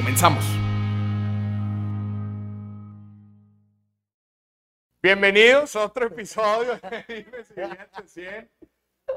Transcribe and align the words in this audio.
Comenzamos. 0.00 0.42
Bienvenidos 5.02 5.76
a 5.76 5.84
otro 5.84 6.06
episodio 6.06 6.78
de 6.78 7.04
Dime 7.26 7.44
si 7.44 7.52
Billetes 7.52 8.10
100, 8.10 8.50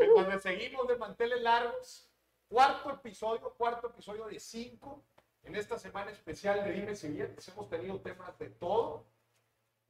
en 0.02 0.14
donde 0.14 0.40
seguimos 0.42 0.86
de 0.90 0.98
manteles 0.98 1.42
largos. 1.42 2.10
Cuarto 2.50 2.92
episodio, 2.92 3.54
cuarto 3.54 3.88
episodio 3.88 4.26
de 4.26 4.38
cinco. 4.42 5.06
En 5.44 5.56
esta 5.56 5.80
semana 5.80 6.12
especial 6.12 6.66
de 6.66 6.74
Dime 6.74 6.98
si 6.98 7.08
Billetes 7.08 7.48
hemos 7.48 7.70
tenido 7.70 8.02
temas 8.02 8.38
de 8.38 8.50
todo. 8.50 9.06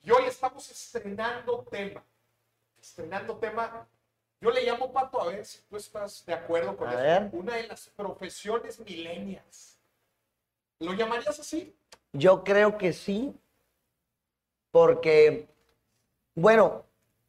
Y 0.03 0.11
hoy 0.11 0.25
estamos 0.27 0.69
estrenando 0.69 1.65
tema. 1.71 2.05
Estrenando 2.79 3.35
tema. 3.37 3.89
Yo 4.39 4.51
le 4.51 4.63
llamo, 4.63 4.93
Pato, 4.93 5.19
a 5.19 5.25
ver 5.25 5.43
si 5.43 5.59
tú 5.63 5.75
estás 5.75 6.23
de 6.23 6.35
acuerdo 6.35 6.77
con 6.77 6.87
A 6.87 6.91
esto. 6.91 7.01
ver. 7.01 7.29
Una 7.33 7.55
de 7.55 7.65
las 7.65 7.89
profesiones 7.89 8.79
milenias. 8.79 9.72
¿Lo 10.83 10.93
llamarías 10.93 11.39
así? 11.39 11.75
Yo 12.11 12.43
creo 12.43 12.77
que 12.77 12.93
sí, 12.93 13.33
porque, 14.71 15.47
bueno, 16.35 16.83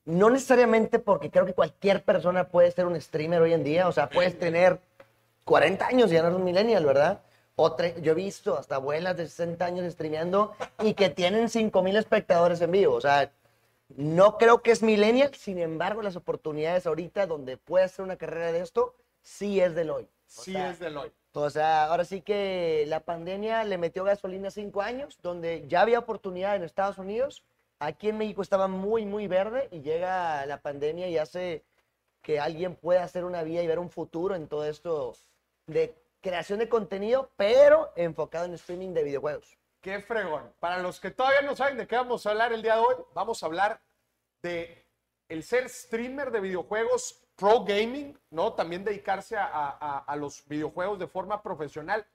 no 0.04 0.28
necesariamente 0.28 0.98
porque 0.98 1.30
creo 1.30 1.46
que 1.46 1.54
cualquier 1.54 2.02
persona 2.04 2.48
puede 2.48 2.70
ser 2.72 2.86
un 2.86 3.00
streamer 3.00 3.40
hoy 3.42 3.52
en 3.52 3.64
día, 3.64 3.88
o 3.88 3.92
sea, 3.92 4.10
puedes 4.10 4.38
tener 4.38 4.80
40 5.44 5.86
años 5.86 6.10
y 6.10 6.14
ya 6.14 6.22
no 6.22 6.28
eres 6.28 6.38
un 6.38 6.44
millennial, 6.44 6.84
¿verdad? 6.84 7.22
Yo 8.02 8.12
he 8.12 8.14
visto 8.14 8.58
hasta 8.58 8.74
abuelas 8.74 9.16
de 9.16 9.28
60 9.28 9.64
años 9.64 9.92
streameando 9.92 10.54
y 10.82 10.94
que 10.94 11.08
tienen 11.08 11.48
5 11.48 11.82
mil 11.82 11.96
espectadores 11.96 12.60
en 12.60 12.72
vivo, 12.72 12.96
o 12.96 13.00
sea, 13.00 13.32
no 13.96 14.36
creo 14.38 14.62
que 14.62 14.72
es 14.72 14.82
millennial, 14.82 15.32
sin 15.34 15.58
embargo, 15.58 16.02
las 16.02 16.16
oportunidades 16.16 16.86
ahorita 16.86 17.26
donde 17.26 17.56
puedes 17.56 17.92
hacer 17.92 18.04
una 18.04 18.16
carrera 18.16 18.50
de 18.50 18.60
esto, 18.60 18.96
sí 19.22 19.60
es 19.60 19.74
del 19.76 19.90
hoy. 19.90 20.04
O 20.04 20.42
Sí, 20.42 20.52
sea, 20.52 20.70
es 20.70 20.80
del 20.80 20.96
hoy. 20.96 21.12
O 21.42 21.50
sea, 21.50 21.86
ahora 21.86 22.04
sí 22.04 22.20
que 22.20 22.84
la 22.86 23.00
pandemia 23.00 23.64
le 23.64 23.76
metió 23.76 24.04
gasolina 24.04 24.50
cinco 24.50 24.82
años, 24.82 25.18
donde 25.20 25.66
ya 25.66 25.80
había 25.80 25.98
oportunidad 25.98 26.54
en 26.54 26.62
Estados 26.62 26.98
Unidos. 26.98 27.44
Aquí 27.80 28.08
en 28.08 28.18
México 28.18 28.40
estaba 28.40 28.68
muy, 28.68 29.04
muy 29.04 29.26
verde 29.26 29.68
y 29.72 29.80
llega 29.80 30.46
la 30.46 30.62
pandemia 30.62 31.08
y 31.08 31.18
hace 31.18 31.64
que 32.22 32.38
alguien 32.38 32.76
pueda 32.76 33.02
hacer 33.02 33.24
una 33.24 33.42
vida 33.42 33.62
y 33.62 33.66
ver 33.66 33.80
un 33.80 33.90
futuro 33.90 34.36
en 34.36 34.48
todo 34.48 34.64
esto 34.64 35.14
de 35.66 35.94
creación 36.20 36.60
de 36.60 36.68
contenido, 36.68 37.30
pero 37.36 37.92
enfocado 37.96 38.46
en 38.46 38.54
streaming 38.54 38.94
de 38.94 39.02
videojuegos. 39.02 39.58
Qué 39.80 40.00
fregón. 40.00 40.54
Para 40.60 40.78
los 40.78 41.00
que 41.00 41.10
todavía 41.10 41.42
no 41.42 41.56
saben 41.56 41.76
de 41.76 41.86
qué 41.86 41.96
vamos 41.96 42.24
a 42.24 42.30
hablar 42.30 42.52
el 42.52 42.62
día 42.62 42.76
de 42.76 42.80
hoy, 42.80 42.94
vamos 43.12 43.42
a 43.42 43.46
hablar 43.46 43.82
de 44.40 44.86
el 45.28 45.42
ser 45.42 45.68
streamer 45.68 46.30
de 46.30 46.40
videojuegos 46.40 47.23
pro 47.36 47.64
gaming, 47.64 48.18
¿no? 48.30 48.52
También 48.52 48.84
dedicarse 48.84 49.36
a, 49.36 49.44
a- 49.52 49.98
a 50.06 50.16
los 50.16 50.46
videojuegos 50.46 50.98
de 50.98 51.06
forma 51.06 51.42
profesional. 51.42 52.06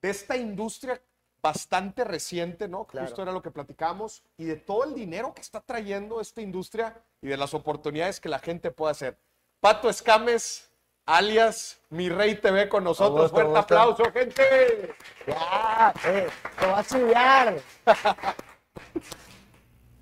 De 0.00 0.10
esta 0.10 0.36
industria 0.36 1.00
bastante 1.42 2.04
reciente, 2.04 2.68
¿no? 2.68 2.84
Claro. 2.86 3.06
Justo 3.06 3.22
era 3.22 3.32
lo 3.32 3.42
que 3.42 3.50
platicamos. 3.50 4.22
Y 4.38 4.44
de 4.44 4.56
todo 4.56 4.84
el 4.84 4.94
dinero 4.94 5.34
que 5.34 5.42
está 5.42 5.60
trayendo 5.60 6.20
esta 6.20 6.40
industria 6.40 6.96
y 7.20 7.28
de 7.28 7.36
las 7.36 7.52
oportunidades 7.54 8.20
que 8.20 8.28
la 8.28 8.38
gente 8.38 8.70
puede 8.70 8.92
hacer. 8.92 9.18
Pato 9.60 9.88
Escames, 9.90 10.70
alias 11.06 11.78
Mi 11.90 12.08
Rey 12.08 12.34
TV 12.36 12.68
con 12.68 12.84
nosotros. 12.84 13.30
gusto, 13.30 13.34
Fuerte 13.36 13.58
aplauso, 13.58 14.04
gente. 14.12 14.94
¡Ya! 15.26 15.92
Eh, 16.06 16.28
¡Te 16.58 16.66
va 16.66 16.78
a 16.78 16.80
estudiar! 16.80 17.56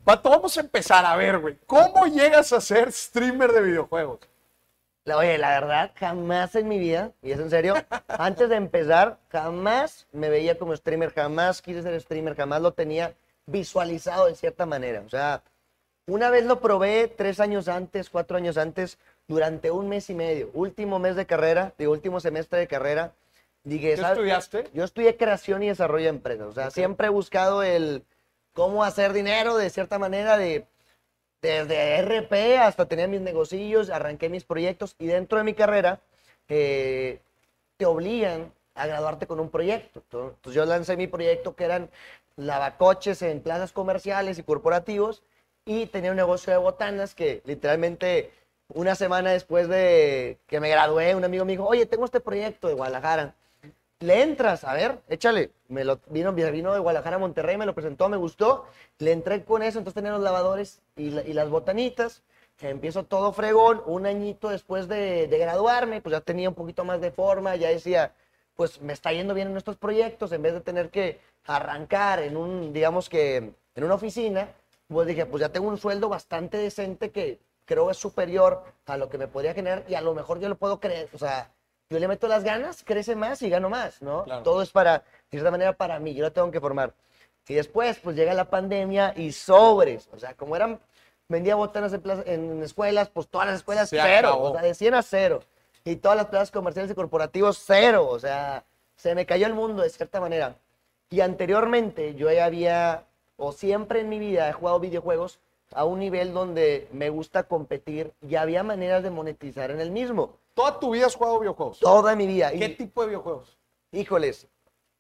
Pato, 0.04 0.30
vamos 0.30 0.56
a 0.56 0.60
empezar 0.60 1.04
a 1.06 1.14
ver, 1.16 1.38
güey. 1.38 1.58
¿Cómo 1.66 2.06
llegas 2.06 2.52
a 2.52 2.60
ser 2.60 2.90
streamer 2.92 3.52
de 3.52 3.60
videojuegos? 3.62 4.18
La- 5.04 5.16
Oye, 5.16 5.36
la 5.38 5.48
verdad, 5.50 5.90
jamás 5.96 6.54
en 6.54 6.68
mi 6.68 6.78
vida, 6.78 7.12
y 7.22 7.32
es 7.32 7.40
en 7.40 7.50
serio, 7.50 7.74
antes 8.08 8.48
de 8.48 8.56
empezar, 8.56 9.18
jamás 9.30 10.06
me 10.12 10.28
veía 10.28 10.58
como 10.58 10.76
streamer, 10.76 11.12
jamás 11.12 11.60
quise 11.60 11.82
ser 11.82 12.00
streamer, 12.00 12.36
jamás 12.36 12.60
lo 12.62 12.72
tenía 12.72 13.14
visualizado 13.46 14.26
de 14.26 14.36
cierta 14.36 14.64
manera. 14.66 15.02
O 15.04 15.08
sea, 15.08 15.42
una 16.06 16.30
vez 16.30 16.44
lo 16.44 16.60
probé 16.60 17.08
tres 17.08 17.40
años 17.40 17.66
antes, 17.68 18.10
cuatro 18.10 18.36
años 18.36 18.56
antes, 18.56 18.98
durante 19.26 19.70
un 19.70 19.88
mes 19.88 20.08
y 20.10 20.14
medio, 20.14 20.50
último 20.54 20.98
mes 20.98 21.16
de 21.16 21.26
carrera, 21.26 21.72
de 21.78 21.88
último 21.88 22.20
semestre 22.20 22.60
de 22.60 22.68
carrera. 22.68 23.12
Dije, 23.64 23.94
¿Qué 23.94 24.00
estudiaste? 24.00 24.68
Yo 24.74 24.84
estudié 24.84 25.16
creación 25.16 25.62
y 25.62 25.68
desarrollo 25.68 26.04
de 26.04 26.10
empresas. 26.10 26.46
O 26.48 26.52
sea, 26.52 26.66
Ok. 26.68 26.72
siempre 26.74 27.06
he 27.06 27.10
buscado 27.10 27.62
el 27.62 28.04
cómo 28.52 28.82
hacer 28.84 29.12
dinero 29.12 29.56
de 29.56 29.70
cierta 29.70 29.98
manera, 30.00 30.36
de 30.36 30.66
desde 31.42 31.98
RP 31.98 32.58
hasta 32.58 32.86
tener 32.86 33.08
mis 33.08 33.20
negocios, 33.20 33.90
arranqué 33.90 34.28
mis 34.28 34.44
proyectos 34.44 34.94
y 34.98 35.06
dentro 35.06 35.38
de 35.38 35.44
mi 35.44 35.54
carrera 35.54 36.00
eh, 36.48 37.20
te 37.76 37.84
obligan 37.84 38.52
a 38.74 38.86
graduarte 38.86 39.26
con 39.26 39.40
un 39.40 39.50
proyecto. 39.50 40.00
Entonces 40.00 40.54
yo 40.54 40.64
lancé 40.64 40.96
mi 40.96 41.08
proyecto 41.08 41.56
que 41.56 41.64
eran 41.64 41.90
lavacoches 42.36 43.20
en 43.22 43.40
plazas 43.40 43.72
comerciales 43.72 44.38
y 44.38 44.44
corporativos 44.44 45.22
y 45.64 45.86
tenía 45.86 46.12
un 46.12 46.16
negocio 46.16 46.52
de 46.52 46.58
botanas 46.58 47.14
que 47.14 47.42
literalmente 47.44 48.30
una 48.68 48.94
semana 48.94 49.32
después 49.32 49.68
de 49.68 50.38
que 50.46 50.60
me 50.60 50.70
gradué, 50.70 51.14
un 51.14 51.24
amigo 51.24 51.44
me 51.44 51.52
dijo, 51.52 51.66
oye, 51.66 51.86
tengo 51.86 52.04
este 52.04 52.20
proyecto 52.20 52.68
de 52.68 52.74
Guadalajara. 52.74 53.34
Le 54.02 54.22
entras, 54.22 54.64
a 54.64 54.74
ver, 54.74 55.00
échale. 55.08 55.50
Me 55.68 55.84
lo 55.84 56.00
vino, 56.08 56.32
vino 56.32 56.72
de 56.72 56.80
Guadalajara 56.80 57.16
a 57.16 57.18
Monterrey, 57.20 57.56
me 57.56 57.66
lo 57.66 57.74
presentó, 57.74 58.08
me 58.08 58.16
gustó. 58.16 58.64
Le 58.98 59.12
entré 59.12 59.44
con 59.44 59.62
eso, 59.62 59.78
entonces 59.78 59.94
tenía 59.94 60.12
los 60.12 60.22
lavadores 60.22 60.82
y, 60.96 61.10
la- 61.10 61.22
las 61.22 61.48
botanitas. 61.48 62.22
Empiezo 62.60 63.04
todo 63.04 63.32
fregón. 63.32 63.82
Un 63.86 64.06
añito 64.06 64.48
después 64.48 64.88
de, 64.88 65.28
de 65.28 65.38
graduarme, 65.38 66.00
pues 66.00 66.12
ya 66.12 66.20
tenía 66.20 66.48
un 66.48 66.54
poquito 66.54 66.84
más 66.84 67.00
de 67.00 67.10
forma, 67.12 67.56
ya 67.56 67.68
decía, 67.68 68.12
pues 68.56 68.80
me 68.80 68.92
está 68.92 69.12
yendo 69.12 69.34
bien 69.34 69.48
en 69.48 69.56
estos 69.56 69.76
proyectos, 69.76 70.32
en 70.32 70.42
vez 70.42 70.52
de 70.52 70.60
tener 70.60 70.90
que 70.90 71.20
arrancar 71.46 72.20
en 72.22 72.36
un, 72.36 72.72
digamos 72.72 73.08
que, 73.08 73.36
en 73.74 73.84
una 73.84 73.94
oficina, 73.94 74.48
pues 74.88 75.06
dije, 75.08 75.26
pues 75.26 75.40
ya 75.40 75.48
tengo 75.50 75.68
un 75.68 75.78
sueldo 75.78 76.08
bastante 76.08 76.56
decente 76.58 77.10
que 77.10 77.38
creo 77.64 77.90
es 77.90 77.96
superior 77.96 78.62
a 78.86 78.96
lo 78.96 79.08
que 79.08 79.18
me 79.18 79.28
podría 79.28 79.54
generar 79.54 79.84
y 79.88 79.94
a 79.94 80.00
lo 80.02 80.14
mejor 80.14 80.38
yo 80.40 80.48
lo 80.48 80.56
puedo 80.56 80.78
creer, 80.80 81.08
o 81.14 81.18
sea, 81.18 81.50
yo 81.92 81.98
le 81.98 82.08
meto 82.08 82.26
las 82.28 82.42
ganas, 82.44 82.82
crece 82.84 83.14
más 83.14 83.42
y 83.42 83.50
gano 83.50 83.68
más, 83.70 84.00
¿no? 84.02 84.24
Claro. 84.24 84.42
Todo 84.42 84.62
es 84.62 84.70
para, 84.70 84.98
de 84.98 85.04
cierta 85.30 85.50
manera, 85.50 85.72
para 85.74 85.98
mí, 85.98 86.14
yo 86.14 86.24
lo 86.24 86.32
tengo 86.32 86.50
que 86.50 86.60
formar. 86.60 86.92
Y 87.48 87.54
después, 87.54 87.98
pues 87.98 88.16
llega 88.16 88.34
la 88.34 88.48
pandemia 88.50 89.12
y 89.16 89.32
sobres, 89.32 90.08
o 90.12 90.18
sea, 90.18 90.34
como 90.34 90.56
eran, 90.56 90.80
vendía 91.28 91.54
botanas 91.54 91.92
en, 91.92 92.00
plaza- 92.00 92.22
en 92.26 92.62
escuelas, 92.62 93.08
pues 93.10 93.28
todas 93.28 93.46
las 93.48 93.56
escuelas 93.56 93.88
Se 93.88 94.00
cero, 94.00 94.28
acabó. 94.28 94.50
o 94.50 94.52
sea, 94.52 94.62
de 94.62 94.74
100 94.74 94.94
a 94.94 95.02
cero. 95.02 95.40
Y 95.84 95.96
todas 95.96 96.16
las 96.16 96.26
plazas 96.26 96.50
comerciales 96.50 96.90
y 96.90 96.94
corporativos 96.94 97.62
cero, 97.66 98.06
o 98.08 98.18
sea, 98.18 98.64
se 98.96 99.14
me 99.14 99.26
cayó 99.26 99.46
el 99.46 99.54
mundo 99.54 99.82
de 99.82 99.90
cierta 99.90 100.20
manera. 100.20 100.56
Y 101.10 101.20
anteriormente 101.20 102.14
yo 102.14 102.30
ya 102.30 102.44
había, 102.44 103.04
o 103.36 103.52
siempre 103.52 104.00
en 104.00 104.08
mi 104.08 104.18
vida 104.20 104.48
he 104.48 104.52
jugado 104.52 104.78
videojuegos 104.80 105.40
a 105.74 105.84
un 105.84 105.98
nivel 105.98 106.32
donde 106.32 106.88
me 106.92 107.10
gusta 107.10 107.44
competir 107.44 108.12
y 108.26 108.36
había 108.36 108.62
maneras 108.62 109.02
de 109.02 109.10
monetizar 109.10 109.70
en 109.70 109.80
el 109.80 109.90
mismo. 109.90 110.36
Toda 110.54 110.78
tu 110.78 110.90
vida 110.90 111.06
has 111.06 111.14
jugado 111.14 111.40
videojuegos. 111.40 111.78
Toda 111.80 112.14
mi 112.16 112.26
vida. 112.26 112.52
Y- 112.54 112.58
¿Qué 112.58 112.68
tipo 112.70 113.02
de 113.02 113.08
videojuegos? 113.08 113.56
Híjoles, 113.92 114.46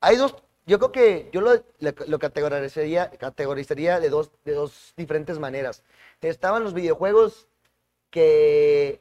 hay 0.00 0.16
dos, 0.16 0.34
yo 0.66 0.78
creo 0.78 0.92
que 0.92 1.28
yo 1.32 1.40
lo, 1.40 1.52
lo- 2.06 2.18
categorizaría, 2.18 3.10
categorizaría 3.10 4.00
de, 4.00 4.08
dos, 4.10 4.30
de 4.44 4.52
dos 4.54 4.92
diferentes 4.96 5.38
maneras. 5.38 5.82
Estaban 6.20 6.62
los 6.64 6.72
videojuegos 6.74 7.48
que 8.10 9.00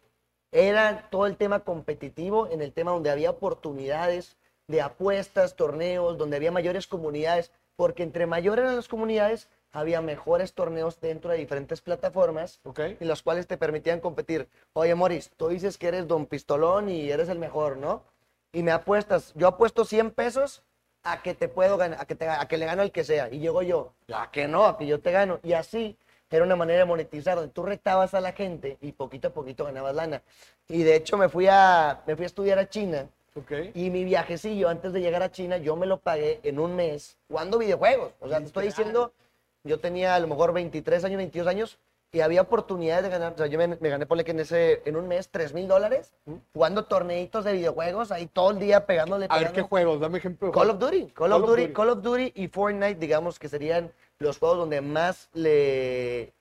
era 0.51 1.07
todo 1.09 1.27
el 1.27 1.37
tema 1.37 1.61
competitivo, 1.61 2.47
en 2.49 2.61
el 2.61 2.73
tema 2.73 2.91
donde 2.91 3.09
había 3.11 3.29
oportunidades 3.31 4.37
de 4.67 4.81
apuestas, 4.81 5.55
torneos, 5.55 6.17
donde 6.17 6.37
había 6.37 6.51
mayores 6.51 6.87
comunidades, 6.87 7.51
porque 7.75 8.03
entre 8.03 8.25
mayores 8.25 8.63
eran 8.63 8.75
las 8.75 8.87
comunidades, 8.87 9.47
había 9.71 10.01
mejores 10.01 10.53
torneos 10.53 10.99
dentro 10.99 11.31
de 11.31 11.37
diferentes 11.37 11.81
plataformas 11.81 12.59
¿Ok? 12.63 12.79
y 12.99 13.05
los 13.05 13.21
cuales 13.21 13.47
te 13.47 13.57
permitían 13.57 13.99
competir. 13.99 14.47
Oye, 14.73 14.95
Moris, 14.95 15.31
tú 15.37 15.49
dices 15.49 15.77
que 15.77 15.87
eres 15.87 16.07
don 16.07 16.25
pistolón 16.25 16.89
y 16.89 17.09
eres 17.09 17.29
el 17.29 17.39
mejor, 17.39 17.77
¿no? 17.77 18.03
Y 18.51 18.63
me 18.63 18.71
apuestas, 18.71 19.33
yo 19.35 19.47
apuesto 19.47 19.85
100 19.85 20.11
pesos 20.11 20.61
a 21.03 21.21
que 21.21 21.33
te 21.33 21.47
puedo 21.47 21.77
ganar, 21.77 22.01
a 22.01 22.05
que, 22.05 22.15
te, 22.15 22.27
a 22.27 22.45
que 22.47 22.57
le 22.57 22.65
gano 22.65 22.81
al 22.81 22.91
que 22.91 23.03
sea. 23.03 23.29
Y 23.31 23.39
llego 23.39 23.61
yo, 23.61 23.93
a 24.13 24.29
que 24.29 24.47
no, 24.47 24.65
a 24.65 24.77
que 24.77 24.85
yo 24.85 24.99
te 24.99 25.11
gano. 25.11 25.39
Y 25.41 25.53
así 25.53 25.97
era 26.29 26.43
una 26.43 26.55
manera 26.55 26.79
de 26.79 26.85
monetizar, 26.85 27.35
donde 27.35 27.51
tú 27.51 27.63
retabas 27.63 28.13
a 28.13 28.21
la 28.21 28.33
gente 28.33 28.77
y 28.81 28.91
poquito 28.91 29.29
a 29.29 29.31
poquito 29.31 29.65
ganabas 29.65 29.95
lana. 29.95 30.21
Y 30.67 30.83
de 30.83 30.95
hecho 30.95 31.17
me 31.17 31.29
fui 31.29 31.47
a, 31.49 32.01
me 32.05 32.15
fui 32.15 32.23
a 32.23 32.27
estudiar 32.27 32.59
a 32.59 32.69
China 32.69 33.07
Ok. 33.35 33.51
Y 33.73 33.89
mi 33.89 34.03
viajecillo 34.03 34.67
antes 34.67 34.91
de 34.91 34.99
llegar 34.99 35.23
a 35.23 35.31
China, 35.31 35.57
yo 35.57 35.75
me 35.75 35.85
lo 35.85 35.97
pagué 35.97 36.39
en 36.43 36.59
un 36.59 36.75
mes 36.75 37.17
jugando 37.27 37.57
videojuegos. 37.57 38.11
O 38.19 38.27
sea, 38.27 38.39
te 38.39 38.45
estoy 38.45 38.65
diciendo, 38.65 39.13
yo 39.63 39.79
tenía 39.79 40.15
a 40.15 40.19
lo 40.19 40.27
mejor 40.27 40.53
23 40.53 41.03
años, 41.05 41.17
22 41.17 41.47
años, 41.47 41.79
y 42.13 42.19
había 42.19 42.41
oportunidades 42.41 43.03
de 43.03 43.09
ganar. 43.09 43.33
O 43.33 43.37
sea, 43.37 43.47
yo 43.47 43.57
me, 43.57 43.67
me 43.67 43.89
gané, 43.89 44.05
ponle 44.05 44.25
que 44.25 44.31
en, 44.31 44.41
ese, 44.41 44.81
en 44.85 44.97
un 44.97 45.07
mes, 45.07 45.29
3 45.29 45.53
mil 45.53 45.67
dólares, 45.67 46.13
jugando 46.53 46.85
torneitos 46.85 47.45
de 47.45 47.53
videojuegos, 47.53 48.11
ahí 48.11 48.27
todo 48.27 48.51
el 48.51 48.59
día 48.59 48.85
pegándole. 48.85 49.27
A 49.29 49.39
ver 49.39 49.53
qué 49.53 49.61
juegos, 49.61 49.99
dame 50.01 50.17
ejemplo. 50.17 50.51
Call 50.51 50.71
of 50.71 50.79
Duty, 50.79 51.05
Call, 51.07 51.29
Call 51.29 51.33
of 51.33 51.49
Duty, 51.49 51.61
Duty. 51.61 51.73
Call 51.73 51.89
of 51.89 52.01
Duty 52.01 52.33
y 52.35 52.47
Fortnite, 52.49 52.95
digamos 52.95 53.39
que 53.39 53.47
serían 53.47 53.93
los 54.19 54.39
juegos 54.39 54.57
donde 54.57 54.81
más 54.81 55.29
le, 55.33 56.33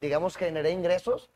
digamos, 0.00 0.36
generé 0.36 0.70
ingresos. 0.70 1.30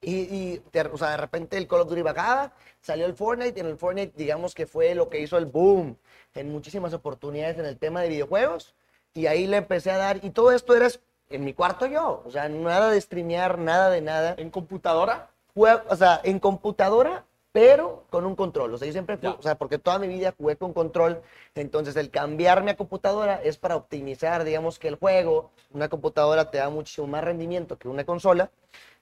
Y, 0.00 0.14
y 0.14 0.62
de, 0.72 0.82
o 0.82 0.96
sea, 0.96 1.10
de 1.10 1.16
repente 1.16 1.56
el 1.56 1.66
Call 1.66 1.80
of 1.82 1.88
Duty 1.88 2.02
bajaba, 2.02 2.52
salió 2.80 3.06
el 3.06 3.14
Fortnite 3.14 3.58
y 3.58 3.60
en 3.60 3.66
el 3.66 3.76
Fortnite, 3.76 4.12
digamos 4.16 4.54
que 4.54 4.66
fue 4.66 4.94
lo 4.94 5.08
que 5.08 5.20
hizo 5.20 5.38
el 5.38 5.46
boom 5.46 5.96
en 6.34 6.52
muchísimas 6.52 6.94
oportunidades 6.94 7.58
en 7.58 7.66
el 7.66 7.78
tema 7.78 8.02
de 8.02 8.08
videojuegos. 8.08 8.74
Y 9.14 9.26
ahí 9.26 9.46
le 9.46 9.58
empecé 9.58 9.90
a 9.90 9.98
dar, 9.98 10.24
y 10.24 10.30
todo 10.30 10.52
esto 10.52 10.74
era 10.76 10.88
en 11.30 11.44
mi 11.44 11.52
cuarto 11.52 11.86
yo, 11.86 12.22
o 12.24 12.30
sea, 12.30 12.48
nada 12.48 12.90
de 12.90 13.00
streamear, 13.00 13.58
nada 13.58 13.90
de 13.90 14.00
nada 14.00 14.34
¿En 14.38 14.50
computadora? 14.50 15.28
jue- 15.54 15.82
o 15.88 15.96
sea, 15.96 16.20
en 16.24 16.38
computadora, 16.38 17.24
pero 17.52 18.04
con 18.10 18.24
un 18.24 18.36
control. 18.36 18.74
O 18.74 18.78
sea, 18.78 18.86
yo 18.86 18.92
siempre, 18.92 19.16
fui- 19.16 19.28
o 19.36 19.42
sea, 19.42 19.56
porque 19.56 19.78
toda 19.78 19.98
mi 19.98 20.06
vida 20.06 20.32
jugué 20.38 20.56
con 20.56 20.72
control. 20.72 21.20
Entonces, 21.54 21.96
el 21.96 22.10
cambiarme 22.10 22.70
a 22.72 22.76
computadora 22.76 23.40
es 23.42 23.56
para 23.56 23.74
optimizar, 23.76 24.44
digamos, 24.44 24.78
que 24.78 24.88
el 24.88 24.94
juego. 24.96 25.50
Una 25.72 25.88
computadora 25.88 26.50
te 26.50 26.58
da 26.58 26.68
muchísimo 26.70 27.06
más 27.08 27.24
rendimiento 27.24 27.76
que 27.76 27.88
una 27.88 28.04
consola. 28.04 28.50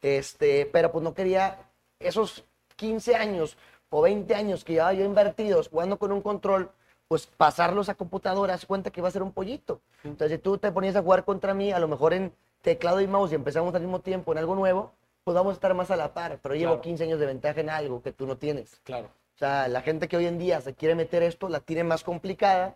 Este, 0.02 0.66
pero 0.66 0.90
pues 0.92 1.02
no 1.04 1.12
quería 1.14 1.58
esos 2.00 2.44
15 2.76 3.14
años 3.16 3.56
o 3.90 4.02
20 4.02 4.34
años 4.34 4.64
que 4.64 4.74
llevaba 4.74 4.92
yo 4.94 5.04
invertidos 5.04 5.68
jugando 5.68 5.98
con 5.98 6.12
un 6.12 6.22
control, 6.22 6.70
pues 7.08 7.26
pasarlos 7.26 7.88
a 7.88 7.94
computadora, 7.94 8.54
haz 8.54 8.66
cuenta 8.66 8.90
que 8.90 9.00
va 9.00 9.08
a 9.08 9.12
ser 9.12 9.22
un 9.22 9.32
pollito. 9.32 9.80
Entonces, 10.02 10.36
si 10.36 10.42
tú 10.42 10.58
te 10.58 10.72
ponías 10.72 10.96
a 10.96 11.02
jugar 11.02 11.24
contra 11.24 11.54
mí, 11.54 11.70
a 11.72 11.78
lo 11.78 11.88
mejor 11.88 12.12
en 12.12 12.32
teclado 12.62 13.00
y 13.00 13.06
mouse 13.06 13.32
y 13.32 13.36
empezamos 13.36 13.74
al 13.74 13.82
mismo 13.82 14.00
tiempo 14.00 14.32
en 14.32 14.38
algo 14.38 14.54
nuevo, 14.56 14.92
pues 15.24 15.34
vamos 15.34 15.52
a 15.52 15.54
estar 15.54 15.72
más 15.74 15.90
a 15.90 15.96
la 15.96 16.12
par. 16.14 16.38
Pero 16.42 16.54
llevo 16.54 16.72
Claro. 16.72 16.82
15 16.82 17.04
años 17.04 17.20
de 17.20 17.26
ventaja 17.26 17.60
en 17.60 17.70
algo 17.70 18.02
que 18.02 18.12
tú 18.12 18.26
no 18.26 18.36
tienes. 18.36 18.80
Claro. 18.82 19.06
O 19.34 19.38
sea, 19.38 19.68
la 19.68 19.82
gente 19.82 20.08
que 20.08 20.16
hoy 20.16 20.26
en 20.26 20.38
día 20.38 20.60
se 20.60 20.74
quiere 20.74 20.94
meter 20.94 21.22
esto 21.22 21.48
la 21.48 21.60
tiene 21.60 21.84
más 21.84 22.02
complicada 22.02 22.74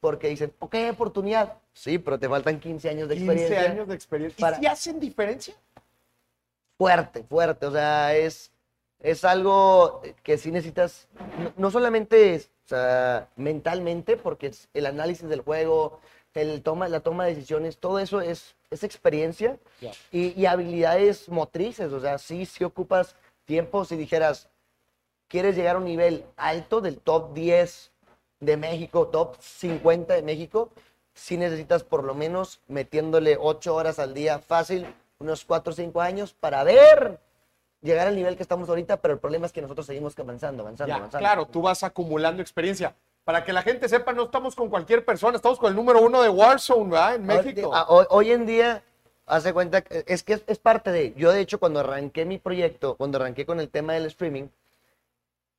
porque 0.00 0.28
dicen, 0.28 0.52
ok, 0.58 0.74
oportunidad. 0.90 1.54
Sí, 1.72 1.98
pero 1.98 2.18
te 2.18 2.28
faltan 2.28 2.58
15 2.60 2.90
años 2.90 3.08
de 3.08 3.14
15 3.16 3.32
experiencia. 3.32 3.70
años 3.72 3.88
de 3.88 3.94
experiencia. 3.94 4.40
para- 4.40 4.56
¿Y 4.58 4.60
si 4.60 4.66
hacen 4.66 5.00
diferencia? 5.00 5.54
fuerte, 6.76 7.22
fuerte. 7.22 7.66
O 7.66 7.70
sea, 7.70 8.14
es, 8.16 8.50
es 9.00 9.24
algo 9.24 10.02
que 10.22 10.36
sí 10.38 10.50
necesitas, 10.50 11.06
no, 11.38 11.52
no 11.56 11.70
solamente 11.70 12.34
es, 12.34 12.50
o 12.64 12.68
sea, 12.68 13.28
mentalmente, 13.36 14.16
porque 14.16 14.48
es 14.48 14.68
el 14.74 14.86
análisis 14.86 15.28
del 15.28 15.42
juego, 15.42 16.00
el 16.34 16.62
toma, 16.62 16.88
la 16.88 17.00
toma 17.00 17.24
de 17.24 17.34
decisiones, 17.34 17.78
todo 17.78 17.98
eso 17.98 18.20
es, 18.20 18.54
es 18.70 18.84
experiencia 18.84 19.58
y 20.10 20.46
habilidades 20.46 21.28
motrices. 21.28 21.92
O 21.92 22.00
sea, 22.00 22.18
sí, 22.18 22.46
sí 22.46 22.64
ocupas 22.64 23.16
tiempo. 23.44 23.84
Si 23.84 23.96
dijeras, 23.96 24.48
quieres 25.28 25.56
llegar 25.56 25.76
a 25.76 25.78
un 25.78 25.84
nivel 25.84 26.24
alto 26.36 26.80
del 26.80 26.98
top 26.98 27.32
10 27.34 27.90
de 28.40 28.56
México, 28.56 29.08
top 29.08 29.36
50 29.40 30.14
de 30.14 30.22
México, 30.22 30.70
sí 31.14 31.36
necesitas 31.36 31.84
por 31.84 32.04
lo 32.04 32.14
menos 32.14 32.60
metiéndole 32.68 33.36
8 33.38 33.74
horas 33.74 33.98
al 33.98 34.14
día 34.14 34.38
fácil, 34.38 34.86
unos 35.18 35.44
4 35.44 35.72
o 35.72 35.76
5 35.76 36.00
años 36.00 36.34
para 36.38 36.64
ver 36.64 37.18
llegar 37.82 38.06
al 38.06 38.16
nivel 38.16 38.36
que 38.36 38.42
estamos 38.42 38.68
ahorita, 38.68 38.96
pero 38.98 39.14
el 39.14 39.20
problema 39.20 39.44
es 39.46 39.52
que 39.52 39.60
nosotros 39.60 39.84
seguimos 39.86 40.18
avanzando, 40.18 40.62
avanzando, 40.62 40.88
Ya, 40.88 40.96
avanzando. 40.96 41.18
claro, 41.22 41.46
tú 41.46 41.60
vas 41.62 41.82
acumulando 41.82 42.40
experiencia. 42.40 42.94
Para 43.24 43.44
que 43.44 43.52
la 43.52 43.62
gente 43.62 43.88
sepa, 43.88 44.12
no 44.12 44.24
estamos 44.24 44.56
con 44.56 44.68
cualquier 44.68 45.04
persona, 45.04 45.36
estamos 45.36 45.58
con 45.58 45.68
el 45.70 45.76
número 45.76 46.00
uno 46.00 46.22
de 46.22 46.28
Warzone, 46.28 46.90
¿verdad? 46.90 47.14
En 47.16 47.26
México. 47.26 47.70
Hoy, 47.88 48.32
en 48.32 48.46
día, 48.46 48.82
hace 49.26 49.52
cuenta, 49.52 49.84
es 50.06 50.22
que 50.24 50.32
es, 50.34 50.44
es 50.46 50.58
parte 50.58 50.90
de, 50.90 51.12
yo 51.14 51.30
de 51.30 51.40
hecho 51.40 51.60
cuando 51.60 51.80
arranqué 51.80 52.24
mi 52.24 52.38
proyecto, 52.38 52.96
cuando 52.96 53.18
arranqué 53.18 53.46
con 53.46 53.60
el 53.60 53.68
tema 53.68 53.92
del 53.92 54.06
streaming, 54.06 54.48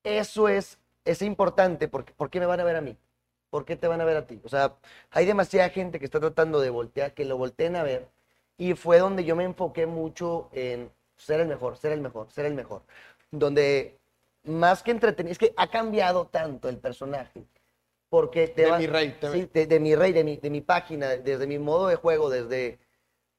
eso 0.03 0.49
es, 0.49 0.77
es 1.05 1.21
importante, 1.21 1.87
porque 1.87 2.13
¿por 2.13 2.29
qué 2.29 2.39
me 2.39 2.45
van 2.45 2.59
a 2.59 2.63
ver 2.65 2.75
a 2.75 2.81
mí? 2.81 2.97
¿Por 3.49 3.65
qué 3.65 3.75
te 3.75 3.87
van 3.87 4.01
a 4.01 4.05
ver 4.05 4.17
a 4.17 4.27
ti? 4.27 4.41
O 4.43 4.49
sea, 4.49 4.73
hay 5.11 5.25
demasiada 5.25 5.69
gente 5.69 5.99
que 5.99 6.05
está 6.05 6.19
tratando 6.19 6.59
de 6.59 6.69
voltear, 6.69 7.13
que 7.13 7.23
lo 7.23 7.37
volteen 7.37 7.75
a 7.75 7.83
ver, 7.83 8.07
y 8.57 8.73
fue 8.73 8.99
donde 8.99 9.23
yo 9.23 9.35
me 9.35 9.43
enfoqué 9.45 9.85
mucho 9.85 10.49
en 10.51 10.91
ser 11.23 11.39
el 11.39 11.47
mejor, 11.47 11.77
ser 11.77 11.91
el 11.93 12.01
mejor, 12.01 12.29
ser 12.31 12.45
el 12.45 12.53
mejor. 12.53 12.81
Donde 13.31 13.97
más 14.43 14.83
que 14.83 14.91
entretener, 14.91 15.31
es 15.31 15.37
que 15.37 15.53
ha 15.57 15.69
cambiado 15.69 16.27
tanto 16.27 16.69
el 16.69 16.77
personaje, 16.77 17.43
porque 18.09 18.47
te 18.47 18.63
De 18.65 18.71
va- 18.71 18.77
mi 18.77 18.87
rey, 18.87 19.17
te- 19.19 19.31
sí, 19.31 19.49
de, 19.53 19.65
de 19.67 19.79
mi 19.79 19.95
rey, 19.95 20.11
de 20.13 20.23
mi, 20.23 20.37
de 20.37 20.49
mi 20.49 20.61
página, 20.61 21.09
desde 21.09 21.47
mi 21.47 21.57
modo 21.59 21.87
de 21.87 21.95
juego, 21.95 22.29
desde 22.29 22.79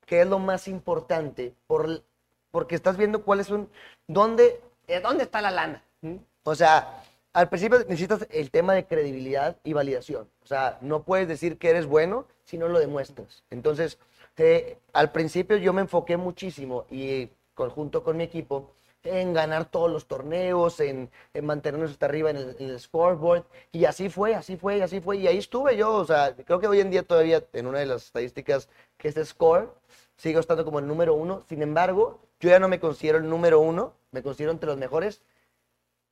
qué 0.06 0.22
es 0.22 0.26
lo 0.26 0.38
más 0.38 0.66
importante, 0.68 1.54
por, 1.66 2.02
porque 2.50 2.74
estás 2.74 2.96
viendo 2.96 3.22
cuál 3.22 3.40
es 3.40 3.50
un, 3.50 3.68
dónde, 4.06 4.60
eh, 4.88 5.00
dónde 5.00 5.24
está 5.24 5.40
la 5.42 5.50
lana. 5.50 5.84
¿Mm? 6.02 6.16
O 6.44 6.54
sea, 6.54 7.02
al 7.32 7.48
principio 7.48 7.78
necesitas 7.80 8.26
el 8.30 8.50
tema 8.50 8.74
de 8.74 8.86
credibilidad 8.86 9.56
y 9.64 9.72
validación. 9.72 10.28
O 10.42 10.46
sea, 10.46 10.78
no 10.80 11.02
puedes 11.04 11.26
decir 11.28 11.58
que 11.58 11.70
eres 11.70 11.86
bueno 11.86 12.26
si 12.44 12.58
no 12.58 12.68
lo 12.68 12.78
demuestras. 12.78 13.42
Entonces, 13.50 13.98
eh, 14.36 14.78
al 14.92 15.12
principio 15.12 15.56
yo 15.56 15.72
me 15.72 15.80
enfoqué 15.82 16.16
muchísimo 16.16 16.86
y 16.90 17.30
conjunto 17.54 18.02
con 18.02 18.16
mi 18.16 18.24
equipo 18.24 18.72
en 19.04 19.34
ganar 19.34 19.66
todos 19.70 19.90
los 19.90 20.06
torneos, 20.06 20.80
en, 20.80 21.10
en 21.34 21.44
mantenernos 21.46 21.90
hasta 21.90 22.06
arriba 22.06 22.30
en 22.30 22.36
el, 22.38 22.56
en 22.58 22.70
el 22.70 22.80
scoreboard. 22.80 23.44
Y 23.72 23.84
así 23.84 24.08
fue, 24.08 24.34
así 24.34 24.56
fue, 24.56 24.82
así 24.82 25.00
fue. 25.00 25.18
Y 25.18 25.26
ahí 25.26 25.38
estuve 25.38 25.76
yo. 25.76 25.92
O 25.94 26.04
sea, 26.06 26.34
creo 26.36 26.58
que 26.60 26.66
hoy 26.68 26.80
en 26.80 26.90
día 26.90 27.02
todavía 27.02 27.44
en 27.52 27.66
una 27.66 27.80
de 27.80 27.86
las 27.86 28.04
estadísticas 28.06 28.68
que 28.96 29.08
es 29.08 29.14
de 29.14 29.24
score, 29.26 29.68
sigo 30.16 30.40
estando 30.40 30.64
como 30.64 30.78
el 30.78 30.86
número 30.86 31.14
uno. 31.14 31.42
Sin 31.48 31.60
embargo, 31.62 32.20
yo 32.40 32.50
ya 32.50 32.58
no 32.58 32.68
me 32.68 32.80
considero 32.80 33.18
el 33.18 33.28
número 33.28 33.60
uno, 33.60 33.92
me 34.10 34.22
considero 34.22 34.52
entre 34.52 34.68
los 34.68 34.78
mejores 34.78 35.22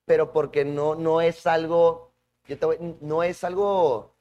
pero 0.04 0.32
porque 0.32 0.64
no, 0.64 0.94
no 0.94 1.20
es 1.20 1.46
algo, 1.46 2.12
yo 2.46 2.58
te 2.58 2.66
voy- 2.66 2.96
no 3.00 3.22
es 3.22 3.44
algo, 3.44 4.14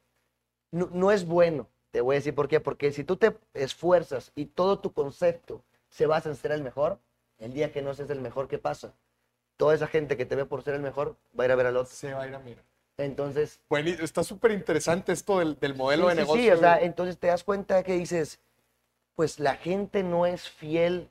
no, 0.71 0.89
no 0.93 1.11
es 1.11 1.25
bueno. 1.27 1.69
Te 1.91 2.01
voy 2.01 2.15
a 2.15 2.19
decir 2.19 2.35
por 2.35 2.47
qué. 2.47 2.59
Porque 2.59 2.91
si 2.93 3.03
tú 3.03 3.17
te 3.17 3.37
esfuerzas 3.53 4.31
y 4.35 4.47
todo 4.47 4.79
tu 4.79 4.93
concepto 4.93 5.63
se 5.89 6.05
basa 6.07 6.29
en 6.29 6.35
ser 6.35 6.51
el 6.53 6.63
mejor, 6.63 6.99
el 7.41 7.53
día 7.53 7.71
que 7.73 7.81
no 7.81 7.93
seas 7.93 8.09
el 8.09 8.21
mejor, 8.21 8.47
¿qué 8.47 8.57
pasa? 8.57 8.93
Toda 9.57 9.75
esa 9.75 9.87
gente 9.87 10.15
que 10.17 10.25
te 10.25 10.35
ve 10.35 10.45
por 10.45 10.63
ser 10.63 10.75
el 10.75 10.81
mejor 10.81 11.17
va 11.37 11.43
a 11.43 11.47
ir 11.47 11.51
a 11.51 11.55
ver 11.55 11.65
al 11.67 11.77
otro. 11.77 11.93
Se 11.93 12.13
va 12.13 12.23
a 12.23 12.27
ir 12.27 12.35
a 12.35 12.39
mirar. 12.39 12.63
Entonces, 12.97 13.59
Bueno, 13.69 13.89
está 13.89 14.23
súper 14.23 14.51
interesante 14.51 15.11
esto 15.11 15.39
del, 15.39 15.59
del 15.59 15.75
modelo 15.75 16.03
sí, 16.03 16.09
de 16.09 16.13
sí, 16.13 16.17
negocio. 16.21 16.43
sí, 16.43 16.51
o 16.51 16.57
sea, 16.57 16.79
entonces 16.81 17.17
te 17.17 17.27
das 17.27 17.43
cuenta 17.43 17.83
que 17.83 17.93
dices, 17.93 18.39
pues 19.15 19.39
la 19.39 19.55
gente 19.55 20.03
no 20.03 20.25
es 20.25 20.49
fiel 20.49 21.09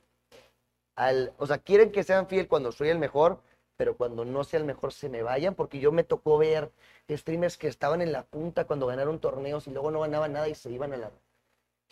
al, 0.97 1.33
o 1.39 1.47
sea, 1.47 1.59
quieren 1.59 1.93
que 1.93 2.05
sean 2.05 2.27
fiel 2.29 2.49
cuando 2.49 2.73
soy 2.73 2.89
el 2.91 2.99
mejor, 2.99 3.41
pero 3.77 3.97
cuando 3.97 4.25
no 4.25 4.45
sea 4.45 4.61
el 4.61 4.67
mejor 4.67 4.93
se 4.93 5.09
me 5.09 5.23
vayan, 5.23 5.55
porque 5.55 5.81
yo 5.81 5.93
me 5.93 6.05
tocó 6.05 6.39
ver 6.39 6.71
streamers 7.11 7.57
que 7.57 7.69
estaban 7.69 8.03
en 8.03 8.13
la 8.13 8.25
punta 8.25 8.67
cuando 8.67 8.87
ganaron 8.87 9.19
torneos 9.21 9.67
y 9.67 9.71
luego 9.71 9.91
no 9.91 10.01
ganaban 10.01 10.33
nada 10.33 10.49
y 10.49 10.55
se 10.55 10.71
iban 10.71 10.93
a 10.93 10.97
la... 10.99 11.11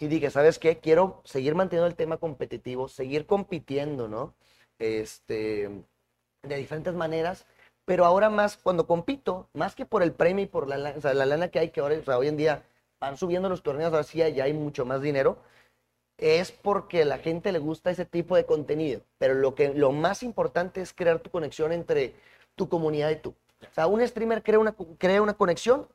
Y 0.00 0.06
dije, 0.06 0.30
¿sabes 0.30 0.58
qué? 0.58 0.78
Quiero 0.78 1.20
seguir 1.24 1.54
manteniendo 1.54 1.88
el 1.88 1.96
tema 1.96 2.18
competitivo, 2.18 2.88
seguir 2.88 3.26
compitiendo, 3.26 4.08
¿no? 4.08 4.34
Este, 4.78 5.68
de 6.42 6.56
diferentes 6.56 6.94
maneras, 6.94 7.46
pero 7.84 8.04
ahora 8.04 8.30
más 8.30 8.56
cuando 8.56 8.86
compito, 8.86 9.48
más 9.54 9.74
que 9.74 9.86
por 9.86 10.02
el 10.02 10.12
premio 10.12 10.44
y 10.44 10.48
por 10.48 10.68
la, 10.68 10.90
o 10.96 11.00
sea, 11.00 11.14
la 11.14 11.26
lana 11.26 11.48
que 11.48 11.58
hay, 11.58 11.70
que 11.70 11.80
ahora, 11.80 11.96
o 11.98 12.04
sea, 12.04 12.18
hoy 12.18 12.28
en 12.28 12.36
día 12.36 12.62
van 13.00 13.16
subiendo 13.16 13.48
los 13.48 13.62
torneos, 13.62 13.92
ahora 13.92 14.04
sí 14.04 14.18
ya 14.18 14.44
hay 14.44 14.52
mucho 14.52 14.84
más 14.84 15.02
dinero, 15.02 15.38
es 16.18 16.52
porque 16.52 17.02
a 17.02 17.04
la 17.06 17.18
gente 17.18 17.52
le 17.52 17.58
gusta 17.58 17.90
ese 17.90 18.04
tipo 18.04 18.36
de 18.36 18.44
contenido. 18.44 19.02
Pero 19.18 19.34
lo, 19.34 19.54
que, 19.54 19.72
lo 19.74 19.92
más 19.92 20.22
importante 20.22 20.80
es 20.80 20.92
crear 20.92 21.20
tu 21.20 21.30
conexión 21.30 21.72
entre 21.72 22.14
tu 22.56 22.68
comunidad 22.68 23.10
y 23.10 23.16
tú. 23.16 23.34
O 23.62 23.74
sea, 23.74 23.86
un 23.86 24.06
streamer 24.06 24.42
crea 24.42 24.58
una, 24.58 24.74
crea 24.98 25.22
una 25.22 25.34
conexión 25.34 25.88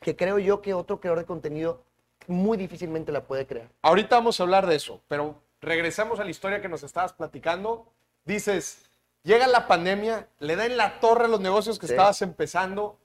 que 0.00 0.16
creo 0.16 0.38
yo 0.38 0.62
que 0.62 0.74
otro 0.74 1.00
creador 1.00 1.20
de 1.20 1.26
contenido 1.26 1.82
muy 2.28 2.56
difícilmente 2.56 3.10
la 3.12 3.22
puede 3.24 3.46
crear. 3.46 3.68
Ahorita 3.82 4.16
vamos 4.16 4.38
a 4.38 4.42
hablar 4.44 4.66
de 4.66 4.76
eso, 4.76 5.00
pero 5.08 5.40
regresamos 5.60 6.20
a 6.20 6.24
la 6.24 6.30
historia 6.30 6.60
que 6.60 6.68
nos 6.68 6.82
estabas 6.82 7.12
platicando. 7.12 7.86
Dices, 8.24 8.82
llega 9.24 9.46
la 9.46 9.66
pandemia, 9.66 10.28
le 10.38 10.54
da 10.56 10.66
en 10.66 10.76
la 10.76 11.00
torre 11.00 11.24
a 11.24 11.28
los 11.28 11.40
negocios 11.40 11.78
que 11.78 11.86
Sí. 11.86 11.94
estabas 11.94 12.20
empezando. 12.22 12.98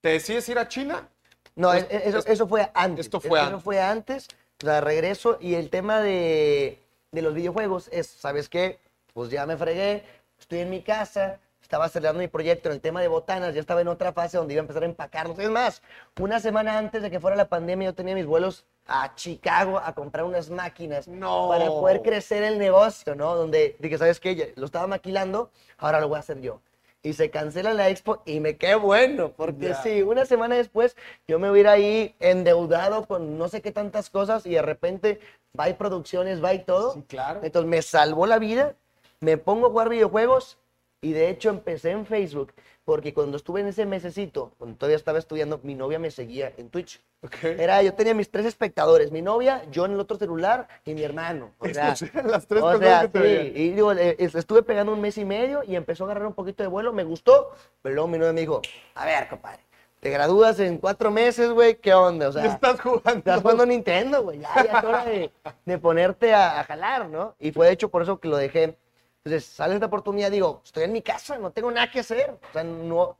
¿Te 0.00 0.10
decides 0.10 0.48
ir 0.48 0.58
a 0.58 0.68
China? 0.68 1.08
No, 1.56 1.74
Es- 1.74 1.84
e- 1.90 1.96
e- 1.96 2.08
eso, 2.08 2.18
eso 2.26 2.46
fue 2.48 2.70
antes. 2.74 3.06
esto 3.06 3.20
fue 3.20 3.38
Eso 3.38 3.48
antes. 3.48 3.62
fue 3.64 3.80
antes. 3.80 4.28
Sea, 4.58 4.80
regreso 4.80 5.36
y 5.40 5.54
el 5.54 5.68
tema 5.70 6.00
de, 6.00 6.78
de 7.12 7.22
los 7.22 7.34
videojuegos 7.34 7.88
es, 7.92 8.06
¿sabes 8.06 8.48
qué? 8.48 8.78
Pues 9.12 9.30
ya 9.30 9.44
me 9.46 9.56
fregué, 9.56 10.04
estoy 10.38 10.60
en 10.60 10.70
mi 10.70 10.82
casa, 10.82 11.40
estaba 11.70 11.84
acelerando 11.84 12.18
mi 12.18 12.26
proyecto 12.26 12.68
en 12.68 12.74
el 12.74 12.80
tema 12.80 13.00
de 13.00 13.06
botanas, 13.06 13.54
ya 13.54 13.60
estaba 13.60 13.80
en 13.80 13.86
otra 13.86 14.12
fase 14.12 14.36
donde 14.36 14.54
iba 14.54 14.60
a 14.60 14.64
empezar 14.64 14.82
a 14.82 14.86
empacarlos. 14.86 15.38
Es 15.38 15.48
más, 15.50 15.82
una 16.18 16.40
semana 16.40 16.76
antes 16.76 17.00
de 17.00 17.12
que 17.12 17.20
fuera 17.20 17.36
la 17.36 17.48
pandemia 17.48 17.90
yo 17.90 17.94
tenía 17.94 18.16
mis 18.16 18.26
vuelos 18.26 18.64
a 18.88 19.14
Chicago 19.14 19.78
a 19.78 19.94
comprar 19.94 20.24
unas 20.24 20.50
máquinas 20.50 21.06
No. 21.06 21.46
para 21.48 21.66
poder 21.66 22.02
crecer 22.02 22.42
el 22.42 22.58
negocio, 22.58 23.14
¿no? 23.14 23.36
Donde 23.36 23.76
dije, 23.78 23.98
¿sabes 23.98 24.18
qué? 24.18 24.52
Lo 24.56 24.66
estaba 24.66 24.88
maquilando, 24.88 25.52
ahora 25.78 26.00
lo 26.00 26.08
voy 26.08 26.16
a 26.16 26.20
hacer 26.20 26.40
yo. 26.40 26.60
y 27.04 27.12
se 27.12 27.30
cancela 27.30 27.72
la 27.72 27.88
expo 27.88 28.20
y 28.26 28.40
me 28.40 28.56
quedé 28.56 28.74
bueno, 28.74 29.30
porque 29.30 29.72
sí, 29.82 30.02
una 30.02 30.26
semana 30.26 30.56
después 30.56 30.96
yo 31.28 31.38
me 31.38 31.50
hubiera 31.52 31.70
ahí 31.70 32.16
endeudado 32.18 33.06
con 33.06 33.38
no 33.38 33.48
sé 33.48 33.62
qué 33.62 33.70
tantas 33.70 34.10
cosas 34.10 34.44
y 34.44 34.50
de 34.50 34.60
repente 34.62 35.20
va 35.58 35.68
y 35.68 35.74
producciones, 35.74 36.42
va 36.44 36.52
y 36.52 36.64
todo. 36.64 36.94
Sí, 36.94 37.02
claro. 37.08 37.40
Entonces 37.44 37.70
me 37.70 37.80
salvó 37.80 38.26
la 38.26 38.40
vida, 38.40 38.74
me 39.20 39.38
pongo 39.38 39.68
a 39.68 39.70
jugar 39.70 39.88
videojuegos 39.88 40.58
y 41.00 41.12
de 41.12 41.30
hecho 41.30 41.50
empecé 41.50 41.90
en 41.90 42.06
Facebook 42.06 42.52
porque 42.84 43.14
cuando 43.14 43.36
estuve 43.36 43.60
en 43.60 43.68
ese 43.68 43.86
mesecito, 43.86 44.52
cuando 44.58 44.76
todavía 44.76 44.96
estaba 44.96 45.18
estudiando, 45.18 45.60
mi 45.62 45.74
novia 45.74 45.98
me 45.98 46.10
seguía 46.10 46.52
en 46.56 46.70
Twitch. 46.70 47.00
Era, 47.42 47.82
yo 47.82 47.94
tenía 47.94 48.14
mis 48.14 48.30
tres 48.30 48.46
espectadores, 48.46 49.12
mi 49.12 49.22
novia, 49.22 49.62
yo 49.70 49.84
en 49.84 49.92
el 49.92 50.00
otro 50.00 50.16
celular 50.16 50.66
y 50.84 50.94
mi 50.94 51.02
hermano. 51.02 51.52
O 51.58 51.68
sea, 51.72 51.94
las 52.24 52.46
tres 52.46 52.62
o 52.62 52.78
sea, 52.78 53.08
que 53.08 53.52
sí. 53.52 53.60
Y 53.60 53.68
digo, 53.70 53.92
estuve 53.92 54.62
pegando 54.62 54.92
un 54.92 55.00
mes 55.00 55.18
y 55.18 55.24
medio 55.24 55.62
y 55.62 55.76
empezó 55.76 56.04
a 56.04 56.06
agarrar 56.06 56.26
un 56.26 56.34
poquito 56.34 56.62
de 56.62 56.68
vuelo, 56.68 56.92
me 56.92 57.04
gustó, 57.04 57.52
pero 57.82 57.94
luego 57.94 58.08
mi 58.08 58.18
novia 58.18 58.32
me 58.32 58.40
dijo, 58.40 58.60
a 58.94 59.04
ver, 59.06 59.28
compadre, 59.28 59.60
te 60.00 60.10
gradúas 60.10 60.58
en 60.58 60.78
cuatro 60.78 61.10
meses, 61.10 61.50
güey, 61.50 61.76
¿qué 61.76 61.94
onda? 61.94 62.28
O 62.28 62.32
sea, 62.32 62.44
estás 62.46 62.80
jugando. 62.80 63.18
Estás 63.18 63.42
jugando 63.42 63.66
Nintendo, 63.66 64.22
güey, 64.22 64.40
ya, 64.40 64.64
ya 64.64 64.78
es 64.78 64.84
hora 64.84 65.04
de, 65.04 65.30
de 65.64 65.78
ponerte 65.78 66.34
a, 66.34 66.58
a, 66.58 66.64
jalar, 66.64 67.08
¿no? 67.08 67.34
Y 67.38 67.52
fue 67.52 67.66
de 67.66 67.72
hecho 67.74 67.90
por 67.90 68.02
eso 68.02 68.18
que 68.18 68.28
lo 68.28 68.36
dejé. 68.36 68.76
Entonces, 69.24 69.50
sale 69.50 69.74
esta 69.74 69.86
oportunidad, 69.86 70.30
digo, 70.30 70.62
estoy 70.64 70.84
en 70.84 70.92
mi 70.92 71.02
casa, 71.02 71.38
no 71.38 71.50
tengo 71.50 71.70
nada 71.70 71.90
que 71.90 72.00
hacer. 72.00 72.30
O 72.30 72.52
sea, 72.52 72.64
no, 72.64 73.16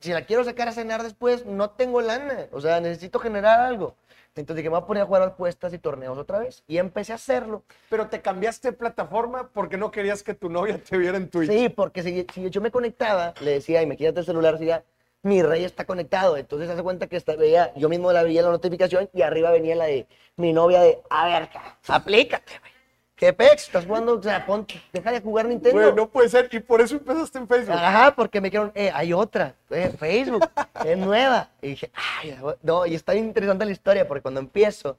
si 0.00 0.12
la 0.12 0.24
quiero 0.24 0.44
sacar 0.44 0.68
a 0.68 0.72
cenar 0.72 1.02
después, 1.02 1.46
no 1.46 1.70
tengo 1.70 2.00
lana. 2.00 2.46
O 2.52 2.60
sea, 2.60 2.80
necesito 2.80 3.18
generar 3.18 3.60
algo. 3.60 3.96
Entonces 4.34 4.56
dije, 4.56 4.68
me 4.68 4.76
voy 4.76 4.82
a 4.82 4.86
poner 4.86 5.02
a 5.02 5.06
jugar 5.06 5.22
apuestas 5.22 5.72
y 5.72 5.78
torneos 5.78 6.18
otra 6.18 6.40
vez. 6.40 6.62
Y 6.66 6.76
empecé 6.76 7.12
a 7.12 7.14
hacerlo. 7.14 7.62
Pero 7.88 8.08
te 8.08 8.20
cambiaste 8.20 8.68
de 8.68 8.76
plataforma 8.76 9.48
porque 9.52 9.78
no 9.78 9.90
querías 9.90 10.22
que 10.22 10.34
tu 10.34 10.50
novia 10.50 10.78
te 10.78 10.98
viera 10.98 11.16
en 11.16 11.30
Twitch. 11.30 11.50
Sí, 11.50 11.68
porque 11.70 12.02
si, 12.02 12.26
si 12.34 12.50
yo 12.50 12.60
me 12.60 12.70
conectaba, 12.70 13.32
le 13.40 13.52
decía, 13.52 13.80
y 13.82 13.86
me 13.86 13.96
quítate 13.96 14.20
el 14.20 14.26
celular, 14.26 14.58
decía, 14.58 14.84
mi 15.22 15.42
rey 15.42 15.64
está 15.64 15.86
conectado. 15.86 16.36
Entonces 16.36 16.68
hace 16.68 16.82
cuenta 16.82 17.06
que 17.06 17.16
está, 17.16 17.34
veía, 17.34 17.72
yo 17.76 17.88
mismo 17.88 18.12
la 18.12 18.22
veía 18.22 18.42
la 18.42 18.50
notificación 18.50 19.08
y 19.14 19.22
arriba 19.22 19.50
venía 19.50 19.74
la 19.74 19.86
de 19.86 20.06
mi 20.36 20.52
novia 20.52 20.82
de, 20.82 21.00
a 21.08 21.26
ver, 21.26 21.48
aplícate, 21.88 22.52
güey. 22.60 22.75
¿Qué 23.16 23.32
pex? 23.32 23.64
¿Estás 23.64 23.86
jugando? 23.86 24.18
O 24.18 24.22
sea, 24.22 24.44
ponte, 24.44 24.78
deja 24.92 25.10
de 25.10 25.22
jugar 25.22 25.46
Nintendo. 25.46 25.80
Bueno, 25.80 25.96
no 25.96 26.10
puede 26.10 26.28
ser. 26.28 26.50
Y 26.52 26.60
por 26.60 26.82
eso 26.82 26.96
empezaste 26.96 27.38
en 27.38 27.48
Facebook. 27.48 27.74
Ajá, 27.74 28.14
porque 28.14 28.42
me 28.42 28.50
dijeron, 28.50 28.70
eh, 28.74 28.90
hay 28.92 29.14
otra. 29.14 29.54
Eh, 29.70 29.90
Facebook, 29.98 30.46
es 30.84 30.98
nueva. 30.98 31.48
Y 31.62 31.68
dije, 31.68 31.90
ay, 31.94 32.38
no, 32.62 32.84
y 32.84 32.94
está 32.94 33.14
interesante 33.14 33.64
la 33.64 33.70
historia, 33.70 34.06
porque 34.06 34.20
cuando 34.20 34.40
empiezo, 34.40 34.98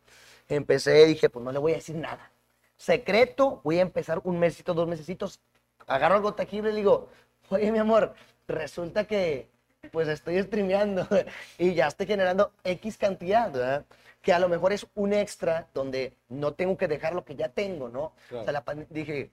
empecé, 0.50 1.06
dije, 1.06 1.30
pues 1.30 1.46
no 1.46 1.52
le 1.52 1.60
voy 1.60 1.74
a 1.74 1.76
decir 1.76 1.96
nada. 1.96 2.32
Secreto, 2.76 3.62
voy 3.64 3.78
a 3.78 3.84
empezar 3.84 4.20
un 4.24 4.40
mesito, 4.40 4.74
dos 4.74 4.88
mesecitos. 4.88 5.40
Agarro 5.86 6.16
algo 6.16 6.34
tangible 6.34 6.72
y 6.72 6.74
le 6.74 6.80
digo, 6.80 7.10
oye, 7.50 7.72
mi 7.72 7.78
amor, 7.78 8.16
resulta 8.48 9.04
que, 9.04 9.48
pues 9.92 10.08
estoy 10.08 10.42
streameando 10.42 11.08
y 11.58 11.74
ya 11.74 11.88
estoy 11.88 12.08
generando 12.08 12.52
X 12.64 12.98
cantidad, 12.98 13.52
¿verdad? 13.52 13.86
que 14.22 14.34
a 14.34 14.40
lo 14.40 14.50
mejor 14.50 14.74
es 14.74 14.86
un 14.96 15.14
extra 15.14 15.70
donde 15.74 16.14
no 16.28 16.54
tengo 16.54 16.78
que 16.78 16.90
dejar 16.90 17.16
lo 17.16 17.24
que 17.24 17.38
ya 17.38 17.48
tengo, 17.48 17.88
¿no? 17.88 18.14
O 18.32 18.44
sea, 18.44 18.52
la 18.52 18.64
dije, 18.90 19.32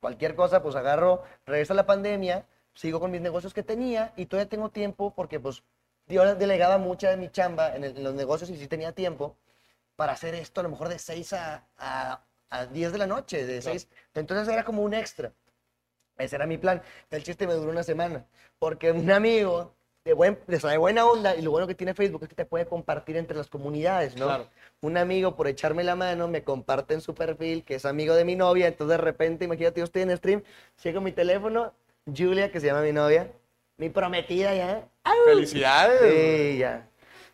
cualquier 0.00 0.36
cosa, 0.36 0.62
pues 0.62 0.76
agarro, 0.76 1.24
regresa 1.44 1.74
la 1.74 1.86
pandemia, 1.86 2.46
sigo 2.72 3.00
con 3.00 3.10
mis 3.10 3.20
negocios 3.20 3.52
que 3.52 3.64
tenía 3.64 4.12
y 4.16 4.26
todavía 4.26 4.48
tengo 4.48 4.70
tiempo 4.70 5.12
porque 5.12 5.40
pues 5.40 5.64
yo 6.06 6.36
delegaba 6.36 6.78
mucha 6.78 7.10
de 7.10 7.16
mi 7.16 7.30
chamba 7.30 7.74
en, 7.74 8.02
los 8.02 8.14
negocios 8.14 8.48
y 8.50 8.56
sí 8.56 8.68
tenía 8.68 8.92
tiempo 8.92 9.36
para 9.96 10.12
hacer 10.12 10.36
esto 10.36 10.60
a 10.60 10.62
lo 10.62 10.70
mejor 10.70 10.88
de 10.88 11.00
6 11.00 11.32
a, 11.32 11.64
a, 11.76 12.66
10 12.66 12.92
de 12.92 12.98
la 12.98 13.06
noche, 13.08 13.44
de 13.44 13.60
6. 13.60 13.88
Entonces 14.14 14.46
era 14.46 14.64
como 14.64 14.82
un 14.82 14.94
extra. 14.94 15.32
Ese 16.16 16.36
era 16.36 16.46
mi 16.46 16.58
plan. 16.58 16.80
El 17.10 17.24
chiste 17.24 17.46
me 17.46 17.54
duró 17.54 17.72
una 17.72 17.82
semana 17.82 18.24
porque 18.58 18.92
un 18.92 19.10
amigo 19.10 19.74
de, 20.04 20.12
buen, 20.12 20.38
de 20.46 20.78
buena 20.78 21.06
onda 21.06 21.36
y 21.36 21.42
lo 21.42 21.50
bueno 21.50 21.66
que 21.66 21.74
tiene 21.74 21.94
Facebook 21.94 22.22
es 22.22 22.28
que 22.28 22.34
te 22.34 22.44
puede 22.44 22.66
compartir 22.66 23.16
entre 23.16 23.36
las 23.36 23.48
comunidades, 23.48 24.16
¿no? 24.16 24.26
Claro. 24.26 24.46
Un 24.80 24.96
amigo 24.96 25.36
por 25.36 25.48
echarme 25.48 25.84
la 25.84 25.96
mano 25.96 26.28
me 26.28 26.42
comparte 26.44 26.94
en 26.94 27.00
su 27.00 27.14
perfil 27.14 27.64
que 27.64 27.74
es 27.74 27.84
amigo 27.84 28.14
de 28.14 28.24
mi 28.24 28.36
novia, 28.36 28.66
entonces 28.66 28.96
de 28.96 29.02
repente, 29.02 29.44
imagínate, 29.44 29.80
yo 29.80 29.84
estoy 29.84 30.02
en 30.02 30.16
stream, 30.16 30.42
llego 30.82 31.00
mi 31.00 31.12
teléfono, 31.12 31.72
Julia, 32.06 32.50
que 32.50 32.60
se 32.60 32.66
llama 32.66 32.82
mi 32.82 32.92
novia, 32.92 33.30
mi 33.76 33.90
prometida 33.90 34.54
ya. 34.54 34.88
¡Felicidades! 35.24 36.00
Sí, 36.00 36.58
ya. 36.58 36.88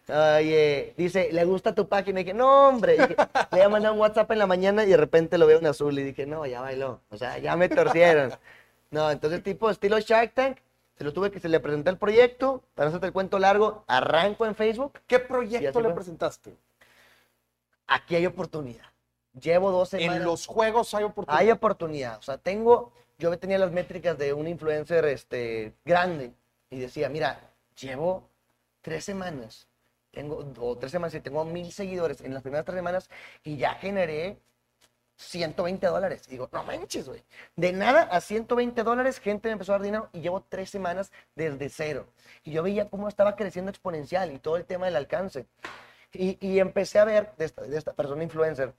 Oye, 0.06 0.92
dice, 0.98 1.30
¿le 1.32 1.44
gusta 1.44 1.74
tu 1.74 1.88
página? 1.88 2.20
Y 2.20 2.24
dije, 2.24 2.34
no, 2.34 2.68
hombre. 2.68 2.96
le 3.08 3.16
voy 3.50 3.60
a 3.60 3.68
mandar 3.70 3.92
un 3.92 3.98
WhatsApp 3.98 4.30
en 4.32 4.38
la 4.38 4.46
mañana 4.46 4.84
y 4.84 4.88
de 4.88 4.96
repente 4.98 5.38
lo 5.38 5.46
veo 5.46 5.58
en 5.58 5.66
azul. 5.66 5.98
Y 5.98 6.02
dije, 6.02 6.26
no, 6.26 6.44
ya 6.44 6.60
bailó. 6.60 7.00
O 7.08 7.16
sea, 7.16 7.38
ya 7.38 7.56
me 7.56 7.68
torcieron. 7.68 8.32
No, 8.90 9.10
entonces 9.10 9.42
tipo 9.42 9.70
estilo 9.70 9.98
Shark 9.98 10.34
Tank, 10.34 10.58
se 10.96 11.04
lo 11.04 11.12
tuve 11.12 11.30
que 11.30 11.40
se 11.40 11.48
le 11.48 11.60
presenté 11.60 11.90
el 11.90 11.98
proyecto, 11.98 12.62
para 12.74 12.86
no 12.86 12.88
hacerte 12.90 13.08
el 13.08 13.12
cuento 13.12 13.38
largo, 13.38 13.84
arranco 13.86 14.46
en 14.46 14.54
Facebook. 14.54 15.00
¿Qué 15.06 15.18
proyecto 15.18 15.80
le 15.80 15.90
presentaste? 15.90 16.56
Aquí 17.86 18.14
hay 18.16 18.26
oportunidad. 18.26 18.86
Llevo 19.40 19.72
dos 19.72 19.88
semanas. 19.88 20.16
En 20.16 20.24
los 20.24 20.46
juegos 20.46 20.94
hay 20.94 21.04
oportunidad. 21.04 21.40
Hay 21.40 21.50
oportunidad. 21.50 22.18
O 22.18 22.22
sea, 22.22 22.38
tengo, 22.38 22.92
yo 23.18 23.36
tenía 23.38 23.58
las 23.58 23.72
métricas 23.72 24.16
de 24.16 24.32
un 24.32 24.46
influencer 24.46 25.04
este, 25.06 25.74
grande 25.84 26.32
y 26.70 26.78
decía, 26.78 27.08
mira, 27.08 27.40
llevo 27.76 28.28
tres 28.80 29.04
semanas, 29.04 29.66
tengo, 30.12 30.44
o 30.60 30.76
tres 30.78 30.92
semanas 30.92 31.14
y 31.14 31.20
tengo 31.20 31.44
mil 31.44 31.72
seguidores 31.72 32.20
en 32.20 32.32
las 32.32 32.42
primeras 32.42 32.64
tres 32.64 32.76
semanas 32.76 33.10
y 33.42 33.56
ya 33.56 33.74
generé 33.74 34.38
120 35.16 35.86
dólares. 35.86 36.26
digo, 36.28 36.48
no 36.52 36.64
manches, 36.64 37.08
güey. 37.08 37.22
De 37.56 37.72
nada 37.72 38.02
a 38.02 38.20
120 38.20 38.82
dólares, 38.82 39.20
gente 39.20 39.48
me 39.48 39.52
empezó 39.52 39.72
a 39.72 39.76
dar 39.76 39.82
dinero 39.82 40.08
y 40.12 40.20
llevo 40.20 40.42
tres 40.42 40.70
semanas 40.70 41.12
desde 41.34 41.68
cero. 41.68 42.06
Y 42.42 42.52
yo 42.52 42.62
veía 42.62 42.88
cómo 42.88 43.08
estaba 43.08 43.36
creciendo 43.36 43.70
exponencial 43.70 44.32
y 44.32 44.38
todo 44.38 44.56
el 44.56 44.64
tema 44.64 44.86
del 44.86 44.96
alcance. 44.96 45.46
Y, 46.12 46.38
y 46.46 46.58
empecé 46.58 46.98
a 46.98 47.04
ver 47.04 47.32
de 47.36 47.44
esta, 47.44 47.92
persona 47.94 48.22
influencer 48.22 48.74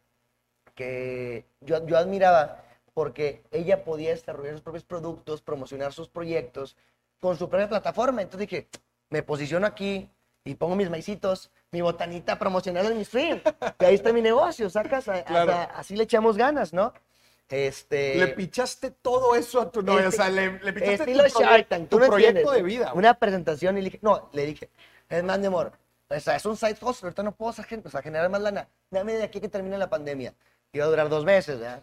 que 0.74 1.46
yo, 1.62 1.86
yo 1.86 1.98
admiraba 1.98 2.64
porque 2.94 3.44
ella 3.52 3.84
podía 3.84 4.12
desarrollar 4.12 4.54
sus 4.54 4.62
propios 4.62 4.84
productos, 4.84 5.42
promocionar 5.42 5.94
sus 5.94 6.10
proyectos 6.10 6.78
con 7.20 7.38
su 7.38 7.50
propia 7.50 7.70
plataforma. 7.70 8.22
Entonces 8.22 8.50
dije, 8.50 8.70
me 9.10 9.24
posiciono 9.24 9.68
aquí, 9.68 10.10
y 10.46 10.56
pongo 10.56 10.76
mis 10.76 10.90
maicitos, 10.90 11.52
mi 11.72 11.82
botanita 11.82 12.38
promocional 12.38 12.86
en 12.86 12.98
mi 12.98 13.04
stream. 13.04 13.42
Que 13.80 13.88
ahí 13.88 13.96
está 13.96 14.14
mi 14.14 14.22
negocio, 14.22 14.70
sacas, 14.70 15.08
así 15.10 15.96
le 15.96 16.04
echamos 16.04 16.38
ganas, 16.38 16.72
¿no? 16.72 16.94
Este... 17.50 18.16
Le 18.16 18.28
pichaste 18.30 18.92
todo 18.92 19.36
eso 19.36 19.60
a 19.60 19.72
tu 19.72 19.82
novia, 19.82 20.08
o 20.08 20.12
sea, 20.12 20.30
le, 20.30 20.60
le 20.60 20.72
pichaste 20.74 20.94
estilo 20.94 21.24
tu, 21.26 21.40
Shark 21.40 21.68
Tank, 21.68 21.90
tu 21.90 22.00
proyecto 22.00 22.52
de 22.52 22.62
vida. 22.62 22.94
Una 22.94 23.16
presentación 23.16 23.78
y 23.78 23.82
le 23.82 23.86
dije, 23.86 24.00
no, 24.02 24.30
le 24.34 24.46
dije, 24.46 24.70
es 25.10 25.24
más, 25.24 25.40
mi 25.40 25.48
amor, 25.48 25.74
o 26.08 26.20
sea, 26.20 26.36
es 26.36 26.46
un 26.46 26.56
side 26.56 26.78
hustle, 26.82 27.08
ahorita 27.08 27.24
no 27.24 27.32
puedo 27.32 27.50
o 27.50 27.90
sea, 27.90 28.02
generar 28.02 28.30
más 28.30 28.42
lana. 28.42 28.68
Dame 28.92 29.14
de 29.14 29.24
aquí 29.24 29.42
que 29.42 29.50
termine 29.50 29.78
la 29.78 29.90
pandemia. 29.90 30.34
Iba 30.72 30.86
a 30.86 30.88
durar 30.88 31.10
dos 31.10 31.26
meses, 31.26 31.60
¿verdad? 31.60 31.82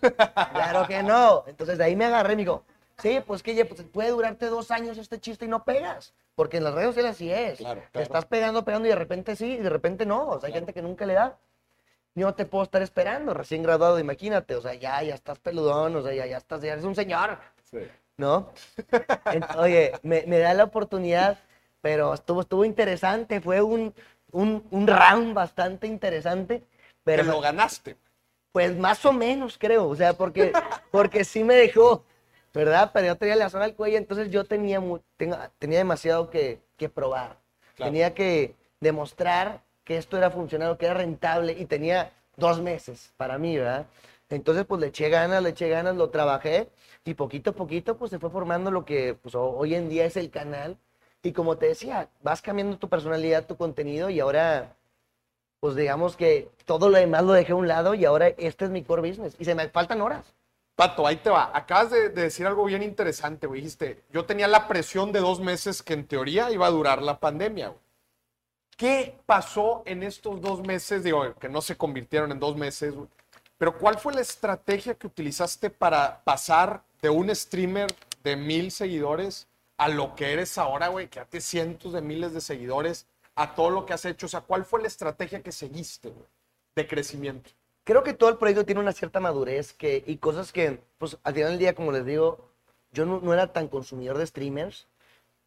claro 0.52 0.87
que 0.87 1.02
no. 1.02 1.45
Entonces 1.47 1.78
de 1.78 1.85
ahí 1.85 1.97
me 1.97 2.04
agarré 2.04 2.35
y 2.35 2.37
me 2.37 2.42
dijo, 2.42 2.64
sí, 2.99 3.21
pues 3.27 3.43
que 3.43 3.65
pues, 3.65 3.83
puede 3.83 4.11
durarte 4.11 4.47
dos 4.47 4.71
años 4.71 4.99
este 4.99 5.21
chiste 5.21 5.45
y 5.45 5.49
no 5.49 5.65
pegas. 5.65 6.15
Porque 6.35 6.57
en 6.57 6.65
las 6.65 6.75
redes 6.75 6.89
sociales 6.89 7.13
así 7.13 7.31
es. 7.31 7.59
Claro, 7.59 7.83
estás 7.93 8.25
pegando, 8.25 8.65
pegando 8.65 8.87
y 8.87 8.91
de 8.91 8.97
repente 8.97 9.37
sí, 9.37 9.53
y 9.53 9.59
de 9.59 9.69
repente 9.69 10.07
no. 10.07 10.29
O 10.29 10.41
sea, 10.41 10.49
hay 10.49 10.53
gente 10.55 10.73
que 10.73 10.83
nunca 10.83 11.05
le 11.05 11.15
da. 11.15 11.39
Yo 12.15 12.35
te 12.35 12.45
puedo 12.45 12.65
estar 12.65 12.83
esperando, 12.83 13.33
recién 13.35 13.63
graduado, 13.63 13.99
imagínate. 13.99 14.55
O 14.55 14.63
sea, 14.63 14.75
ya, 14.75 15.03
ya 15.03 15.15
estás 15.15 15.39
peludón, 15.39 15.97
o 15.97 16.03
sea, 16.03 16.13
ya, 16.13 16.27
ya 16.27 16.37
estás, 16.39 16.63
ya 16.63 16.73
eres 16.73 16.85
un 16.85 16.95
señor. 16.95 17.39
Sí. 17.71 17.79
¿No? 18.17 18.53
Oye, 19.59 19.93
me, 20.03 20.25
me, 20.27 20.39
da 20.39 20.53
la 20.55 20.65
oportunidad, 20.65 21.39
pero 21.81 22.13
estuvo, 22.15 22.43
estuvo 22.43 22.65
interesante. 22.65 23.41
Fue 23.41 23.63
un, 23.63 23.95
un, 24.31 24.67
un 24.71 24.87
round 24.87 25.35
bastante 25.35 25.87
interesante. 25.87 26.63
Pero 27.05 27.25
lo 27.25 27.41
ganaste. 27.41 27.97
Pues 28.53 28.77
más 28.77 29.05
o 29.07 29.13
menos, 29.13 29.57
creo. 29.59 29.89
O 29.89 29.97
sea, 29.97 30.13
porque, 30.13 30.53
porque 30.91 31.25
sí 31.25 31.43
me 31.43 31.55
dejó 31.55 32.05
¿verdad? 32.55 32.91
Pero 32.93 33.07
yo 33.09 33.17
tenía 33.17 33.37
la 33.37 33.51
zona 33.51 33.65
del 33.65 33.75
cuello, 33.75 33.99
entonces 33.99 34.31
yo 34.31 34.45
tenía, 34.45 34.81
tenía 35.59 35.79
demasiado 35.79 36.31
que, 36.31 36.61
probar. 36.95 37.39
Tenía 37.77 38.13
que 38.13 38.55
demostrar 38.81 39.63
que 39.85 39.97
esto 39.97 40.17
era 40.17 40.31
funcional, 40.31 40.77
que 40.77 40.87
era 40.87 40.95
rentable 40.95 41.53
y 41.53 41.67
tenía 41.67 42.13
dos 42.37 42.61
meses 42.61 43.13
para 43.17 43.39
mí, 43.39 43.57
¿verdad? 43.57 43.87
Entonces, 44.29 44.65
pues 44.65 44.81
le 44.81 44.89
eché 44.89 45.09
ganas, 45.11 45.43
le 45.43 45.51
eché 45.51 45.69
ganas, 45.69 45.95
lo 45.97 46.11
trabajé 46.11 46.69
y 47.05 47.15
poquito 47.15 47.51
a 47.51 47.53
poquito, 47.55 47.97
pues 47.97 48.11
se 48.11 48.19
fue 48.19 48.31
formando 48.31 48.71
lo 48.71 48.85
que 48.85 49.15
pues, 49.15 49.35
hoy 49.35 49.75
en 49.75 49.89
día 49.89 50.05
es 50.07 50.17
el 50.17 50.31
canal. 50.31 50.77
Y 51.23 51.33
como 51.33 51.57
te 51.57 51.67
decía, 51.67 52.09
vas 52.23 52.43
cambiando 52.43 52.79
tu 52.79 52.89
personalidad, 52.89 53.47
tu 53.47 53.57
contenido 53.57 54.11
y 54.11 54.21
ahora, 54.21 54.75
pues 55.61 55.77
digamos 55.77 56.17
que 56.17 56.49
todo 56.65 56.89
lo 56.89 56.99
demás 56.99 57.23
lo 57.25 57.33
dejé 57.33 57.53
a 57.53 57.57
un 57.57 57.69
lado 57.69 57.95
y 57.95 58.05
ahora 58.05 58.29
este 58.29 58.65
es 58.65 58.71
mi 58.71 58.83
core 58.83 59.09
business 59.09 59.37
y 59.39 59.45
se 59.45 59.55
me 59.55 59.69
faltan 59.69 60.01
horas. 60.01 60.35
Pato, 60.75 61.07
ahí 61.07 61.17
te 61.17 61.31
va. 61.31 61.50
Acabas 61.55 61.91
de, 61.91 62.09
decir 62.09 62.47
algo 62.47 62.64
bien 62.64 62.83
interesante, 62.83 63.47
güey. 63.47 63.61
Dijiste, 63.61 64.05
yo 64.11 64.25
tenía 64.25 64.49
la 64.49 64.69
presión 64.69 65.12
de 65.12 65.21
dos 65.21 65.41
meses 65.41 65.83
que 65.83 65.93
en 65.93 66.07
teoría 66.07 66.50
iba 66.50 66.67
a 66.67 66.71
durar 66.71 67.02
la 67.02 67.21
pandemia, 67.21 67.69
güey. 67.69 67.81
¿Qué 68.76 69.19
pasó 69.26 69.83
en 69.85 70.02
estos 70.02 70.41
dos 70.41 70.62
meses? 70.62 71.05
Digo, 71.05 71.35
que 71.35 71.49
no 71.49 71.61
se 71.61 71.76
convirtieron 71.76 72.33
en 72.33 72.41
dos 72.41 72.57
meses, 72.57 72.95
güey. 72.95 73.09
Pero 73.59 73.79
¿cuál 73.79 73.99
fue 73.99 74.14
la 74.14 74.23
estrategia 74.23 74.95
que 74.95 75.07
utilizaste 75.07 75.71
para 75.71 76.25
pasar 76.25 76.83
de 77.00 77.11
un 77.11 77.33
streamer 77.35 77.95
de 78.25 78.35
mil 78.35 78.73
seguidores 78.73 79.47
a 79.76 79.88
lo 79.88 80.17
que 80.17 80.33
eres 80.33 80.59
ahora, 80.59 80.88
güey, 80.88 81.09
que 81.09 81.25
tienes 81.26 81.45
cientos 81.45 81.93
de 81.93 82.00
miles 82.00 82.33
de 82.33 82.41
seguidores, 82.41 83.07
a 83.37 83.55
todo 83.55 83.71
lo 83.71 83.87
que 83.87 83.93
has 83.93 84.05
hecho? 84.05 84.26
O 84.26 84.29
sea, 84.29 84.41
¿cuál 84.41 84.64
fue 84.64 84.81
la 84.81 84.88
estrategia 84.88 85.43
que 85.43 85.52
seguiste, 85.52 86.09
güey, 86.09 86.26
de 86.75 86.88
crecimiento? 86.88 87.50
Creo 87.85 88.03
que 88.05 88.12
todo 88.15 88.31
el 88.31 88.37
proyecto 88.39 88.65
tiene 88.65 88.81
una 88.81 88.93
cierta 88.93 89.19
madurez 89.21 89.73
que, 89.73 90.05
y 90.07 90.19
cosas 90.19 90.53
que, 90.53 90.81
pues 90.99 91.19
al 91.25 91.35
final 91.35 91.51
del 91.51 91.59
día, 91.59 91.75
como 91.75 91.91
les 91.93 92.05
digo, 92.05 92.49
yo 92.93 93.07
no, 93.07 93.21
no 93.21 93.33
era 93.35 93.53
tan 93.53 93.69
consumidor 93.69 94.19
de 94.19 94.27
streamers 94.27 94.87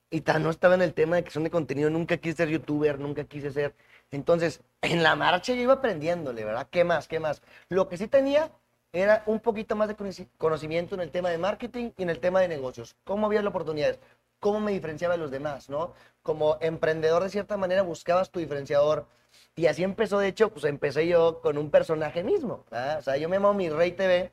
y 0.09 0.21
tan 0.21 0.43
no 0.43 0.49
estaba 0.49 0.75
en 0.75 0.81
el 0.81 0.93
tema 0.93 1.15
de 1.15 1.23
creación 1.23 1.45
de 1.45 1.49
contenido. 1.51 1.89
Nunca 1.89 2.17
quise 2.17 2.37
ser 2.37 2.49
youtuber, 2.49 2.99
nunca 2.99 3.23
quise 3.25 3.51
ser. 3.51 3.73
Entonces, 4.11 4.61
en 4.81 5.03
la 5.03 5.15
marcha 5.15 5.53
yo 5.53 5.61
iba 5.61 5.73
aprendiéndole, 5.73 6.45
¿verdad? 6.45 6.67
¿Qué 6.71 6.83
más? 6.83 7.07
¿Qué 7.07 7.19
más? 7.19 7.41
Lo 7.69 7.87
que 7.89 7.97
sí 7.97 8.07
tenía 8.07 8.51
era 8.93 9.23
un 9.25 9.39
poquito 9.39 9.75
más 9.75 9.87
de 9.89 9.97
conoci- 9.97 10.29
conocimiento 10.37 10.95
en 10.95 11.01
el 11.01 11.11
tema 11.11 11.29
de 11.29 11.37
marketing 11.37 11.91
y 11.97 12.03
en 12.03 12.09
el 12.09 12.19
tema 12.19 12.39
de 12.41 12.47
negocios. 12.47 12.95
¿Cómo 13.03 13.27
había 13.27 13.41
las 13.41 13.49
oportunidades? 13.49 13.99
¿Cómo 14.45 14.59
me 14.59 14.71
diferenciaba 14.73 15.15
de 15.15 15.17
los 15.17 15.31
demás, 15.31 15.71
no? 15.71 15.93
Como 16.21 16.57
emprendedor, 16.61 17.23
de 17.23 17.29
cierta 17.31 17.57
manera, 17.57 17.81
buscabas 17.81 18.29
tu 18.29 18.39
diferenciador. 18.39 19.07
Y 19.55 19.65
así 19.65 19.81
empezó, 19.83 20.19
de 20.19 20.27
hecho, 20.27 20.49
pues 20.51 20.65
empecé 20.65 21.07
yo 21.07 21.41
con 21.41 21.57
un 21.57 21.71
personaje 21.71 22.23
mismo. 22.23 22.63
O 22.69 23.01
sea, 23.01 23.17
yo 23.17 23.27
me 23.27 23.37
llamo 23.37 23.55
Mi 23.55 23.69
Rey 23.71 23.93
TV. 23.93 24.31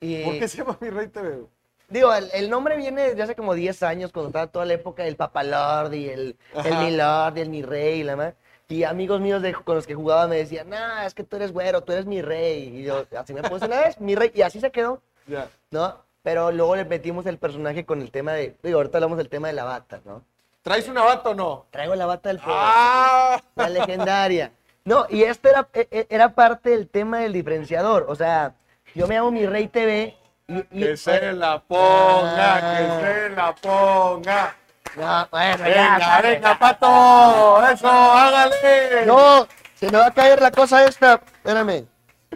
Y... 0.00 0.24
¿Por 0.24 0.38
qué 0.38 0.48
se 0.48 0.56
llama 0.56 0.78
Mi 0.80 0.88
Rey 0.88 1.08
TV? 1.08 1.44
Digo, 1.90 2.14
el, 2.14 2.30
el 2.32 2.48
nombre 2.48 2.78
viene 2.78 3.14
de 3.14 3.22
hace 3.22 3.36
como 3.36 3.52
10 3.52 3.82
años, 3.82 4.10
cuando 4.10 4.28
estaba 4.30 4.46
toda 4.46 4.64
la 4.64 4.72
época 4.72 5.02
del 5.04 5.16
Papalord 5.16 5.92
y 5.92 6.08
el, 6.08 6.36
el 6.54 6.72
Ajá. 6.72 6.80
Mi 6.82 6.90
Lord 6.96 7.36
y 7.36 7.40
el 7.42 7.50
Mi 7.50 7.62
Rey 7.62 8.00
y 8.00 8.04
la 8.04 8.16
más. 8.16 8.34
Y 8.68 8.84
amigos 8.84 9.20
míos 9.20 9.42
de- 9.42 9.52
con 9.52 9.76
los 9.76 9.86
que 9.86 9.94
jugaba 9.94 10.26
me 10.28 10.36
decían, 10.36 10.70
no, 10.70 11.02
es 11.02 11.12
que 11.12 11.24
tú 11.24 11.36
eres 11.36 11.52
güero, 11.52 11.82
tú 11.82 11.92
eres 11.92 12.06
mi 12.06 12.22
rey. 12.22 12.78
Y 12.78 12.84
yo, 12.84 13.04
así 13.18 13.34
me 13.34 13.42
puse 13.42 13.66
una 13.66 13.80
vez, 13.82 14.00
mi 14.00 14.14
rey. 14.14 14.30
Y 14.34 14.40
así 14.40 14.60
se 14.60 14.70
quedó, 14.70 15.02
Ya. 15.26 15.50
¿no? 15.70 16.02
Pero 16.22 16.52
luego 16.52 16.76
le 16.76 16.84
metimos 16.84 17.26
el 17.26 17.38
personaje 17.38 17.84
con 17.84 18.00
el 18.00 18.10
tema 18.10 18.32
de, 18.32 18.56
digo, 18.62 18.78
ahorita 18.78 18.98
hablamos 18.98 19.18
del 19.18 19.28
tema 19.28 19.48
de 19.48 19.54
la 19.54 19.64
bata, 19.64 20.00
¿no? 20.04 20.22
¿Traes 20.62 20.88
una 20.88 21.02
bata 21.02 21.30
o 21.30 21.34
no? 21.34 21.66
Traigo 21.70 21.94
la 21.96 22.06
bata 22.06 22.28
del 22.28 22.38
poder. 22.38 22.56
¡Ah! 22.60 23.42
La 23.56 23.68
legendaria. 23.68 24.52
No, 24.84 25.06
y 25.08 25.24
esto 25.24 25.48
era, 25.48 25.68
e- 25.72 25.88
e- 25.90 26.06
era 26.10 26.28
parte 26.34 26.70
del 26.70 26.88
tema 26.88 27.18
del 27.18 27.32
diferenciador. 27.32 28.06
O 28.08 28.14
sea, 28.14 28.54
yo 28.94 29.08
me 29.08 29.16
llamo 29.16 29.32
Mi 29.32 29.46
Rey 29.46 29.66
TV. 29.68 30.16
Y, 30.46 30.58
y- 30.70 30.80
Que 30.84 30.96
se 30.96 31.32
la 31.32 31.60
ponga, 31.60 32.54
Ah. 32.56 32.78
que 33.00 33.06
se 33.06 33.28
la 33.30 33.54
ponga. 33.56 34.56
No, 34.96 35.28
bueno, 35.30 35.64
Venga, 35.64 35.98
ya, 35.98 36.20
venga, 36.20 36.58
pato. 36.58 37.66
Eso, 37.68 37.88
hágale. 37.88 39.06
No, 39.06 39.46
se 39.74 39.90
me 39.90 39.98
va 39.98 40.06
a 40.06 40.10
caer 40.14 40.40
la 40.42 40.50
cosa 40.52 40.84
esta. 40.84 41.14
Espérame. 41.14 41.86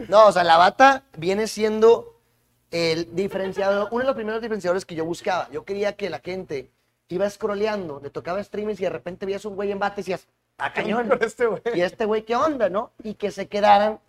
No, 0.09 0.25
o 0.27 0.31
sea, 0.31 0.43
la 0.43 0.57
bata 0.57 1.03
viene 1.17 1.47
siendo 1.47 2.15
el 2.71 3.15
diferenciador, 3.15 3.87
uno 3.91 4.01
de 4.01 4.07
los 4.07 4.15
primeros 4.15 4.41
diferenciadores 4.41 4.85
que 4.85 4.95
yo 4.95 5.05
buscaba. 5.05 5.49
Yo 5.51 5.63
quería 5.65 5.95
que 5.95 6.09
la 6.09 6.19
gente 6.19 6.69
iba 7.09 7.29
scrolleando, 7.29 7.99
le 8.03 8.09
tocaba 8.09 8.43
streamings 8.43 8.79
y 8.81 8.83
de 8.83 8.89
repente 8.89 9.25
veías 9.25 9.45
un 9.45 9.55
güey 9.55 9.71
en 9.71 9.79
bata 9.79 9.95
y 9.95 10.03
decías, 10.03 10.27
¡ah, 10.57 10.73
cañón! 10.73 11.09
Este. 11.21 11.47
¿Y 11.73 11.81
este 11.81 12.05
güey 12.05 12.23
qué 12.23 12.35
onda, 12.35 12.69
no? 12.69 12.91
Y 13.03 13.13
que 13.15 13.31
se 13.31 13.47
quedaran 13.47 13.99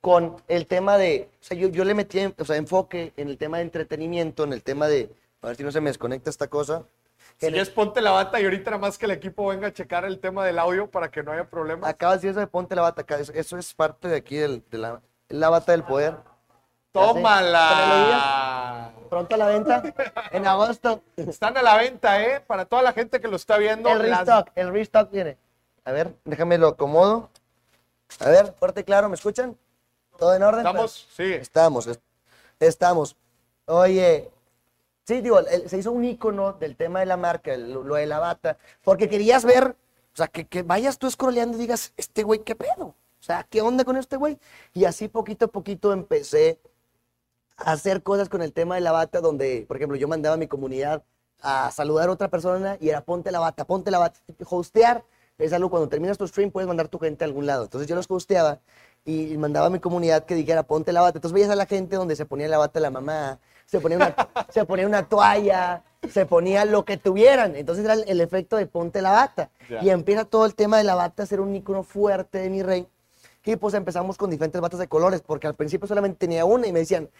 con 0.00 0.36
el 0.48 0.66
tema 0.66 0.98
de, 0.98 1.30
o 1.40 1.44
sea, 1.44 1.56
yo, 1.56 1.68
yo 1.68 1.84
le 1.84 1.94
metí, 1.94 2.20
o 2.38 2.44
sea, 2.44 2.56
enfoque 2.56 3.14
en 3.16 3.28
el 3.28 3.38
tema 3.38 3.56
de 3.56 3.62
entretenimiento, 3.62 4.44
en 4.44 4.52
el 4.52 4.62
tema 4.62 4.86
de, 4.86 5.10
a 5.40 5.46
ver 5.46 5.56
si 5.56 5.62
no 5.62 5.72
se 5.72 5.80
me 5.80 5.88
desconecta 5.88 6.28
esta 6.28 6.48
cosa. 6.48 6.82
Si 7.38 7.46
el- 7.46 7.54
es 7.56 7.70
ponte 7.70 8.02
la 8.02 8.10
bata 8.10 8.38
y 8.38 8.44
ahorita 8.44 8.70
nada 8.72 8.80
más 8.82 8.98
que 8.98 9.06
el 9.06 9.12
equipo 9.12 9.46
venga 9.46 9.68
a 9.68 9.72
checar 9.72 10.04
el 10.04 10.18
tema 10.20 10.44
del 10.44 10.58
audio 10.58 10.90
para 10.90 11.10
que 11.10 11.22
no 11.22 11.32
haya 11.32 11.48
problemas. 11.48 11.88
Acabas 11.88 12.16
de 12.20 12.28
decir 12.28 12.30
eso 12.32 12.40
de 12.40 12.46
ponte 12.46 12.76
la 12.76 12.82
bata 12.82 13.00
acá. 13.00 13.18
Eso, 13.18 13.32
eso 13.32 13.56
es 13.56 13.72
parte 13.72 14.08
de 14.08 14.16
aquí 14.16 14.36
del- 14.36 14.62
de 14.70 14.76
la, 14.76 15.00
la 15.30 15.48
bata 15.48 15.72
del 15.72 15.84
poder. 15.84 16.16
¡Tómala! 16.94 18.92
Pronto 19.10 19.34
a 19.34 19.38
la 19.38 19.46
venta. 19.46 19.82
En 20.32 20.46
agosto. 20.46 21.02
Están 21.16 21.56
a 21.56 21.62
la 21.62 21.76
venta, 21.76 22.22
¿eh? 22.22 22.40
Para 22.40 22.64
toda 22.64 22.82
la 22.82 22.92
gente 22.92 23.20
que 23.20 23.28
lo 23.28 23.36
está 23.36 23.58
viendo. 23.58 23.88
El 23.90 24.10
las- 24.10 24.20
restock. 24.26 24.50
El 24.54 24.72
restock 24.72 25.10
viene. 25.10 25.36
A 25.84 25.92
ver, 25.92 26.14
déjame 26.24 26.56
lo 26.58 26.68
acomodo. 26.68 27.30
A 28.20 28.28
ver, 28.28 28.54
fuerte 28.58 28.80
y 28.82 28.84
claro, 28.84 29.08
¿me 29.08 29.16
escuchan? 29.16 29.56
¿Todo 30.18 30.34
en 30.34 30.42
orden? 30.42 30.64
¿Estamos? 30.66 31.08
Sí. 31.16 31.32
Estamos. 31.34 31.86
est- 31.88 32.00
Estamos. 32.60 33.16
Oye. 33.66 34.30
Sí, 35.04 35.20
digo, 35.20 35.40
el- 35.40 35.68
se 35.68 35.76
hizo 35.78 35.92
un 35.92 36.04
icono 36.04 36.52
del 36.54 36.76
tema 36.76 37.00
de 37.00 37.06
la 37.06 37.16
marca, 37.16 37.52
el- 37.54 37.72
lo, 37.72 37.94
de 37.96 38.06
la 38.06 38.18
bata, 38.20 38.56
porque 38.82 39.08
querías 39.08 39.44
ver, 39.44 39.76
o 40.14 40.16
sea, 40.16 40.28
que, 40.28 40.46
que 40.46 40.62
vayas 40.62 40.98
tú 40.98 41.10
scrolleando 41.10 41.56
y 41.56 41.60
digas, 41.60 41.92
este 41.96 42.22
güey, 42.22 42.40
¿qué 42.40 42.54
pedo? 42.54 42.86
O 42.86 42.94
sea, 43.26 43.44
¿qué 43.50 43.60
onda 43.62 43.84
con 43.84 43.96
este 43.96 44.16
güey? 44.16 44.38
Y 44.72 44.84
así 44.86 45.08
poquito 45.08 45.46
a 45.46 45.48
poquito 45.48 45.92
empecé 45.92 46.58
hacer 47.56 48.02
cosas 48.02 48.28
con 48.28 48.42
el 48.42 48.52
tema 48.52 48.74
de 48.74 48.80
la 48.80 48.92
bata, 48.92 49.20
donde, 49.20 49.64
por 49.66 49.76
ejemplo, 49.76 49.96
yo 49.96 50.08
mandaba 50.08 50.34
a 50.34 50.38
mi 50.38 50.48
comunidad 50.48 51.04
a 51.40 51.70
saludar 51.70 52.08
a 52.08 52.12
otra 52.12 52.28
persona 52.28 52.76
y 52.80 52.88
era 52.88 53.02
ponte 53.02 53.30
la 53.30 53.38
bata, 53.38 53.64
ponte 53.64 53.90
la 53.90 53.98
bata. 53.98 54.20
Hostear 54.48 55.04
es 55.38 55.52
algo 55.52 55.68
cuando 55.68 55.88
terminas 55.88 56.16
tu 56.16 56.26
stream 56.26 56.50
puedes 56.50 56.68
mandar 56.68 56.88
tu 56.88 56.98
gente 56.98 57.24
a 57.24 57.26
algún 57.26 57.46
lado. 57.46 57.64
Entonces 57.64 57.88
yo 57.88 57.94
los 57.96 58.10
hosteaba 58.10 58.60
y 59.04 59.36
mandaba 59.36 59.66
a 59.66 59.70
mi 59.70 59.78
comunidad 59.78 60.24
que 60.24 60.34
dijera 60.34 60.62
ponte 60.62 60.92
la 60.92 61.02
bata. 61.02 61.18
Entonces 61.18 61.34
veías 61.34 61.50
a 61.50 61.56
la 61.56 61.66
gente 61.66 61.96
donde 61.96 62.16
se 62.16 62.24
ponía 62.24 62.48
la 62.48 62.58
bata 62.58 62.80
la 62.80 62.90
mamá, 62.90 63.38
se 63.66 63.80
ponía 63.80 63.98
una, 63.98 64.14
se 64.48 64.64
ponía 64.64 64.86
una 64.86 65.08
toalla, 65.08 65.82
se 66.10 66.24
ponía 66.24 66.64
lo 66.64 66.84
que 66.84 66.96
tuvieran. 66.96 67.56
Entonces 67.56 67.84
era 67.84 67.94
el, 67.94 68.04
el 68.06 68.20
efecto 68.20 68.56
de 68.56 68.66
ponte 68.66 69.02
la 69.02 69.12
bata. 69.12 69.50
Y 69.82 69.90
empieza 69.90 70.24
todo 70.24 70.46
el 70.46 70.54
tema 70.54 70.78
de 70.78 70.84
la 70.84 70.94
bata 70.94 71.24
a 71.24 71.26
ser 71.26 71.40
un 71.40 71.54
icono 71.54 71.82
fuerte 71.82 72.38
de 72.38 72.50
mi 72.50 72.62
rey. 72.62 72.86
Y 73.46 73.56
pues 73.56 73.74
empezamos 73.74 74.16
con 74.16 74.30
diferentes 74.30 74.60
batas 74.60 74.80
de 74.80 74.88
colores, 74.88 75.20
porque 75.20 75.46
al 75.46 75.54
principio 75.54 75.86
solamente 75.86 76.16
tenía 76.18 76.46
una 76.46 76.66
y 76.66 76.72
me 76.72 76.78
decían, 76.78 77.10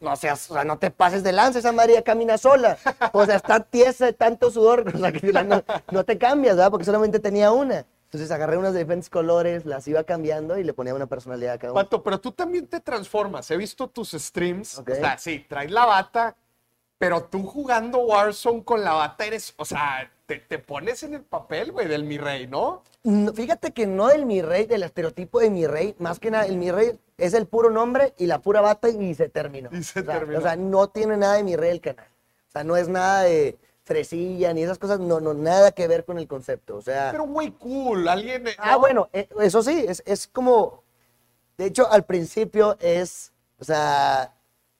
no 0.00 0.16
seas, 0.16 0.50
o 0.50 0.54
sea, 0.54 0.64
no 0.64 0.78
te 0.78 0.90
pases 0.90 1.22
de 1.22 1.32
lanza, 1.32 1.58
esa 1.58 1.72
María 1.72 2.02
camina 2.02 2.38
sola. 2.38 2.78
O 3.12 3.26
sea, 3.26 3.36
está 3.36 3.60
tiesa 3.60 4.06
de 4.06 4.14
tanto 4.14 4.50
sudor, 4.50 4.84
o 4.94 4.98
sea, 4.98 5.12
que 5.12 5.30
no, 5.30 5.62
no 5.90 6.04
te 6.04 6.16
cambias, 6.16 6.56
¿verdad? 6.56 6.70
Porque 6.70 6.86
solamente 6.86 7.20
tenía 7.20 7.52
una. 7.52 7.84
Entonces 8.04 8.30
agarré 8.30 8.56
unas 8.56 8.72
de 8.72 8.78
diferentes 8.78 9.10
colores, 9.10 9.66
las 9.66 9.86
iba 9.88 10.04
cambiando 10.04 10.56
y 10.56 10.64
le 10.64 10.72
ponía 10.72 10.94
una 10.94 11.06
personalidad 11.06 11.54
a 11.54 11.58
cada 11.58 11.72
una. 11.72 11.82
Pato, 11.82 12.02
pero 12.02 12.20
tú 12.20 12.32
también 12.32 12.66
te 12.66 12.80
transformas. 12.80 13.50
He 13.50 13.56
visto 13.56 13.88
tus 13.88 14.12
streams. 14.12 14.78
O 14.78 14.84
sea, 14.84 15.18
sí, 15.18 15.44
traes 15.48 15.70
la 15.70 15.84
bata, 15.84 16.36
pero 16.96 17.24
tú 17.24 17.44
jugando 17.44 17.98
Warzone 17.98 18.62
con 18.62 18.84
la 18.84 18.92
bata 18.92 19.26
eres, 19.26 19.52
o 19.56 19.64
sea, 19.64 20.10
te, 20.26 20.36
te 20.38 20.58
pones 20.60 21.02
en 21.02 21.14
el 21.14 21.22
papel, 21.22 21.72
güey, 21.72 21.88
del 21.88 22.04
mi 22.04 22.16
rey, 22.16 22.46
¿no? 22.46 22.84
No, 23.04 23.32
fíjate 23.34 23.72
que 23.72 23.86
no 23.86 24.08
del 24.08 24.24
mi 24.24 24.40
rey, 24.40 24.64
del 24.66 24.82
estereotipo 24.82 25.38
de 25.38 25.50
mi 25.50 25.66
rey, 25.66 25.94
más 25.98 26.18
que 26.18 26.30
nada, 26.30 26.46
el 26.46 26.56
mi 26.56 26.70
rey 26.70 26.98
es 27.18 27.34
el 27.34 27.46
puro 27.46 27.70
nombre 27.70 28.14
y 28.16 28.26
la 28.26 28.40
pura 28.40 28.62
bata 28.62 28.88
y 28.88 29.14
se 29.14 29.28
terminó. 29.28 29.68
Y 29.72 29.84
se 29.84 30.00
o 30.00 30.04
sea, 30.04 30.18
terminó. 30.18 30.38
O 30.38 30.42
sea, 30.42 30.56
no 30.56 30.88
tiene 30.88 31.16
nada 31.16 31.34
de 31.34 31.44
mi 31.44 31.54
rey 31.54 31.70
el 31.70 31.80
canal. 31.80 32.08
O 32.48 32.50
sea, 32.50 32.64
no 32.64 32.76
es 32.76 32.88
nada 32.88 33.22
de 33.22 33.58
fresilla 33.84 34.54
ni 34.54 34.62
esas 34.62 34.78
cosas, 34.78 34.98
no, 34.98 35.20
no, 35.20 35.34
nada 35.34 35.72
que 35.72 35.86
ver 35.86 36.04
con 36.04 36.18
el 36.18 36.26
concepto. 36.26 36.76
O 36.76 36.82
sea, 36.82 37.10
Pero, 37.12 37.24
güey, 37.26 37.50
cool. 37.52 38.08
Alguien. 38.08 38.46
ah, 38.56 38.72
¿no? 38.72 38.80
bueno, 38.80 39.08
eh, 39.12 39.28
eso 39.40 39.62
sí, 39.62 39.84
es, 39.86 40.02
es 40.06 40.26
como, 40.26 40.82
de 41.58 41.66
hecho, 41.66 41.90
al 41.90 42.04
principio 42.04 42.78
es, 42.80 43.32
o 43.58 43.64
sea, 43.64 44.34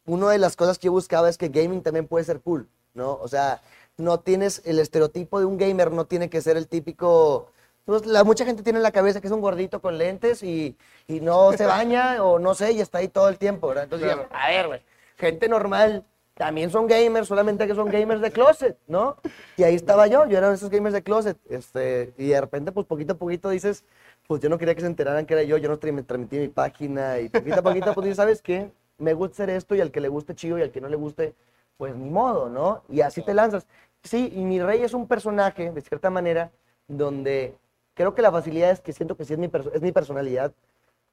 una 0.07 0.31
de 0.31 0.39
las 0.39 0.57
cosas 0.57 0.79
que 0.79 0.87
yo 0.87 0.93
buscaba 0.93 1.29
es 1.29 1.37
que 1.37 1.49
gaming 1.49 1.83
también 1.83 2.07
puede 2.07 2.25
ser 2.25 2.41
cool, 2.41 2.69
¿no? 2.95 3.19
O 3.21 3.29
sea, 3.29 3.61
no 3.99 4.21
tienes 4.21 4.63
el 4.65 4.79
estereotipo 4.79 5.39
de 5.39 5.45
un 5.45 5.59
gamer, 5.59 5.93
no 5.93 6.07
tiene 6.07 6.31
que 6.31 6.41
ser 6.41 6.57
el 6.57 6.67
típico. 6.67 7.51
Pues, 7.85 8.07
la, 8.07 8.25
mucha 8.25 8.45
gente 8.45 8.63
tiene 8.63 8.79
en 8.79 8.83
la 8.83 8.93
cabeza 8.93 9.21
que 9.21 9.27
es 9.27 9.33
un 9.33 9.41
gordito 9.43 9.81
con 9.81 9.99
lentes 9.99 10.43
y, 10.43 10.77
y 11.07 11.21
no 11.21 11.53
se 11.53 11.67
baña 11.67 12.23
o 12.25 12.39
no 12.39 12.55
sé, 12.55 12.73
y 12.73 12.81
está 12.81 12.99
ahí 12.99 13.09
todo 13.09 13.29
el 13.29 13.39
tiempo, 13.39 13.69
¿verdad? 13.69 13.85
Entonces, 13.85 14.13
Claro. 14.13 14.29
a 14.33 14.49
ver, 14.49 14.67
güey, 14.69 14.83
gente 15.17 15.49
normal 15.49 16.05
también 16.35 16.71
son 16.71 16.87
gamers, 16.87 17.29
solamente 17.29 17.67
que 17.67 17.75
son 17.75 17.91
gamers 17.91 18.21
de 18.21 18.33
closet, 18.33 18.79
¿no? 18.89 19.17
Y 19.57 19.63
ahí 19.63 19.75
estaba 19.77 20.07
yo, 20.09 20.27
yo 20.27 20.37
era 20.39 20.49
de 20.49 20.57
esos 20.57 20.71
gamers 20.71 20.95
de 20.95 21.03
closet, 21.03 21.39
este, 21.49 22.13
y 22.19 22.29
de 22.29 22.41
repente, 22.41 22.73
pues 22.73 22.87
poquito 22.87 23.13
a 23.13 23.17
poquito 23.17 23.51
dices, 23.51 23.85
pues 24.27 24.41
yo 24.41 24.49
no 24.49 24.59
quería 24.59 24.75
que 24.75 24.81
se 24.81 24.87
enteraran 24.89 25.27
que 25.27 25.35
era 25.35 25.43
yo, 25.45 25.59
yo 25.59 25.69
no 25.69 25.79
tra- 25.79 26.05
transmití 26.07 26.39
mi 26.39 26.49
página, 26.49 27.21
y 27.21 27.29
poquito 27.29 27.61
a 27.61 27.63
poquito, 27.63 27.95
pues 27.95 28.05
dices, 28.07 28.17
¿sabes 28.17 28.43
qué? 28.43 28.71
Me 28.99 29.13
gusta 29.15 29.35
hacer 29.45 29.51
esto, 29.51 29.75
y 29.77 29.81
al 29.81 29.91
que 29.93 30.01
le 30.01 30.09
guste 30.09 30.35
chido, 30.35 30.59
y 30.59 30.63
al 30.63 30.73
que 30.73 30.81
no 30.81 30.89
le 30.89 30.97
guste, 30.97 31.35
pues 31.77 31.95
ni 31.95 32.11
modo, 32.11 32.49
¿no? 32.49 32.83
Y 32.89 33.01
así 33.03 33.23
te 33.23 33.35
lanzas. 33.35 33.67
Sí, 34.03 34.33
y 34.35 34.41
mi 34.45 34.61
rey 34.61 34.83
es 34.83 34.93
un 34.95 35.07
personaje, 35.07 35.71
de 35.71 35.81
cierta 35.83 36.11
manera, 36.11 36.51
donde 36.89 37.55
creo 37.95 38.15
que 38.15 38.23
la 38.23 38.33
facilidad 38.33 38.71
es 38.71 38.81
que 38.81 38.93
siento 38.93 39.17
que 39.17 39.25
sí 39.25 39.33
es 39.33 39.39
mi, 39.39 39.51
es 39.73 39.83
mi 39.83 39.93
personalidad, 39.93 40.53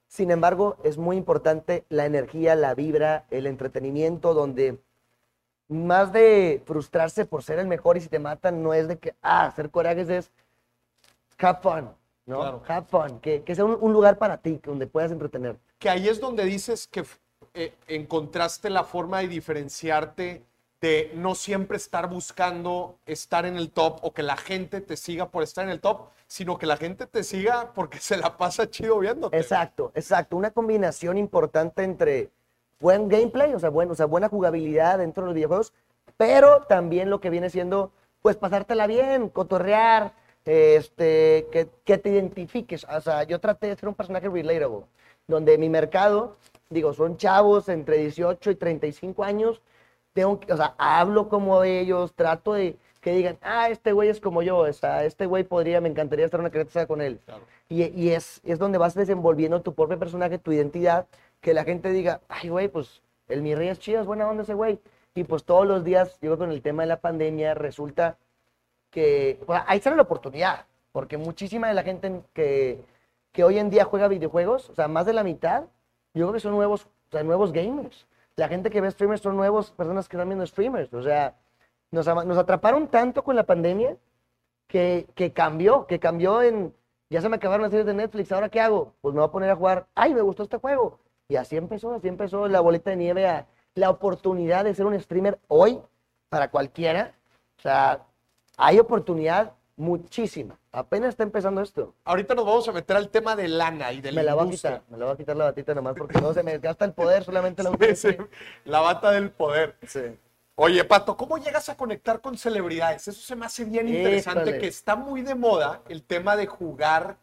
sin 0.08 0.30
embargo, 0.30 0.76
es 0.84 0.98
muy 0.98 1.16
importante 1.16 1.86
la 1.88 2.06
energía, 2.06 2.54
la 2.56 2.76
vibra, 2.76 3.26
el 3.30 3.48
entretenimiento, 3.48 4.34
donde 4.34 4.78
más 5.70 6.12
de 6.12 6.62
frustrarse 6.66 7.26
por 7.26 7.44
ser 7.44 7.60
el 7.60 7.68
mejor 7.68 7.96
y 7.96 8.02
si 8.02 8.10
te 8.10 8.20
matan, 8.20 8.62
no 8.62 8.74
es 8.74 8.90
de 8.90 9.00
que, 9.00 9.16
ah, 9.22 9.46
hacer 9.46 9.72
corajes 9.72 10.10
es 10.10 10.32
have 11.40 11.60
fun, 11.62 11.96
¿no? 12.26 12.40
Claro. 12.40 12.64
Have 12.68 12.88
fun, 12.88 13.20
que, 13.22 13.44
que 13.44 13.56
sea 13.56 13.64
un, 13.64 13.78
un 13.80 13.94
lugar 13.94 14.18
para 14.18 14.38
ti, 14.38 14.60
donde 14.62 14.86
puedas 14.86 15.14
entretener. 15.14 15.58
Que 15.80 15.90
ahí 15.90 16.10
es 16.10 16.20
donde 16.20 16.44
dices 16.44 16.88
que 16.88 17.06
eh, 17.54 17.74
encontraste 17.88 18.70
la 18.70 18.84
forma 18.84 19.20
de 19.20 19.30
diferenciarte 19.30 20.44
de 20.82 21.12
no 21.14 21.36
siempre 21.36 21.78
estar 21.78 22.10
buscando 22.10 22.98
estar 23.06 23.46
en 23.46 23.56
el 23.56 23.70
top 23.70 24.00
o 24.02 24.14
que 24.14 24.24
la 24.24 24.36
gente 24.36 24.82
te 24.82 24.98
siga 24.98 25.30
por 25.30 25.44
estar 25.44 25.64
en 25.64 25.70
el 25.70 25.80
top, 25.80 26.10
sino 26.26 26.58
que 26.58 26.66
la 26.66 26.76
gente 26.76 27.06
te 27.06 27.24
siga 27.24 27.72
porque 27.76 28.00
se 28.00 28.18
la 28.18 28.36
pasa 28.36 28.70
chido 28.70 28.98
viéndote. 29.00 29.38
Exacto, 29.38 29.92
exacto. 29.94 30.36
Una 30.36 30.50
combinación 30.50 31.20
importante 31.20 31.84
entre 31.84 32.32
buen 32.80 33.08
gameplay, 33.08 33.54
o 33.54 33.60
sea, 33.60 33.70
bueno, 33.70 33.94
o 33.94 33.96
sea, 33.96 34.08
buena 34.08 34.28
jugabilidad 34.28 34.98
dentro 34.98 35.24
de 35.24 35.28
los 35.28 35.36
videojuegos, 35.36 35.72
pero 36.18 36.64
también 36.64 37.12
lo 37.12 37.22
que 37.22 37.30
viene 37.30 37.52
siendo 37.52 37.92
pues 38.24 38.38
pasártela 38.38 38.88
bien, 38.88 39.30
cotorrear, 39.30 40.14
este, 40.46 41.48
que, 41.52 41.70
que 41.84 41.98
te 42.00 42.10
identifiques. 42.10 42.86
O 42.86 43.02
sea, 43.02 43.24
yo 43.24 43.40
traté 43.40 43.68
de 43.68 43.76
ser 43.76 43.88
un 43.88 43.96
personaje 43.96 44.30
relatable, 44.30 44.86
donde 45.28 45.60
mi 45.60 45.70
mercado, 45.70 46.38
digo, 46.70 46.94
son 46.94 47.18
chavos 47.18 47.70
entre 47.70 47.98
18 47.98 48.52
y 48.52 48.56
35 48.56 49.24
años, 49.24 49.62
tengo, 50.14 50.40
que- 50.40 50.52
o 50.54 50.58
sea, 50.58 50.76
hablo 50.78 51.30
como 51.30 51.64
ellos, 51.64 52.14
trato 52.14 52.54
de 52.54 52.78
que 53.02 53.14
digan, 53.14 53.38
ah, 53.42 53.70
este 53.70 53.94
güey 53.94 54.10
es 54.10 54.20
como 54.22 54.44
yo, 54.44 54.58
o 54.60 54.74
sea, 54.74 55.04
este 55.06 55.26
güey 55.26 55.44
podría, 55.44 55.82
me 55.82 55.90
encantaría 55.90 56.26
estar 56.26 56.40
en 56.40 56.46
una 56.46 56.52
carrera 56.52 56.86
con 56.86 57.02
él. 57.02 57.20
Claro. 57.26 57.42
Y, 57.68 57.84
y 58.00 58.12
es, 58.12 58.42
es 58.44 58.60
donde 58.60 58.78
vas 58.78 58.94
desenvolviendo 58.94 59.62
tu 59.62 59.74
propio 59.74 59.98
personaje, 59.98 60.38
tu 60.38 60.52
identidad, 60.52 61.08
que 61.40 61.54
la 61.54 61.64
gente 61.64 61.90
diga, 61.92 62.22
ay, 62.30 62.50
güey, 62.50 62.68
pues 62.68 63.02
el 63.28 63.42
mi 63.42 63.56
rey 63.56 63.70
es 63.70 63.80
chido, 63.80 64.02
es 64.02 64.06
buena 64.08 64.28
onda 64.30 64.44
ese 64.44 64.54
güey. 64.54 64.80
Y 65.16 65.24
pues 65.24 65.44
todos 65.44 65.66
los 65.66 65.84
días, 65.84 66.14
yo 66.16 66.20
creo 66.20 66.34
que 66.34 66.40
con 66.40 66.52
el 66.52 66.62
tema 66.62 66.84
de 66.84 66.90
la 66.90 67.00
pandemia, 67.02 67.54
resulta 67.56 68.18
que 68.92 69.40
pues, 69.46 69.62
ahí 69.68 69.80
sale 69.80 69.96
la 69.96 70.04
oportunidad, 70.04 70.66
porque 70.92 71.18
muchísima 71.18 71.68
de 71.68 71.74
la 71.74 71.84
gente 71.84 72.22
que, 72.34 72.84
que 73.32 73.44
hoy 73.44 73.58
en 73.58 73.70
día 73.70 73.86
juega 73.86 74.08
videojuegos, 74.08 74.70
o 74.70 74.76
sea, 74.76 74.88
más 74.88 75.06
de 75.06 75.14
la 75.14 75.24
mitad, 75.24 75.64
yo 76.14 76.26
creo 76.26 76.34
que 76.34 76.40
son 76.40 76.54
nuevos, 76.54 76.86
o 76.86 77.12
sea, 77.12 77.24
nuevos 77.24 77.52
gamers. 77.52 78.06
La 78.36 78.48
gente 78.48 78.70
que 78.70 78.82
ve 78.82 78.92
streamers 78.92 79.22
son 79.22 79.36
nuevos 79.36 79.72
personas 79.72 80.08
que 80.08 80.16
están 80.16 80.30
viendo 80.30 80.46
streamers. 80.46 80.94
O 80.94 81.02
sea, 81.04 81.36
nos, 81.92 82.08
nos 82.08 82.38
atraparon 82.38 82.88
tanto 82.88 83.24
con 83.24 83.36
la 83.36 83.44
pandemia 83.44 83.98
que, 84.68 85.08
que 85.16 85.34
cambió, 85.34 85.86
que 85.86 86.00
cambió 86.00 86.42
en, 86.42 86.74
ya 87.10 87.22
se 87.22 87.28
me 87.28 87.36
acabaron 87.36 87.64
las 87.64 87.72
series 87.72 87.86
de 87.86 87.94
Netflix, 87.94 88.32
¿ahora 88.32 88.50
qué 88.50 88.62
hago? 88.62 88.94
Pues 89.02 89.14
me 89.14 89.20
voy 89.20 89.28
a 89.28 89.32
poner 89.32 89.50
a 89.50 89.56
jugar, 89.56 89.88
ay, 89.96 90.14
me 90.14 90.22
gustó 90.22 90.44
este 90.44 90.58
juego. 90.58 91.00
Y 91.28 91.36
así 91.36 91.58
empezó, 91.58 91.94
así 91.94 92.08
empezó 92.08 92.48
la 92.48 92.62
bolita 92.62 92.90
de 92.90 92.96
nieve 92.96 93.28
a 93.28 93.48
la 93.76 93.90
oportunidad 93.90 94.64
de 94.64 94.74
ser 94.74 94.86
un 94.86 94.98
streamer 95.00 95.38
hoy 95.50 95.82
para 96.30 96.50
cualquiera. 96.50 97.14
O 97.58 97.62
sea, 97.62 98.06
hay 98.58 98.80
oportunidad 98.80 99.54
muchísima. 99.78 100.58
Apenas 100.72 101.10
está 101.10 101.24
empezando 101.24 101.62
esto. 101.62 101.94
Ahorita 102.04 102.36
nos 102.36 102.46
vamos 102.46 102.68
a 102.68 102.72
meter 102.72 102.96
al 102.98 103.10
tema 103.10 103.36
de 103.36 103.48
lana 103.48 103.92
y 103.92 104.02
de 104.02 104.12
Me 104.12 104.24
la 104.24 104.34
voy 104.36 104.48
a 104.48 104.52
quitar, 104.52 104.82
me 104.90 104.98
la 104.98 105.06
voy 105.06 105.14
a 105.14 105.18
quitar 105.18 105.36
la 105.38 105.46
batita 105.46 105.74
nomás 105.74 105.96
porque 105.98 106.20
no 106.22 106.34
se 106.34 106.44
me 106.44 106.58
gasta 106.60 106.86
el 106.86 106.94
poder, 106.94 107.24
solamente 107.24 107.64
la. 107.64 107.72
Sí, 107.80 107.96
sí, 107.96 108.18
La 108.66 108.80
bata 108.82 109.12
del 109.12 109.32
poder. 109.32 109.76
Sí. 109.88 110.02
Oye, 110.56 110.84
Pato, 110.84 111.18
¿cómo 111.18 111.38
llegas 111.38 111.70
a 111.70 111.78
conectar 111.78 112.22
con 112.22 112.38
celebridades? 112.38 113.08
Eso 113.08 113.22
se 113.22 113.36
me 113.36 113.46
hace 113.46 113.66
bien 113.66 113.88
interesante, 113.88 114.60
que 114.60 114.68
está 114.68 114.96
muy 114.96 115.22
de 115.24 115.34
moda 115.34 115.82
el 115.90 116.04
tema 116.04 116.36
de 116.36 116.46
jugar 116.46 117.18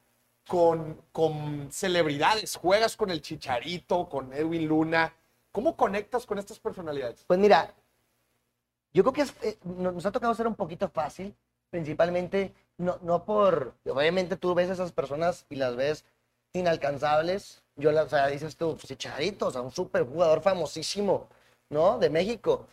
con, 0.49 1.01
con 1.13 1.69
celebridades. 1.71 2.57
Juegas 2.57 2.97
con 2.97 3.11
el 3.11 3.21
Chicharito, 3.23 4.09
con 4.09 4.33
Edwin 4.33 4.67
Luna. 4.67 5.15
¿Cómo 5.53 5.77
conectas 5.77 6.27
con 6.27 6.39
estas 6.39 6.59
personalidades? 6.59 7.25
Pues 7.27 7.39
mira, 7.39 7.75
yo 8.93 9.03
creo 9.05 9.13
que 9.13 9.23
es, 9.23 9.35
eh, 9.43 9.59
no- 9.63 9.93
nos 9.93 10.05
ha 10.07 10.11
tocado 10.13 10.35
ser 10.35 10.47
un 10.47 10.55
poquito 10.55 10.89
fácil, 10.89 11.35
principalmente 11.71 12.53
no, 12.79 12.99
no 13.03 13.25
por, 13.25 13.75
obviamente 13.87 14.37
tú 14.37 14.55
ves 14.55 14.71
a 14.71 14.75
esas 14.75 14.93
personas 14.93 15.47
y 15.51 15.57
las 15.57 15.77
ves 15.77 16.05
inalcanzables, 16.53 17.63
yo 17.77 17.93
las, 17.93 18.07
o 18.07 18.11
sea, 18.11 18.27
dices 18.29 18.57
tú, 18.57 18.77
pues 18.77 18.87
Chicharito, 18.87 19.49
o 19.49 19.51
sea, 19.51 19.61
un 19.61 19.71
súper 19.71 20.05
jugador 20.05 20.41
famosísimo, 20.41 21.29
¿no? 21.69 21.99
De 21.99 22.11
México, 22.11 22.67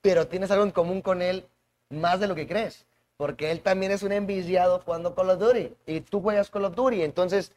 pero 0.00 0.26
tienes 0.26 0.50
algo 0.50 0.64
en 0.64 0.70
común 0.70 1.02
con 1.02 1.22
él 1.22 1.46
más 1.90 2.20
de 2.20 2.28
lo 2.28 2.34
que 2.34 2.46
crees, 2.46 2.86
porque 3.16 3.50
él 3.50 3.60
también 3.60 3.92
es 3.92 4.02
un 4.02 4.12
enviciado 4.12 4.80
jugando 4.80 5.14
Call 5.14 5.30
of 5.30 5.38
Duty 5.38 5.74
y 5.86 6.00
tú 6.00 6.20
juegas 6.22 6.50
Call 6.50 6.64
of 6.64 6.74
Duty, 6.74 7.02
entonces, 7.02 7.52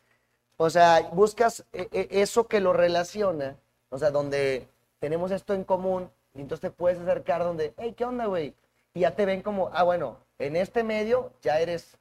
o 0.57 0.69
sea, 0.69 1.09
buscas 1.13 1.65
eh, 1.73 1.87
eh, 1.91 2.07
eso 2.11 2.47
que 2.47 2.59
lo 2.59 2.73
relaciona, 2.73 3.57
o 3.89 3.97
sea, 3.97 4.11
donde 4.11 4.67
tenemos 4.99 5.31
esto 5.31 5.53
en 5.53 5.63
común 5.63 6.09
y 6.33 6.41
entonces 6.41 6.61
te 6.61 6.71
puedes 6.71 6.99
acercar 6.99 7.43
donde, 7.43 7.73
hey, 7.77 7.93
¿qué 7.95 8.05
onda, 8.05 8.25
güey? 8.25 8.53
Y 8.93 9.01
ya 9.01 9.15
te 9.15 9.25
ven 9.25 9.41
como, 9.41 9.69
ah, 9.73 9.83
bueno, 9.83 10.17
en 10.39 10.55
este 10.55 10.83
medio 10.83 11.33
ya 11.41 11.59
eres 11.59 11.97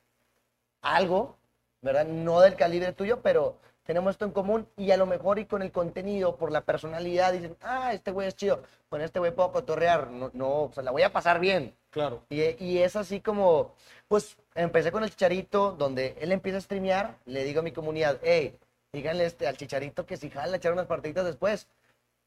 algo, 0.82 1.36
¿verdad? 1.82 2.06
No 2.06 2.40
del 2.40 2.56
calibre 2.56 2.92
tuyo, 2.92 3.20
pero 3.22 3.58
tenemos 3.84 4.12
esto 4.12 4.24
en 4.24 4.32
común 4.32 4.66
y 4.76 4.90
a 4.90 4.96
lo 4.96 5.06
mejor 5.06 5.38
y 5.38 5.44
con 5.44 5.62
el 5.62 5.70
contenido, 5.70 6.36
por 6.36 6.50
la 6.50 6.62
personalidad, 6.62 7.32
dicen, 7.32 7.56
ah, 7.60 7.92
este 7.92 8.10
güey 8.10 8.28
es 8.28 8.36
chido, 8.36 8.62
con 8.88 9.00
este 9.00 9.18
güey 9.18 9.34
puedo 9.34 9.52
cotorrear, 9.52 10.10
no, 10.10 10.30
no, 10.32 10.64
o 10.64 10.72
sea, 10.72 10.82
la 10.82 10.90
voy 10.90 11.02
a 11.02 11.12
pasar 11.12 11.38
bien. 11.38 11.74
Claro. 11.90 12.24
Y, 12.28 12.42
y 12.64 12.78
es 12.78 12.96
así 12.96 13.20
como, 13.20 13.74
pues 14.08 14.36
empecé 14.54 14.90
con 14.90 15.04
el 15.04 15.10
Chicharito, 15.10 15.72
donde 15.72 16.16
él 16.20 16.32
empieza 16.32 16.58
a 16.58 16.62
streamear, 16.62 17.18
le 17.26 17.44
digo 17.44 17.60
a 17.60 17.62
mi 17.62 17.72
comunidad, 17.72 18.18
hey, 18.22 18.58
díganle 18.92 19.26
este, 19.26 19.46
al 19.46 19.56
Chicharito 19.56 20.06
que 20.06 20.16
si 20.16 20.30
jala, 20.30 20.56
echar 20.56 20.72
unas 20.72 20.86
partiditas 20.86 21.24
después. 21.24 21.68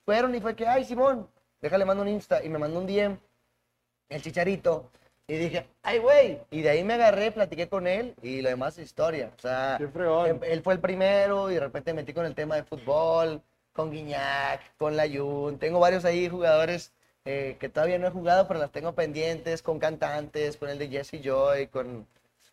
Fueron 0.06 0.36
y 0.36 0.40
fue 0.40 0.56
que, 0.56 0.68
ay, 0.68 0.86
Simón, 0.86 1.28
déjale, 1.60 1.86
mando 1.86 2.04
un 2.04 2.10
Insta, 2.10 2.44
y 2.44 2.50
me 2.50 2.60
mandó 2.60 2.80
un 2.80 2.86
DM, 2.86 3.18
el 4.10 4.22
Chicharito, 4.22 4.92
y 5.30 5.36
dije, 5.36 5.68
ay, 5.84 6.00
güey, 6.00 6.40
y 6.52 6.62
de 6.62 6.70
ahí 6.70 6.84
me 6.84 6.94
agarré, 6.94 7.32
platiqué 7.32 7.68
con 7.68 7.86
él, 7.86 8.16
y 8.22 8.42
lo 8.42 8.50
demás 8.50 8.78
es 8.78 8.86
historia. 8.86 9.32
O 9.38 9.42
sea, 9.42 9.78
fregón. 9.94 10.28
em- 10.30 10.40
él 10.44 10.62
fue 10.62 10.74
el 10.74 10.80
primero, 10.80 11.52
y 11.52 11.56
de 11.56 11.60
repente 11.60 11.94
me 11.94 12.02
metí 12.02 12.14
con 12.14 12.26
el 12.26 12.34
tema 12.34 12.56
de 12.56 12.64
fútbol, 12.64 13.42
con 13.74 13.92
Guiñac, 13.92 14.62
con 14.78 14.96
Layun, 14.96 15.60
tengo 15.60 15.80
varios 15.80 16.06
ahí 16.06 16.30
jugadores 16.30 16.94
eh, 17.26 17.58
que 17.60 17.68
todavía 17.68 18.00
no 18.00 18.08
he 18.08 18.12
jugado, 18.12 18.48
pero 18.48 18.60
las 18.62 18.72
tengo 18.72 18.94
pendientes, 18.94 19.62
con 19.62 19.80
cantantes, 19.80 20.56
con 20.56 20.70
el 20.70 20.80
de 20.80 20.88
Jesse 20.88 21.22
Joy, 21.22 21.68
con 21.68 22.08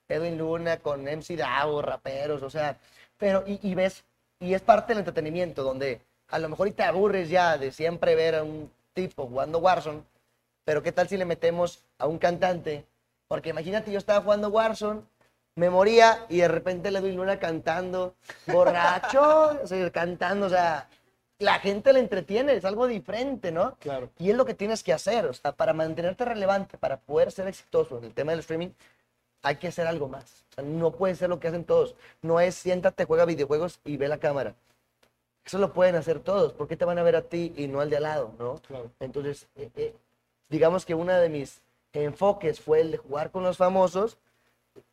Edwin 0.08 0.36
Luna, 0.36 0.78
con 0.78 1.06
MC 1.06 1.36
Davo, 1.36 1.80
raperos, 1.80 2.42
o 2.42 2.50
sea, 2.50 2.76
pero 3.16 3.44
y, 3.46 3.60
y 3.62 3.74
ves, 3.76 4.04
y 4.40 4.52
es 4.52 4.62
parte 4.62 4.88
del 4.92 4.98
entretenimiento, 4.98 5.62
donde 5.62 6.00
a 6.28 6.40
lo 6.40 6.48
mejor 6.48 6.66
y 6.66 6.72
te 6.72 6.82
aburres 6.82 7.28
ya 7.30 7.56
de 7.56 7.70
siempre 7.70 8.16
ver 8.16 8.34
a 8.34 8.42
un 8.42 8.68
tipo 8.94 9.26
jugando 9.28 9.58
Warzone, 9.60 10.02
pero 10.64 10.82
qué 10.82 10.92
tal 10.92 11.08
si 11.08 11.16
le 11.16 11.24
metemos 11.24 11.84
a 11.98 12.06
un 12.06 12.18
cantante, 12.18 12.84
porque 13.28 13.50
imagínate, 13.50 13.92
yo 13.92 13.98
estaba 13.98 14.22
jugando 14.22 14.48
Warzone, 14.48 15.02
me 15.56 15.70
moría 15.70 16.26
y 16.28 16.38
de 16.38 16.48
repente 16.48 16.90
le 16.90 17.00
doy 17.00 17.12
Luna 17.12 17.38
cantando, 17.38 18.14
borracho, 18.46 19.58
o 19.62 19.66
sea, 19.66 19.90
cantando, 19.90 20.46
o 20.46 20.50
sea, 20.50 20.88
la 21.38 21.58
gente 21.58 21.92
le 21.92 22.00
entretiene, 22.00 22.54
es 22.54 22.64
algo 22.64 22.86
diferente, 22.86 23.52
¿no? 23.52 23.76
Claro. 23.76 24.10
Y 24.18 24.30
es 24.30 24.36
lo 24.36 24.44
que 24.44 24.54
tienes 24.54 24.82
que 24.82 24.92
hacer, 24.92 25.26
o 25.26 25.32
sea, 25.32 25.52
para 25.52 25.72
mantenerte 25.72 26.24
relevante, 26.24 26.78
para 26.78 26.98
poder 26.98 27.30
ser 27.30 27.48
exitoso 27.48 27.98
en 27.98 28.04
el 28.04 28.14
tema 28.14 28.32
del 28.32 28.40
streaming, 28.40 28.70
hay 29.42 29.56
que 29.56 29.68
hacer 29.68 29.86
algo 29.86 30.08
más. 30.08 30.44
O 30.50 30.54
sea, 30.54 30.64
no 30.64 30.92
puede 30.92 31.14
ser 31.14 31.28
lo 31.28 31.38
que 31.38 31.48
hacen 31.48 31.64
todos. 31.64 31.94
No 32.22 32.40
es 32.40 32.54
siéntate, 32.54 33.04
juega 33.04 33.24
videojuegos 33.24 33.78
y 33.84 33.96
ve 33.96 34.08
la 34.08 34.18
cámara. 34.18 34.54
Eso 35.44 35.58
lo 35.58 35.72
pueden 35.72 35.96
hacer 35.96 36.20
todos. 36.20 36.54
¿Por 36.54 36.66
qué 36.66 36.76
te 36.76 36.86
van 36.86 36.98
a 36.98 37.02
ver 37.02 37.16
a 37.16 37.22
ti 37.22 37.52
y 37.56 37.66
no 37.66 37.80
al 37.80 37.90
de 37.90 37.98
al 37.98 38.04
lado, 38.04 38.34
no? 38.38 38.54
Claro. 38.66 38.90
Entonces, 39.00 39.46
eh, 39.56 39.70
eh, 39.76 39.94
digamos 40.48 40.84
que 40.84 40.94
uno 40.94 41.12
de 41.12 41.28
mis 41.28 41.60
enfoques 41.92 42.60
fue 42.60 42.80
el 42.80 42.90
de 42.92 42.98
jugar 42.98 43.30
con 43.30 43.42
los 43.42 43.56
famosos 43.56 44.18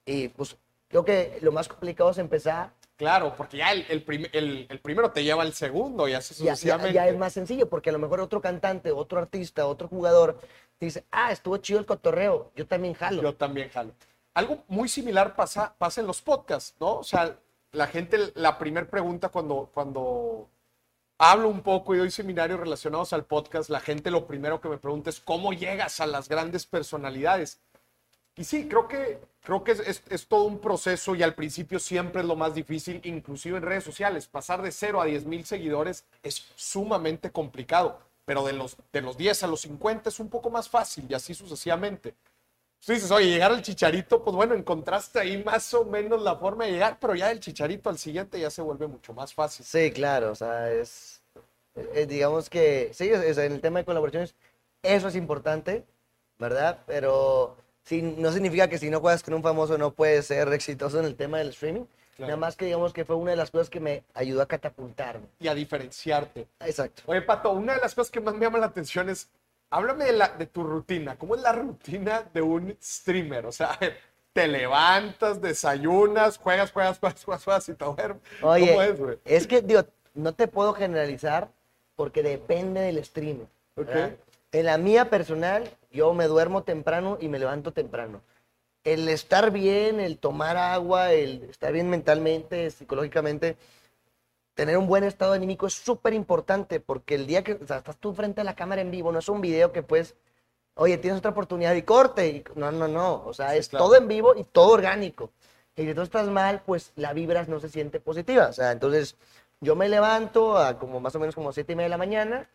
y 0.05 0.27
pues 0.29 0.57
creo 0.87 1.03
que 1.05 1.37
lo 1.41 1.51
más 1.51 1.67
complicado 1.67 2.09
es 2.11 2.17
empezar 2.17 2.71
Claro, 2.97 3.33
porque 3.35 3.57
ya 3.57 3.71
el, 3.71 3.83
el 3.89 4.03
prim- 4.03 4.27
el- 4.31 4.67
el 4.69 4.79
primero 4.79 5.09
te 5.09 5.23
lleva 5.23 5.41
al 5.41 5.53
segundo 5.53 6.07
y 6.07 6.13
así 6.13 6.35
ya, 6.35 6.45
ya- 6.51 6.55
sucesivamente. 6.55 6.93
ya 6.93 7.07
es 7.07 7.17
más 7.17 7.33
sencillo, 7.33 7.67
porque 7.67 7.89
a 7.89 7.93
lo 7.93 7.97
mejor 7.97 8.19
otro 8.21 8.41
cantante, 8.41 8.91
otro 8.91 9.17
artista, 9.17 9.65
otro 9.65 9.87
jugador 9.87 10.37
te 10.77 10.85
dice, 10.85 11.03
ah, 11.09 11.31
estuvo 11.31 11.57
chido 11.57 11.79
el 11.79 11.87
cotorreo, 11.87 12.51
yo 12.55 12.67
también 12.67 12.93
jalo. 12.93 13.23
Yo 13.23 13.35
también 13.35 13.69
jalo. 13.69 13.93
Algo 14.35 14.63
muy 14.67 14.87
similar 14.87 15.35
pasa, 15.35 15.73
pasa 15.79 15.99
en 16.01 16.05
los 16.05 16.21
podcasts, 16.21 16.75
¿no? 16.79 16.97
O 16.97 17.03
sea, 17.03 17.35
la 17.71 17.87
gente, 17.87 18.19
la 18.35 18.59
primera 18.59 18.87
pregunta 18.87 19.29
cuando, 19.29 19.71
cuando 19.73 20.47
hablo 21.21 21.49
un 21.49 21.61
poco 21.61 21.93
y 21.93 21.99
doy 21.99 22.09
seminarios 22.11 22.59
relacionados 22.59 23.13
al 23.13 23.25
podcast, 23.25 23.69
la 23.69 23.79
gente 23.79 24.09
lo 24.11 24.25
primero 24.25 24.59
que 24.59 24.69
me 24.69 24.77
pregunta 24.77 25.09
es 25.11 25.19
cómo 25.19 25.53
llegas 25.53 25.99
a 25.99 26.07
las 26.07 26.27
grandes 26.27 26.65
personalidades. 26.65 27.59
Y 28.35 28.43
sí, 28.45 28.67
creo 28.67 28.87
que, 28.87 29.19
creo 29.43 29.63
que 29.63 29.73
es, 29.73 29.79
es- 29.81 30.03
es 30.09 30.27
todo 30.27 30.43
un 30.45 30.59
proceso 30.59 31.15
y 31.15 31.23
al 31.23 31.35
principio 31.35 31.79
siempre 31.79 32.21
es 32.21 32.27
lo 32.27 32.35
más 32.35 32.55
difícil, 32.55 33.01
inclusive 33.03 33.57
en 33.57 33.63
redes 33.63 33.83
sociales. 33.83 34.27
Pasar 34.27 34.61
de 34.61 34.71
0 34.71 35.01
a 35.01 35.05
10 35.05 35.25
mil 35.25 35.45
seguidores 35.45 36.05
es 36.23 36.45
sumamente 36.55 37.31
complicado, 37.31 37.99
pero 38.25 38.43
de 38.45 38.53
los, 38.53 38.77
de 38.93 39.01
los 39.01 39.17
10 39.17 39.43
a 39.43 39.47
los 39.47 39.61
50 39.61 40.09
es 40.09 40.19
un 40.19 40.29
poco 40.29 40.49
más 40.49 40.69
fácil 40.69 41.05
y 41.09 41.13
así 41.13 41.33
sucesivamente. 41.35 42.15
Tú 42.85 42.93
dices, 42.93 43.11
oye, 43.11 43.27
llegar 43.27 43.51
al 43.51 43.61
chicharito, 43.61 44.23
pues 44.23 44.35
bueno, 44.35 44.55
encontraste 44.55 45.19
ahí 45.19 45.43
más 45.43 45.71
o 45.75 45.85
menos 45.85 46.21
la 46.21 46.35
forma 46.37 46.65
de 46.65 46.71
llegar, 46.71 46.97
pero 46.99 47.13
ya 47.13 47.27
del 47.27 47.39
chicharito 47.39 47.89
al 47.89 47.99
siguiente 47.99 48.39
ya 48.39 48.49
se 48.49 48.61
vuelve 48.63 48.87
mucho 48.87 49.13
más 49.13 49.33
fácil. 49.33 49.63
Sí, 49.65 49.91
claro, 49.91 50.31
o 50.31 50.35
sea, 50.35 50.71
es, 50.71 51.21
eh, 51.75 52.07
digamos 52.07 52.49
que, 52.49 52.89
sí, 52.93 53.07
es- 53.09 53.21
es 53.23 53.37
en 53.37 53.51
el 53.53 53.61
tema 53.61 53.79
de 53.79 53.85
colaboraciones, 53.85 54.33
eso 54.81 55.09
es 55.09 55.15
importante, 55.15 55.85
¿verdad? 56.39 56.79
Pero 56.87 57.55
sí, 57.83 58.01
no 58.01 58.31
significa 58.31 58.67
que 58.67 58.79
si 58.79 58.89
no 58.89 58.99
juegas 58.99 59.21
con 59.21 59.35
un 59.35 59.43
famoso 59.43 59.77
no 59.77 59.91
puedes 59.93 60.25
ser 60.25 60.51
exitoso 60.51 60.99
en 60.99 61.05
el 61.05 61.15
tema 61.15 61.37
del 61.37 61.49
streaming. 61.49 61.85
Claro. 62.15 62.29
Nada 62.31 62.37
más 62.37 62.55
que 62.55 62.65
digamos 62.65 62.93
que 62.93 63.05
fue 63.05 63.15
una 63.15 63.31
de 63.31 63.37
las 63.37 63.51
cosas 63.51 63.69
que 63.69 63.79
me 63.79 64.03
ayudó 64.15 64.41
a 64.41 64.47
catapultarme. 64.47 65.27
Y 65.39 65.47
a 65.47 65.53
diferenciarte. 65.55 66.47
Exacto. 66.59 67.03
Oye, 67.05 67.21
Pato, 67.21 67.51
una 67.51 67.75
de 67.75 67.79
las 67.79 67.93
cosas 67.93 68.09
que 68.11 68.19
más 68.19 68.33
me 68.33 68.41
llama 68.41 68.57
la 68.57 68.65
atención 68.67 69.07
es, 69.09 69.29
háblame 69.71 70.05
de, 70.05 70.13
la, 70.13 70.29
de 70.29 70.45
tu 70.45 70.63
rutina. 70.63 71.17
¿Cómo 71.17 71.35
es 71.35 71.41
la 71.41 71.53
rutina 71.53 72.23
de 72.33 72.41
un 72.41 72.77
streamer? 72.81 73.47
O 73.47 73.51
sea, 73.51 73.77
te 74.33 74.47
levantas, 74.47 75.41
desayunas, 75.41 76.37
juegas, 76.37 76.71
juegas, 76.71 76.99
juegas, 76.99 77.23
juegas, 77.25 77.43
juegas 77.43 77.69
y 77.69 77.73
te 77.73 77.85
duermes. 77.85 78.21
Oye, 78.43 78.67
¿Cómo 78.67 78.81
es, 78.83 78.99
güey? 78.99 79.19
es 79.25 79.47
que, 79.47 79.61
digo, 79.61 79.83
no 80.13 80.33
te 80.33 80.47
puedo 80.47 80.73
generalizar 80.73 81.49
porque 81.95 82.21
depende 82.21 82.81
del 82.81 83.03
streamer. 83.03 83.47
¿verdad? 83.75 84.11
Ok. 84.13 84.19
En 84.51 84.65
la 84.65 84.77
mía 84.77 85.09
personal, 85.09 85.69
yo 85.91 86.13
me 86.13 86.27
duermo 86.27 86.63
temprano 86.63 87.17
y 87.21 87.29
me 87.29 87.39
levanto 87.39 87.71
temprano. 87.71 88.21
El 88.83 89.07
estar 89.07 89.51
bien, 89.51 89.99
el 89.99 90.17
tomar 90.17 90.57
agua, 90.57 91.13
el 91.13 91.43
estar 91.43 91.71
bien 91.71 91.89
mentalmente, 91.89 92.69
psicológicamente, 92.71 93.55
tener 94.53 94.77
un 94.77 94.87
buen 94.87 95.03
estado 95.03 95.33
anímico 95.33 95.67
es 95.67 95.73
súper 95.73 96.13
importante 96.13 96.79
porque 96.79 97.15
el 97.15 97.25
día 97.27 97.43
que 97.43 97.53
o 97.53 97.65
sea, 97.67 97.77
estás 97.77 97.97
tú 97.97 98.13
frente 98.13 98.41
a 98.41 98.43
la 98.43 98.55
cámara 98.55 98.81
en 98.81 98.91
vivo, 98.91 99.11
no 99.11 99.19
es 99.19 99.29
un 99.29 99.41
video 99.41 99.71
que 99.71 99.81
pues, 99.83 100.15
oye, 100.75 100.97
tienes 100.97 101.19
otra 101.19 101.31
oportunidad 101.31 101.73
y 101.75 101.83
corte. 101.83 102.27
Y, 102.27 102.43
no, 102.55 102.71
no, 102.71 102.87
no. 102.87 103.23
O 103.25 103.33
sea, 103.33 103.51
Sí, 103.51 103.57
es 103.57 103.69
claro. 103.69 103.85
todo 103.85 103.95
en 103.95 104.07
vivo 104.07 104.33
y 104.35 104.43
todo 104.43 104.71
orgánico. 104.73 105.31
Y 105.75 105.85
si 105.85 105.93
tú 105.93 106.01
estás 106.01 106.27
mal, 106.27 106.61
pues 106.65 106.91
la 106.95 107.13
vibra 107.13 107.43
no 107.45 107.59
se 107.59 107.69
siente 107.69 107.99
positiva. 107.99 108.47
O 108.47 108.53
sea, 108.53 108.71
entonces 108.71 109.15
yo 109.61 109.75
me 109.75 109.87
levanto 109.89 110.57
a 110.57 110.77
como 110.77 110.99
más 110.99 111.15
o 111.15 111.19
menos 111.19 111.33
como 111.35 111.53
siete 111.53 111.73
y 111.73 111.75
media 111.75 111.85
de 111.85 111.89
la 111.91 111.97
mañana, 111.97 112.49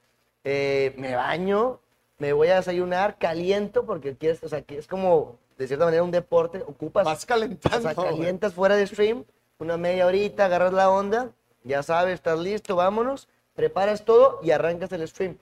eh, 0.45 0.95
me 0.99 1.17
baño, 1.17 1.81
me 2.19 2.33
voy 2.33 2.49
a 2.49 2.57
desayunar, 2.57 3.17
caliento 3.19 3.85
porque 3.87 4.17
quieres, 4.17 4.43
o 4.45 4.49
sea, 4.49 4.63
que 4.63 4.79
es 4.79 4.87
como 4.87 5.39
de 5.57 5.67
cierta 5.67 5.87
manera 5.87 6.03
un 6.03 6.11
deporte, 6.11 6.63
ocupas 6.67 7.05
Vas 7.05 7.25
o 7.25 7.27
calentando. 7.27 7.81
sea, 7.81 7.95
güey. 7.95 8.09
calientas 8.11 8.53
fuera 8.53 8.77
de 8.77 8.87
stream, 8.87 9.25
una 9.59 9.77
media 9.79 10.07
horita, 10.07 10.45
agarras 10.45 10.73
la 10.75 10.91
onda, 10.91 11.31
ya 11.67 11.83
sabes, 11.83 12.15
estás 12.15 12.39
listo, 12.39 12.77
vámonos, 12.77 13.29
preparas 13.55 14.05
todo 14.05 14.41
y 14.43 14.53
arrancas 14.53 14.93
el 14.93 15.07
stream. 15.09 15.39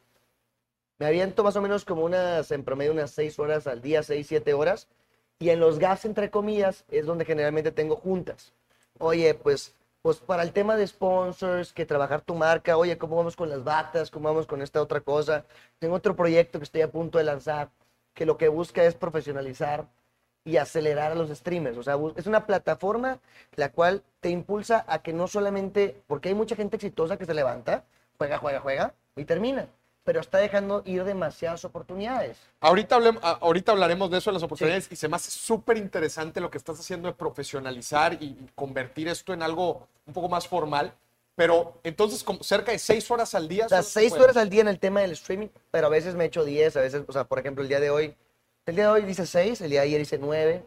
Me 0.98 1.06
aviento 1.06 1.42
más 1.42 1.56
o 1.56 1.62
menos 1.62 1.84
como 1.84 2.04
unas, 2.04 2.50
en 2.50 2.64
promedio, 2.64 2.92
unas 2.92 3.10
6 3.10 3.38
horas 3.38 3.66
al 3.66 3.82
día, 3.82 4.02
6, 4.02 4.26
7 4.26 4.54
horas. 4.54 4.88
Y 5.38 5.50
en 5.50 5.60
los 5.60 5.78
gaps, 5.78 6.04
entre 6.04 6.30
comillas, 6.30 6.84
es 6.88 7.06
donde 7.06 7.24
generalmente 7.24 7.72
tengo 7.72 7.96
juntas. 7.96 8.52
Oye, 8.98 9.34
pues, 9.34 9.74
pues 10.02 10.18
para 10.18 10.42
el 10.44 10.52
tema 10.52 10.76
de 10.76 10.86
sponsors, 10.86 11.72
que 11.72 11.84
trabajar 11.84 12.20
tu 12.20 12.34
marca, 12.34 12.76
oye, 12.76 12.96
¿cómo 12.96 13.16
vamos 13.16 13.34
con 13.36 13.48
las 13.48 13.64
batas? 13.64 14.10
¿Cómo 14.10 14.28
vamos 14.28 14.46
con 14.46 14.62
esta 14.62 14.80
otra 14.80 15.00
cosa? 15.00 15.44
Tengo 15.80 15.96
otro 15.96 16.14
proyecto 16.14 16.58
que 16.58 16.64
estoy 16.64 16.82
a 16.82 16.90
punto 16.90 17.18
de 17.18 17.24
lanzar, 17.24 17.70
que 18.14 18.24
lo 18.24 18.38
que 18.38 18.48
busca 18.48 18.84
es 18.84 18.94
profesionalizar 18.94 19.88
y 20.44 20.58
acelerar 20.58 21.12
a 21.12 21.14
los 21.14 21.30
streamers. 21.30 21.78
O 21.78 21.82
sea, 21.82 21.96
es 22.16 22.26
una 22.26 22.46
plataforma 22.46 23.18
la 23.56 23.70
cual 23.70 24.02
te 24.20 24.28
impulsa 24.30 24.84
a 24.86 25.00
que 25.00 25.12
no 25.12 25.26
solamente, 25.26 25.96
porque 26.06 26.28
hay 26.28 26.34
mucha 26.34 26.54
gente 26.54 26.76
exitosa 26.76 27.16
que 27.16 27.24
se 27.24 27.34
levanta, 27.34 27.84
juega, 28.18 28.38
juega, 28.38 28.60
juega 28.60 28.94
y 29.16 29.24
termina, 29.24 29.66
pero 30.04 30.20
está 30.20 30.38
dejando 30.38 30.82
ir 30.84 31.02
demasiadas 31.04 31.64
oportunidades. 31.64 32.38
Ahorita, 32.60 32.96
hablaremos 33.72 34.10
de 34.10 34.18
eso, 34.18 34.30
de 34.30 34.34
las 34.34 34.42
oportunidades, 34.42 34.88
y 34.90 34.96
se 34.96 35.08
me 35.08 35.16
hace 35.16 35.30
súper 35.30 35.78
interesante 35.78 36.40
lo 36.40 36.50
que 36.50 36.58
estás 36.58 36.78
haciendo 36.78 37.08
de 37.08 37.14
profesionalizar 37.14 38.14
y, 38.22 38.36
convertir 38.54 39.08
esto 39.08 39.32
en 39.32 39.42
algo 39.42 39.88
un 40.06 40.12
poco 40.12 40.28
más 40.28 40.46
formal. 40.46 40.92
Pero 41.36 41.80
entonces, 41.82 42.22
como 42.22 42.44
cerca 42.44 42.70
de 42.70 42.78
seis 42.78 43.10
horas 43.10 43.34
al 43.34 43.48
día. 43.48 43.66
O 43.66 43.68
sea, 43.68 43.82
seis 43.82 44.12
horas 44.12 44.36
al 44.36 44.48
día 44.48 44.60
en 44.60 44.68
el 44.68 44.78
tema 44.78 45.00
del 45.00 45.10
streaming, 45.12 45.48
pero 45.72 45.88
a 45.88 45.90
veces 45.90 46.14
me 46.14 46.26
echo 46.26 46.44
10, 46.44 46.76
a 46.76 46.80
veces, 46.80 47.02
o 47.08 47.12
sea, 47.12 47.24
por 47.24 47.40
ejemplo, 47.40 47.62
el 47.62 47.68
día 47.68 47.80
de 47.80 47.90
hoy, 47.90 48.14
el 48.66 48.74
día 48.76 48.84
de 48.84 48.90
hoy 48.90 49.02
dice 49.02 49.26
6, 49.26 49.60
el 49.62 49.70
día 49.70 49.80
de 49.80 49.86
ayer 49.86 49.98
dice 49.98 50.18
9. 50.18 50.64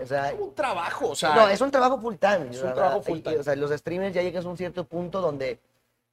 O 0.00 0.06
sea, 0.06 0.30
Es 0.30 0.38
un 0.38 0.54
trabajo, 0.54 1.08
o 1.10 1.16
sea. 1.16 1.34
no, 1.34 1.48
es 1.48 1.60
un 1.60 1.70
trabajo 1.70 1.98
full 2.00 2.14
time. 2.16 2.48
Es 2.50 2.62
un 2.62 2.72
trabajo 2.74 3.02
full 3.02 3.20
time. 3.20 3.38
O 3.38 3.42
sea, 3.42 3.56
los 3.56 3.70
streamers 3.72 4.14
ya 4.14 4.22
llegas 4.22 4.44
a 4.44 4.48
un 4.48 4.56
cierto 4.56 4.84
punto 4.84 5.20
donde 5.20 5.58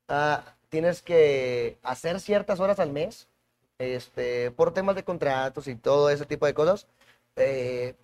ah, 0.07 0.43
tienes 0.69 1.01
que 1.03 1.77
hacer 1.83 2.19
ciertas 2.19 2.59
horas 2.59 2.79
al 2.79 2.91
mes 2.91 3.27
este, 3.77 4.49
por 4.51 4.73
temas 4.73 4.95
de 4.95 5.03
contratos 5.03 5.67
y 5.67 5.75
todo 5.75 6.09
ese 6.09 6.25
tipo 6.25 6.45
de 6.45 6.53
cosas. 6.53 6.87
eh, 7.35 7.95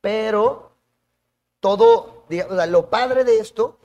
pero 0.00 0.70
todo, 1.60 2.24
diga- 2.28 2.46
o 2.50 2.54
sea, 2.54 2.66
lo 2.66 2.90
padre 2.90 3.24
de 3.24 3.38
esto 3.38 3.78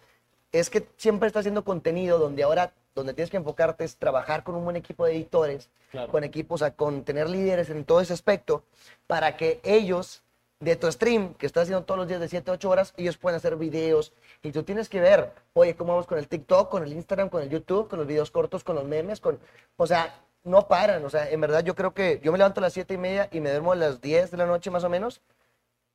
es 0.52 0.70
que 0.70 0.88
siempre 0.98 1.28
estás 1.28 1.42
haciendo 1.42 1.64
contenido 1.64 2.20
donde 2.20 2.44
ahora, 2.44 2.74
donde 3.00 3.14
tienes 3.14 3.30
que 3.32 3.38
enfocarte 3.38 3.84
es 3.84 3.98
trabajar 3.98 4.44
con 4.44 4.56
un 4.56 4.64
buen 4.64 4.76
equipo 4.76 5.06
de 5.06 5.14
editores, 5.16 5.70
Claro. 5.92 6.12
con 6.12 6.24
equipos, 6.24 6.62
o 6.62 6.66
sea, 6.66 6.76
con 6.76 7.04
tener 7.04 7.30
líderes 7.30 7.70
en 7.72 7.84
todo 7.84 8.00
ese 8.00 8.14
aspecto, 8.14 8.64
para 9.08 9.36
que 9.38 9.60
ellos, 9.64 10.22
de 10.60 10.76
tu 10.76 10.92
stream, 10.92 11.34
que 11.34 11.46
estás 11.46 11.64
haciendo 11.64 11.84
todos 11.86 11.98
los 11.98 12.08
días 12.08 12.20
de 12.20 12.28
7, 12.28 12.52
8 12.52 12.70
horas, 12.70 12.94
ellos 12.98 13.18
pueden 13.18 13.38
hacer 13.38 13.56
videos 13.56 14.14
y 14.44 14.52
tú 14.52 14.62
tienes 14.64 14.88
que 14.90 15.00
ver, 15.00 15.32
oye, 15.54 15.76
cómo 15.76 15.94
vamos 15.94 16.06
con 16.06 16.18
el 16.20 16.28
TikTok, 16.28 16.70
con 16.70 16.84
el 16.84 16.94
Instagram, 16.94 17.30
con 17.30 17.42
el 17.42 17.50
YouTube, 17.50 17.88
con 17.90 17.98
los 17.98 18.08
videos 18.08 18.30
cortos, 18.30 18.64
con 18.64 18.76
los 18.76 18.86
memes, 18.86 19.20
con, 19.20 19.40
o 19.78 19.88
sea, 19.88 20.14
no 20.44 20.68
paran, 20.68 21.04
o 21.06 21.10
sea, 21.10 21.30
en 21.30 21.42
verdad 21.42 21.64
yo 21.64 21.76
creo 21.76 21.94
que 21.94 22.20
yo 22.24 22.32
me 22.32 22.38
levanto 22.38 22.60
a 22.60 22.64
las 22.64 22.74
7 22.74 22.94
y 22.94 22.98
media 22.98 23.30
y 23.32 23.40
me 23.40 23.50
duermo 23.50 23.72
a 23.72 23.76
las 23.76 24.00
10 24.02 24.32
de 24.32 24.38
la 24.38 24.46
noche 24.46 24.70
más 24.70 24.84
o 24.84 24.90
menos, 24.90 25.22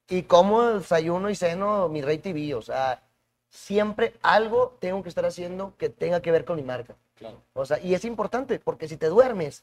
y 0.08 0.24
como 0.24 0.62
desayuno 0.62 1.30
y 1.30 1.34
ceno 1.36 1.88
mi 1.88 2.02
Rey 2.02 2.18
TV, 2.18 2.54
o 2.54 2.62
sea, 2.62 3.00
siempre 3.54 4.14
algo 4.20 4.76
tengo 4.80 5.02
que 5.02 5.08
estar 5.08 5.24
haciendo 5.24 5.74
que 5.78 5.88
tenga 5.88 6.20
que 6.20 6.32
ver 6.32 6.44
con 6.44 6.56
mi 6.56 6.62
marca. 6.62 6.96
Claro. 7.16 7.40
O 7.52 7.64
sea, 7.64 7.78
y 7.78 7.94
es 7.94 8.04
importante 8.04 8.58
porque 8.58 8.88
si 8.88 8.96
te 8.96 9.06
duermes, 9.06 9.62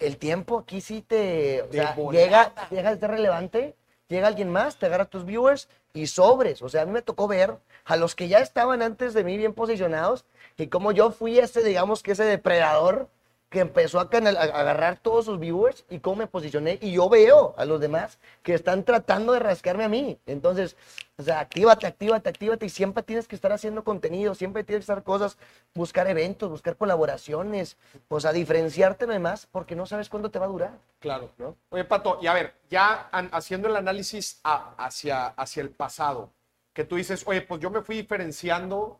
el 0.00 0.16
tiempo 0.18 0.58
aquí 0.58 0.80
sí 0.80 1.00
te 1.00 1.62
o 1.62 1.72
sea, 1.72 1.94
llega, 2.10 2.52
deja 2.70 2.92
de 2.92 3.00
ser 3.00 3.10
relevante, 3.10 3.76
llega 4.08 4.26
alguien 4.26 4.50
más, 4.50 4.76
te 4.78 4.86
agarra 4.86 5.04
tus 5.04 5.24
viewers 5.24 5.68
y 5.92 6.08
sobres. 6.08 6.60
O 6.60 6.68
sea, 6.68 6.82
a 6.82 6.86
mí 6.86 6.92
me 6.92 7.02
tocó 7.02 7.28
ver 7.28 7.56
a 7.84 7.96
los 7.96 8.16
que 8.16 8.26
ya 8.26 8.40
estaban 8.40 8.82
antes 8.82 9.14
de 9.14 9.22
mí 9.22 9.36
bien 9.36 9.54
posicionados 9.54 10.24
y 10.56 10.66
como 10.66 10.90
yo 10.90 11.12
fui 11.12 11.38
ese, 11.38 11.62
digamos 11.62 12.02
que 12.02 12.12
ese 12.12 12.24
depredador 12.24 13.08
que 13.54 13.60
empezó 13.60 14.00
a, 14.00 14.10
canal- 14.10 14.36
a 14.36 14.42
agarrar 14.42 14.98
todos 14.98 15.24
sus 15.26 15.38
viewers 15.38 15.84
y 15.88 16.00
cómo 16.00 16.16
me 16.16 16.26
posicioné 16.26 16.76
y 16.82 16.92
yo 16.92 17.08
veo 17.08 17.54
a 17.56 17.64
los 17.64 17.80
demás 17.80 18.18
que 18.42 18.52
están 18.52 18.82
tratando 18.84 19.32
de 19.32 19.38
rascarme 19.38 19.84
a 19.84 19.88
mí. 19.88 20.18
Entonces, 20.26 20.76
o 21.16 21.22
sea, 21.22 21.38
actívate, 21.38 21.86
actívate, 21.86 22.28
actívate 22.28 22.66
y 22.66 22.68
siempre 22.68 23.04
tienes 23.04 23.28
que 23.28 23.36
estar 23.36 23.52
haciendo 23.52 23.84
contenido, 23.84 24.34
siempre 24.34 24.64
tienes 24.64 24.84
que 24.84 24.92
hacer 24.92 25.04
cosas, 25.04 25.38
buscar 25.72 26.08
eventos, 26.08 26.50
buscar 26.50 26.76
colaboraciones, 26.76 27.76
o 28.08 28.18
sea, 28.18 28.32
diferenciarte 28.32 29.04
además 29.04 29.46
porque 29.50 29.76
no 29.76 29.86
sabes 29.86 30.08
cuándo 30.08 30.30
te 30.30 30.40
va 30.40 30.46
a 30.46 30.48
durar. 30.48 30.72
Claro. 30.98 31.30
¿No? 31.38 31.56
Oye, 31.70 31.84
Pato, 31.84 32.18
y 32.20 32.26
a 32.26 32.34
ver, 32.34 32.54
ya 32.68 33.08
haciendo 33.32 33.68
el 33.68 33.76
análisis 33.76 34.40
a- 34.42 34.74
hacia, 34.76 35.28
hacia 35.28 35.62
el 35.62 35.70
pasado, 35.70 36.30
que 36.72 36.84
tú 36.84 36.96
dices, 36.96 37.22
oye, 37.26 37.40
pues 37.42 37.60
yo 37.60 37.70
me 37.70 37.82
fui 37.82 37.94
diferenciando, 37.96 38.98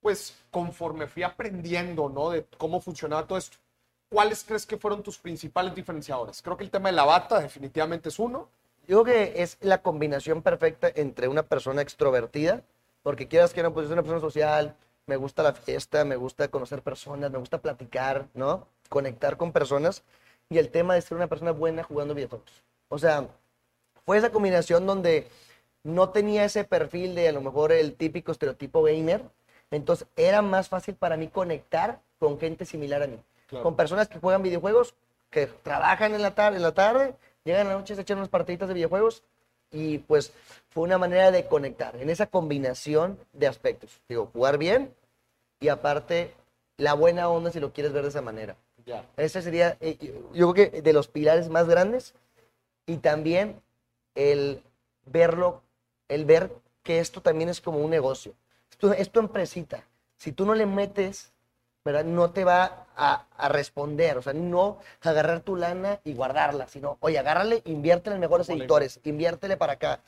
pues 0.00 0.36
conforme 0.50 1.06
fui 1.06 1.22
aprendiendo, 1.22 2.08
¿no? 2.08 2.30
De 2.30 2.44
cómo 2.58 2.80
funcionaba 2.80 3.26
todo 3.26 3.38
esto. 3.38 3.58
¿Cuáles 4.08 4.42
crees 4.42 4.66
que 4.66 4.76
fueron 4.76 5.02
tus 5.02 5.18
principales 5.18 5.74
diferenciadores? 5.74 6.42
Creo 6.42 6.56
que 6.56 6.64
el 6.64 6.70
tema 6.70 6.88
de 6.88 6.96
la 6.96 7.04
bata 7.04 7.38
definitivamente 7.38 8.08
es 8.08 8.18
uno. 8.18 8.48
Yo 8.88 9.02
creo 9.02 9.14
que 9.14 9.42
es 9.42 9.56
la 9.60 9.82
combinación 9.82 10.42
perfecta 10.42 10.90
entre 10.94 11.28
una 11.28 11.44
persona 11.44 11.82
extrovertida, 11.82 12.64
porque 13.02 13.28
quieras 13.28 13.52
que 13.52 13.62
no, 13.62 13.72
pues 13.72 13.86
es 13.86 13.92
una 13.92 14.02
persona 14.02 14.20
social, 14.20 14.76
me 15.06 15.16
gusta 15.16 15.42
la 15.42 15.54
fiesta, 15.54 16.04
me 16.04 16.16
gusta 16.16 16.48
conocer 16.48 16.82
personas, 16.82 17.30
me 17.30 17.38
gusta 17.38 17.58
platicar, 17.58 18.26
¿no? 18.34 18.66
Conectar 18.88 19.36
con 19.36 19.52
personas, 19.52 20.02
y 20.48 20.58
el 20.58 20.70
tema 20.70 20.94
de 20.94 21.02
ser 21.02 21.16
una 21.16 21.28
persona 21.28 21.52
buena 21.52 21.84
jugando 21.84 22.14
videojuegos. 22.14 22.64
O 22.88 22.98
sea, 22.98 23.28
fue 24.04 24.18
esa 24.18 24.30
combinación 24.30 24.86
donde 24.86 25.28
no 25.84 26.10
tenía 26.10 26.44
ese 26.44 26.64
perfil 26.64 27.14
de 27.14 27.28
a 27.28 27.32
lo 27.32 27.40
mejor 27.40 27.70
el 27.70 27.94
típico 27.94 28.32
estereotipo 28.32 28.82
gamer, 28.82 29.22
entonces 29.70 30.06
era 30.16 30.42
más 30.42 30.68
fácil 30.68 30.94
para 30.94 31.16
mí 31.16 31.28
conectar 31.28 32.00
con 32.18 32.38
gente 32.38 32.64
similar 32.64 33.02
a 33.02 33.06
mí, 33.06 33.18
Claro. 33.46 33.64
con 33.64 33.76
personas 33.76 34.08
que 34.08 34.18
juegan 34.18 34.42
videojuegos, 34.42 34.94
que 35.30 35.46
trabajan 35.46 36.14
en 36.14 36.22
la, 36.22 36.34
tarde, 36.34 36.56
en 36.56 36.62
la 36.62 36.72
tarde, 36.72 37.14
llegan 37.44 37.66
a 37.66 37.70
la 37.70 37.76
noche, 37.78 37.94
se 37.94 38.00
echan 38.02 38.18
unas 38.18 38.28
partiditas 38.28 38.68
de 38.68 38.74
videojuegos 38.74 39.22
y 39.70 39.98
pues 39.98 40.32
fue 40.70 40.84
una 40.84 40.98
manera 40.98 41.30
de 41.30 41.46
conectar 41.46 41.96
en 41.96 42.10
esa 42.10 42.26
combinación 42.26 43.18
de 43.32 43.46
aspectos. 43.46 44.00
Digo, 44.08 44.28
jugar 44.32 44.58
bien 44.58 44.94
y 45.60 45.68
aparte 45.68 46.34
la 46.76 46.94
buena 46.94 47.28
onda 47.28 47.50
si 47.50 47.60
lo 47.60 47.72
quieres 47.72 47.92
ver 47.92 48.02
de 48.02 48.08
esa 48.08 48.22
manera. 48.22 48.56
Ya. 48.84 49.04
Ese 49.16 49.42
sería, 49.42 49.76
eh, 49.80 49.96
yo 50.32 50.52
creo 50.52 50.70
que 50.70 50.82
de 50.82 50.92
los 50.92 51.08
pilares 51.08 51.48
más 51.48 51.68
grandes 51.68 52.14
y 52.86 52.96
también 52.96 53.60
el 54.14 54.62
verlo, 55.06 55.62
el 56.08 56.24
ver 56.24 56.50
que 56.82 56.98
esto 56.98 57.20
también 57.20 57.48
es 57.48 57.60
como 57.60 57.78
un 57.78 57.90
negocio. 57.90 58.32
Esto 58.80 58.94
es 58.94 59.10
tu 59.10 59.20
empresita. 59.20 59.84
Si 60.16 60.32
tú 60.32 60.46
no 60.46 60.54
le 60.54 60.64
metes, 60.64 61.34
¿verdad? 61.84 62.02
No 62.02 62.30
te 62.30 62.44
va 62.44 62.86
a, 62.96 63.26
a 63.36 63.48
responder. 63.50 64.16
O 64.16 64.22
sea, 64.22 64.32
no 64.32 64.78
agarrar 65.02 65.40
tu 65.40 65.54
lana 65.54 66.00
y 66.02 66.14
guardarla, 66.14 66.66
sino, 66.66 66.96
oye, 67.00 67.18
agárrale, 67.18 67.60
inviértele 67.66 68.14
en 68.14 68.20
mejores 68.22 68.48
editores, 68.48 68.98
inviértele 69.04 69.58
para 69.58 69.74
acá. 69.74 70.00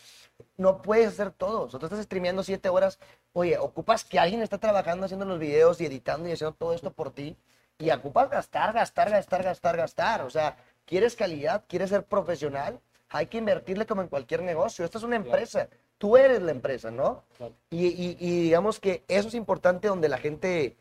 No 0.57 0.81
puedes 0.81 1.09
hacer 1.09 1.33
todo. 1.33 1.65
O 1.65 1.69
sea, 1.71 1.79
tú 1.81 1.85
estás 1.85 2.03
streameando 2.03 2.43
siete 2.43 2.71
horas. 2.71 2.99
Oye, 3.35 3.59
ocupas 3.59 4.05
que 4.07 4.19
alguien 4.19 4.41
está 4.41 4.57
trabajando 4.57 5.05
haciendo 5.05 5.27
los 5.27 5.39
videos 5.39 5.79
y 5.83 5.85
editando 5.85 6.31
y 6.31 6.33
haciendo 6.33 6.57
todo 6.57 6.73
esto 6.73 6.93
por 6.93 7.11
ti. 7.11 7.37
Y 7.77 7.91
ocupas 7.91 8.31
gastar, 8.31 8.73
gastar, 8.73 9.11
gastar, 9.11 9.43
gastar, 9.43 9.77
gastar. 9.77 10.23
O 10.23 10.31
sea, 10.31 10.57
quieres 10.87 11.15
calidad, 11.15 11.65
quieres 11.69 11.91
ser 11.91 12.05
profesional, 12.05 12.81
hay 13.11 13.27
que 13.27 13.37
invertirle 13.37 13.85
como 13.85 14.01
en 14.01 14.09
cualquier 14.09 14.43
negocio. 14.43 14.83
Esta 14.83 14.97
es 14.97 15.05
una 15.05 15.17
empresa. 15.17 15.69
Tú 16.03 16.17
eres 16.17 16.43
la 16.43 16.51
empresa, 16.51 16.91
¿no? 16.91 17.23
Claro. 17.37 17.55
Y, 17.71 17.87
y- 17.87 18.17
y 18.19 18.41
digamos 18.43 18.81
que 18.81 19.05
eso 19.07 19.29
es 19.29 19.35
importante 19.35 19.87
donde 19.87 20.09
la 20.09 20.19
gente 20.19 20.75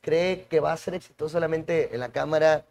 cree 0.00 0.46
que 0.50 0.58
va 0.58 0.72
a 0.72 0.76
ser 0.76 0.94
exitoso 0.94 1.34
solamente 1.34 1.94
en 1.94 2.00
la 2.00 2.08
cámara 2.08 2.64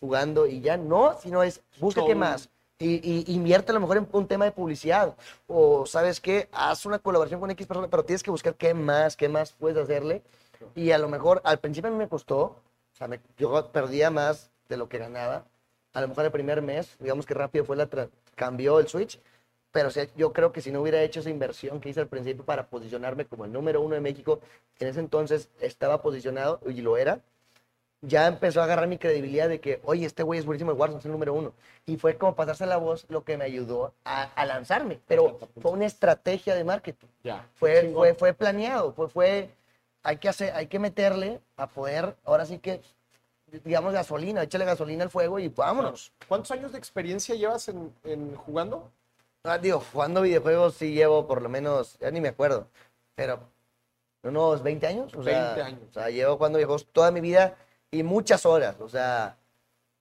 jugando 0.00 0.46
y 0.46 0.62
ya 0.62 0.78
no, 0.78 1.18
sino 1.20 1.42
es 1.42 1.60
busca 1.78 2.02
qué 2.06 2.14
más. 2.14 2.48
Y, 2.78 2.94
y 3.06 3.34
invierte 3.34 3.72
a 3.72 3.74
lo 3.74 3.80
mejor 3.80 3.98
en 3.98 4.08
un 4.10 4.26
tema 4.26 4.46
de 4.46 4.52
publicidad. 4.52 5.14
O, 5.48 5.84
¿sabes 5.84 6.18
qué? 6.18 6.48
Haz 6.50 6.86
una 6.86 6.98
colaboración 6.98 7.40
con 7.40 7.50
X 7.50 7.66
persona, 7.66 7.88
pero 7.88 8.06
tienes 8.06 8.22
que 8.22 8.30
buscar 8.30 8.54
qué 8.54 8.72
más, 8.72 9.14
qué 9.14 9.28
más 9.28 9.52
puedes 9.52 9.76
hacerle. 9.76 10.22
Y 10.74 10.92
a 10.92 10.96
lo 10.98 11.10
mejor 11.10 11.42
al 11.44 11.58
principio 11.58 11.88
a 11.88 11.92
mí 11.92 11.98
me 11.98 12.08
costó, 12.08 12.40
o 12.42 12.56
sea, 12.94 13.06
me- 13.06 13.20
yo 13.36 13.70
perdía 13.70 14.10
más 14.10 14.50
de 14.70 14.78
lo 14.78 14.88
que 14.88 14.96
ganaba, 14.96 15.44
a 15.92 16.00
lo 16.00 16.08
mejor 16.08 16.24
el 16.24 16.32
primer 16.32 16.62
mes, 16.62 16.96
digamos 17.00 17.26
que 17.26 17.34
rápido 17.34 17.66
fue 17.66 17.76
la 17.76 17.86
cambió 18.34 18.78
el 18.78 18.88
switch, 18.88 19.20
pero 19.72 19.88
o 19.88 19.90
sea, 19.90 20.06
yo 20.16 20.32
creo 20.32 20.52
que 20.52 20.60
si 20.60 20.72
no 20.72 20.80
hubiera 20.80 21.02
hecho 21.02 21.20
esa 21.20 21.30
inversión 21.30 21.80
que 21.80 21.88
hice 21.90 22.00
al 22.00 22.08
principio 22.08 22.44
para 22.44 22.66
posicionarme 22.66 23.24
como 23.24 23.44
el 23.44 23.52
número 23.52 23.80
uno 23.80 23.94
de 23.94 24.00
México, 24.00 24.40
en 24.78 24.88
ese 24.88 25.00
entonces 25.00 25.48
estaba 25.60 26.02
posicionado 26.02 26.60
y 26.66 26.80
lo 26.80 26.96
era, 26.96 27.20
ya 28.02 28.26
empezó 28.26 28.60
a 28.60 28.64
agarrar 28.64 28.88
mi 28.88 28.98
credibilidad 28.98 29.48
de 29.48 29.60
que, 29.60 29.80
oye, 29.84 30.06
este 30.06 30.22
güey 30.22 30.40
es 30.40 30.46
buenísimo 30.46 30.72
en 30.72 30.78
Warzone, 30.78 31.00
es 31.00 31.04
el 31.04 31.12
número 31.12 31.34
uno. 31.34 31.52
Y 31.86 31.98
fue 31.98 32.16
como 32.16 32.34
pasarse 32.34 32.64
la 32.66 32.78
voz 32.78 33.04
lo 33.08 33.24
que 33.24 33.36
me 33.36 33.44
ayudó 33.44 33.92
a, 34.04 34.22
a 34.22 34.46
lanzarme. 34.46 34.98
Pero 35.06 35.38
fue 35.60 35.70
una 35.70 35.86
estrategia 35.86 36.54
de 36.54 36.64
marketing. 36.64 37.08
Ya. 37.22 37.46
Fue, 37.54 37.92
fue, 37.92 38.14
fue 38.14 38.32
planeado, 38.32 38.92
fue, 38.94 39.08
fue, 39.08 39.50
hay 40.02 40.16
que 40.16 40.28
hacer, 40.28 40.54
hay 40.54 40.66
que 40.66 40.78
meterle 40.78 41.40
a 41.56 41.66
poder, 41.66 42.16
ahora 42.24 42.46
sí 42.46 42.58
que, 42.58 42.80
digamos, 43.64 43.92
gasolina, 43.92 44.42
échale 44.42 44.64
gasolina 44.64 45.04
al 45.04 45.10
fuego 45.10 45.38
y 45.38 45.48
vámonos. 45.48 46.10
¿Cuántos 46.26 46.50
años 46.52 46.72
de 46.72 46.78
experiencia 46.78 47.34
llevas 47.34 47.68
en, 47.68 47.92
en 48.04 48.34
jugando? 48.34 48.90
Ah, 49.42 49.56
digo, 49.56 49.82
jugando 49.92 50.20
videojuegos 50.20 50.74
sí 50.74 50.92
llevo 50.92 51.26
por 51.26 51.40
lo 51.40 51.48
menos, 51.48 51.98
ya 51.98 52.10
ni 52.10 52.20
me 52.20 52.28
acuerdo, 52.28 52.68
pero 53.14 53.40
unos 54.22 54.62
20 54.62 54.86
años. 54.86 55.14
O 55.14 55.22
sea, 55.22 55.54
20 55.54 55.62
años. 55.62 55.80
O 55.88 55.92
sea, 55.94 56.10
llevo 56.10 56.36
jugando 56.36 56.58
videojuegos 56.58 56.86
toda 56.92 57.10
mi 57.10 57.22
vida 57.22 57.56
y 57.90 58.02
muchas 58.02 58.44
horas. 58.44 58.76
O 58.80 58.88
sea, 58.88 59.38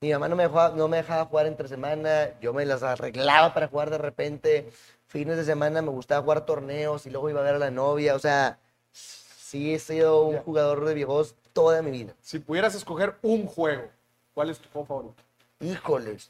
mi 0.01 0.11
mamá 0.11 0.27
no 0.27 0.35
me 0.35 0.43
dejaba, 0.43 0.75
no 0.75 0.89
me 0.89 0.97
dejaba 0.97 1.25
jugar 1.25 1.45
entre 1.47 1.69
semana, 1.69 2.37
yo 2.41 2.53
me 2.53 2.65
las 2.65 2.83
arreglaba 2.83 3.53
para 3.53 3.69
jugar 3.69 3.89
de 3.89 3.97
repente. 3.97 4.71
Fines 5.07 5.37
de 5.37 5.45
semana 5.45 5.81
me 5.81 5.89
gustaba 5.89 6.21
jugar 6.21 6.45
torneos 6.45 7.05
y 7.05 7.09
luego 7.09 7.29
iba 7.29 7.39
a 7.39 7.43
ver 7.43 7.55
a 7.55 7.59
la 7.59 7.71
novia. 7.71 8.15
O 8.15 8.19
sea, 8.19 8.59
sí 8.91 9.73
he 9.73 9.79
sido 9.79 10.25
un 10.25 10.39
jugador 10.39 10.83
de 10.83 10.93
videojuegos 10.95 11.35
toda 11.53 11.81
mi 11.81 11.91
vida. 11.91 12.13
Si 12.21 12.39
pudieras 12.39 12.75
escoger 12.75 13.15
un 13.21 13.47
juego, 13.47 13.87
¿cuál 14.33 14.49
es 14.49 14.59
tu 14.59 14.67
juego 14.69 14.85
favorito? 14.85 15.23
Híjoles. 15.61 16.29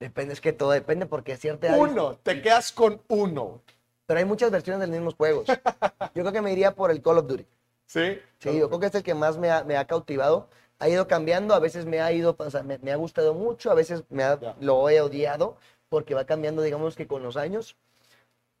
Depende, 0.00 0.32
es 0.32 0.40
que 0.40 0.52
todo 0.52 0.70
depende 0.70 1.06
porque 1.06 1.36
cierta 1.36 1.76
Uno, 1.76 2.16
te 2.16 2.40
quedas 2.40 2.72
con 2.72 3.00
uno. 3.08 3.60
Pero 4.06 4.18
hay 4.18 4.24
muchas 4.24 4.50
versiones 4.50 4.80
de 4.80 4.86
los 4.86 4.96
mismos 4.96 5.14
juegos. 5.14 5.46
Yo 6.14 6.22
creo 6.22 6.32
que 6.32 6.40
me 6.42 6.52
iría 6.52 6.74
por 6.74 6.90
el 6.90 7.02
Call 7.02 7.18
of 7.18 7.26
Duty. 7.26 7.46
¿Sí? 7.86 8.18
Sí, 8.38 8.56
yo 8.58 8.68
creo 8.68 8.80
que 8.80 8.86
es 8.86 8.94
el 8.94 9.02
que 9.02 9.14
más 9.14 9.36
me 9.36 9.50
ha, 9.50 9.64
me 9.64 9.76
ha 9.76 9.86
cautivado. 9.86 10.48
Ha 10.78 10.88
ido 10.88 11.06
cambiando, 11.08 11.54
a 11.54 11.58
veces 11.58 11.84
me 11.86 12.00
ha 12.00 12.10
ido, 12.12 12.34
o 12.38 12.50
sea, 12.50 12.62
me, 12.62 12.78
me 12.78 12.92
ha 12.92 12.96
gustado 12.96 13.34
mucho, 13.34 13.70
a 13.70 13.74
veces 13.74 14.04
me 14.08 14.22
ha- 14.22 14.38
lo 14.60 14.88
he 14.88 15.00
odiado 15.00 15.56
porque 15.88 16.14
va 16.14 16.24
cambiando, 16.24 16.62
digamos 16.62 16.94
que 16.96 17.06
con 17.08 17.22
los 17.22 17.36
años. 17.36 17.76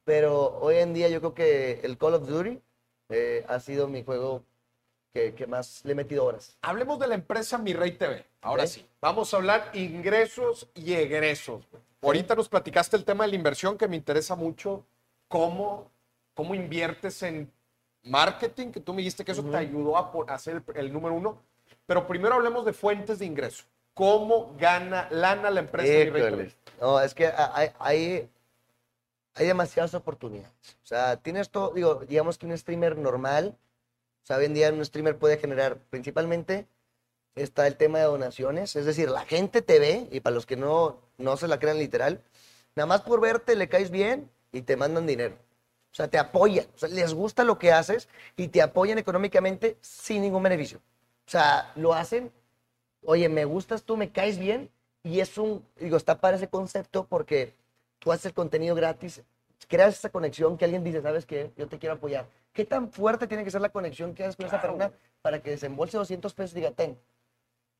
Pero 0.04 0.58
hoy 0.60 0.76
en 0.76 0.92
día 0.92 1.08
yo 1.08 1.20
creo 1.20 1.34
que 1.34 1.80
el 1.84 1.96
Call 1.96 2.14
of 2.14 2.26
Duty 2.28 2.60
eh, 3.10 3.44
ha 3.48 3.60
sido 3.60 3.86
mi 3.88 4.02
juego 4.04 4.42
que, 5.14 5.34
que 5.34 5.46
más 5.46 5.84
le 5.84 5.92
he 5.92 5.94
metido 5.94 6.24
horas. 6.24 6.58
Hablemos 6.62 6.98
de 6.98 7.06
la 7.06 7.14
empresa 7.14 7.56
Mi 7.56 7.72
Rey 7.72 7.92
TV. 7.92 8.26
Ahora 8.42 8.66
sí. 8.66 8.86
Vamos 9.00 9.32
a 9.32 9.36
hablar 9.36 9.70
ingresos 9.74 10.68
y 10.74 10.94
egresos. 10.94 11.66
Ahorita 12.02 12.34
nos 12.34 12.48
platicaste 12.48 12.96
el 12.96 13.04
tema 13.04 13.24
de 13.24 13.30
la 13.30 13.36
inversión 13.36 13.76
que 13.76 13.86
me 13.88 13.96
interesa 13.96 14.34
mucho. 14.34 14.84
¿Cómo, 15.28 15.90
cómo 16.34 16.54
inviertes 16.54 17.22
en 17.22 17.50
marketing? 18.02 18.72
Que 18.72 18.80
tú 18.80 18.92
me 18.94 18.98
dijiste 18.98 19.24
que 19.24 19.32
eso 19.32 19.44
te 19.44 19.56
ayudó 19.56 19.96
a, 19.96 20.38
ser 20.38 20.62
el, 20.66 20.76
el 20.76 20.92
número 20.92 21.14
uno. 21.14 21.38
Pero 21.86 22.06
primero 22.06 22.34
hablemos 22.34 22.64
de 22.64 22.72
fuentes 22.72 23.18
de 23.18 23.26
ingreso. 23.26 23.64
¿Cómo 23.94 24.54
gana 24.58 25.08
lana 25.10 25.50
la 25.50 25.60
empresa. 25.60 25.92
No, 26.80 27.00
es 27.00 27.12
que 27.12 27.26
ha- 27.26 27.52
hay, 27.54 27.70
hay, 27.78 28.30
hay 29.34 29.46
demasiadas 29.46 29.92
oportunidades. 29.94 30.78
O 30.82 30.86
sea, 30.86 31.16
tienes 31.18 31.50
todo, 31.50 31.72
digo, 31.74 31.96
digamos 32.08 32.38
que 32.38 32.46
un 32.46 32.56
streamer 32.56 32.96
normal, 32.96 33.56
o 34.22 34.26
sea, 34.26 34.36
hoy 34.38 34.46
en 34.46 34.54
día 34.54 34.72
un 34.72 34.84
streamer 34.84 35.18
puede 35.18 35.36
generar, 35.36 35.76
principalmente 35.90 36.66
está 37.34 37.66
el 37.66 37.76
tema 37.76 37.98
de 37.98 38.04
donaciones, 38.04 38.76
es 38.76 38.86
decir, 38.86 39.08
la 39.10 39.24
gente 39.24 39.62
te 39.62 39.78
ve, 39.78 40.08
y 40.10 40.20
para 40.20 40.34
los 40.34 40.46
que 40.46 40.56
no, 40.56 40.98
no 41.18 41.36
se 41.36 41.48
la 41.48 41.58
crean 41.58 41.78
literal, 41.78 42.22
nada 42.74 42.86
más 42.86 43.02
por 43.02 43.20
verte 43.20 43.56
le 43.56 43.68
caes 43.68 43.90
bien 43.90 44.30
y 44.52 44.62
te 44.62 44.76
mandan 44.76 45.06
dinero. 45.06 45.36
O 45.92 45.94
sea, 45.94 46.08
te 46.08 46.18
apoyan, 46.18 46.66
o 46.74 46.78
sea, 46.78 46.88
les 46.88 47.14
gusta 47.14 47.42
lo 47.44 47.58
que 47.58 47.72
haces 47.72 48.08
y 48.36 48.48
te 48.48 48.62
apoyan 48.62 48.98
económicamente 48.98 49.76
sin 49.80 50.22
ningún 50.22 50.42
beneficio. 50.42 50.78
O 51.26 51.30
sea, 51.30 51.72
lo 51.76 51.94
hacen 51.94 52.32
oye, 53.02 53.28
me 53.28 53.44
gustas 53.44 53.82
tú, 53.82 53.96
me 53.96 54.10
caes 54.10 54.38
bien, 54.38 54.70
y 55.02 55.20
es 55.20 55.38
un, 55.38 55.64
digo, 55.78 55.96
está 55.96 56.20
para 56.20 56.36
ese 56.36 56.48
concepto 56.48 57.06
porque 57.06 57.54
tú 57.98 58.12
haces 58.12 58.26
el 58.26 58.34
contenido 58.34 58.74
gratis, 58.74 59.22
creas 59.68 59.94
esa 59.98 60.10
conexión 60.10 60.58
que 60.58 60.64
alguien 60.64 60.84
dice, 60.84 61.00
¿sabes 61.00 61.26
qué? 61.26 61.50
Yo 61.56 61.68
te 61.68 61.78
quiero 61.78 61.94
apoyar. 61.94 62.26
¿Qué 62.52 62.64
tan 62.64 62.90
fuerte 62.90 63.26
tiene 63.26 63.44
que 63.44 63.50
ser 63.50 63.60
la 63.60 63.68
conexión 63.68 64.14
que 64.14 64.24
haces 64.24 64.36
con 64.36 64.46
esa 64.46 64.60
Claro. 64.60 64.76
persona 64.76 64.98
para 65.22 65.40
que 65.40 65.50
desembolse 65.50 65.96
200 65.96 66.34
pesos 66.34 66.52
y 66.52 66.56
diga, 66.56 66.72
ten? 66.72 66.98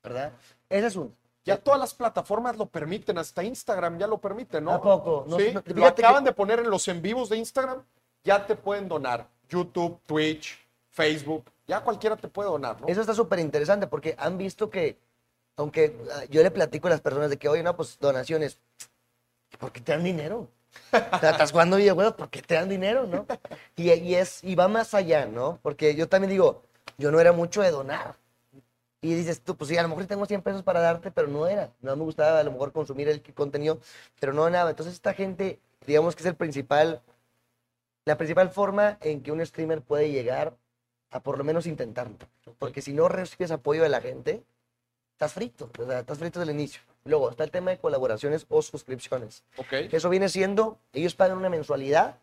¿Verdad? 0.03 0.33
Ese 0.69 0.87
es 0.87 0.97
un. 0.97 1.15
Ya 1.45 1.57
todas 1.57 1.81
las 1.81 1.95
plataformas 1.95 2.57
lo 2.57 2.67
permiten, 2.67 3.17
hasta 3.19 3.43
Instagram 3.43 3.99
ya 3.99 4.07
lo 4.07 4.19
permite, 4.19 4.61
¿no? 4.61 4.73
¿A 4.73 4.81
poco? 4.83 5.25
No, 5.27 5.39
sí, 5.39 5.53
lo 5.53 5.63
que- 5.65 5.85
acaban 5.87 6.23
de 6.23 6.33
poner 6.33 6.61
en 6.61 6.71
los 6.71 6.87
en 6.89 7.01
vivos 7.01 7.29
de 7.29 7.39
Instagram, 7.39 7.83
ya 8.23 8.47
te 8.47 8.55
pueden 8.55 8.89
donar. 8.89 9.27
YouTube, 9.49 9.99
Twitch, 10.07 10.59
Facebook, 10.91 11.51
ya 11.67 11.81
cualquiera 11.81 12.17
te 12.17 12.29
puede 12.29 12.51
donar, 12.51 12.81
¿no? 12.81 12.87
Eso 12.87 13.01
está 13.01 13.15
súper 13.15 13.39
interesante 13.41 13.87
porque 13.87 14.15
han 14.19 14.39
visto 14.39 14.71
que, 14.71 14.97
aunque 15.57 15.97
ah, 16.13 16.25
yo 16.31 16.43
le 16.43 16.51
platico 16.51 16.87
a 16.87 16.91
las 16.91 17.01
personas 17.01 17.31
de 17.31 17.39
que, 17.39 17.49
oye, 17.49 17.63
no, 17.63 17.75
pues 17.75 17.99
donaciones, 17.99 18.59
¿por 19.59 19.73
qué 19.73 19.81
te 19.81 19.93
dan 19.93 20.05
dinero? 20.05 20.47
Estás 20.93 21.51
jugando 21.51 21.79
videojuegos, 21.79 22.15
¿por 22.15 22.29
qué 22.31 22.43
te 22.43 22.55
dan 22.55 22.69
dinero, 22.69 23.07
no? 23.07 23.27
Y, 23.75 23.91
y 23.93 24.15
es, 24.15 24.45
y 24.45 24.55
va 24.55 24.69
más 24.69 24.95
allá, 24.95 25.27
¿no? 25.27 25.59
Porque 25.63 25.97
yo 25.97 26.09
también 26.09 26.31
digo, 26.31 26.63
yo 26.97 27.11
no 27.11 27.19
era 27.19 27.33
mucho 27.33 27.63
de 27.63 27.73
donar. 27.73 28.15
Y 29.03 29.15
dices 29.15 29.41
tú, 29.41 29.57
pues 29.57 29.69
sí, 29.69 29.79
a 29.79 29.83
lo 29.83 29.89
mejor 29.89 30.07
tengo 30.07 30.27
100 30.27 30.43
pesos 30.43 30.63
para 30.63 30.81
darte, 30.81 31.11
pero 31.11 31.27
no 31.29 31.47
era. 31.47 31.73
No 31.81 31.97
me 31.97 32.05
gustaba 32.05 32.41
a 32.41 32.43
lo 32.43 32.53
mejor 32.53 32.73
consumir 32.73 33.09
el 33.09 33.23
contenido, 33.35 33.81
pero 34.19 34.33
no 34.33 34.49
nada. 34.51 34.71
Entonces 34.71 34.95
esta 34.95 35.15
gente, 35.15 35.59
digamos 35.87 36.15
que 36.15 36.23
es 36.23 36.27
el 36.27 36.35
principal, 36.35 37.01
la 38.05 38.19
principal 38.19 38.51
forma 38.51 38.99
en 39.01 39.23
que 39.23 39.33
un 39.33 39.45
streamer 39.45 39.81
puede 39.81 40.11
llegar 40.11 40.55
a 41.11 41.21
por 41.21 41.39
lo 41.39 41.45
menos 41.45 41.67
intentarlo. 41.67 42.17
Porque 42.59 42.83
si 42.83 42.93
no 42.93 43.09
recibes 43.09 43.51
apoyo 43.51 43.83
de 43.83 43.89
la 43.89 44.03
gente, 44.03 44.43
estás 45.13 45.33
frito, 45.33 45.71
o 45.79 45.87
sea, 45.87 46.01
estás 46.01 46.19
frito 46.19 46.39
desde 46.41 46.53
el 46.53 46.59
inicio. 46.59 46.83
Luego 47.05 47.31
está 47.31 47.45
el 47.45 47.51
tema 47.51 47.71
de 47.71 47.79
colaboraciones 47.79 48.45
o 48.51 48.61
suscripciones. 48.61 49.45
Ok. 49.57 49.73
Eso 49.93 50.11
viene 50.11 50.29
siendo, 50.29 50.79
ellos 50.93 51.15
pagan 51.15 51.39
una 51.39 51.49
mensualidad 51.49 52.17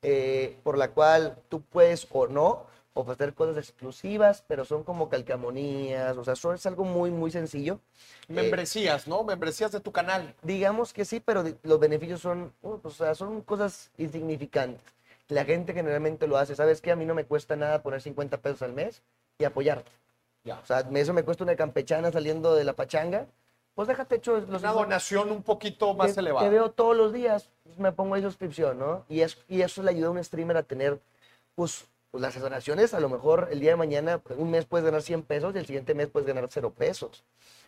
eh, 0.00 0.56
por 0.62 0.78
la 0.78 0.92
cual 0.92 1.36
tú 1.50 1.60
puedes 1.60 2.06
o 2.10 2.26
no 2.26 2.66
ofrecer 2.94 3.34
cosas 3.34 3.56
exclusivas, 3.56 4.44
pero 4.46 4.64
son 4.64 4.84
como 4.84 5.08
calcamonías, 5.08 6.16
o 6.16 6.24
sea, 6.24 6.34
eso 6.34 6.52
es 6.52 6.64
algo 6.66 6.84
muy, 6.84 7.10
muy 7.10 7.30
sencillo. 7.30 7.80
Eh, 8.28 8.34
Membresías, 8.34 9.08
¿no? 9.08 9.24
Membresías 9.24 9.72
de 9.72 9.80
tu 9.80 9.92
canal. 9.92 10.34
digamos 10.42 10.92
que 10.92 11.04
sí, 11.04 11.20
pero 11.20 11.44
los 11.62 11.80
beneficios 11.80 12.20
son, 12.20 12.52
uh, 12.62 12.78
o 12.82 12.90
sea, 12.90 13.14
son 13.14 13.42
cosas 13.42 13.90
insignificantes. 13.96 14.82
La 15.28 15.44
gente 15.44 15.72
generalmente 15.72 16.26
lo 16.26 16.36
hace, 16.36 16.54
¿sabes 16.54 16.80
qué? 16.80 16.92
A 16.92 16.96
mí 16.96 17.06
no 17.06 17.14
me 17.14 17.24
cuesta 17.24 17.56
nada 17.56 17.82
poner 17.82 18.02
50 18.02 18.36
pesos 18.38 18.62
al 18.62 18.72
mes 18.72 19.02
y 19.38 19.44
apoyarte. 19.44 19.90
Ya. 20.44 20.58
O 20.58 20.66
sea, 20.66 20.80
eso 20.94 21.12
me 21.14 21.22
cuesta 21.22 21.44
una 21.44 21.56
campechana 21.56 22.12
saliendo 22.12 22.54
de 22.54 22.64
la 22.64 22.74
pachanga. 22.74 23.26
Pues 23.74 23.88
déjate 23.88 24.16
hecho 24.16 24.32
los 24.34 24.48
Una 24.48 24.58
50. 24.58 24.72
donación 24.82 25.30
un 25.30 25.42
poquito 25.42 25.94
más 25.94 26.14
te, 26.14 26.20
elevada. 26.20 26.46
Te 26.46 26.52
veo 26.52 26.70
todos 26.72 26.94
los 26.94 27.12
días, 27.12 27.48
pues, 27.62 27.78
me 27.78 27.92
pongo 27.92 28.14
ahí 28.14 28.22
suscripción, 28.22 28.78
¿no? 28.78 29.06
Y, 29.08 29.20
es, 29.20 29.38
y 29.48 29.62
eso 29.62 29.82
le 29.82 29.90
ayuda 29.90 30.08
a 30.08 30.10
un 30.10 30.22
streamer 30.22 30.58
a 30.58 30.62
tener, 30.62 31.00
pues, 31.54 31.86
pues, 32.12 32.22
las 32.22 32.38
donaciones. 32.38 32.94
A 32.94 33.00
lo 33.00 33.08
mejor 33.08 33.48
el 33.50 33.58
día 33.58 33.70
de 33.70 33.76
mañana, 33.76 34.18
pues, 34.18 34.38
un 34.38 34.50
mes 34.52 34.64
puedes 34.66 34.84
ganar 34.84 35.02
100 35.02 35.22
pesos 35.24 35.52
y 35.56 35.58
el 35.58 35.66
siguiente 35.66 35.94
mes 35.94 36.08
puedes 36.08 36.28
ganar 36.28 36.46
0 36.48 36.72
pesos. 36.72 37.24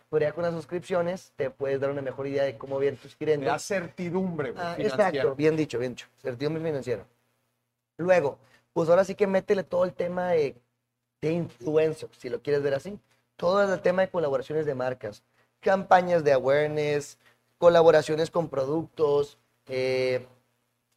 Pero 0.09 0.23
ya 0.23 0.31
con 0.31 0.43
las 0.43 0.53
suscripciones 0.53 1.33
te 1.35 1.49
puedes 1.49 1.81
dar 1.81 1.89
una 1.89 2.01
mejor 2.01 2.27
idea 2.27 2.43
de 2.43 2.57
cómo 2.57 2.77
vienen 2.79 2.97
tus 2.99 3.17
Te 3.17 3.25
clientes. 3.25 3.47
da 3.47 3.59
certidumbre 3.59 4.53
Ah, 4.55 4.75
exacto, 4.79 5.35
bien 5.35 5.57
dicho, 5.57 5.77
bien 5.79 5.93
dicho. 5.93 6.07
Certidumbre 6.21 6.63
financiera. 6.63 7.05
Luego, 7.97 8.37
pues 8.71 8.87
ahora 8.89 9.03
sí 9.03 9.15
que 9.15 9.25
métele 9.27 9.63
todo 9.63 9.83
el 9.83 9.93
tema 9.93 10.29
de, 10.29 10.55
de 11.21 11.31
influencers, 11.31 12.15
si 12.17 12.29
lo 12.29 12.41
quieres 12.41 12.61
ver 12.61 12.75
así. 12.75 12.99
Todo 13.35 13.73
el 13.73 13.81
tema 13.81 14.03
de 14.03 14.09
colaboraciones 14.09 14.65
de 14.65 14.75
marcas, 14.75 15.23
campañas 15.59 16.23
de 16.23 16.33
awareness, 16.33 17.17
colaboraciones 17.57 18.29
con 18.29 18.47
productos. 18.47 19.37
eh, 19.67 20.27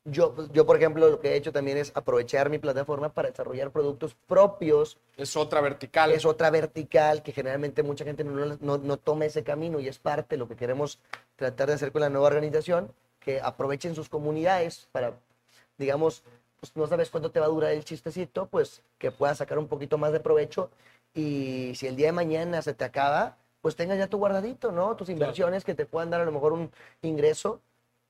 yo, 0.05 0.35
yo, 0.53 0.65
por 0.67 0.77
ejemplo, 0.77 1.09
lo 1.11 1.21
que 1.21 1.33
he 1.33 1.37
hecho 1.37 1.53
también 1.53 1.77
es 1.77 1.93
aprovechar 1.95 2.51
mi 2.51 2.59
plataforma 2.59 3.11
para 3.11 3.31
desarrollar 3.31 3.71
productos 3.71 4.17
propios 4.27 4.99
Es 5.17 5.37
otra 5.37 5.61
vertical. 5.61 6.13
es 6.13 6.25
otra 6.25 6.51
vertical 6.51 7.23
que 7.23 7.33
generalmente 7.33 7.83
mucha 7.83 8.05
gente 8.05 8.25
no, 8.25 8.57
no, 8.61 8.79
no 8.79 8.97
toma 8.97 9.27
ese 9.27 9.43
camino 9.45 9.81
y 9.81 9.89
es 9.89 9.99
parte 9.99 10.37
de 10.37 10.39
lo 10.39 10.49
que 10.49 10.57
queremos 10.57 10.99
tratar 11.37 11.69
de 11.69 11.75
hacer 11.75 11.93
con 11.93 12.01
la 12.01 12.09
nueva 12.09 12.29
organización, 12.29 12.93
que 13.21 13.41
aprovechen 13.41 13.95
sus 13.95 14.09
comunidades 14.09 14.89
para, 14.93 15.15
digamos, 15.77 16.23
pues 16.61 16.75
no 16.75 16.87
sabes 16.87 17.11
cuánto 17.11 17.31
te 17.31 17.41
va 17.41 17.47
a 17.47 17.51
durar 17.51 17.73
el 17.73 17.85
chistecito, 17.85 18.47
pues 18.47 18.83
que 18.99 19.11
puedas 19.11 19.39
sacar 19.39 19.59
un 19.59 19.69
poquito 19.69 19.99
más 19.99 20.13
de 20.13 20.21
provecho 20.21 20.71
y 21.15 21.73
si 21.75 21.87
el 21.87 21.97
día 21.97 22.07
de 22.07 22.13
mañana 22.13 22.63
se 22.63 22.75
te 22.75 22.85
acaba, 22.85 23.37
pues 23.61 23.77
tengas 23.77 23.99
ya 23.99 24.07
tu 24.07 24.19
guardadito, 24.19 24.73
¿no? 24.73 24.97
Tus 24.97 25.09
inversiones 25.09 25.65
que 25.65 25.75
te 25.75 25.85
puedan 25.85 26.11
dar 26.11 26.21
a 26.21 26.25
lo 26.25 26.33
mejor 26.33 26.53
un 26.53 26.71
ingreso 27.03 27.61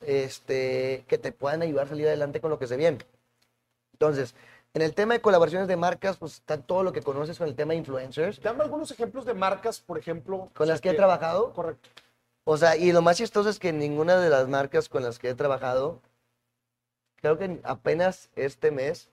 este, 0.01 1.05
que 1.09 1.19
te 1.19 1.33
puedan 1.33 1.63
ayudar 1.63 1.87
a 1.87 1.89
salir 1.91 2.07
adelante 2.07 2.41
con 2.41 2.51
lo 2.51 2.59
que 2.59 2.67
se 2.67 2.77
viene. 2.77 2.99
Entonces, 3.93 4.35
En 4.75 4.83
el 4.83 4.95
tema 4.95 5.15
de 5.15 5.21
colaboraciones 5.21 5.67
de 5.67 5.77
marcas, 5.77 6.19
pues 6.19 6.35
está 6.35 6.61
todo 6.61 6.83
lo 6.83 6.93
que 6.93 7.01
conoces 7.03 7.39
con 7.39 7.49
el 7.49 7.55
tema 7.55 7.73
de 7.73 7.79
influencers, 7.79 8.41
Dame 8.43 8.63
algunos 8.63 8.91
ejemplos 8.91 9.25
de 9.25 9.33
marcas, 9.33 9.81
por 9.81 9.99
ejemplo. 9.99 10.51
con 10.55 10.69
las 10.69 10.81
que 10.81 10.91
he 10.91 10.95
trabajado. 10.95 11.53
Correcto. 11.55 11.89
O 12.45 12.57
sea, 12.57 12.77
y 12.77 12.93
lo 12.93 13.01
más 13.03 13.17
chistoso 13.17 13.49
es 13.49 13.59
que 13.59 13.73
ninguna 13.73 14.19
de 14.19 14.29
las 14.29 14.47
marcas 14.47 14.89
con 14.89 15.03
las 15.03 15.19
que 15.19 15.31
he 15.31 15.35
trabajado, 15.35 16.01
creo 17.17 17.39
que 17.39 17.61
apenas 17.65 18.29
este 18.37 18.71
mes 18.71 19.11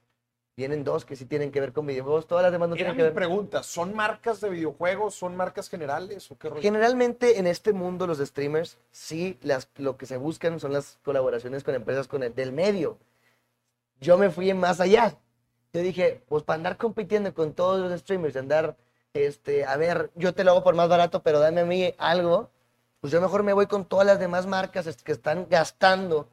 vienen 0.58 0.84
dos 0.84 1.04
que 1.04 1.16
sí 1.16 1.26
tienen 1.26 1.52
que 1.52 1.60
ver 1.60 1.74
con 1.74 1.86
videojuegos. 1.86 2.28
Todas 2.28 2.44
las 2.44 2.52
demás 2.52 2.70
no 2.70 2.76
Era 2.76 2.84
tienen 2.84 2.98
que 2.98 3.04
ver. 3.04 3.14
pregunta, 3.14 3.64
¿son 3.64 3.94
marcas 3.94 4.40
de 4.42 4.50
videojuegos? 4.50 5.16
¿Son 5.16 5.36
marcas 5.36 5.70
generales 5.70 6.32
o 6.32 6.38
qué 6.38 6.50
rollo? 6.50 6.62
Generalmente 6.62 7.40
en 7.40 7.48
este 7.48 7.74
mundo 7.74 8.08
los 8.08 8.20
streamers 8.20 8.78
sí 8.92 9.38
las, 9.42 9.70
lo 9.76 9.98
que 9.98 10.06
se 10.06 10.18
buscan 10.18 10.60
son 10.60 10.74
las 10.74 10.98
colaboraciones 11.04 11.64
con 11.64 11.76
empresas 11.76 12.08
con 12.08 12.24
el, 12.24 12.34
del 12.34 12.52
medio. 12.54 12.98
Yo 14.00 14.18
me 14.18 14.30
fui 14.30 14.54
más 14.54 14.80
allá. 14.80 15.18
Yo 15.74 15.82
dije, 15.82 16.22
pues 16.30 16.44
para 16.44 16.56
andar 16.56 16.78
compitiendo 16.78 17.34
con 17.34 17.54
todos 17.54 17.80
los 17.80 18.00
streamers, 18.00 18.38
andar, 18.38 18.78
este, 19.14 19.66
a 19.66 19.76
ver, 19.76 20.10
yo 20.16 20.34
te 20.34 20.46
lo 20.46 20.52
hago 20.52 20.64
por 20.64 20.76
más 20.76 20.88
barato, 20.88 21.22
pero 21.22 21.40
dame 21.40 21.62
a 21.62 21.66
mí 21.66 21.94
algo, 21.98 22.50
pues 23.02 23.12
yo 23.12 23.20
mejor 23.20 23.44
me 23.44 23.52
voy 23.52 23.68
con 23.68 23.84
todas 23.84 24.08
las 24.08 24.18
demás 24.18 24.48
marcas 24.48 24.88
este, 24.88 25.04
que 25.04 25.12
están 25.12 25.48
gastando 25.50 26.30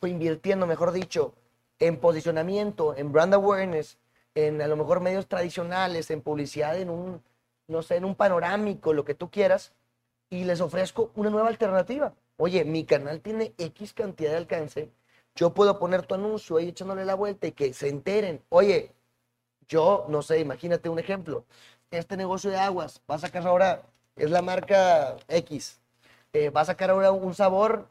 o 0.00 0.06
invirtiendo, 0.06 0.66
mejor 0.66 0.92
dicho, 0.92 1.34
en 1.78 1.98
posicionamiento, 1.98 2.96
en 2.96 3.12
brand 3.12 3.34
awareness, 3.34 3.98
en 4.34 4.60
a 4.62 4.68
lo 4.68 4.76
mejor 4.76 5.00
medios 5.00 5.26
tradicionales, 5.26 6.10
en 6.10 6.20
publicidad, 6.20 6.78
en 6.78 6.90
un, 6.90 7.22
no 7.68 7.82
sé, 7.82 7.96
en 7.96 8.04
un 8.04 8.14
panorámico, 8.14 8.92
lo 8.92 9.04
que 9.04 9.14
tú 9.14 9.30
quieras, 9.30 9.72
y 10.30 10.44
les 10.44 10.60
ofrezco 10.60 11.10
una 11.14 11.30
nueva 11.30 11.48
alternativa. 11.48 12.14
Oye, 12.36 12.64
mi 12.64 12.84
canal 12.84 13.20
tiene 13.20 13.54
X 13.58 13.92
cantidad 13.94 14.30
de 14.30 14.36
alcance, 14.36 14.90
yo 15.36 15.52
puedo 15.52 15.78
poner 15.78 16.06
tu 16.06 16.14
anuncio 16.14 16.56
ahí 16.56 16.68
echándole 16.68 17.04
la 17.04 17.14
vuelta 17.14 17.46
y 17.46 17.52
que 17.52 17.74
se 17.74 17.88
enteren. 17.88 18.42
Oye, 18.48 18.92
yo, 19.68 20.06
no 20.08 20.22
sé, 20.22 20.40
imagínate 20.40 20.88
un 20.88 20.98
ejemplo. 20.98 21.44
Este 21.90 22.16
negocio 22.16 22.50
de 22.50 22.56
aguas 22.56 23.02
va 23.08 23.16
a 23.16 23.18
sacar 23.18 23.46
ahora, 23.46 23.82
es 24.16 24.30
la 24.30 24.40
marca 24.40 25.16
X, 25.28 25.78
eh, 26.32 26.48
va 26.50 26.62
a 26.62 26.64
sacar 26.64 26.90
ahora 26.90 27.12
un 27.12 27.34
sabor 27.34 27.86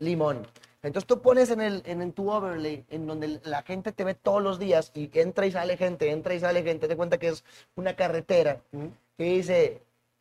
limón. 0.00 0.46
Entonces 0.82 1.06
tú 1.06 1.20
pones 1.22 1.50
en, 1.50 1.60
el, 1.60 1.82
en, 1.86 2.02
en 2.02 2.12
tu 2.12 2.30
overlay, 2.30 2.84
en 2.90 3.06
donde 3.06 3.40
la 3.44 3.62
gente 3.62 3.92
te 3.92 4.02
ve 4.04 4.14
todos 4.14 4.42
los 4.42 4.58
días 4.58 4.90
y 4.94 5.08
entra 5.18 5.46
y 5.46 5.52
sale 5.52 5.76
gente, 5.76 6.10
entra 6.10 6.34
y 6.34 6.40
sale 6.40 6.62
gente, 6.62 6.88
te 6.88 6.96
cuenta 6.96 7.18
que 7.18 7.28
es 7.28 7.44
una 7.76 7.94
carretera. 7.94 8.60
Y 9.18 9.24
dice 9.24 9.80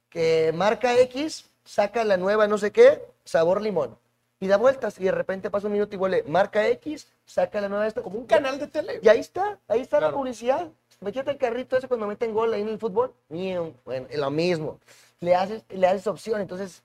que 0.10 0.52
marca 0.54 0.98
X 1.00 1.50
saca 1.64 2.04
la 2.04 2.18
nueva 2.18 2.48
no 2.48 2.58
sé 2.58 2.72
qué, 2.72 3.02
sabor 3.24 3.62
limón. 3.62 3.98
Y 4.40 4.48
da 4.48 4.58
vueltas 4.58 5.00
y 5.00 5.04
de 5.04 5.12
repente 5.12 5.50
pasa 5.52 5.68
un 5.68 5.74
minuto 5.74 5.96
y 5.96 5.98
vuelve, 6.00 6.24
marca 6.24 6.68
X, 6.68 7.08
saca 7.26 7.62
la 7.62 7.70
nueva 7.70 7.88
esta. 7.88 8.02
Como 8.02 8.18
un 8.20 8.26
canal 8.26 8.58
de 8.60 8.68
tele. 8.68 9.00
Y 9.02 9.08
ahí 9.08 9.20
está, 9.20 9.60
ahí 9.68 9.82
está 9.82 9.98
la 9.98 10.08
Claro. 10.08 10.18
publicidad. 10.18 10.68
Métete 11.00 11.32
el 11.32 11.38
carrito 11.38 11.78
ese 11.78 11.88
cuando 11.88 12.06
meten 12.08 12.34
gol 12.34 12.54
ahí 12.54 12.62
en 12.62 12.70
el 12.70 12.78
fútbol. 12.80 13.14
Bueno, 13.30 14.08
lo 14.16 14.30
mismo. 14.32 14.80
Le 15.20 15.36
haces, 15.36 15.64
le 15.70 15.88
haces 15.88 16.06
opción. 16.08 16.42
Entonces, 16.42 16.84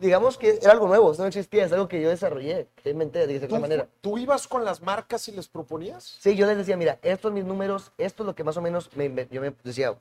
digamos 0.00 0.38
que 0.38 0.58
era 0.60 0.72
algo 0.72 0.88
nuevo, 0.88 1.12
no 1.16 1.26
existía, 1.26 1.64
es 1.64 1.72
algo 1.72 1.88
que 1.88 2.00
yo 2.00 2.08
desarrollé, 2.08 2.66
que 2.82 2.90
inventé 2.90 3.20
de 3.26 3.38
cierta 3.38 3.48
¿Tú, 3.48 3.60
manera. 3.60 3.86
tú 4.00 4.18
ibas 4.18 4.46
con 4.48 4.64
las 4.64 4.82
marcas 4.82 5.28
y 5.28 5.32
les 5.32 5.48
proponías? 5.48 6.16
Sí, 6.20 6.36
yo 6.36 6.46
les 6.46 6.56
decía, 6.56 6.76
mira, 6.76 6.98
estos 7.02 7.28
son 7.28 7.34
mis 7.34 7.44
números, 7.44 7.92
esto 7.98 8.22
es 8.22 8.26
lo 8.26 8.34
que 8.34 8.44
más 8.44 8.56
o 8.56 8.62
menos 8.62 8.90
me, 8.96 9.28
yo 9.30 9.40
me 9.40 9.52
decía, 9.62 9.94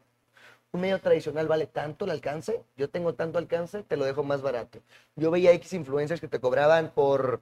un 0.72 0.82
medio 0.82 1.00
tradicional 1.00 1.48
vale 1.48 1.68
tanto 1.68 2.06
el 2.06 2.12
alcance, 2.12 2.64
yo 2.76 2.90
tengo 2.90 3.14
tanto 3.14 3.38
alcance, 3.38 3.84
te 3.84 3.96
lo 3.96 4.06
dejo 4.06 4.24
más 4.24 4.42
barato. 4.42 4.80
Yo 5.16 5.30
veía 5.30 5.52
X 5.52 5.74
influencers 5.74 6.20
que 6.20 6.28
te 6.28 6.40
cobraban 6.40 6.92
por, 6.94 7.42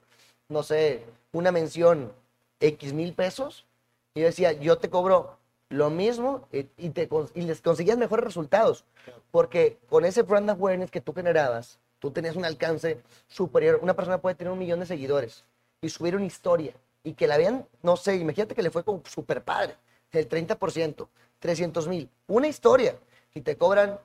no 0.50 0.64
sé, 0.64 1.06
una 1.32 1.52
mención 1.52 2.12
X 2.60 2.94
mil 2.94 3.14
pesos, 3.14 3.66
y 4.14 4.20
yo 4.20 4.26
decía, 4.26 4.52
yo 4.52 4.78
te 4.78 4.90
cobro 4.90 5.38
lo 5.70 5.90
mismo 5.90 6.48
y, 6.52 6.68
y 6.78 6.90
te, 6.90 7.08
y 7.34 7.42
les 7.44 7.62
conseguías 7.62 7.98
mejores 7.98 8.26
resultados, 8.26 8.84
porque 9.32 9.78
con 9.90 10.04
ese 10.04 10.24
brand 10.24 10.50
awareness 10.50 10.92
que 10.92 11.00
tú 11.00 11.14
generabas, 11.14 11.80
tú 12.02 12.10
tenías 12.12 12.36
un 12.36 12.44
alcance 12.44 13.00
superior, 13.28 13.80
una 13.82 13.94
persona 13.96 14.18
puede 14.18 14.36
tener 14.36 14.52
un 14.52 14.58
millón 14.60 14.80
de 14.80 14.88
seguidores 14.88 15.46
y 15.82 15.88
subir 15.90 16.16
una 16.16 16.26
historia 16.26 16.74
y 17.04 17.14
que 17.14 17.28
la 17.28 17.38
vean, 17.38 17.66
no 17.84 17.96
sé, 17.96 18.16
imagínate 18.16 18.56
que 18.56 18.64
le 18.64 18.72
fue 18.72 18.84
como 18.84 19.02
super 19.06 19.44
padre, 19.44 19.76
el 20.12 20.28
30%, 20.28 21.08
300 21.40 21.88
mil, 21.88 22.10
una 22.28 22.48
historia 22.48 22.96
y 23.34 23.42
te 23.42 23.56
cobran 23.56 24.00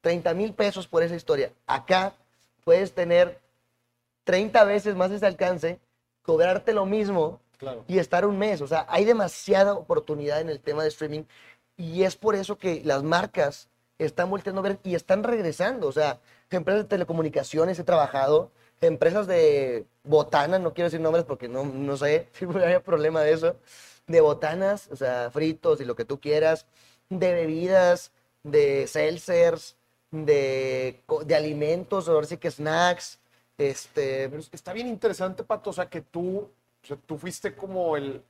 30 0.00 0.32
mil 0.34 0.54
pesos 0.54 0.88
por 0.88 1.02
esa 1.02 1.14
historia. 1.14 1.52
Acá 1.66 2.14
puedes 2.64 2.92
tener 2.92 3.38
30 4.24 4.64
veces 4.64 4.96
más 4.96 5.10
ese 5.10 5.26
alcance, 5.26 5.78
cobrarte 6.22 6.72
lo 6.72 6.86
mismo 6.86 7.40
Claro. 7.58 7.84
y 7.86 7.98
estar 7.98 8.26
un 8.26 8.36
mes. 8.38 8.60
O 8.62 8.66
sea, 8.66 8.84
hay 8.88 9.04
demasiada 9.04 9.74
oportunidad 9.74 10.40
en 10.40 10.48
el 10.48 10.60
tema 10.60 10.82
de 10.82 10.88
streaming 10.88 11.22
y 11.76 12.02
es 12.02 12.16
por 12.16 12.34
eso 12.34 12.58
que 12.58 12.82
las 12.84 13.02
marcas 13.02 13.68
están 13.98 14.28
volteando 14.28 14.60
a 14.60 14.64
ver 14.64 14.78
y 14.82 14.94
están 14.94 15.22
regresando. 15.22 15.86
O 15.86 15.92
sea, 15.92 16.18
empresas 16.54 16.84
de 16.84 16.88
telecomunicaciones 16.88 17.78
he 17.78 17.84
trabajado, 17.84 18.50
empresas 18.80 19.26
de 19.26 19.86
botanas, 20.04 20.60
no 20.60 20.74
quiero 20.74 20.86
decir 20.86 21.00
nombres 21.00 21.24
porque 21.24 21.48
no, 21.48 21.64
no 21.64 21.96
sé 21.96 22.28
si 22.38 22.44
hay 22.44 22.78
problema 22.80 23.22
de 23.22 23.32
eso, 23.32 23.56
de 24.06 24.20
botanas, 24.20 24.88
o 24.90 24.96
sea, 24.96 25.30
fritos 25.30 25.80
y 25.80 25.84
lo 25.84 25.96
que 25.96 26.04
tú 26.04 26.20
quieras, 26.20 26.66
de 27.08 27.32
bebidas, 27.32 28.12
de 28.42 28.86
seltzers, 28.86 29.76
de, 30.10 31.02
de 31.24 31.34
alimentos, 31.34 32.08
ahora 32.08 32.26
sí 32.26 32.36
que 32.36 32.50
snacks, 32.50 33.18
este, 33.56 34.28
Pero 34.28 34.42
está 34.52 34.72
bien 34.72 34.88
interesante, 34.88 35.44
Pato, 35.44 35.70
o 35.70 35.72
sea, 35.72 35.88
que 35.88 36.00
tú, 36.00 36.38
o 36.38 36.86
sea, 36.86 36.96
tú 37.06 37.16
fuiste 37.18 37.54
como 37.54 37.96
el, 37.96 38.22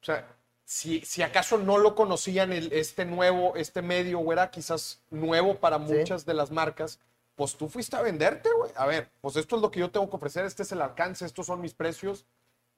o 0.00 0.04
sea, 0.04 0.26
si, 0.64 1.00
si 1.00 1.22
acaso 1.22 1.58
no 1.58 1.78
lo 1.78 1.94
conocían 1.94 2.52
el, 2.52 2.72
este 2.72 3.04
nuevo, 3.04 3.54
este 3.56 3.82
medio, 3.82 4.20
o 4.20 4.32
era 4.32 4.50
quizás 4.50 5.00
nuevo 5.10 5.56
para 5.56 5.78
Sí. 5.78 5.84
muchas 5.94 6.24
de 6.26 6.34
las 6.34 6.50
marcas, 6.50 6.98
pues 7.36 7.56
tú 7.56 7.68
fuiste 7.68 7.96
a 7.96 8.02
venderte, 8.02 8.48
güey. 8.56 8.70
A 8.76 8.86
ver, 8.86 9.10
pues 9.20 9.36
esto 9.36 9.56
es 9.56 9.62
lo 9.62 9.70
que 9.70 9.80
yo 9.80 9.90
tengo 9.90 10.08
que 10.08 10.16
ofrecer, 10.16 10.44
este 10.44 10.62
es 10.62 10.72
el 10.72 10.82
alcance, 10.82 11.24
estos 11.26 11.46
son 11.46 11.60
mis 11.60 11.74
precios. 11.74 12.24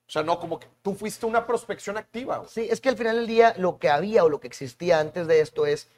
O 0.08 0.10
sea, 0.12 0.22
no, 0.22 0.38
como 0.38 0.58
que 0.60 0.68
tú 0.82 0.94
fuiste 0.94 1.26
una 1.26 1.46
prospección 1.46 1.96
activa, 1.96 2.38
güey. 2.38 2.48
Sí, 2.48 2.68
es 2.70 2.80
que 2.80 2.88
al 2.88 2.96
final 2.96 3.16
del 3.16 3.26
día 3.26 3.54
lo 3.58 3.78
que 3.78 3.90
había 3.90 4.24
o 4.24 4.28
lo 4.28 4.40
que 4.40 4.46
existía 4.46 5.00
antes 5.00 5.26
de 5.26 5.40
esto 5.40 5.66
es, 5.66 5.88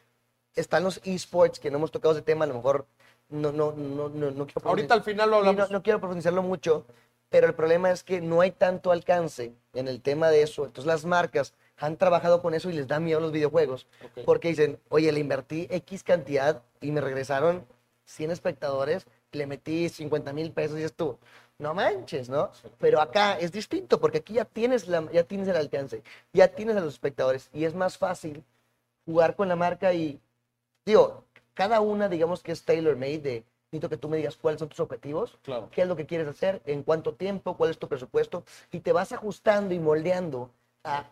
están 0.55 0.83
los 0.85 1.01
esports, 1.05 1.61
que 1.61 1.71
no 1.71 1.77
hemos 1.77 1.91
tocado 1.91 2.15
ese 2.15 2.23
tema, 2.23 2.45
a 2.45 2.49
lo 2.49 2.55
mejor 2.55 2.87
no, 3.29 3.53
no, 3.53 3.73
no, 3.73 4.09
no, 4.09 4.31
no 4.31 4.47
quiero 4.47 4.67
Ahorita 4.69 4.95
al 4.95 5.03
final 5.03 5.31
lo 5.31 5.37
Sí, 5.37 5.43
no, 5.45 5.51
hablamos. 5.51 5.71
no 5.71 5.83
quiero 5.83 6.01
profundizarlo 6.01 6.43
mucho, 6.43 6.87
pero 7.29 7.47
el 7.47 7.55
problema 7.55 7.91
es 7.91 8.03
que 8.03 8.23
no 8.23 8.41
hay 8.41 8.51
tanto 8.51 8.91
alcance 8.91 9.53
en 9.75 9.87
el 9.87 10.01
tema 10.01 10.31
de 10.31 10.41
eso. 10.43 10.65
Entonces 10.65 10.87
las 10.87 11.05
marcas 11.05 11.53
han 11.77 11.99
trabajado 11.99 12.41
con 12.41 12.55
eso 12.55 12.71
y 12.71 12.73
les 12.73 12.89
da 12.89 12.99
miedo 13.01 13.21
los 13.21 13.31
videojuegos. 13.31 13.87
Porque 14.25 14.49
dicen, 14.49 14.81
oye, 14.89 15.13
le 15.13 15.21
invertí 15.21 15.69
X 15.71 16.03
cantidad 16.03 16.63
y 16.81 16.91
me 16.91 17.03
regresaron 17.03 17.67
100 18.09 18.31
espectadores, 18.31 19.07
le 19.33 19.47
metí 19.47 19.89
50 19.89 20.33
mil 20.33 20.51
pesos 20.51 20.73
y 20.73 20.81
dices 20.81 20.95
tú, 20.95 21.19
no 21.59 21.75
manches, 21.75 22.29
¿no? 22.29 22.51
Pero 22.79 23.01
acá 23.01 23.39
es 23.39 23.53
distinto 23.53 24.01
porque 24.01 24.19
aquí 24.19 24.35
ya 24.35 24.45
tienes, 24.45 24.89
la, 24.89 25.11
ya 25.13 25.25
tienes 25.25 25.49
el 25.49 25.57
alcance, 25.57 26.03
ya 26.33 26.49
tienes 26.49 26.77
a 26.77 26.81
los 26.81 26.95
espectadores 26.95 27.51
y 27.53 27.65
es 27.65 27.75
más 27.75 27.99
fácil 27.99 28.43
jugar 29.05 29.37
con 29.37 29.49
la 29.49 29.57
marca 29.57 29.93
y, 29.93 30.21
digo, 30.87 31.25
cada 31.55 31.81
una, 31.81 32.09
digamos 32.09 32.43
que 32.43 32.53
es 32.53 32.65
tailor-made 32.65 33.19
de, 33.19 33.45
necesito 33.71 33.91
que 33.91 33.97
tú 33.99 34.09
me 34.09 34.17
digas 34.17 34.37
cuáles 34.37 34.61
son 34.61 34.69
tus 34.69 34.81
objetivos, 34.81 35.37
Claro. 35.43 35.69
qué 35.71 35.83
es 35.83 35.89
lo 35.89 35.97
que 35.97 36.07
quieres 36.07 36.29
hacer, 36.29 36.63
en 36.65 36.83
cuánto 36.83 37.15
tiempo, 37.15 37.57
cuál 37.57 37.71
es 37.71 37.79
tu 37.79 37.89
presupuesto, 37.89 38.45
y 38.71 38.81
te 38.81 38.93
vas 38.93 39.13
ajustando 39.13 39.75
y 39.75 39.79
moldeando 39.79 40.51
a, 40.85 41.11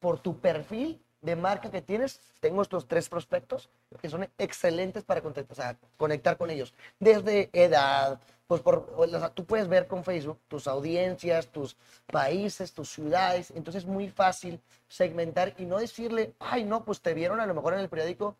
por 0.00 0.18
tu 0.18 0.38
perfil 0.38 1.00
de 1.22 1.36
marca 1.36 1.70
que 1.70 1.80
tienes. 1.80 2.20
Tengo 2.40 2.60
estos 2.62 2.86
tres 2.86 3.08
prospectos 3.08 3.70
que 4.00 4.10
son 4.10 4.28
excelentes 4.38 5.02
para 5.04 5.20
conectar, 5.22 5.46
o 5.50 5.54
sea, 5.54 5.76
conectar 5.96 6.36
con 6.36 6.50
ellos, 6.50 6.74
desde 6.98 7.48
edad, 7.52 8.20
pues 8.46 8.60
por, 8.60 8.92
o 8.96 9.06
sea, 9.08 9.30
tú 9.30 9.44
puedes 9.46 9.68
ver 9.68 9.86
con 9.86 10.04
Facebook 10.04 10.38
tus 10.48 10.66
audiencias, 10.66 11.46
tus 11.48 11.76
países, 12.10 12.72
tus 12.72 12.90
ciudades, 12.90 13.50
entonces 13.52 13.84
es 13.84 13.88
muy 13.88 14.08
fácil 14.10 14.60
segmentar 14.88 15.54
y 15.56 15.64
no 15.64 15.78
decirle, 15.78 16.34
ay, 16.40 16.64
no, 16.64 16.84
pues 16.84 17.00
te 17.00 17.14
vieron 17.14 17.40
a 17.40 17.46
lo 17.46 17.54
mejor 17.54 17.72
en 17.74 17.80
el 17.80 17.88
periódico 17.88 18.36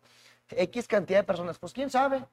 X 0.49 0.87
cantidad 0.87 1.19
de 1.19 1.23
personas, 1.23 1.57
pues 1.57 1.73
quién 1.73 1.89
sabe. 1.89 2.23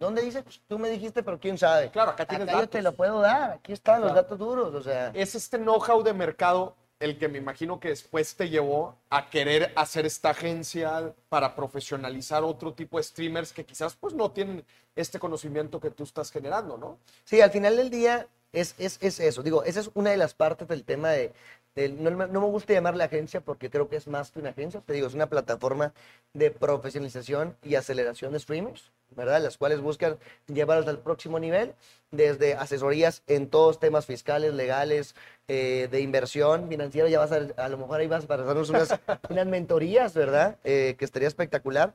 ¿Dónde 0.00 0.22
dice? 0.22 0.42
Pues 0.42 0.60
tú 0.66 0.76
me 0.78 0.90
dijiste, 0.90 1.22
pero 1.22 1.38
quién 1.38 1.56
sabe. 1.56 1.88
Claro, 1.90 2.10
acá 2.10 2.26
tienes 2.26 2.48
yo 2.48 2.52
te 2.68 2.78
datos. 2.78 2.82
lo 2.82 2.92
puedo 2.96 3.20
dar. 3.20 3.52
Aquí 3.52 3.72
están 3.72 4.00
los 4.00 4.10
Claro. 4.10 4.22
datos 4.22 4.38
duros. 4.40 4.74
O 4.74 4.82
sea, 4.82 5.12
Es 5.14 5.36
este 5.36 5.56
know-how 5.56 6.02
de 6.02 6.12
mercado 6.12 6.74
el 7.04 7.18
que 7.18 7.28
me 7.28 7.38
imagino 7.38 7.78
que 7.78 7.88
después 7.88 8.34
te 8.34 8.48
llevó 8.48 8.96
a 9.10 9.30
querer 9.30 9.72
hacer 9.76 10.06
esta 10.06 10.30
agencia 10.30 11.14
para 11.28 11.54
profesionalizar 11.54 12.42
otro 12.42 12.72
tipo 12.72 12.96
de 12.96 13.04
streamers 13.04 13.52
que 13.52 13.64
quizás 13.64 13.94
pues 13.94 14.14
no 14.14 14.30
tienen 14.30 14.64
este 14.96 15.18
conocimiento 15.18 15.80
que 15.80 15.90
tú 15.90 16.04
estás 16.04 16.30
generando, 16.30 16.76
¿no? 16.78 16.98
sí, 17.24 17.40
al 17.40 17.50
final 17.50 17.76
del 17.76 17.90
día 17.90 18.26
es, 18.52 18.74
es, 18.78 18.98
es 19.00 19.20
eso. 19.20 19.42
Digo, 19.42 19.64
esa 19.64 19.80
es 19.80 19.90
una 19.94 20.10
de 20.10 20.16
las 20.16 20.34
partes 20.34 20.68
del 20.68 20.84
tema 20.84 21.10
de, 21.10 21.32
no, 21.76 22.10
me- 22.12 22.26
no 22.28 22.40
me 22.40 22.46
gusta 22.46 22.72
llamarle 22.72 23.04
agencia 23.04 23.40
porque 23.40 23.70
creo 23.70 23.88
que 23.88 23.96
es 23.96 24.06
más 24.06 24.30
que 24.30 24.38
una 24.38 24.50
agencia. 24.50 24.80
Te 24.80 24.92
digo, 24.92 25.06
es 25.06 25.14
una 25.14 25.26
plataforma 25.28 25.92
de 26.32 26.50
profesionalización 26.50 27.56
y 27.62 27.74
aceleración 27.74 28.32
de 28.32 28.38
streamers, 28.40 28.90
¿verdad? 29.10 29.42
Las 29.42 29.58
cuales 29.58 29.80
buscan 29.80 30.16
llevarlos 30.46 30.86
al 30.88 30.98
próximo 31.00 31.38
nivel, 31.40 31.74
desde 32.10 32.54
asesorías 32.54 33.22
en 33.26 33.48
todos 33.48 33.80
temas 33.80 34.06
fiscales, 34.06 34.54
legales, 34.54 35.14
eh, 35.48 35.88
de 35.90 36.00
inversión 36.00 36.68
financiera. 36.68 37.08
Ya 37.08 37.18
vas 37.18 37.32
a, 37.32 37.38
a 37.56 37.68
lo 37.68 37.78
mejor 37.78 38.00
ahí 38.00 38.06
vas 38.06 38.26
para 38.26 38.44
hacernos 38.44 38.70
unas, 38.70 38.94
unas 39.28 39.46
mentorías, 39.46 40.14
¿verdad? 40.14 40.58
Eh, 40.64 40.94
que 40.98 41.04
estaría 41.04 41.28
espectacular. 41.28 41.94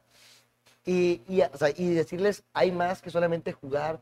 Y, 0.86 1.22
y, 1.28 1.42
o 1.42 1.58
sea, 1.58 1.70
y 1.76 1.94
decirles, 1.94 2.44
hay 2.54 2.72
más 2.72 3.02
que 3.02 3.10
solamente 3.12 3.54
jugar 3.54 4.00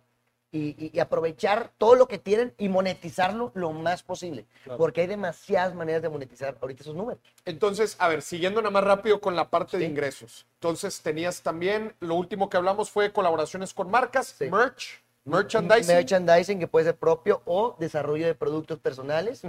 y, 0.52 0.70
y- 0.86 0.92
y 0.94 1.00
aprovechar 1.00 1.72
todo 1.78 1.96
lo 1.96 2.08
que 2.08 2.18
tienen 2.18 2.54
y 2.58 2.70
monetizarlo 2.70 3.52
lo 3.54 3.72
más 3.74 4.02
posible. 4.04 4.46
Claro. 4.64 4.78
Porque 4.78 5.02
hay 5.02 5.08
demasiadas 5.08 5.76
maneras 5.76 6.02
de 6.02 6.10
monetizar 6.10 6.58
ahorita 6.62 6.84
esos 6.84 6.96
números. 6.96 7.22
Entonces, 7.46 7.96
a 8.00 8.08
ver, 8.08 8.22
siguiendo 8.22 8.62
nada 8.62 8.72
más 8.72 8.84
rápido 8.84 9.20
con 9.20 9.36
la 9.36 9.50
parte 9.50 9.78
de 9.78 9.86
ingresos. 9.86 10.46
Entonces, 10.56 11.02
tenías 11.02 11.42
también, 11.42 11.94
lo 12.00 12.16
último 12.16 12.50
que 12.50 12.58
hablamos 12.58 12.90
fue 12.90 13.12
colaboraciones 13.12 13.74
con 13.74 13.92
marcas, 13.92 14.36
Sí. 14.38 14.50
merch, 14.50 15.02
merchandising. 15.26 15.94
Merchandising 15.94 16.60
que 16.60 16.68
puede 16.68 16.86
ser 16.86 16.96
propio 16.96 17.42
o 17.44 17.76
desarrollo 17.78 18.26
de 18.26 18.34
productos 18.34 18.80
personales. 18.80 19.42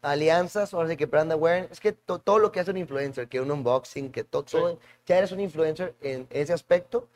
Alianzas, 0.00 0.72
ahora 0.72 0.88
sí 0.88 0.96
que 0.96 1.04
brand 1.04 1.30
awareness, 1.32 1.72
es 1.72 1.80
que 1.80 1.92
to- 1.92 2.18
todo 2.18 2.38
lo 2.38 2.50
que 2.50 2.60
hace 2.60 2.70
un 2.70 2.78
influencer, 2.78 3.28
que 3.28 3.42
un 3.42 3.50
unboxing, 3.50 4.10
que 4.10 4.24
to- 4.24 4.44
Sí. 4.46 4.56
todo, 4.56 4.78
ya 5.04 5.18
eres 5.18 5.32
un 5.32 5.40
influencer 5.40 5.94
en 6.00 6.26
ese 6.30 6.54
aspecto, 6.54 7.06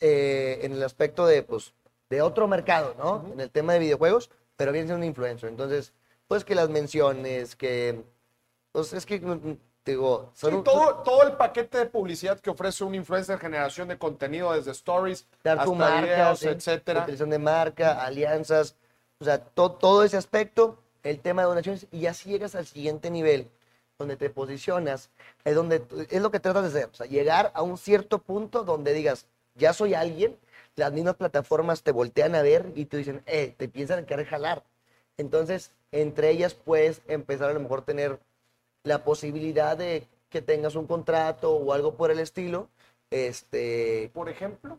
eh, 0.00 0.60
en 0.62 0.72
el 0.72 0.82
aspecto 0.84 1.26
de, 1.26 1.42
pues, 1.42 1.72
de 2.10 2.22
otro 2.22 2.48
mercado, 2.48 2.94
¿no? 2.98 3.24
En 3.32 3.40
el 3.40 3.50
tema 3.50 3.74
de 3.74 3.80
videojuegos, 3.80 4.30
pero 4.56 4.72
viene 4.72 4.86
siendo 4.88 5.02
un 5.04 5.08
influencer. 5.08 5.48
Entonces, 5.48 5.92
pues 6.26 6.44
que 6.44 6.54
las 6.54 6.68
menciones, 6.68 7.54
que, 7.56 8.02
pues 8.72 8.92
es 8.92 9.04
que, 9.06 9.20
mm, 9.20 9.56
digo, 9.84 10.30
son 10.34 10.50
Sí, 10.50 10.56
un- 10.56 10.64
todo, 10.64 10.94
todo 11.02 11.22
el 11.22 11.32
paquete 11.32 11.78
de 11.78 11.86
publicidad 11.86 12.40
que 12.40 12.50
ofrece 12.50 12.84
un 12.84 12.94
influencer, 12.94 13.38
generación 13.38 13.88
de 13.88 13.98
contenido 13.98 14.52
desde 14.52 14.70
stories 14.72 15.26
dar 15.44 15.58
hasta 15.58 15.70
marca, 15.72 16.02
videos, 16.02 16.38
¿sí? 16.40 16.48
etcétera. 16.48 17.00
Utilización 17.00 17.30
de 17.30 17.38
marca, 17.38 18.02
alianzas, 18.04 18.74
o 19.20 19.24
sea, 19.24 19.38
to- 19.38 19.72
todo 19.72 20.04
ese 20.04 20.16
aspecto, 20.16 20.78
el 21.02 21.20
tema 21.20 21.42
de 21.42 21.48
donaciones, 21.48 21.86
y 21.90 22.06
así 22.06 22.30
llegas 22.30 22.54
al 22.54 22.66
siguiente 22.66 23.10
nivel, 23.10 23.48
donde 23.98 24.16
te 24.16 24.30
posicionas, 24.30 25.10
es 25.44 25.54
donde 25.54 25.82
es 26.10 26.22
lo 26.22 26.30
que 26.30 26.38
tratas 26.40 26.62
de 26.62 26.68
hacer, 26.80 26.90
o 26.92 26.94
sea, 26.94 27.06
llegar 27.06 27.50
a 27.54 27.62
un 27.62 27.76
cierto 27.78 28.18
punto 28.18 28.62
donde 28.64 28.92
digas, 28.92 29.26
ya 29.54 29.72
soy 29.72 29.94
alguien, 29.94 30.36
las 30.78 30.92
mismas 30.92 31.16
plataformas 31.16 31.82
te 31.82 31.92
voltean 31.92 32.34
a 32.34 32.42
ver 32.42 32.72
y 32.74 32.86
te 32.86 32.96
dicen, 32.98 33.22
eh, 33.26 33.54
te 33.56 33.68
piensan 33.68 34.06
querer 34.06 34.26
jalar. 34.26 34.64
Entonces, 35.16 35.72
entre 35.92 36.30
ellas 36.30 36.54
puedes 36.54 37.02
empezar 37.08 37.50
a 37.50 37.54
lo 37.54 37.60
mejor 37.60 37.82
tener 37.84 38.20
la 38.84 39.04
posibilidad 39.04 39.76
de 39.76 40.08
que 40.30 40.42
tengas 40.42 40.74
un 40.76 40.86
contrato 40.86 41.52
o 41.54 41.72
algo 41.72 41.96
por 41.96 42.10
el 42.10 42.18
estilo, 42.20 42.68
este, 43.10 44.10
Por 44.12 44.28
ejemplo, 44.28 44.78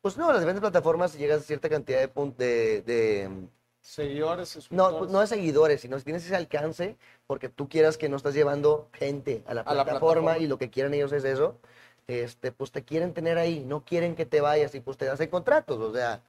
pues 0.00 0.16
no, 0.16 0.28
las 0.32 0.40
diferentes 0.40 0.60
plataformas 0.60 1.14
llegas 1.16 1.40
a 1.40 1.44
cierta 1.44 1.68
cantidad 1.68 2.00
de, 2.00 2.24
de, 2.36 2.82
de- 2.82 3.48
seguidores, 3.80 4.70
no, 4.70 5.06
no 5.06 5.20
de 5.20 5.26
seguidores, 5.26 5.80
sino 5.82 5.98
si 5.98 6.04
tienes 6.04 6.24
ese 6.24 6.36
alcance, 6.36 6.96
porque 7.26 7.48
tú 7.48 7.68
quieras 7.68 7.98
que 7.98 8.08
no 8.08 8.16
estás 8.16 8.34
llevando 8.34 8.88
gente 8.92 9.42
a 9.46 9.54
la 9.54 9.62
A 9.62 9.74
la 9.74 9.84
plataforma, 9.84 10.22
plataforma. 10.32 10.38
y 10.38 10.46
lo 10.46 10.58
que 10.58 10.70
quieren 10.70 10.94
ellos 10.94 11.12
es 11.12 11.24
eso, 11.24 11.60
este, 12.06 12.52
pues 12.52 12.70
te 12.72 12.82
quieren 12.84 13.14
tener 13.14 13.38
ahí, 13.38 13.64
no 13.64 13.84
quieren 13.84 14.14
que 14.16 14.26
te 14.26 14.40
vayas 14.40 14.74
y 14.74 14.80
pues 14.80 14.96
te 14.96 15.08
hacen 15.08 15.30
contratos, 15.30 15.78
o 15.78 15.92
sea, 15.92 16.22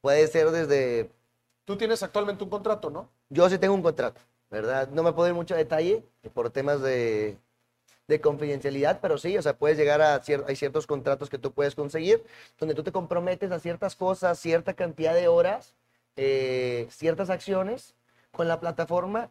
puede 0.00 0.26
ser 0.28 0.50
desde, 0.50 1.10
Tú 1.64 1.76
tienes 1.76 2.02
actualmente 2.02 2.44
un 2.44 2.50
contrato, 2.50 2.90
¿no? 2.90 3.08
yo 3.28 3.48
sí 3.48 3.58
tengo 3.58 3.74
un 3.74 3.82
contrato, 3.82 4.20
¿verdad? 4.50 4.88
No 4.88 5.02
me 5.02 5.12
puedo 5.12 5.28
ir 5.28 5.34
mucho 5.34 5.54
a 5.54 5.58
detalle 5.58 6.02
por 6.34 6.50
temas 6.50 6.80
de, 6.80 7.36
de 8.06 8.20
confidencialidad, 8.20 9.00
pero 9.02 9.18
sí, 9.18 9.36
o 9.36 9.42
sea, 9.42 9.56
puedes 9.58 9.76
llegar 9.76 10.00
a 10.00 10.20
cier- 10.22 10.44
hay 10.48 10.56
ciertos 10.56 10.86
contratos 10.86 11.28
que 11.28 11.38
tú 11.38 11.52
puedes 11.52 11.74
conseguir, 11.74 12.24
donde 12.58 12.74
tú 12.74 12.82
te 12.82 12.92
comprometes 12.92 13.50
a 13.52 13.60
ciertas 13.60 13.96
cosas, 13.96 14.38
cierta 14.38 14.74
cantidad 14.74 15.14
de 15.14 15.28
horas, 15.28 15.74
eh, 16.16 16.86
ciertas 16.90 17.30
acciones 17.30 17.94
con 18.32 18.48
la 18.48 18.60
plataforma, 18.60 19.30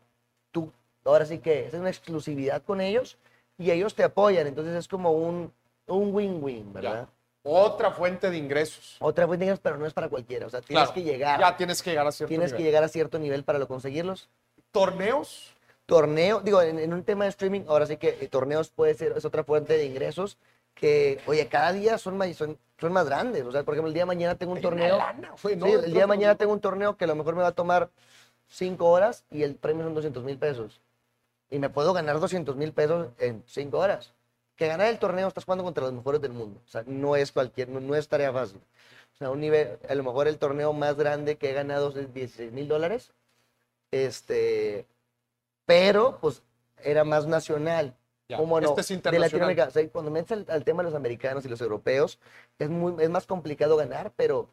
tú, 0.51 0.71
ahora 1.05 1.25
sí 1.25 1.39
que 1.39 1.65
es 1.67 1.73
una 1.73 1.89
exclusividad 1.89 2.63
con 2.63 2.81
ellos 2.81 3.17
y 3.57 3.71
ellos 3.71 3.95
te 3.95 4.03
apoyan, 4.03 4.45
entonces 4.47 4.75
es 4.75 4.87
como 4.87 5.11
un 5.11 5.51
un 5.87 6.13
win-win, 6.13 6.73
¿verdad? 6.73 7.07
Ya. 7.07 7.13
Otra 7.49 7.91
fuente 7.91 8.29
de 8.29 8.37
ingresos. 8.37 8.97
Otra 8.99 9.25
win 9.25 9.39
pero 9.61 9.77
no 9.77 9.85
es 9.85 9.93
para 9.93 10.09
cualquiera, 10.09 10.47
o 10.47 10.49
sea, 10.49 10.59
tienes 10.61 10.83
Claro, 10.89 10.93
que 10.93 11.03
llegar, 11.03 11.39
Ya 11.39 11.55
tienes 11.55 11.81
que 11.81 11.91
llegar 11.91 12.05
a 12.07 12.11
cierto 12.11 12.27
tienes 12.29 12.51
que 12.51 12.57
nivel. 12.57 12.71
llegar 12.71 12.83
a 12.83 12.87
cierto 12.89 13.19
nivel 13.19 13.43
para 13.43 13.57
lo 13.59 13.67
conseguirlos. 13.67 14.29
Torneos. 14.71 15.53
torneo, 15.85 16.41
digo, 16.41 16.61
en, 16.61 16.77
en 16.79 16.93
un 16.93 17.03
tema 17.03 17.23
de 17.23 17.29
streaming, 17.29 17.61
ahora 17.67 17.85
sí 17.85 17.95
que 17.95 18.09
eh, 18.19 18.27
torneos 18.27 18.69
puede 18.69 18.93
ser, 18.95 19.13
es 19.15 19.23
otra 19.23 19.45
fuente 19.45 19.77
de 19.77 19.85
ingresos 19.85 20.37
que, 20.73 21.21
oye, 21.25 21.47
cada 21.47 21.71
día 21.71 21.97
son 21.97 22.17
más, 22.17 22.35
son, 22.35 22.57
son 22.77 22.91
más 22.91 23.05
grandes. 23.05 23.45
O 23.45 23.51
sea, 23.53 23.63
por 23.63 23.73
ejemplo, 23.73 23.87
el 23.87 23.93
día 23.93 24.01
de 24.03 24.07
mañana 24.07 24.35
tengo 24.35 24.51
un 24.51 24.57
Hay 24.57 24.63
torneo. 24.63 24.97
lana, 24.97 25.33
güey, 25.41 25.55
¿no? 25.55 25.65
sí, 25.65 25.71
De 25.71 25.85
el 25.85 25.91
día 25.93 26.01
de 26.01 26.07
mañana 26.07 26.35
tengo 26.35 26.51
un 26.51 26.59
torneo 26.59 26.97
que 26.97 27.05
a 27.05 27.07
lo 27.07 27.15
mejor 27.15 27.35
me 27.35 27.41
va 27.43 27.47
a 27.47 27.51
tomar 27.53 27.89
cinco 28.49 28.89
horas 28.89 29.23
y 29.31 29.43
el 29.43 29.55
premio 29.55 29.85
son 29.85 29.93
200 29.95 30.23
mil 30.25 30.37
pesos. 30.37 30.81
Y 31.49 31.59
me 31.59 31.69
puedo 31.69 31.93
ganar 31.93 32.19
200 32.19 32.57
mil 32.57 32.73
pesos 32.73 33.07
en 33.19 33.41
cinco 33.47 33.79
horas. 33.79 34.13
Que 34.57 34.67
ganar 34.67 34.87
el 34.87 34.99
torneo 34.99 35.27
estás 35.27 35.45
jugando 35.45 35.63
contra 35.63 35.85
los 35.85 35.93
mejores 35.93 36.19
del 36.19 36.33
mundo. 36.33 36.59
O 36.65 36.67
sea, 36.67 36.83
no 36.85 37.15
es 37.15 37.31
cualquier, 37.31 37.69
no, 37.69 37.79
no 37.79 37.95
es 37.95 38.07
tarea 38.07 38.33
fácil. 38.33 38.59
O 39.13 39.17
sea, 39.17 39.29
un 39.29 39.39
nivel, 39.39 39.79
a 39.87 39.95
lo 39.95 40.03
mejor 40.03 40.27
el 40.27 40.37
torneo 40.37 40.73
más 40.73 40.95
grande 40.97 41.37
que 41.37 41.51
he 41.51 41.53
ganado 41.53 41.89
es 41.89 42.13
16 42.13 42.51
mil 42.51 42.67
dólares. 42.67 43.13
Este, 43.91 44.85
pero 45.65 46.17
pues 46.19 46.43
era 46.83 47.03
más 47.03 47.25
nacional. 47.25 47.95
Ya, 48.27 48.37
¿Cómo 48.37 48.59
no? 48.59 48.75
Este 48.75 48.93
es 48.93 49.03
de. 49.03 49.19
Latinoamérica. 49.19 49.67
O 49.67 49.71
sea, 49.71 49.87
cuando 49.89 50.11
metes 50.11 50.31
al, 50.33 50.45
al 50.49 50.63
tema 50.65 50.83
de 50.83 50.89
los 50.89 50.95
americanos 50.95 51.45
y 51.45 51.49
los 51.49 51.61
europeos, 51.61 52.19
es, 52.59 52.69
muy, 52.69 53.01
es 53.01 53.09
más 53.09 53.25
complicado 53.25 53.77
ganar, 53.77 54.11
pero 54.17 54.49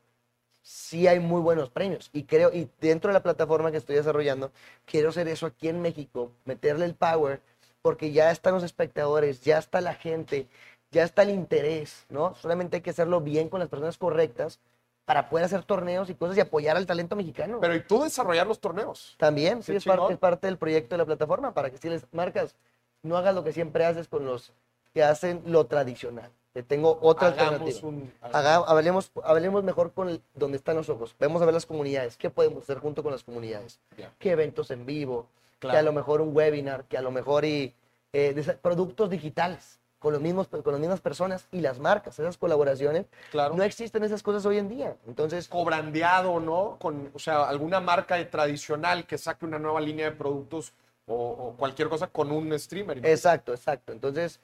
sí 0.65 1.07
hay 1.07 1.21
muy 1.21 1.41
buenos 1.41 1.71
premios. 1.71 2.11
Y 2.13 2.25
creo, 2.25 2.53
y 2.53 2.69
dentro 2.81 3.09
de 3.09 3.15
la 3.15 3.23
plataforma 3.23 3.71
que 3.71 3.77
estoy 3.77 3.97
desarrollando, 3.97 4.51
quiero 4.87 5.11
hacer 5.11 5.29
eso 5.29 5.47
aquí 5.47 5.69
en 5.69 5.81
México, 5.83 6.33
meterle 6.45 6.87
el 6.87 6.95
power, 6.95 7.41
porque 7.85 8.12
ya 8.12 8.30
están 8.30 8.55
los 8.55 8.62
espectadores, 8.62 9.43
ya 9.43 9.59
está 9.59 9.82
la 9.82 9.93
gente, 9.93 10.49
ya 10.91 11.03
está 11.05 11.20
el 11.20 11.28
interés, 11.28 12.07
¿no? 12.09 12.35
Solamente 12.37 12.76
hay 12.76 12.82
que 12.82 12.89
hacerlo 12.89 13.20
bien 13.20 13.51
con 13.51 13.61
las 13.61 13.68
personas 13.68 13.99
correctas 13.99 14.59
para 15.05 15.28
poder 15.28 15.45
hacer 15.45 15.62
torneos 15.64 16.09
y 16.09 16.14
cosas 16.14 16.35
y 16.39 16.41
apoyar 16.41 16.78
al 16.78 16.87
talento 16.87 17.14
mexicano. 17.14 17.59
Pero 17.61 17.74
y 17.74 17.80
tú 17.82 18.03
desarrollar 18.03 18.47
los 18.47 18.59
torneos. 18.59 19.14
También, 19.18 19.62
sí, 19.62 19.76
es 19.76 19.85
parte, 19.85 19.99
chingón. 19.99 20.12
es 20.14 20.18
parte 20.18 20.47
del 20.47 20.57
proyecto 20.57 20.95
de 20.95 20.99
la 20.99 21.05
plataforma, 21.05 21.53
para 21.53 21.68
que 21.68 21.76
si 21.76 21.91
les 21.91 22.07
marcas, 22.11 22.55
no 23.03 23.18
hagas 23.18 23.35
lo 23.35 23.45
que 23.45 23.53
siempre 23.53 23.85
haces 23.85 24.09
con 24.09 24.24
los 24.24 24.55
que 24.95 25.05
hacen 25.05 25.43
lo 25.45 25.66
tradicional. 25.66 26.30
Te 26.55 26.62
tengo 26.62 26.99
otra 27.03 27.28
Hagamos 27.28 27.53
alternativa. 27.61 27.87
un. 27.89 28.12
Haga- 28.22 28.64
hablemos, 28.66 29.11
hablemos 29.24 29.62
mejor 29.62 29.93
con 29.93 30.09
el- 30.09 30.22
donde 30.35 30.57
están 30.57 30.76
los 30.76 30.89
ojos. 30.89 31.14
Vamos 31.18 31.43
a 31.43 31.45
ver 31.45 31.53
las 31.53 31.66
comunidades. 31.66 32.16
¿Qué 32.16 32.30
podemos 32.30 32.62
hacer 32.62 32.78
junto 32.78 33.03
con 33.03 33.12
las 33.12 33.24
comunidades? 33.24 33.78
¿Qué 34.18 34.30
eventos 34.30 34.70
en 34.70 34.87
vivo? 34.87 35.26
Que 35.65 35.71
Claro. 35.71 35.89
a 35.89 35.91
lo 35.91 35.93
mejor 35.93 36.21
un 36.21 36.37
webinar, 36.37 36.85
que 36.85 36.99
a 36.99 37.03
lo 37.03 37.11
mejor 37.11 37.45
y, 37.45 37.75
eh, 38.12 38.33
de 38.35 38.43
productos 38.55 39.11
digitales 39.11 39.81
con, 39.99 40.12
los 40.12 40.21
mismos, 40.21 40.49
con 40.49 40.73
las 40.73 40.81
mismas 40.81 41.01
personas 41.01 41.47
y 41.51 41.61
las 41.61 41.79
marcas, 41.79 42.19
esas 42.19 42.37
colaboraciones. 42.37 43.07
Claro. 43.31 43.55
No 43.55 43.62
existen 43.62 44.05
esas 44.05 44.23
cosas 44.23 44.45
hoy 44.45 44.59
en 44.59 44.69
día. 44.69 44.97
Entonces, 45.07 45.49
cobrandeado, 45.49 46.39
¿no? 46.41 46.77
Con, 46.79 47.11
o 47.15 47.19
sea, 47.19 47.49
alguna 47.49 47.81
marca 47.81 48.29
tradicional 48.31 49.07
que 49.07 49.17
saque 49.17 49.47
una 49.47 49.59
nueva 49.59 49.81
línea 49.81 50.11
de 50.11 50.17
productos 50.17 50.75
o, 51.07 51.15
o 51.15 51.57
cualquier 51.57 51.89
cosa 51.89 52.07
con 52.07 52.31
un 52.31 52.59
streamer. 52.59 53.01
¿no? 53.01 53.09
Exacto, 53.09 53.53
exacto. 53.55 53.93
Entonces, 53.93 54.41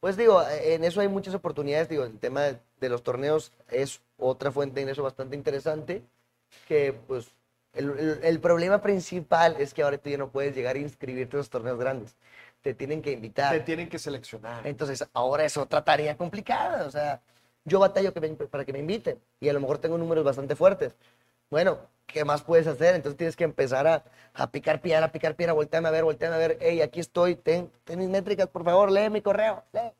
pues 0.00 0.16
digo, 0.16 0.42
en 0.62 0.82
eso 0.84 1.00
hay 1.00 1.08
muchas 1.08 1.34
oportunidades. 1.34 1.88
Digo, 1.88 2.04
el 2.04 2.18
tema 2.18 2.42
de, 2.42 2.58
de 2.80 2.88
los 2.88 3.02
torneos 3.02 3.52
es 3.70 4.00
otra 4.18 4.50
fuente 4.50 4.74
de 4.74 4.80
ingreso 4.82 5.02
bastante 5.04 5.36
interesante. 5.36 6.02
Que 6.68 6.92
pues 7.06 7.30
el, 7.74 7.90
el- 7.98 8.20
el 8.22 8.40
problema 8.40 8.80
principal 8.80 9.56
es 9.58 9.74
que 9.74 9.82
ahora 9.82 9.98
tú 9.98 10.10
ya 10.10 10.18
no 10.18 10.30
puedes 10.30 10.54
llegar 10.54 10.76
a 10.76 10.78
inscribirte 10.78 11.36
a 11.36 11.38
los 11.38 11.50
torneos 11.50 11.78
grandes. 11.78 12.16
Te 12.62 12.74
tienen 12.74 13.02
que 13.02 13.12
invitar. 13.12 13.52
Te 13.52 13.60
tienen 13.60 13.88
que 13.88 13.98
seleccionar. 13.98 14.66
Entonces, 14.66 15.06
ahora 15.12 15.44
es 15.44 15.56
otra 15.56 15.84
tarea 15.84 16.16
complicada. 16.16 16.86
O 16.86 16.90
sea, 16.90 17.20
yo 17.64 17.78
batallo 17.80 18.12
que 18.14 18.20
me- 18.20 18.28
para 18.34 18.64
que 18.64 18.72
me 18.72 18.78
inviten 18.78 19.20
y 19.40 19.48
a 19.48 19.52
lo 19.52 19.60
mejor 19.60 19.78
tengo 19.78 19.98
números 19.98 20.24
bastante 20.24 20.56
fuertes. 20.56 20.94
Bueno, 21.50 21.78
¿qué 22.06 22.24
más 22.24 22.42
puedes 22.42 22.66
hacer? 22.66 22.94
Entonces 22.94 23.16
tienes 23.16 23.36
que 23.36 23.44
empezar 23.44 23.86
a, 23.86 24.04
a 24.34 24.50
picar 24.50 24.80
piedra, 24.80 25.06
a 25.06 25.12
picar 25.12 25.36
piedra, 25.36 25.52
volteame 25.52 25.88
a 25.88 25.90
ver, 25.90 26.04
volteame 26.04 26.34
a 26.36 26.38
ver. 26.38 26.58
Hey, 26.60 26.80
aquí 26.80 27.00
estoy, 27.00 27.36
ten, 27.36 27.70
ten 27.84 27.98
mis 27.98 28.08
métricas, 28.08 28.48
por 28.48 28.64
favor, 28.64 28.90
lee 28.90 29.10
mi 29.10 29.20
correo, 29.20 29.62
lee. 29.72 29.92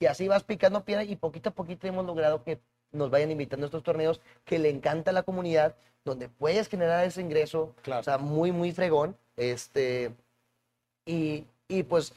Y 0.00 0.06
así 0.06 0.28
vas 0.28 0.44
picando 0.44 0.84
piedra 0.84 1.04
y 1.04 1.16
poquito 1.16 1.50
a 1.50 1.52
poquito 1.54 1.86
hemos 1.86 2.04
logrado 2.06 2.42
que 2.44 2.60
nos 2.92 3.10
vayan 3.10 3.30
invitando 3.30 3.64
a 3.66 3.68
estos 3.68 3.82
torneos 3.82 4.20
que 4.44 4.58
le 4.58 4.70
encanta 4.70 5.10
a 5.10 5.14
la 5.14 5.22
comunidad, 5.22 5.74
donde 6.04 6.28
puedes 6.28 6.68
generar 6.68 7.04
ese 7.04 7.20
ingreso, 7.20 7.74
Claro. 7.82 8.00
o 8.00 8.04
sea, 8.04 8.18
muy, 8.18 8.52
muy 8.52 8.72
fregón. 8.72 9.16
Este, 9.36 10.12
y, 11.06 11.46
y 11.68 11.82
pues 11.84 12.12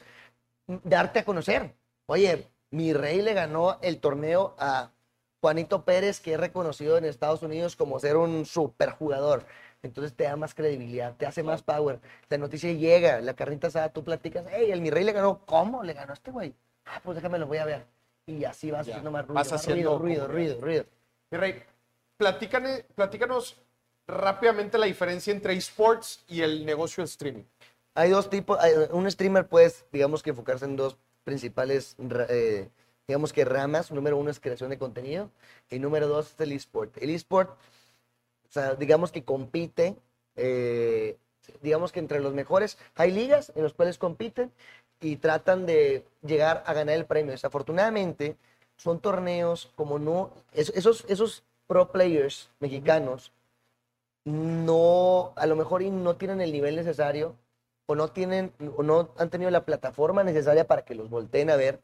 darte 0.66 1.20
a 1.20 1.24
conocer. 1.24 1.72
Oye, 2.06 2.46
mi 2.70 2.92
rey 2.92 3.22
le 3.22 3.34
ganó 3.34 3.78
el 3.82 3.98
torneo 3.98 4.54
a 4.58 4.90
Juanito 5.40 5.84
Pérez, 5.84 6.20
que 6.20 6.34
es 6.34 6.40
reconocido 6.40 6.96
en 6.96 7.04
Estados 7.04 7.42
Unidos 7.42 7.76
como 7.76 7.98
ser 8.00 8.16
un 8.16 8.46
superjugador. 8.46 9.44
Entonces 9.82 10.14
te 10.14 10.24
da 10.24 10.36
más 10.36 10.54
credibilidad, 10.54 11.16
te 11.16 11.26
hace 11.26 11.42
más 11.42 11.62
power. 11.62 11.98
La 12.28 12.38
noticia 12.38 12.72
llega, 12.72 13.20
la 13.20 13.34
carnita 13.34 13.66
asada, 13.66 13.88
tú 13.92 14.04
platicas, 14.04 14.44
hey, 14.50 14.70
el 14.70 14.80
mi 14.80 14.90
rey 14.90 15.02
le 15.04 15.12
ganó. 15.12 15.40
¿Cómo 15.44 15.82
le 15.82 15.92
ganó 15.92 16.12
a 16.12 16.14
este 16.14 16.30
güey? 16.30 16.54
Ah, 16.86 17.00
pues 17.02 17.16
déjame 17.16 17.38
lo 17.38 17.46
voy 17.46 17.58
a 17.58 17.64
ver. 17.64 17.84
Y 18.26 18.44
así 18.44 18.70
vas 18.70 18.86
Ya, 18.86 18.94
haciendo 18.94 19.10
más 19.10 19.26
ruido, 19.26 19.34
vas 19.34 19.50
más 19.50 19.60
haciendo 19.60 19.98
ruido, 19.98 20.26
ruido, 20.26 20.56
ruido, 20.56 20.60
ruido. 20.60 20.84
Mi 21.30 21.38
rey, 21.38 21.62
platícanos 22.16 23.56
rápidamente 24.06 24.78
la 24.78 24.86
diferencia 24.86 25.32
entre 25.32 25.54
esports 25.54 26.24
y 26.28 26.42
el 26.42 26.64
negocio 26.64 27.02
de 27.02 27.06
streaming. 27.06 27.44
Hay 27.94 28.10
dos 28.10 28.30
tipos, 28.30 28.58
un 28.90 29.10
streamer 29.10 29.46
puede, 29.46 29.72
digamos 29.90 30.22
que 30.22 30.30
enfocarse 30.30 30.64
en 30.64 30.76
dos 30.76 30.96
principales, 31.24 31.96
eh, 32.28 32.68
digamos 33.06 33.32
que 33.32 33.44
ramas. 33.44 33.90
Número 33.90 34.16
uno 34.16 34.30
es 34.30 34.40
creación 34.40 34.70
de 34.70 34.78
contenido 34.78 35.30
y 35.68 35.78
número 35.78 36.08
dos 36.08 36.32
es 36.32 36.40
el 36.40 36.52
esport. 36.52 36.96
El 36.98 37.10
esport, 37.10 37.50
o 37.50 38.52
sea, 38.52 38.74
digamos 38.76 39.12
que 39.12 39.24
compite, 39.24 39.96
eh, 40.36 41.18
digamos 41.60 41.92
que 41.92 42.00
entre 42.00 42.20
los 42.20 42.34
mejores, 42.34 42.78
hay 42.94 43.10
ligas 43.10 43.52
en 43.56 43.62
las 43.64 43.72
cuales 43.74 43.98
compiten 43.98 44.52
y 45.02 45.16
tratan 45.16 45.66
de 45.66 46.04
llegar 46.22 46.62
a 46.66 46.72
ganar 46.72 46.94
el 46.94 47.04
premio. 47.04 47.32
Desafortunadamente, 47.32 48.36
son 48.76 49.00
torneos 49.00 49.70
como 49.76 49.98
no, 49.98 50.30
es- 50.52 50.72
esos, 50.74 51.04
esos 51.08 51.42
pro 51.66 51.90
players 51.92 52.50
mexicanos 52.60 53.32
no, 54.24 55.32
a 55.36 55.46
lo 55.46 55.56
mejor 55.56 55.82
y 55.82 55.90
no 55.90 56.16
tienen 56.16 56.40
el 56.40 56.52
nivel 56.52 56.76
necesario 56.76 57.34
o 57.86 57.94
no 57.96 58.08
tienen 58.08 58.52
o 58.76 58.82
no 58.82 59.10
han 59.18 59.30
tenido 59.30 59.50
la 59.50 59.64
plataforma 59.64 60.22
necesaria 60.22 60.66
para 60.66 60.82
que 60.84 60.94
los 60.94 61.10
volteen 61.10 61.50
a 61.50 61.56
ver 61.56 61.80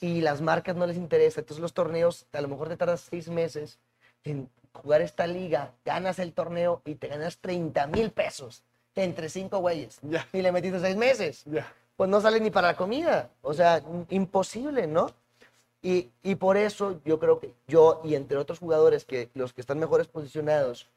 y 0.00 0.22
las 0.22 0.40
marcas 0.40 0.74
no 0.76 0.86
les 0.86 0.96
interesa. 0.96 1.40
Entonces 1.40 1.60
los 1.60 1.74
torneos, 1.74 2.26
a 2.32 2.40
lo 2.40 2.48
mejor 2.48 2.68
te 2.68 2.76
tardas 2.76 3.02
seis 3.02 3.28
meses 3.28 3.78
en 4.24 4.48
jugar 4.72 5.02
esta 5.02 5.26
liga, 5.26 5.72
ganas 5.84 6.18
el 6.18 6.32
torneo 6.32 6.80
y 6.86 6.94
te 6.94 7.08
ganas 7.08 7.36
30 7.38 7.86
mil 7.86 8.10
pesos 8.10 8.62
entre 8.94 9.28
cinco 9.28 9.58
güeyes. 9.58 9.98
Ya. 10.02 10.26
Y 10.32 10.40
le 10.40 10.50
metiste 10.52 10.80
seis 10.80 10.96
meses. 10.96 11.42
Ya. 11.44 11.70
Pues 11.96 12.08
no 12.10 12.20
sale 12.20 12.40
ni 12.40 12.50
para 12.50 12.68
la 12.68 12.76
comida. 12.76 13.30
O 13.42 13.54
sea, 13.54 13.80
im- 13.82 14.06
imposible, 14.10 14.86
¿no? 14.86 15.10
Y, 15.82 16.10
y 16.22 16.36
por 16.36 16.56
eso 16.56 17.00
yo 17.04 17.18
creo 17.18 17.40
que 17.40 17.52
yo 17.66 18.00
y 18.04 18.14
entre 18.14 18.36
otros 18.38 18.58
jugadores 18.60 19.04
que 19.04 19.30
los 19.34 19.52
que 19.52 19.60
están 19.60 19.78
mejores 19.78 20.06
posicionados 20.06 20.88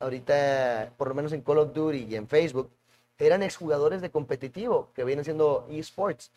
ahorita, 0.00 0.92
por 0.96 1.08
lo 1.08 1.14
menos 1.14 1.32
en 1.32 1.42
Call 1.42 1.58
of 1.58 1.72
Duty 1.74 2.06
y 2.08 2.14
en 2.16 2.28
Facebook, 2.28 2.70
eran 3.18 3.42
exjugadores 3.42 4.00
de 4.00 4.10
competitivo 4.10 4.90
que 4.94 5.02
vienen 5.04 5.24
siendo 5.24 5.66
esports, 5.70 6.30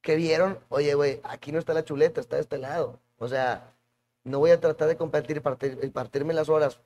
que 0.00 0.14
vieron, 0.14 0.58
oye, 0.68 0.94
güey, 0.94 1.20
aquí 1.24 1.50
no 1.50 1.58
está 1.58 1.74
la 1.74 1.84
chuleta, 1.84 2.20
está 2.20 2.36
de 2.36 2.42
este 2.42 2.58
lado. 2.58 3.00
O 3.18 3.26
sea, 3.26 3.72
no 4.22 4.38
voy 4.38 4.52
a 4.52 4.60
tratar 4.60 4.86
de 4.88 4.96
competir 4.96 5.42
partir- 5.42 5.90
partirme 5.92 6.34
las 6.34 6.48
horas 6.48 6.78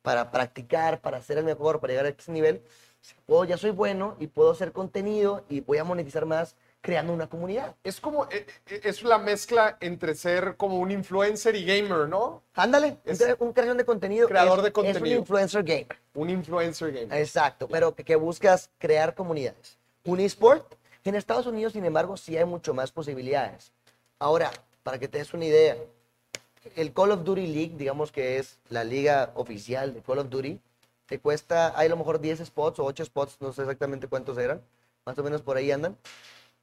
para 0.00 0.30
practicar, 0.30 1.00
para 1.02 1.20
ser 1.20 1.36
el 1.38 1.44
mejor, 1.44 1.78
para 1.80 1.92
llegar 1.92 2.06
a 2.06 2.08
ese 2.08 2.32
nivel. 2.32 2.62
Puedo, 3.26 3.44
ya 3.44 3.56
soy 3.56 3.70
bueno 3.70 4.16
y 4.18 4.26
puedo 4.28 4.50
hacer 4.50 4.72
contenido 4.72 5.44
y 5.48 5.60
voy 5.60 5.78
a 5.78 5.84
monetizar 5.84 6.26
más 6.26 6.56
creando 6.80 7.12
una 7.14 7.26
comunidad. 7.28 7.74
Es 7.82 7.98
como, 8.00 8.24
eh, 8.26 8.46
eh, 8.66 8.80
es 8.84 9.02
la 9.02 9.16
mezcla 9.18 9.78
entre 9.80 10.14
ser 10.14 10.56
como 10.56 10.78
un 10.78 10.90
influencer 10.90 11.56
y 11.56 11.64
gamer, 11.64 12.08
¿no? 12.08 12.42
Ándale, 12.54 12.98
Es- 13.04 13.20
un, 13.20 13.26
cre- 13.26 13.36
un 13.38 13.52
creador 13.54 13.76
de 13.78 13.84
contenido. 13.84 14.28
Creador 14.28 14.58
es- 14.58 14.62
de 14.64 14.68
Es 14.68 14.74
contenido. 14.74 15.02
un 15.16 15.20
influencer 15.20 15.62
gamer. 15.64 15.96
Un 16.14 16.30
influencer 16.30 16.92
gamer. 16.92 17.18
Exacto, 17.18 17.68
pero 17.68 17.94
que, 17.94 18.04
que 18.04 18.16
buscas 18.16 18.70
crear 18.78 19.14
comunidades. 19.14 19.78
Un 20.04 20.20
esport, 20.20 20.74
en 21.04 21.14
Estados 21.14 21.46
Unidos, 21.46 21.72
sin 21.72 21.84
embargo, 21.86 22.16
sí 22.18 22.36
hay 22.36 22.44
mucho 22.44 22.74
más 22.74 22.92
posibilidades. 22.92 23.72
Ahora, 24.18 24.50
para 24.82 24.98
que 24.98 25.08
te 25.08 25.18
des 25.18 25.32
una 25.32 25.46
idea, 25.46 25.76
el 26.76 26.92
Call 26.92 27.12
of 27.12 27.24
Duty 27.24 27.46
League, 27.46 27.74
digamos 27.76 28.12
que 28.12 28.38
es 28.38 28.58
la 28.68 28.84
liga 28.84 29.32
oficial 29.34 29.92
de 29.94 30.00
Call 30.02 30.18
of 30.18 30.28
Duty, 30.28 30.60
te 31.06 31.18
cuesta, 31.18 31.78
hay 31.78 31.86
a 31.86 31.90
lo 31.90 31.96
mejor 31.96 32.20
10 32.20 32.40
spots 32.40 32.78
o 32.78 32.84
8 32.84 33.04
spots, 33.04 33.36
no 33.40 33.52
sé 33.52 33.62
exactamente 33.62 34.08
cuántos 34.08 34.38
eran, 34.38 34.62
más 35.04 35.18
o 35.18 35.22
menos 35.22 35.42
por 35.42 35.56
ahí 35.56 35.70
andan. 35.70 35.96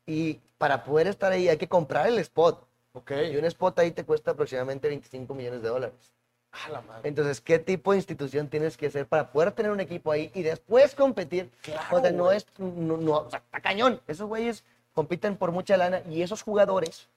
Y 0.06 0.40
para 0.58 0.84
poder 0.84 1.08
estar 1.08 1.32
ahí 1.32 1.48
hay 1.48 1.58
que 1.58 1.68
comprar 1.68 2.08
el 2.08 2.18
spot. 2.20 2.66
Ok. 2.94 3.12
Y 3.32 3.38
un 3.38 3.46
spot 3.46 3.80
ahí 3.80 3.92
te 3.92 4.04
cuesta 4.04 4.32
aproximadamente 4.32 4.88
25 4.88 5.34
millones 5.34 5.62
de 5.62 5.70
dólares. 5.70 6.14
Ah, 6.52 6.70
la 6.70 6.82
madre. 6.82 7.08
Entonces, 7.08 7.40
¿qué 7.40 7.60
tipo 7.60 7.92
de 7.92 7.98
institución 8.00 8.50
tienes 8.50 8.76
que 8.76 8.90
ser 8.92 9.08
para 9.08 9.32
poder 9.32 9.54
tener 9.54 9.72
un 9.72 9.80
equipo 9.80 10.12
ahí 10.12 10.32
y 10.34 10.44
después 10.44 10.96
competir? 10.96 11.50
Claro, 11.62 11.98
o 11.98 12.02
sea, 12.02 12.12
no 12.12 12.32
es, 12.32 12.46
no, 12.58 12.98
no, 12.98 13.12
o 13.20 13.30
sea, 13.30 13.40
está 13.40 13.62
cañón. 13.62 14.02
Esos 14.08 14.28
güeyes 14.28 14.66
compiten 14.94 15.38
por 15.38 15.52
mucha 15.52 15.78
lana 15.78 16.02
y 16.10 16.22
esos 16.22 16.42
jugadores, 16.42 17.08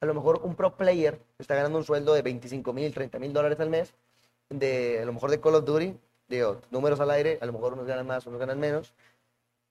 a 0.00 0.06
lo 0.06 0.14
mejor 0.14 0.40
un 0.44 0.54
pro 0.54 0.76
player 0.76 1.18
está 1.38 1.56
ganando 1.56 1.78
un 1.78 1.84
sueldo 1.84 2.14
de 2.14 2.22
25 2.22 2.72
mil, 2.72 2.94
30 2.94 3.18
mil 3.18 3.32
dólares 3.32 3.58
al 3.58 3.70
mes, 3.70 3.92
de, 4.50 5.00
a 5.02 5.04
lo 5.04 5.12
mejor 5.12 5.30
de 5.30 5.40
Call 5.40 5.56
of 5.56 5.64
Duty, 5.64 5.96
digo, 6.28 6.60
números 6.70 7.00
al 7.00 7.10
aire, 7.10 7.38
a 7.40 7.46
lo 7.46 7.52
mejor 7.52 7.72
unos 7.74 7.86
ganan 7.86 8.06
más, 8.06 8.26
unos 8.26 8.40
ganan 8.40 8.58
menos, 8.58 8.92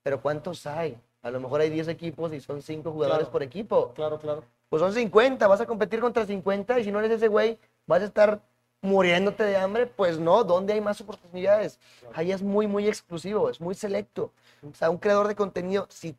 pero 0.03 0.21
¿cuántos 0.21 0.65
hay? 0.67 0.97
A 1.21 1.31
lo 1.31 1.39
mejor 1.39 1.61
hay 1.61 1.69
10 1.69 1.87
equipos 1.87 2.31
y 2.33 2.39
son 2.39 2.61
5 2.61 2.91
jugadores 2.91 3.25
Claro. 3.25 3.31
por 3.31 3.43
equipo 3.43 3.93
Claro, 3.93 4.19
claro. 4.19 4.43
pues 4.69 4.79
son 4.81 4.93
50, 4.93 5.47
vas 5.47 5.61
a 5.61 5.65
competir 5.65 5.99
contra 5.99 6.25
50 6.25 6.79
y 6.79 6.83
si 6.83 6.91
no 6.91 6.99
eres 6.99 7.11
ese 7.11 7.27
güey, 7.27 7.57
vas 7.87 8.01
a 8.01 8.05
estar 8.05 8.39
muriéndote 8.81 9.43
de 9.43 9.57
hambre, 9.57 9.87
pues 9.87 10.19
no, 10.19 10.43
¿dónde 10.43 10.73
hay 10.73 10.81
más 10.81 11.01
oportunidades? 11.01 11.79
Ahí 12.13 12.31
es 12.31 12.43
muy, 12.43 12.67
muy 12.67 12.87
exclusivo, 12.87 13.49
es 13.49 13.59
muy 13.59 13.73
selecto. 13.73 14.31
O 14.69 14.75
sea, 14.75 14.91
un 14.91 14.97
creador 14.99 15.27
de 15.27 15.35
contenido, 15.35 15.87
si 15.89 16.15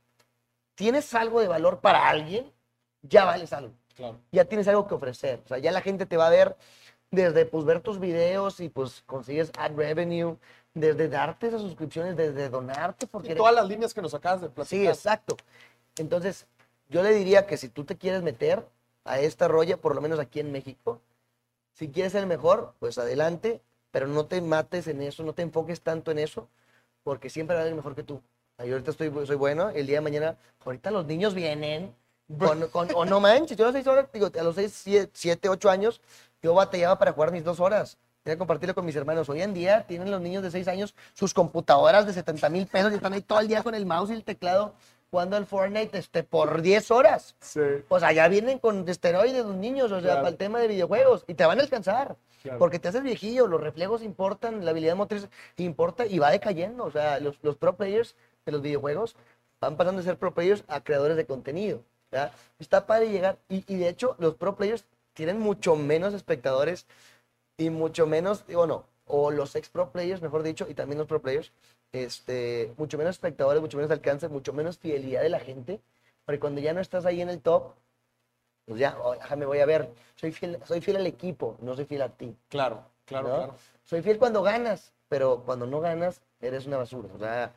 tienes 0.74 1.14
algo 1.14 1.40
de 1.40 1.46
valor 1.46 1.78
para 1.78 2.08
alguien, 2.08 2.50
ya 3.02 3.24
vales 3.24 3.52
algo, 3.52 3.72
Claro. 3.94 4.18
ya 4.32 4.44
tienes 4.44 4.66
algo 4.66 4.88
que 4.88 4.94
ofrecer. 4.94 5.40
O 5.44 5.48
sea, 5.48 5.58
ya 5.58 5.70
la 5.70 5.80
gente 5.80 6.06
te 6.06 6.16
va 6.16 6.26
a 6.26 6.30
ver 6.30 6.56
desde 7.10 7.46
pues 7.46 7.64
ver 7.64 7.80
tus 7.80 7.98
videos 8.00 8.60
y 8.60 8.68
pues 8.68 9.02
consigues 9.06 9.50
ad 9.58 9.72
revenue, 9.76 10.36
desde 10.74 11.08
darte 11.08 11.46
esas 11.48 11.62
suscripciones, 11.62 12.16
desde 12.16 12.48
donarte, 12.48 13.06
porque 13.06 13.28
Y 13.28 13.30
eres- 13.32 13.38
todas 13.40 13.54
las 13.54 13.66
líneas 13.68 13.94
que 13.94 14.02
nos 14.02 14.14
acabas 14.14 14.40
de 14.42 14.48
platicar. 14.48 14.66
Sí, 14.78 14.86
exacto. 14.86 15.36
Entonces, 15.96 16.46
yo 16.88 17.02
le 17.02 17.12
diría 17.14 17.46
que 17.46 17.56
si 17.56 17.68
tú 17.68 17.84
te 17.84 17.96
quieres 17.96 18.22
meter 18.22 18.66
a 19.04 19.20
esta 19.20 19.48
rolla, 19.48 19.76
por 19.76 19.94
lo 19.94 20.00
menos 20.00 20.18
aquí 20.18 20.40
en 20.40 20.52
México, 20.52 21.00
si 21.74 21.88
quieres 21.88 22.12
ser 22.12 22.22
el 22.22 22.26
mejor, 22.26 22.74
pues 22.78 22.98
adelante, 22.98 23.60
pero 23.90 24.06
no 24.06 24.26
te 24.26 24.40
mates 24.40 24.86
en 24.88 25.00
eso, 25.00 25.22
no 25.22 25.32
te 25.32 25.42
enfoques 25.42 25.80
tanto 25.80 26.10
en 26.10 26.18
eso, 26.18 26.48
porque 27.02 27.30
siempre 27.30 27.54
va 27.54 27.60
a 27.60 27.64
haber 27.64 27.74
mejor 27.76 27.94
que 27.94 28.02
tú. 28.02 28.20
Yo 28.58 28.72
ahorita 28.72 28.90
estoy, 28.90 29.12
soy 29.26 29.36
bueno, 29.36 29.70
el 29.70 29.86
día 29.86 29.98
de 29.98 30.00
mañana, 30.02 30.36
ahorita 30.64 30.90
los 30.90 31.06
niños 31.06 31.34
vienen, 31.34 31.94
con, 32.38 32.66
con- 32.68 32.88
o 32.94 33.04
no 33.04 33.20
manches, 33.20 33.56
yo 33.56 33.64
a 33.64 33.68
las 33.68 33.74
seis 33.74 33.86
horas, 33.86 34.08
digo, 34.12 34.28
a 34.38 34.42
los 34.42 34.54
seis, 34.56 34.72
siete, 34.72 35.10
siete, 35.14 35.48
ocho 35.48 35.70
años, 35.70 36.00
yo 36.46 36.54
batallaba 36.54 36.96
para 36.96 37.12
jugar 37.12 37.32
mis 37.32 37.42
dos 37.42 37.58
horas. 37.58 37.98
Quería 38.22 38.38
compartirlo 38.38 38.72
con 38.74 38.84
mis 38.86 38.94
hermanos. 38.94 39.28
Hoy 39.28 39.42
en 39.42 39.52
día 39.52 39.84
tienen 39.86 40.10
los 40.12 40.20
niños 40.20 40.44
de 40.44 40.50
seis 40.52 40.68
años 40.68 40.94
sus 41.12 41.34
computadoras 41.34 42.06
de 42.06 42.12
70 42.12 42.48
mil 42.50 42.66
pesos 42.68 42.92
y 42.92 42.94
están 42.94 43.12
ahí 43.12 43.20
todo 43.20 43.40
el 43.40 43.48
día 43.48 43.64
con 43.64 43.74
el 43.74 43.84
mouse 43.84 44.10
y 44.10 44.12
el 44.12 44.22
teclado 44.24 44.72
jugando 45.10 45.36
al 45.36 45.44
Fortnite 45.46 45.98
este, 45.98 46.22
por 46.22 46.62
10 46.62 46.90
horas. 46.92 47.34
Sí. 47.40 47.60
O 47.88 47.98
sea, 47.98 48.12
ya 48.12 48.28
vienen 48.28 48.58
con 48.60 48.88
esteroides 48.88 49.44
los 49.44 49.56
niños, 49.56 49.86
o 49.90 49.96
sea, 49.96 50.02
Claro. 50.02 50.16
para 50.20 50.28
el 50.28 50.36
tema 50.36 50.60
de 50.60 50.68
videojuegos. 50.68 51.24
Y 51.26 51.34
te 51.34 51.44
van 51.46 51.58
a 51.58 51.62
alcanzar. 51.62 52.16
Claro. 52.42 52.58
Porque 52.60 52.78
te 52.78 52.86
haces 52.88 53.02
viejillo, 53.02 53.48
los 53.48 53.60
reflejos 53.60 54.02
importan, 54.02 54.64
la 54.64 54.70
habilidad 54.70 54.94
motriz 54.94 55.28
importa 55.56 56.06
y 56.06 56.20
va 56.20 56.30
decayendo. 56.30 56.84
O 56.84 56.92
sea, 56.92 57.18
los, 57.18 57.38
los 57.42 57.56
pro 57.56 57.74
players 57.76 58.14
de 58.44 58.52
los 58.52 58.62
videojuegos 58.62 59.16
van 59.60 59.76
pasando 59.76 60.00
de 60.00 60.04
ser 60.06 60.16
pro 60.16 60.32
players 60.32 60.62
a 60.68 60.80
creadores 60.80 61.16
de 61.16 61.26
contenido. 61.26 61.82
¿ya? 62.12 62.30
Está 62.60 62.86
padre 62.86 63.10
llegar. 63.10 63.36
Y, 63.48 63.64
y 63.72 63.76
de 63.78 63.88
hecho, 63.88 64.14
los 64.18 64.34
pro 64.34 64.54
players 64.56 64.84
tienen 65.16 65.40
mucho 65.40 65.74
menos 65.76 66.14
espectadores 66.14 66.86
y 67.56 67.70
mucho 67.70 68.06
menos, 68.06 68.46
digo, 68.46 68.66
no, 68.66 68.84
o 69.06 69.30
los 69.30 69.56
ex 69.56 69.68
pro 69.70 69.90
players, 69.90 70.20
mejor 70.22 70.42
dicho, 70.42 70.66
y 70.68 70.74
también 70.74 70.98
los 70.98 71.08
pro 71.08 71.22
players, 71.22 71.52
este, 71.92 72.72
mucho 72.76 72.98
menos 72.98 73.16
espectadores, 73.16 73.62
mucho 73.62 73.78
menos 73.78 73.90
alcance, 73.90 74.28
mucho 74.28 74.52
menos 74.52 74.78
fidelidad 74.78 75.22
de 75.22 75.30
la 75.30 75.40
gente, 75.40 75.80
porque 76.24 76.38
cuando 76.40 76.60
ya 76.60 76.74
no 76.74 76.80
estás 76.80 77.06
ahí 77.06 77.22
en 77.22 77.30
el 77.30 77.40
top, 77.40 77.72
pues 78.66 78.78
ya, 78.80 78.96
oh, 79.02 79.14
déjame, 79.14 79.46
voy 79.46 79.60
a 79.60 79.66
ver, 79.66 79.88
soy 80.16 80.32
fiel, 80.32 80.58
soy 80.64 80.80
fiel 80.80 80.96
al 80.98 81.06
equipo, 81.06 81.56
no 81.60 81.74
soy 81.76 81.86
fiel 81.86 82.02
a 82.02 82.08
ti, 82.10 82.36
Claro, 82.48 82.84
claro, 83.06 83.28
¿no? 83.28 83.36
claro. 83.36 83.54
Soy 83.84 84.02
fiel 84.02 84.18
cuando 84.18 84.42
ganas, 84.42 84.92
pero 85.08 85.42
cuando 85.46 85.66
no 85.66 85.80
ganas, 85.80 86.20
eres 86.40 86.66
una 86.66 86.76
basura, 86.76 87.08
o 87.14 87.18
sea, 87.18 87.52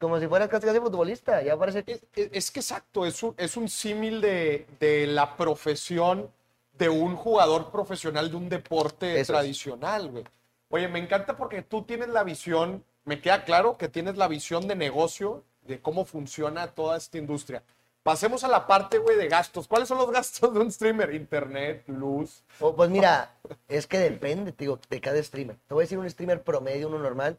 como 0.00 0.18
si 0.18 0.26
fueras 0.26 0.48
casi 0.48 0.66
casi 0.66 0.80
futbolista, 0.80 1.42
ya 1.42 1.56
parece 1.56 1.84
que... 1.84 1.92
Es, 1.92 2.02
es- 2.16 2.30
es 2.32 2.50
que 2.50 2.60
exacto, 2.60 3.06
es 3.06 3.22
un, 3.22 3.34
es 3.36 3.56
un 3.56 3.68
símil 3.68 4.20
de, 4.20 4.66
de 4.80 5.06
la 5.06 5.36
profesión 5.36 6.30
de 6.78 6.88
un 6.88 7.16
jugador 7.16 7.70
profesional 7.70 8.30
de 8.30 8.36
un 8.36 8.48
deporte 8.48 9.20
Eso 9.20 9.32
tradicional, 9.32 10.10
güey. 10.10 10.24
Oye, 10.68 10.88
me 10.88 10.98
encanta 10.98 11.36
porque 11.36 11.62
tú 11.62 11.82
tienes 11.82 12.08
la 12.08 12.24
visión, 12.24 12.84
me 13.04 13.20
queda 13.20 13.44
claro 13.44 13.76
que 13.76 13.88
tienes 13.88 14.16
la 14.16 14.28
visión 14.28 14.66
de 14.66 14.74
negocio, 14.74 15.44
de 15.62 15.80
cómo 15.80 16.04
funciona 16.04 16.68
toda 16.68 16.96
esta 16.96 17.18
industria. 17.18 17.62
Pasemos 18.02 18.44
a 18.44 18.48
la 18.48 18.66
parte, 18.66 18.98
güey, 18.98 19.16
de 19.16 19.28
gastos. 19.28 19.66
¿Cuáles 19.66 19.88
son 19.88 19.98
los 19.98 20.10
gastos 20.12 20.52
de 20.52 20.60
un 20.60 20.70
streamer? 20.70 21.14
Internet, 21.14 21.84
luz. 21.86 22.42
Oh, 22.60 22.74
pues 22.74 22.90
mira, 22.90 23.34
es 23.68 23.86
que 23.86 23.98
depende, 23.98 24.52
te 24.52 24.64
digo, 24.64 24.78
de 24.90 25.00
cada 25.00 25.22
streamer. 25.22 25.56
Te 25.66 25.74
voy 25.74 25.82
a 25.82 25.84
decir 25.84 25.98
un 25.98 26.10
streamer 26.10 26.42
promedio, 26.42 26.88
uno 26.88 26.98
normal, 26.98 27.38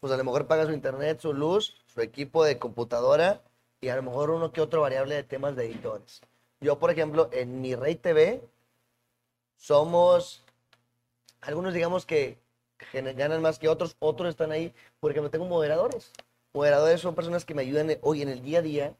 pues 0.00 0.12
a 0.12 0.16
lo 0.16 0.24
mejor 0.24 0.46
paga 0.46 0.64
su 0.64 0.72
internet, 0.72 1.20
su 1.20 1.34
luz, 1.34 1.74
su 1.86 2.00
equipo 2.00 2.44
de 2.44 2.58
computadora 2.58 3.42
y 3.80 3.88
a 3.88 3.96
lo 3.96 4.02
mejor 4.02 4.30
uno 4.30 4.52
que 4.52 4.60
otro 4.60 4.80
variable 4.80 5.14
de 5.16 5.22
temas 5.22 5.54
de 5.56 5.66
editores. 5.66 6.22
Yo, 6.60 6.78
por 6.78 6.90
ejemplo, 6.90 7.28
en 7.32 7.60
mi 7.60 7.74
Rey 7.74 7.96
TV 7.96 8.42
somos, 9.56 10.44
algunos 11.40 11.74
digamos 11.74 12.06
que 12.06 12.38
ganan 12.92 13.42
más 13.42 13.58
que 13.58 13.68
otros, 13.68 13.96
otros 13.98 14.30
están 14.30 14.52
ahí 14.52 14.74
porque 15.00 15.20
no 15.20 15.30
tengo 15.30 15.46
moderadores. 15.46 16.12
Moderadores 16.52 17.00
son 17.00 17.14
personas 17.14 17.44
que 17.44 17.54
me 17.54 17.62
ayudan 17.62 17.98
hoy 18.02 18.22
en 18.22 18.28
el 18.28 18.42
día 18.42 18.58
a 18.60 18.62
día 18.62 18.96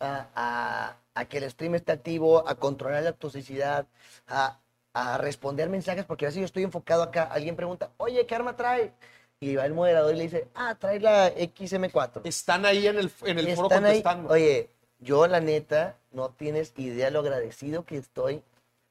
a, 0.00 0.28
a- 0.34 0.96
a 1.14 1.24
que 1.26 1.38
el 1.38 1.50
stream 1.50 1.76
esté 1.76 1.92
activo, 1.92 2.48
a 2.48 2.56
controlar 2.56 3.02
la 3.04 3.12
toxicidad, 3.12 3.86
a, 4.26 4.60
a 4.94 5.18
responder 5.18 5.68
mensajes, 5.68 6.04
porque 6.04 6.26
a 6.26 6.28
veces 6.28 6.40
yo 6.40 6.46
estoy 6.46 6.64
enfocado 6.64 7.02
acá, 7.02 7.24
alguien 7.24 7.56
pregunta, 7.56 7.90
oye, 7.98 8.26
¿qué 8.26 8.34
arma 8.34 8.56
trae? 8.56 8.92
Y 9.40 9.56
va 9.56 9.66
el 9.66 9.74
moderador 9.74 10.14
y 10.14 10.18
le 10.18 10.24
dice, 10.24 10.48
ah, 10.54 10.74
trae 10.78 11.00
la 11.00 11.28
XM4. 11.28 12.22
Están 12.24 12.66
ahí 12.66 12.86
en 12.86 12.98
el, 12.98 13.12
en 13.24 13.38
el 13.38 13.46
foro 13.56 13.68
están 13.68 13.84
ahí. 13.84 13.96
contestando. 13.98 14.32
Oye, 14.32 14.70
yo 15.00 15.26
la 15.26 15.40
neta, 15.40 15.98
no 16.12 16.30
tienes 16.30 16.72
idea 16.76 17.10
lo 17.10 17.20
agradecido 17.20 17.84
que 17.84 17.96
estoy. 17.96 18.42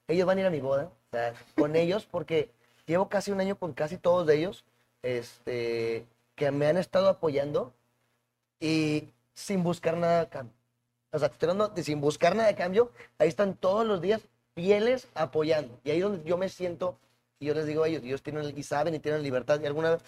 Ellos 0.07 0.25
van 0.25 0.37
a 0.37 0.41
ir 0.41 0.47
a 0.47 0.51
mi 0.51 0.59
boda, 0.59 0.85
o 0.85 1.11
sea, 1.11 1.33
con 1.55 1.75
ellos, 1.75 2.05
porque 2.05 2.49
llevo 2.85 3.09
casi 3.09 3.31
un 3.31 3.39
año 3.39 3.55
con 3.55 3.73
casi 3.73 3.97
todos 3.97 4.27
de 4.27 4.37
ellos, 4.37 4.63
este, 5.01 6.05
que 6.35 6.51
me 6.51 6.67
han 6.67 6.77
estado 6.77 7.09
apoyando 7.09 7.73
y 8.59 9.09
sin 9.33 9.63
buscar 9.63 9.97
nada 9.97 10.21
a 10.21 10.29
cambio. 10.29 10.55
O 11.11 11.19
sea, 11.19 11.29
de 11.29 11.83
sin 11.83 12.01
buscar 12.01 12.35
nada 12.35 12.47
de 12.47 12.55
cambio, 12.55 12.91
ahí 13.19 13.27
están 13.27 13.55
todos 13.55 13.85
los 13.85 14.01
días 14.01 14.21
fieles 14.55 15.07
apoyando. 15.13 15.79
Y 15.83 15.91
ahí 15.91 15.97
es 15.97 16.03
donde 16.03 16.27
yo 16.27 16.37
me 16.37 16.49
siento, 16.49 16.97
y 17.39 17.45
yo 17.45 17.53
les 17.53 17.67
digo 17.67 17.83
a 17.83 17.87
ellos, 17.87 18.03
ellos 18.03 18.23
tienen, 18.23 18.57
y 18.57 18.63
saben 18.63 18.95
y 18.95 18.99
tienen 18.99 19.21
libertad, 19.21 19.59
y 19.61 19.65
alguna 19.67 19.99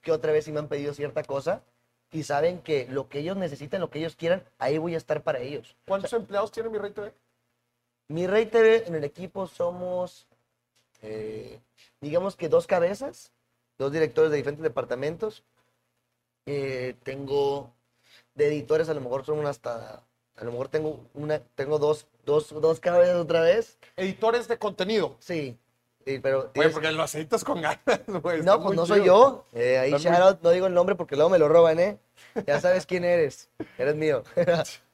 que 0.00 0.12
otra 0.12 0.32
vez 0.32 0.46
si 0.46 0.52
me 0.52 0.60
han 0.60 0.68
pedido 0.68 0.94
cierta 0.94 1.22
cosa, 1.22 1.62
y 2.10 2.22
saben 2.22 2.60
que 2.60 2.86
lo 2.88 3.08
que 3.08 3.18
ellos 3.18 3.36
necesitan, 3.36 3.80
lo 3.80 3.90
que 3.90 3.98
ellos 3.98 4.16
quieran, 4.16 4.42
ahí 4.58 4.78
voy 4.78 4.94
a 4.94 4.98
estar 4.98 5.22
para 5.22 5.40
ellos. 5.40 5.76
¿Cuántos 5.86 6.12
empleados 6.12 6.50
tiene 6.52 6.70
mi 6.70 6.78
Rey 6.78 6.92
TV? 6.92 7.12
Mi 8.08 8.26
Rey 8.26 8.46
TV 8.46 8.84
en 8.86 8.94
el 8.94 9.04
equipo 9.04 9.46
somos, 9.46 10.26
eh, 11.02 11.58
digamos 12.00 12.36
que 12.36 12.48
dos 12.48 12.66
cabezas, 12.66 13.32
dos 13.78 13.92
directores 13.92 14.30
de 14.30 14.36
diferentes 14.36 14.62
departamentos. 14.62 15.42
Eh, 16.46 16.94
tengo 17.02 17.72
de 18.34 18.48
editores, 18.48 18.88
a 18.90 18.94
lo 18.94 19.00
mejor 19.00 19.24
son 19.24 19.46
hasta, 19.46 20.02
a 20.36 20.44
lo 20.44 20.50
mejor 20.52 20.68
tengo 20.68 21.00
una, 21.14 21.38
tengo 21.54 21.78
dos, 21.78 22.06
dos, 22.26 22.50
dos 22.60 22.78
cabezas 22.80 23.16
otra 23.16 23.40
vez. 23.40 23.78
Editores 23.96 24.48
de 24.48 24.58
contenido. 24.58 25.16
Sí, 25.20 25.56
sí, 26.04 26.18
pero 26.18 26.50
Güey, 26.54 26.70
porque 26.70 26.92
lo 26.92 27.02
aceitas 27.02 27.42
con 27.42 27.62
ganas, 27.62 27.80
güey. 28.22 28.42
no, 28.42 28.62
pues 28.62 28.76
no 28.76 28.84
soy 28.84 29.04
yo. 29.04 29.46
Eh, 29.54 29.78
ahí 29.78 29.92
muy- 29.92 30.00
shout 30.00 30.16
out, 30.18 30.42
no 30.42 30.50
digo 30.50 30.66
el 30.66 30.74
nombre 30.74 30.94
porque 30.94 31.16
luego 31.16 31.30
me 31.30 31.38
lo 31.38 31.48
roban, 31.48 31.80
¿eh? 31.80 31.98
Ya 32.46 32.60
sabes 32.60 32.84
quién 32.84 33.04
eres. 33.04 33.48
Eres 33.78 33.94
mío. 33.96 34.22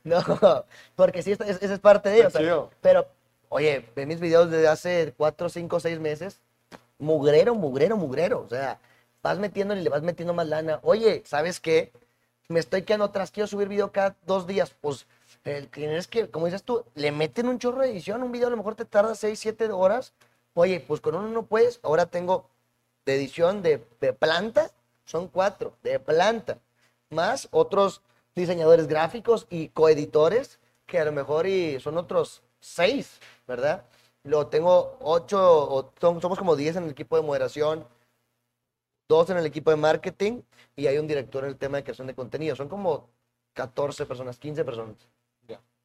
no, 0.04 0.64
porque 0.96 1.22
sí, 1.22 1.32
esa 1.32 1.44
es 1.44 1.78
parte 1.78 2.08
de 2.08 2.18
ello. 2.18 2.28
Está 2.28 2.38
chido. 2.38 2.70
pero, 2.80 3.06
oye, 3.48 3.86
ve 3.94 4.06
mis 4.06 4.20
videos 4.20 4.50
desde 4.50 4.68
hace 4.68 5.14
cuatro, 5.16 5.48
cinco, 5.48 5.80
seis 5.80 5.98
meses. 5.98 6.40
Mugrero, 6.98 7.54
mugrero, 7.54 7.96
mugrero. 7.96 8.40
O 8.40 8.48
sea, 8.48 8.78
vas 9.22 9.38
metiéndole 9.38 9.80
y 9.80 9.84
le 9.84 9.90
vas 9.90 10.02
metiendo 10.02 10.34
más 10.34 10.46
lana. 10.46 10.80
Oye, 10.82 11.22
¿sabes 11.26 11.60
qué? 11.60 11.92
Me 12.48 12.60
estoy 12.60 12.82
quedando 12.82 13.06
atrás, 13.06 13.30
quiero 13.30 13.46
subir 13.46 13.68
video 13.68 13.92
cada 13.92 14.16
dos 14.26 14.46
días. 14.46 14.74
Pues, 14.80 15.06
el, 15.44 15.68
tienes 15.68 16.08
que, 16.08 16.28
como 16.28 16.46
dices 16.46 16.62
tú, 16.62 16.84
le 16.94 17.12
meten 17.12 17.48
un 17.48 17.58
chorro 17.58 17.82
de 17.82 17.90
edición. 17.90 18.22
Un 18.22 18.32
video 18.32 18.48
a 18.48 18.50
lo 18.50 18.56
mejor 18.56 18.74
te 18.74 18.84
tarda 18.84 19.14
seis, 19.14 19.38
siete 19.38 19.70
horas. 19.70 20.12
Oye, 20.54 20.80
pues 20.80 21.00
con 21.00 21.14
uno 21.14 21.28
no 21.28 21.44
puedes. 21.44 21.78
Ahora 21.82 22.06
tengo 22.06 22.48
de 23.04 23.16
edición 23.16 23.62
de, 23.62 23.84
de 24.00 24.12
planta, 24.12 24.70
son 25.04 25.28
cuatro, 25.28 25.74
de 25.82 25.98
planta, 25.98 26.58
más 27.08 27.48
otros 27.50 28.02
diseñadores 28.40 28.86
gráficos 28.88 29.46
y 29.50 29.68
coeditores, 29.68 30.58
que 30.86 30.98
a 30.98 31.04
lo 31.04 31.12
mejor 31.12 31.46
y 31.46 31.78
son 31.80 31.96
otros 31.98 32.42
seis, 32.60 33.20
¿verdad? 33.46 33.84
Lo 34.24 34.48
tengo 34.48 34.96
ocho, 35.00 35.38
o 35.40 35.92
son- 36.00 36.20
somos 36.20 36.38
como 36.38 36.56
diez 36.56 36.76
en 36.76 36.84
el 36.84 36.90
equipo 36.90 37.16
de 37.16 37.22
moderación, 37.22 37.86
dos 39.08 39.30
en 39.30 39.38
el 39.38 39.46
equipo 39.46 39.70
de 39.70 39.76
marketing 39.76 40.42
y 40.76 40.86
hay 40.86 40.98
un 40.98 41.06
director 41.06 41.44
en 41.44 41.50
el 41.50 41.56
tema 41.56 41.78
de 41.78 41.84
creación 41.84 42.06
de 42.06 42.14
contenido. 42.14 42.54
Son 42.54 42.68
como 42.68 43.08
14 43.54 44.06
personas, 44.06 44.38
15 44.38 44.64
personas. 44.64 44.96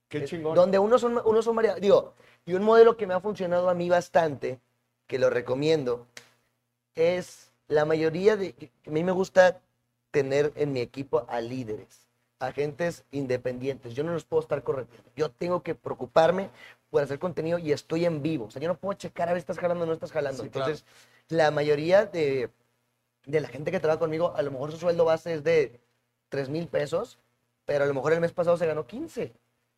Qué 0.08 0.24
chingón. 0.26 0.53
Donde 0.53 0.78
unos 0.78 1.01
son, 1.01 1.20
unos 1.26 1.43
son 1.43 1.56
variados. 1.56 1.82
Digo, 1.82 2.14
y 2.45 2.53
un 2.53 2.62
modelo 2.64 2.95
que 2.95 3.08
me 3.08 3.16
ha 3.16 3.20
funcionado 3.20 3.70
a 3.70 3.74
mí 3.74 3.89
bastante, 3.89 4.60
que 5.08 5.18
lo 5.18 5.32
recomiendo, 5.32 6.06
es 6.93 7.51
la 7.68 7.86
mayoría 7.86 8.38
de. 8.38 8.72
A 8.86 8.89
mí 8.91 9.03
me 9.03 9.12
gusta 9.12 9.62
tener 10.12 10.53
en 10.56 10.72
mi 10.74 10.80
equipo 10.80 11.26
a 11.28 11.41
líderes, 11.41 12.05
agentes 12.39 13.05
independientes. 13.11 13.93
Yo 13.95 14.03
no 14.03 14.13
los 14.13 14.25
puedo 14.25 14.41
estar 14.41 14.63
corrigiendo. 14.63 15.09
Yo 15.15 15.29
tengo 15.31 15.63
que 15.63 15.75
preocuparme 15.75 16.49
por 16.89 17.03
hacer 17.03 17.19
contenido 17.19 17.57
y 17.59 17.71
estoy 17.71 18.05
en 18.05 18.21
vivo. 18.21 18.45
O 18.45 18.51
sea, 18.51 18.61
yo 18.61 18.67
no 18.67 18.77
puedo 18.77 18.97
checar 18.97 19.29
a 19.29 19.33
ver 19.33 19.41
si 19.41 19.43
estás 19.43 19.59
jalando 19.59 19.83
o 19.83 19.88
no 19.88 19.93
estás 19.93 20.11
jalando. 20.11 20.43
Sí, 20.43 20.49
claro. 20.49 20.71
Entonces, 20.71 20.86
la 21.29 21.51
mayoría 21.51 22.05
de, 22.05 22.49
de 23.25 23.39
la 23.41 23.47
gente 23.47 23.71
que 23.71 23.79
trabaja 23.79 23.99
conmigo, 23.99 24.33
a 24.36 24.41
lo 24.41 24.51
mejor 24.51 24.71
su 24.71 24.77
sueldo 24.77 25.05
base 25.05 25.33
es 25.33 25.43
de 25.43 25.79
3 26.29 26.49
mil 26.49 26.67
pesos, 26.67 27.17
pero 27.65 27.83
a 27.83 27.88
lo 27.88 27.93
mejor 27.93 28.13
el 28.13 28.21
mes 28.21 28.31
pasado 28.31 28.57
se 28.57 28.65
ganó 28.67 28.86
15, 28.86 29.31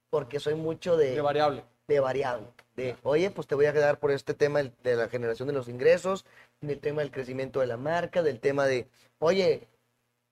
porque 0.09 0.39
soy 0.39 0.55
mucho 0.55 0.97
De 0.97 1.21
variable. 1.21 1.63
de 1.87 1.99
variable. 1.99 2.47
De, 2.75 2.95
oye, 3.03 3.31
pues 3.31 3.47
te 3.47 3.55
voy 3.55 3.65
a 3.65 3.73
quedar 3.73 3.99
por 3.99 4.11
este 4.11 4.33
tema 4.33 4.61
de 4.61 4.95
la 4.95 5.09
generación 5.09 5.47
de 5.47 5.53
los 5.53 5.67
ingresos, 5.67 6.25
del 6.61 6.79
tema 6.79 7.01
del 7.01 7.11
crecimiento 7.11 7.59
de 7.59 7.67
la 7.67 7.77
marca, 7.77 8.21
del 8.21 8.39
tema 8.39 8.65
de, 8.65 8.87
oye, 9.19 9.67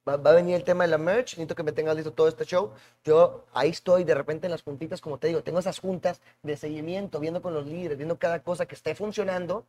va, 0.08 0.18
va 0.18 0.32
a 0.32 0.34
venir 0.34 0.56
el 0.56 0.64
tema 0.64 0.84
de 0.84 0.89
la 0.91 0.97
merch, 0.97 1.34
necesito 1.34 1.56
que 1.56 1.64
me 1.64 1.72
tengas 1.72 1.95
listo 1.95 2.14
todo 2.14 2.28
este 2.28 2.45
show. 2.45 2.72
Yo 3.03 3.45
ahí 3.53 3.70
estoy 3.70 4.03
de 4.03 4.16
repente 4.16 4.47
en 4.47 4.51
las 4.51 4.64
juntitas, 4.64 5.01
como 5.01 5.18
te 5.18 5.28
digo, 5.28 5.43
tengo 5.43 5.60
esas 5.60 5.80
juntas 5.80 6.22
de 6.43 6.58
seguimiento, 6.58 7.20
viendo 7.20 7.41
con 7.41 7.53
los 7.53 7.66
líderes, 7.66 7.97
viendo 7.97 8.18
cada 8.18 8.41
cosa 8.43 8.66
que 8.66 8.76
esté 8.76 8.95
funcionando, 8.95 9.66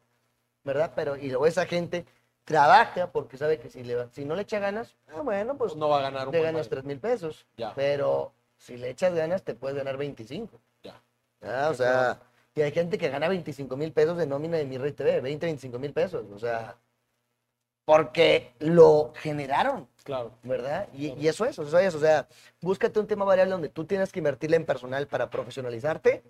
¿verdad? 0.65 0.93
Pero, 0.95 1.17
y 1.17 1.29
luego 1.29 1.47
esa 1.47 1.67
gente 1.67 2.07
trabaja 2.45 3.11
porque 3.11 3.37
sabe 3.37 3.59
que 3.59 3.71
si, 3.71 3.83
le, 3.83 4.09
si 4.13 4.25
no 4.25 4.37
le 4.37 4.43
echa 4.43 4.59
ganas, 4.59 4.95
ah, 5.09 5.21
bueno, 5.23 5.57
pues 5.57 5.75
no 5.77 5.89
va 5.89 5.99
a 5.99 6.03
ganar 6.03 6.29
un 6.29 6.33
te 6.33 6.39
ganas 6.41 6.67
dinero. 6.67 6.83
3 6.83 6.85
mil 6.85 6.99
pesos. 7.01 7.47
Ya. 7.57 7.75
Pero 7.75 8.33
si 8.57 8.77
le 8.77 8.91
echas 8.91 9.15
ganas, 9.15 9.43
te 9.43 9.55
puedes 9.55 9.77
ganar 9.77 9.97
25. 9.97 10.61
Ya. 10.83 11.01
Ah, 11.43 11.69
o 11.71 11.75
Sí, 11.75 11.79
sea, 11.79 12.21
y 12.55 12.63
hay 12.63 12.73
gente 12.73 12.97
que 12.99 13.09
gana 13.11 13.29
25 13.29 13.77
mil 13.77 13.93
pesos 13.93 14.17
de 14.17 14.27
nómina 14.27 14.57
de 14.57 14.65
mi 14.65 14.79
Rey 14.79 14.93
TV, 14.93 15.21
20, 15.21 15.47
25 15.47 15.79
mil 15.79 15.93
pesos. 15.93 16.25
O 16.33 16.39
sea, 16.39 16.77
porque 17.85 18.53
lo 18.61 19.13
generaron, 19.17 19.89
Claro. 20.07 20.31
¿verdad? 20.45 20.89
Y, 20.95 21.09
y 21.15 21.27
eso 21.27 21.45
es, 21.45 21.59
eso 21.59 21.79
es. 21.79 21.95
O 21.95 21.99
sea, 21.99 22.29
búscate 22.61 23.01
un 23.01 23.09
tema 23.09 23.25
variable 23.25 23.51
donde 23.51 23.69
tú 23.69 23.85
tienes 23.85 24.13
que 24.13 24.21
invertirle 24.21 24.57
en 24.57 24.65
personal 24.65 25.09
para 25.09 25.29
profesionalizarte, 25.29 26.23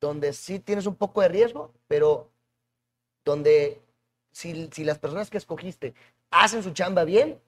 donde 0.00 0.32
sí 0.32 0.58
tienes 0.58 0.86
un 0.86 0.96
poco 0.96 1.20
de 1.20 1.28
riesgo, 1.28 1.72
pero 1.86 2.28
donde 3.24 3.80
si, 4.32 4.68
si 4.72 4.82
las 4.82 4.98
personas 4.98 5.30
que 5.30 5.38
escogiste 5.38 5.94
hacen 6.32 6.64
su 6.64 6.72
chamba 6.72 7.04
bien, 7.04 7.40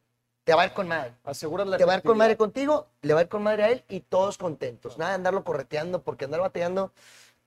te 0.45 0.55
va 0.55 0.63
a 0.63 0.67
ir 0.67 0.73
con 0.73 0.87
madre. 0.87 1.13
Aseguras 1.25 1.67
la 1.67 1.77
Te 1.77 1.85
va 1.85 1.95
a 1.95 1.97
ir 1.97 2.03
con 2.05 2.17
madre 2.17 2.37
contigo, 2.37 2.87
le 3.03 3.13
va 3.13 3.21
a 3.21 3.23
ir 3.25 3.29
con 3.29 3.43
madre 3.43 3.65
a 3.65 3.71
él 3.71 3.85
y 3.89 3.99
todos 3.99 4.39
contentos. 4.39 4.97
Nada 4.97 5.11
de 5.11 5.17
andarlo 5.17 5.43
correteando 5.43 6.03
porque 6.03 6.25
andar 6.25 6.41
bateando, 6.41 6.93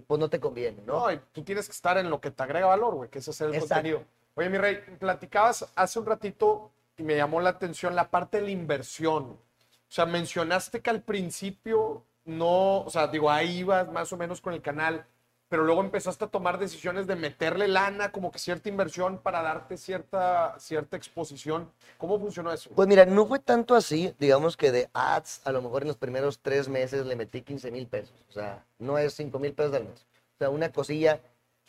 pues 0.05 0.19
no 0.19 0.29
te 0.29 0.41
conviene, 0.41 0.81
¿no? 0.85 0.99
No, 0.99 1.11
y 1.13 1.21
tú 1.31 1.43
tienes 1.43 1.65
que 1.65 1.71
estar 1.71 1.97
en 1.97 2.09
lo 2.09 2.19
que 2.19 2.31
te 2.31 2.43
agrega 2.43 2.67
valor, 2.67 2.95
güey, 2.95 3.09
que 3.09 3.19
es 3.19 3.27
hacer 3.29 3.47
el 3.47 3.55
Exacto. 3.55 3.75
contenido. 3.75 4.03
Oye, 4.35 4.49
mi 4.49 4.57
rey, 4.57 4.81
platicabas 4.99 5.65
hace 5.75 5.97
un 5.97 6.05
ratito 6.05 6.71
me 7.03 7.15
llamó 7.15 7.41
la 7.41 7.51
atención 7.51 7.95
la 7.95 8.09
parte 8.09 8.37
de 8.37 8.43
la 8.43 8.51
inversión. 8.51 9.23
O 9.23 9.91
sea, 9.95 10.05
mencionaste 10.05 10.81
que 10.81 10.89
al 10.89 11.01
principio 11.01 12.03
no, 12.25 12.81
o 12.81 12.89
sea, 12.89 13.07
digo, 13.07 13.29
ahí 13.29 13.59
ibas 13.59 13.91
más 13.91 14.11
o 14.11 14.17
menos 14.17 14.41
con 14.41 14.53
el 14.53 14.61
canal, 14.61 15.05
pero 15.47 15.63
luego 15.63 15.81
empezaste 15.81 16.25
a 16.25 16.27
tomar 16.27 16.57
decisiones 16.57 17.05
de 17.05 17.15
meterle 17.15 17.67
lana, 17.67 18.11
como 18.11 18.31
que 18.31 18.39
cierta 18.39 18.67
inversión 18.67 19.19
para 19.19 19.43
darte 19.43 19.77
cierta, 19.77 20.55
cierta 20.59 20.97
exposición. 20.97 21.71
¿Cómo 21.97 22.19
funcionó 22.19 22.51
eso? 22.51 22.71
Pues 22.75 22.87
mira, 22.87 23.05
no 23.05 23.27
fue 23.27 23.39
tanto 23.39 23.75
así, 23.75 24.13
digamos 24.19 24.57
que 24.57 24.71
de 24.71 24.89
ads, 24.93 25.41
a 25.45 25.51
lo 25.51 25.61
mejor 25.61 25.83
en 25.83 25.89
los 25.89 25.97
primeros 25.97 26.39
tres 26.39 26.67
meses 26.67 27.05
le 27.05 27.15
metí 27.15 27.41
15 27.41 27.71
mil 27.71 27.87
pesos. 27.87 28.15
O 28.27 28.33
sea, 28.33 28.65
no 28.79 28.97
es 28.97 29.13
5 29.13 29.37
mil 29.37 29.53
pesos 29.53 29.75
al 29.75 29.85
mes. 29.85 30.05
O 30.35 30.37
sea, 30.39 30.49
una 30.49 30.71
cosilla 30.71 31.21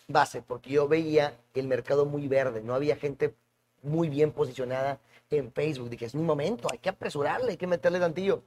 base, 0.08 0.40
porque 0.40 0.70
yo 0.70 0.88
veía 0.88 1.36
el 1.54 1.66
mercado 1.68 2.06
muy 2.06 2.28
verde, 2.28 2.62
no 2.62 2.74
había 2.74 2.96
gente 2.96 3.34
muy 3.82 4.08
bien 4.08 4.32
posicionada 4.32 4.98
en 5.30 5.52
Facebook. 5.52 5.90
Dije, 5.90 6.06
es 6.06 6.14
mi 6.14 6.22
momento, 6.22 6.68
hay 6.70 6.78
que 6.78 6.88
apresurarle, 6.88 7.52
hay 7.52 7.56
que 7.56 7.66
meterle 7.66 7.98
tantillo. 7.98 8.42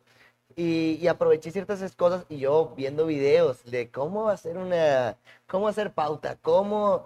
Y, 0.56 0.98
y 1.02 1.08
aproveché 1.08 1.52
ciertas 1.52 1.96
cosas 1.96 2.26
y 2.28 2.40
yo 2.40 2.74
viendo 2.76 3.06
videos 3.06 3.64
de 3.66 3.90
cómo 3.92 4.30
hacer 4.30 4.58
una, 4.58 5.16
cómo 5.48 5.68
hacer 5.68 5.92
pauta, 5.92 6.38
cómo, 6.42 7.06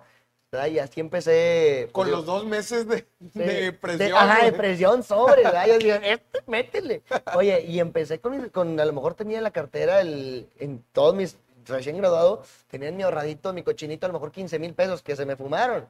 y 0.72 0.80
así 0.80 1.02
empecé. 1.02 1.90
Con 1.92 2.04
pues, 2.06 2.10
yo- 2.12 2.16
los 2.18 2.26
dos 2.26 2.46
meses 2.46 2.88
de, 2.88 3.06
Sí, 3.34 3.40
de 3.40 3.74
presión. 3.74 4.18
ajá, 4.18 4.46
de 4.46 4.54
presión 4.54 5.04
sobre, 5.04 5.44
¿verdad? 5.44 5.68
Yo 5.68 5.78
digo, 5.78 5.96
este, 6.02 6.40
métele. 6.48 7.02
Oye, 7.36 7.62
y 7.68 7.80
empecé 7.80 8.20
con, 8.20 8.48
con, 8.50 8.80
a 8.80 8.86
lo 8.86 8.94
mejor 8.94 9.14
tenía 9.14 9.38
en 9.40 9.44
la 9.44 9.52
cartera, 9.52 10.00
el, 10.00 10.48
en 10.60 10.82
todos 10.94 11.14
mis, 11.14 11.38
recién 11.66 11.98
graduado, 11.98 12.44
tenía 12.70 12.88
en 12.90 12.96
mi 12.96 13.04
ahorradito, 13.04 13.52
mi 13.52 13.64
cochinito, 13.64 14.06
a 14.06 14.10
lo 14.10 14.14
mejor 14.14 14.32
15 14.32 14.58
mil 14.58 14.74
pesos 14.74 15.02
que 15.02 15.16
se 15.18 15.26
me 15.26 15.36
fumaron, 15.36 15.86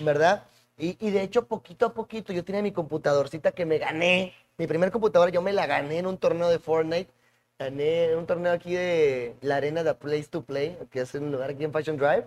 ¿verdad? 0.00 0.42
Y, 0.78 0.96
y 1.04 1.10
de 1.10 1.22
hecho, 1.22 1.46
poquito 1.46 1.86
a 1.86 1.94
poquito, 1.94 2.32
yo 2.32 2.44
tenía 2.44 2.62
mi 2.62 2.72
computadorcita 2.72 3.52
que 3.52 3.66
me 3.66 3.78
gané. 3.78 4.32
Mi 4.56 4.66
primer 4.66 4.90
computadora 4.90 5.30
yo 5.30 5.42
me 5.42 5.52
la 5.52 5.66
gané 5.66 5.98
en 5.98 6.06
un 6.06 6.18
torneo 6.18 6.48
de 6.48 6.58
Fortnite. 6.58 7.10
Gané 7.58 8.12
en 8.12 8.18
un 8.18 8.26
torneo 8.26 8.52
aquí 8.52 8.74
de 8.74 9.34
la 9.40 9.56
arena 9.56 9.82
de 9.82 9.92
Place 9.94 10.28
to 10.30 10.42
Play, 10.42 10.78
que 10.90 11.00
es 11.00 11.14
un 11.14 11.32
lugar 11.32 11.50
aquí 11.50 11.64
en 11.64 11.72
Fashion 11.72 11.96
Drive. 11.96 12.26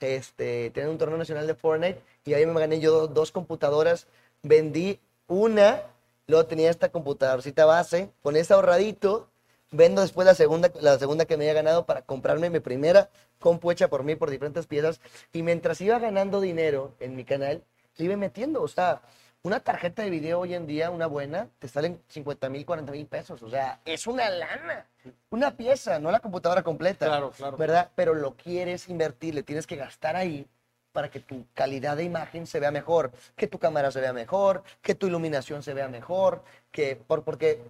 este, 0.00 0.70
tenían 0.70 0.90
un 0.92 0.98
torneo 0.98 1.18
nacional 1.18 1.46
de 1.46 1.54
Fortnite 1.54 2.00
y 2.24 2.34
ahí 2.34 2.44
me 2.46 2.60
gané 2.60 2.80
yo 2.80 2.92
do- 2.92 3.06
dos 3.08 3.32
computadoras. 3.32 4.06
Vendí 4.42 5.00
una, 5.26 5.82
luego 6.26 6.46
tenía 6.46 6.70
esta 6.70 6.90
computadorcita 6.90 7.64
base, 7.64 8.10
con 8.22 8.36
ese 8.36 8.52
ahorradito, 8.54 9.28
vendo 9.70 10.02
después 10.02 10.26
la 10.26 10.34
segunda, 10.34 10.70
la 10.80 10.98
segunda 10.98 11.24
que 11.24 11.36
me 11.36 11.44
había 11.44 11.54
ganado 11.54 11.86
para 11.86 12.02
comprarme 12.02 12.50
mi 12.50 12.60
primera 12.60 13.08
compu 13.38 13.70
hecha 13.70 13.88
por 13.88 14.02
mí 14.04 14.16
por 14.16 14.30
diferentes 14.30 14.66
piezas. 14.66 15.00
Y 15.32 15.42
mientras 15.42 15.80
iba 15.80 15.98
ganando 15.98 16.40
dinero 16.40 16.92
en 17.00 17.16
mi 17.16 17.24
canal, 17.24 17.62
iba 18.04 18.16
metiendo. 18.16 18.62
O 18.62 18.68
sea, 18.68 19.00
una 19.42 19.60
tarjeta 19.60 20.02
de 20.02 20.10
video 20.10 20.40
hoy 20.40 20.54
en 20.54 20.66
día, 20.66 20.90
una 20.90 21.06
buena, 21.06 21.48
te 21.58 21.68
salen 21.68 22.00
50 22.08 22.48
mil, 22.48 22.66
40 22.66 22.92
mil 22.92 23.06
pesos. 23.06 23.42
O 23.42 23.50
sea, 23.50 23.80
es 23.84 24.06
una 24.06 24.28
lana. 24.28 24.86
Una 25.30 25.56
pieza, 25.56 25.98
no 25.98 26.10
la 26.10 26.20
computadora 26.20 26.62
completa. 26.62 27.06
Claro, 27.06 27.30
claro. 27.30 27.56
¿Verdad? 27.56 27.90
Pero 27.94 28.14
lo 28.14 28.34
quieres 28.34 28.88
invertir, 28.88 29.34
le 29.34 29.42
tienes 29.42 29.66
que 29.66 29.76
gastar 29.76 30.16
ahí 30.16 30.46
para 30.92 31.10
que 31.10 31.20
tu 31.20 31.44
calidad 31.52 31.96
de 31.96 32.04
imagen 32.04 32.46
se 32.46 32.58
vea 32.58 32.70
mejor, 32.70 33.12
que 33.36 33.46
tu 33.46 33.58
cámara 33.58 33.90
se 33.90 34.00
vea 34.00 34.14
mejor, 34.14 34.62
que 34.80 34.94
tu 34.94 35.06
iluminación 35.06 35.62
se 35.62 35.74
vea 35.74 35.88
mejor, 35.88 36.42
que 36.72 36.96
por, 36.96 37.22
porque 37.22 37.62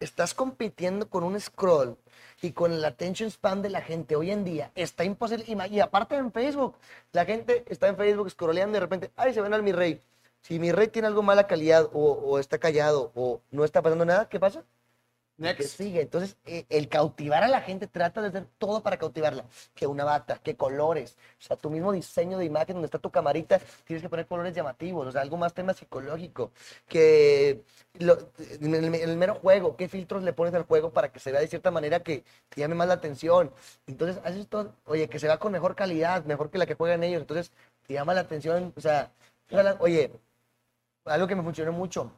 estás 0.00 0.34
compitiendo 0.34 1.08
con 1.08 1.24
un 1.24 1.40
scroll 1.40 1.96
y 2.44 2.52
con 2.52 2.72
el 2.72 2.84
attention 2.84 3.30
span 3.30 3.62
de 3.62 3.70
la 3.70 3.80
gente 3.80 4.16
hoy 4.16 4.30
en 4.30 4.44
día 4.44 4.70
está 4.74 5.02
imposible. 5.02 5.46
Y 5.70 5.80
aparte 5.80 6.16
en 6.16 6.30
Facebook, 6.30 6.76
la 7.12 7.24
gente 7.24 7.64
está 7.68 7.88
en 7.88 7.96
Facebook 7.96 8.30
scrolleando 8.30 8.72
y 8.72 8.74
de 8.74 8.80
repente, 8.80 9.10
ay, 9.16 9.32
se 9.32 9.40
ven 9.40 9.54
al 9.54 9.62
mi 9.62 9.72
rey. 9.72 9.98
Si 10.42 10.58
mi 10.58 10.70
rey 10.70 10.88
tiene 10.88 11.08
algo 11.08 11.22
mala 11.22 11.46
calidad 11.46 11.88
o, 11.94 12.12
o 12.12 12.38
está 12.38 12.58
callado 12.58 13.12
o 13.14 13.40
no 13.50 13.64
está 13.64 13.80
pasando 13.80 14.04
nada, 14.04 14.28
¿qué 14.28 14.38
pasa? 14.38 14.62
Que 15.36 15.42
Next. 15.42 15.76
sigue. 15.76 16.00
Entonces, 16.02 16.36
eh, 16.46 16.64
el 16.68 16.88
cautivar 16.88 17.42
a 17.42 17.48
la 17.48 17.60
gente 17.60 17.86
trata 17.88 18.22
de 18.22 18.28
hacer 18.28 18.46
todo 18.58 18.82
para 18.82 18.96
cautivarla. 18.98 19.44
Que 19.74 19.86
una 19.86 20.04
bata, 20.04 20.38
que 20.38 20.56
colores. 20.56 21.16
O 21.40 21.42
sea, 21.42 21.56
tu 21.56 21.70
mismo 21.70 21.92
diseño 21.92 22.38
de 22.38 22.44
imagen 22.44 22.74
donde 22.74 22.86
está 22.86 22.98
tu 22.98 23.10
camarita, 23.10 23.58
tienes 23.84 24.02
que 24.02 24.08
poner 24.08 24.26
colores 24.26 24.54
llamativos. 24.54 25.06
O 25.06 25.12
sea, 25.12 25.22
algo 25.22 25.36
más 25.36 25.52
tema 25.52 25.74
psicológico. 25.74 26.52
Que 26.88 27.62
lo- 27.94 28.18
el, 28.60 28.94
el 28.94 29.16
mero 29.16 29.34
juego, 29.36 29.76
qué 29.76 29.88
filtros 29.88 30.22
le 30.22 30.32
pones 30.32 30.54
al 30.54 30.64
juego 30.64 30.92
para 30.92 31.10
que 31.12 31.18
se 31.20 31.32
vea 31.32 31.40
de 31.40 31.48
cierta 31.48 31.70
manera 31.70 32.00
que 32.00 32.24
te 32.48 32.60
llame 32.60 32.74
más 32.76 32.88
la 32.88 32.94
atención. 32.94 33.52
Entonces, 33.86 34.20
haces 34.24 34.46
todo, 34.48 34.74
oye, 34.86 35.08
que 35.08 35.18
se 35.18 35.26
vea 35.26 35.38
con 35.38 35.52
mejor 35.52 35.74
calidad, 35.74 36.24
mejor 36.24 36.50
que 36.50 36.58
la 36.58 36.66
que 36.66 36.74
juegan 36.74 37.02
ellos. 37.02 37.20
Entonces, 37.20 37.50
te 37.86 37.94
llama 37.94 38.14
la 38.14 38.20
atención. 38.22 38.72
O 38.76 38.80
sea, 38.80 39.10
oye, 39.80 40.12
algo 41.04 41.26
que 41.26 41.34
me 41.36 41.42
funcionó 41.42 41.72
mucho, 41.72 42.12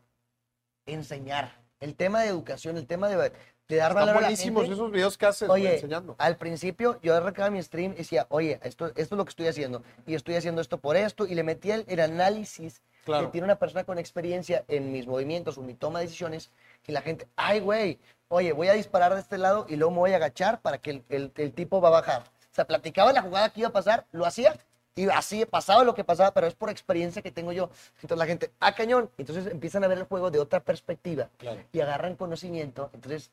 enseñar. 0.86 1.65
El 1.81 1.95
tema 1.95 2.22
de 2.22 2.29
educación, 2.29 2.77
el 2.79 2.87
tema 2.87 3.09
de, 3.09 3.16
de 3.16 3.77
dar 3.77 3.91
Están 3.91 3.95
valor 3.95 4.09
a 4.09 4.14
la 4.14 4.20
buenísimos 4.20 4.62
gente. 4.62 4.74
esos 4.74 4.91
videos 4.91 5.18
que 5.18 5.27
haces 5.27 5.49
Oye, 5.51 5.74
enseñando. 5.74 6.14
al 6.18 6.37
principio 6.37 6.99
yo 7.03 7.14
arrancaba 7.14 7.51
mi 7.51 7.62
stream 7.62 7.93
y 7.93 7.97
decía, 7.97 8.27
oye, 8.31 8.59
esto, 8.62 8.87
esto 8.89 9.01
es 9.01 9.11
lo 9.12 9.24
que 9.24 9.31
estoy 9.31 9.49
haciendo 9.49 9.83
y 10.07 10.14
estoy 10.14 10.37
haciendo 10.37 10.62
esto 10.62 10.79
por 10.79 10.97
esto 10.97 11.27
y 11.27 11.35
le 11.35 11.43
metía 11.43 11.74
el, 11.77 11.85
el 11.89 12.01
análisis 12.01 12.83
Claro. 13.05 13.27
que 13.27 13.33
tiene 13.33 13.45
una 13.45 13.55
persona 13.57 13.85
con 13.85 13.99
experiencia 13.99 14.64
en 14.66 14.91
mis 14.91 15.07
movimientos 15.07 15.57
o 15.59 15.62
mi 15.62 15.74
toma 15.74 16.01
de 16.01 16.07
decisiones 16.07 16.51
y 16.89 16.91
la 16.93 17.03
gente, 17.03 17.29
ay, 17.37 17.61
güey, 17.61 18.01
oye, 18.27 18.53
voy 18.53 18.66
a 18.66 18.72
disparar 18.72 19.14
de 19.14 19.20
este 19.20 19.39
lado 19.39 19.64
y 19.68 19.77
luego 19.77 19.93
me 19.93 19.99
voy 19.99 20.12
a 20.12 20.16
agachar 20.16 20.61
para 20.61 20.79
que 20.79 20.91
el, 20.91 21.05
el- 21.09 21.33
el 21.37 21.53
tipo 21.53 21.81
va 21.81 21.87
a 21.89 21.93
bajar. 21.93 22.22
O 22.22 22.55
sea, 22.57 22.64
platicaba 22.66 23.12
la 23.12 23.22
jugada 23.22 23.51
que 23.51 23.61
iba 23.61 23.68
a 23.68 23.72
pasar, 23.72 24.07
lo 24.11 24.27
hacía 24.27 24.57
y 24.97 25.09
así 25.11 25.44
pasaba 25.44 25.84
lo 25.84 25.94
que 25.94 26.03
pasaba, 26.05 26.32
pero 26.32 26.47
es 26.47 26.55
por 26.55 26.70
experiencia 26.70 27.20
que 27.22 27.30
tengo 27.30 27.53
yo. 27.53 27.70
Entonces 27.97 28.18
la 28.18 28.26
gente, 28.26 28.51
ah, 28.61 28.74
cañón. 28.74 29.11
Entonces 29.18 29.47
empiezan 29.47 29.84
a 29.84 29.88
ver 29.88 29.99
el 29.99 30.05
juego 30.05 30.30
de 30.30 30.38
otra 30.40 30.61
perspectiva 30.61 31.28
Claro. 31.36 31.61
y 31.70 31.80
agarran 31.80 32.16
conocimiento. 32.16 32.90
Entonces 32.94 33.30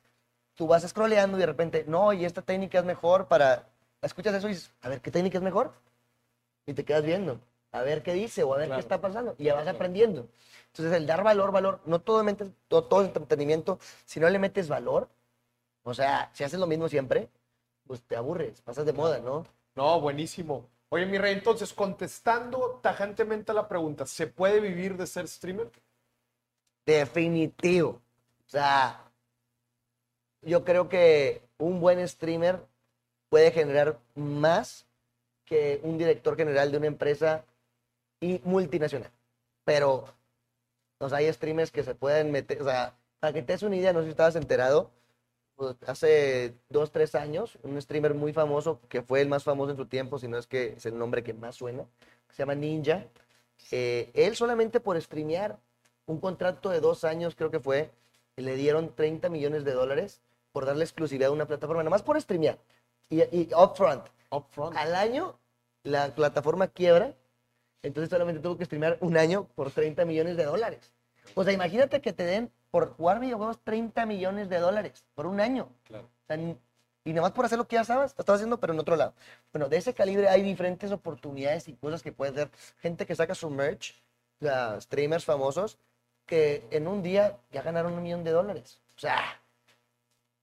tú 0.55 0.67
vas 0.67 0.83
scrolleando 0.87 1.37
y 1.37 1.39
de 1.39 1.45
repente, 1.45 1.85
no, 1.87 2.11
y 2.13 2.25
esta 2.25 2.41
técnica 2.41 2.77
es 2.79 2.85
mejor 2.85 3.27
para... 3.27 3.65
Escuchas 4.01 4.35
eso 4.35 4.47
y 4.49 4.51
dices, 4.53 4.71
a 4.81 4.89
ver, 4.89 4.99
¿qué 4.99 5.09
técnica 5.09 5.37
es 5.37 5.43
mejor? 5.43 5.71
Y 6.65 6.73
te 6.73 6.83
quedas 6.83 7.03
viendo, 7.03 7.39
a 7.71 7.81
ver 7.81 8.03
qué 8.03 8.13
dice 8.13 8.43
o 8.43 8.53
a 8.53 8.57
ver 8.57 8.67
Claro. 8.67 8.77
qué 8.79 8.81
está 8.81 8.99
pasando. 8.99 9.35
Y 9.37 9.45
ya 9.45 9.55
vas 9.55 9.67
aprendiendo. 9.67 10.27
Entonces 10.67 10.93
el 10.93 11.07
dar 11.07 11.23
valor, 11.23 11.53
valor, 11.53 11.79
no 11.85 11.99
todo, 12.01 12.21
mente- 12.25 12.51
todo, 12.67 12.83
todo 12.83 13.01
es 13.03 13.07
entretenimiento, 13.07 13.79
si 14.05 14.19
no 14.19 14.29
le 14.29 14.37
metes 14.39 14.67
valor, 14.67 15.07
o 15.83 15.93
sea, 15.93 16.29
si 16.33 16.43
haces 16.43 16.59
lo 16.59 16.67
mismo 16.67 16.89
siempre, 16.89 17.29
pues 17.87 18.01
te 18.01 18.17
aburres, 18.17 18.59
pasas 18.61 18.85
de 18.85 18.91
moda, 18.93 19.19
¿no? 19.19 19.45
No, 19.75 20.01
buenísimo. 20.01 20.67
Oye, 20.93 21.07
mi 21.07 21.17
rey, 21.17 21.33
entonces, 21.33 21.73
contestando 21.73 22.79
tajantemente 22.83 23.51
a 23.51 23.55
la 23.55 23.67
pregunta, 23.67 24.05
¿se 24.05 24.27
puede 24.27 24.59
vivir 24.59 24.95
de 24.95 25.07
ser 25.07 25.27
streamer? 25.27 25.71
Definitivo. 26.85 27.99
O 28.45 28.49
sea, 28.51 29.03
yo 30.43 30.63
creo 30.63 30.89
que 30.89 31.41
un 31.57 31.79
buen 31.79 32.07
streamer 32.07 32.63
puede 33.29 33.49
generar 33.49 33.97
más 34.13 34.85
que 35.45 35.79
un 35.81 35.97
director 35.97 36.37
general 36.37 36.71
de 36.71 36.77
una 36.77 36.85
empresa 36.85 37.43
y 38.19 38.39
multinacional. 38.43 39.09
Pero, 39.65 40.05
o 40.99 41.09
sea, 41.09 41.17
hay 41.17 41.33
streamers 41.33 41.71
que 41.71 41.81
se 41.81 41.95
pueden 41.95 42.31
meter, 42.31 42.61
o 42.61 42.65
sea, 42.65 42.95
para 43.19 43.33
que 43.33 43.41
te 43.41 43.53
des 43.53 43.63
una 43.63 43.77
idea, 43.77 43.93
no 43.93 44.01
sé 44.01 44.05
si 44.05 44.11
estabas 44.11 44.35
enterado, 44.35 44.91
hace 45.87 46.55
dos, 46.69 46.91
tres 46.91 47.15
años, 47.15 47.57
un 47.63 47.81
streamer 47.81 48.13
muy 48.13 48.33
famoso, 48.33 48.79
que 48.89 49.01
fue 49.01 49.21
el 49.21 49.27
más 49.29 49.43
famoso 49.43 49.71
en 49.71 49.77
su 49.77 49.85
tiempo, 49.85 50.19
si 50.19 50.27
no 50.27 50.37
es 50.37 50.47
que 50.47 50.73
es 50.77 50.85
el 50.85 50.97
nombre 50.97 51.23
que 51.23 51.33
más 51.33 51.55
suena, 51.55 51.85
se 52.31 52.37
llama 52.39 52.55
Ninja. 52.55 53.05
eh, 53.71 54.11
él 54.13 54.35
solamente 54.35 54.79
por 54.79 54.99
streamear 55.01 55.57
un 56.05 56.19
contrato 56.19 56.69
de 56.69 56.79
dos 56.81 57.03
años, 57.03 57.35
creo 57.35 57.51
que 57.51 57.59
fue, 57.59 57.91
le 58.35 58.55
dieron 58.55 58.93
30 58.95 59.29
millones 59.29 59.63
de 59.63 59.71
dólares 59.73 60.21
por 60.51 60.65
darle 60.65 60.83
exclusividad 60.83 61.29
a 61.29 61.33
una 61.33 61.45
plataforma, 61.47 61.81
nada 61.83 61.91
más 61.91 62.03
por 62.03 62.19
streamear. 62.21 62.57
Y, 63.09 63.21
y 63.21 63.49
upfront, 63.55 64.05
Upfront. 64.31 64.75
al 64.77 64.95
año 64.95 65.37
la 65.83 66.13
plataforma 66.15 66.67
quiebra, 66.67 67.15
entonces 67.83 68.09
solamente 68.09 68.41
tuvo 68.41 68.57
que 68.57 68.65
streamear 68.65 68.97
un 69.01 69.17
año 69.17 69.47
por 69.55 69.71
30 69.71 70.05
millones 70.05 70.37
de 70.37 70.45
dólares. 70.45 70.93
O 71.35 71.43
sea, 71.43 71.53
imagínate 71.53 72.01
que 72.01 72.13
te 72.13 72.23
den 72.23 72.51
por 72.73 72.89
jugar 72.95 73.19
videojuegos 73.19 73.59
30 73.63 74.03
millones 74.07 74.49
de 74.49 74.57
dólares 74.57 75.05
por 75.13 75.27
un 75.27 75.39
año. 75.39 75.69
Claro. 75.83 76.05
O 76.05 76.25
sea, 76.25 76.37
y 77.05 77.13
nada 77.13 77.21
más 77.21 77.31
por 77.31 77.45
hacer 77.45 77.59
lo 77.59 77.67
que 77.67 77.75
ya 77.75 77.83
sabes, 77.83 78.15
lo 78.17 78.21
estás 78.21 78.37
haciendo, 78.37 78.59
pero 78.59 78.73
en 78.73 78.79
otro 78.79 78.95
lado. 78.95 79.13
Bueno, 79.51 79.69
de 79.69 79.77
ese 79.77 79.93
calibre 79.93 80.27
hay 80.27 80.41
diferentes 80.41 80.91
oportunidades 80.91 81.67
y 81.67 81.73
cosas 81.73 82.01
que 82.01 82.11
puede 82.11 82.31
hacer. 82.31 82.49
Gente 82.79 83.05
que 83.05 83.13
saca 83.13 83.35
su 83.35 83.51
merch, 83.51 83.93
o 84.41 84.45
sea, 84.45 84.81
streamers 84.81 85.23
famosos, 85.23 85.77
que 86.25 86.65
en 86.71 86.87
un 86.87 87.03
día 87.03 87.37
ya 87.51 87.61
ganaron 87.61 87.93
un 87.93 88.01
millón 88.01 88.23
de 88.23 88.31
dólares. 88.31 88.79
O 88.97 88.99
sea, 88.99 89.21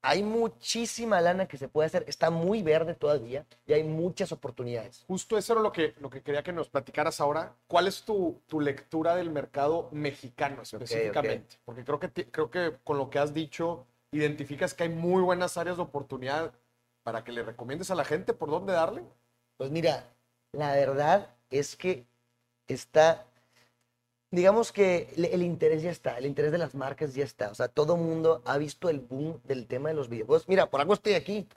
hay 0.02 0.22
muchísima 0.22 1.20
lana 1.20 1.46
que 1.46 1.58
se 1.58 1.68
puede 1.68 1.86
hacer. 1.86 2.04
Está 2.08 2.30
muy 2.30 2.62
verde 2.62 2.94
todavía 2.94 3.46
y 3.66 3.72
hay 3.72 3.84
muchas 3.84 4.32
oportunidades. 4.32 5.04
Justo 5.06 5.36
eso 5.36 5.52
era 5.52 5.62
lo 5.62 5.72
que, 5.72 5.94
lo 6.00 6.08
que 6.08 6.22
quería 6.22 6.42
que 6.42 6.52
nos 6.52 6.68
platicaras 6.68 7.20
ahora. 7.20 7.54
¿Cuál 7.66 7.86
es 7.86 8.02
tu, 8.02 8.40
tu 8.46 8.60
lectura 8.60 9.14
del 9.16 9.30
mercado 9.30 9.88
mexicano 9.92 10.62
específicamente? 10.62 11.56
Porque 11.64 11.84
creo 11.84 12.00
que, 12.00 12.10
creo 12.10 12.50
que 12.50 12.76
con 12.82 12.98
lo 12.98 13.10
que 13.10 13.18
has 13.18 13.34
dicho, 13.34 13.86
identificas 14.12 14.74
que 14.74 14.84
hay 14.84 14.88
muy 14.88 15.22
buenas 15.22 15.56
áreas 15.56 15.76
de 15.76 15.82
oportunidad 15.82 16.52
para 17.02 17.24
que 17.24 17.32
le 17.32 17.42
recomiendes 17.42 17.90
a 17.90 17.94
la 17.94 18.04
gente 18.04 18.32
por 18.32 18.50
dónde 18.50 18.72
darle. 18.72 19.02
Pues 19.56 19.70
mira, 19.70 20.04
la 20.52 20.72
verdad 20.72 21.28
es 21.50 21.76
que 21.76 22.06
está, 22.68 23.26
digamos 24.30 24.70
que 24.72 25.08
el 25.16 25.42
interés 25.42 25.82
ya 25.82 25.90
está, 25.90 26.16
el 26.18 26.26
interés 26.26 26.52
de 26.52 26.58
las 26.58 26.74
marcas 26.74 27.14
ya 27.14 27.24
está. 27.24 27.50
O 27.50 27.54
sea, 27.54 27.68
todo 27.68 27.96
el 27.96 28.00
mundo 28.00 28.42
ha 28.44 28.58
visto 28.58 28.88
el 28.88 29.00
boom 29.00 29.40
del 29.44 29.66
tema 29.66 29.88
de 29.88 29.94
los 29.94 30.08
videojuegos. 30.08 30.48
Mira, 30.48 30.70
por 30.70 30.80
algo 30.80 30.94
estoy 30.94 31.14
aquí. 31.14 31.48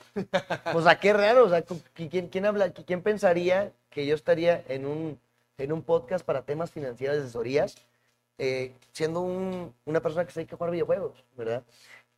O 0.74 0.82
sea, 0.82 1.00
qué 1.00 1.14
raro. 1.14 1.46
O 1.46 1.50
sea, 1.50 1.64
¿quién, 1.94 2.28
quién, 2.30 2.50
quién 2.86 3.02
pensaría 3.02 3.72
que 3.90 4.06
yo 4.06 4.16
estaría 4.16 4.64
en 4.68 4.86
un, 4.86 5.20
en 5.58 5.72
un 5.72 5.84
podcast 5.84 6.26
para 6.26 6.44
temas 6.46 6.72
financieros 6.72 7.18
asesorías, 7.20 7.76
eh, 8.40 8.74
siendo 8.92 9.22
un- 9.22 9.74
una 9.86 10.02
persona 10.02 10.26
que 10.26 10.32
se 10.32 10.40
dedica 10.40 10.56
a 10.56 10.58
jugar 10.58 10.72
videojuegos, 10.72 11.24
¿verdad? 11.38 11.64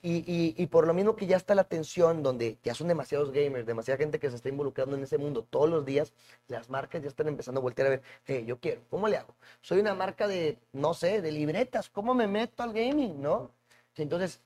Y, 0.08 0.18
y- 0.32 0.54
y 0.62 0.68
por 0.68 0.86
lo 0.86 0.94
mismo 0.94 1.16
que 1.16 1.26
ya 1.26 1.36
está 1.36 1.56
la 1.56 1.64
atención, 1.64 2.22
donde 2.22 2.60
ya 2.64 2.76
son 2.76 2.88
demasiados 2.88 3.32
gamers, 3.32 3.66
demasiada 3.66 3.98
gente 3.98 4.20
que 4.20 4.30
se 4.30 4.36
está 4.36 4.50
involucrando 4.50 4.96
en 4.96 5.02
ese 5.02 5.18
mundo 5.18 5.44
todos 5.50 5.68
los 5.68 5.84
días, 5.84 6.14
las 6.48 6.70
marcas 6.70 7.02
ya 7.02 7.08
están 7.08 7.28
empezando 7.28 7.60
a 7.60 7.64
voltear 7.64 7.88
a 7.88 7.90
ver, 7.90 8.02
"Hey, 8.26 8.46
yo 8.46 8.60
quiero, 8.60 8.82
¿cómo 8.92 9.08
le 9.08 9.18
hago? 9.18 9.34
Soy 9.62 9.80
una 9.80 9.96
marca 9.96 10.28
de, 10.28 10.60
no 10.74 10.94
sé, 10.94 11.24
de 11.24 11.32
libretas, 11.32 11.90
¿cómo 11.90 12.14
me 12.14 12.28
meto 12.28 12.62
al 12.62 12.72
gaming, 12.74 13.20
no? 13.20 13.50
Entonces, 13.96 14.42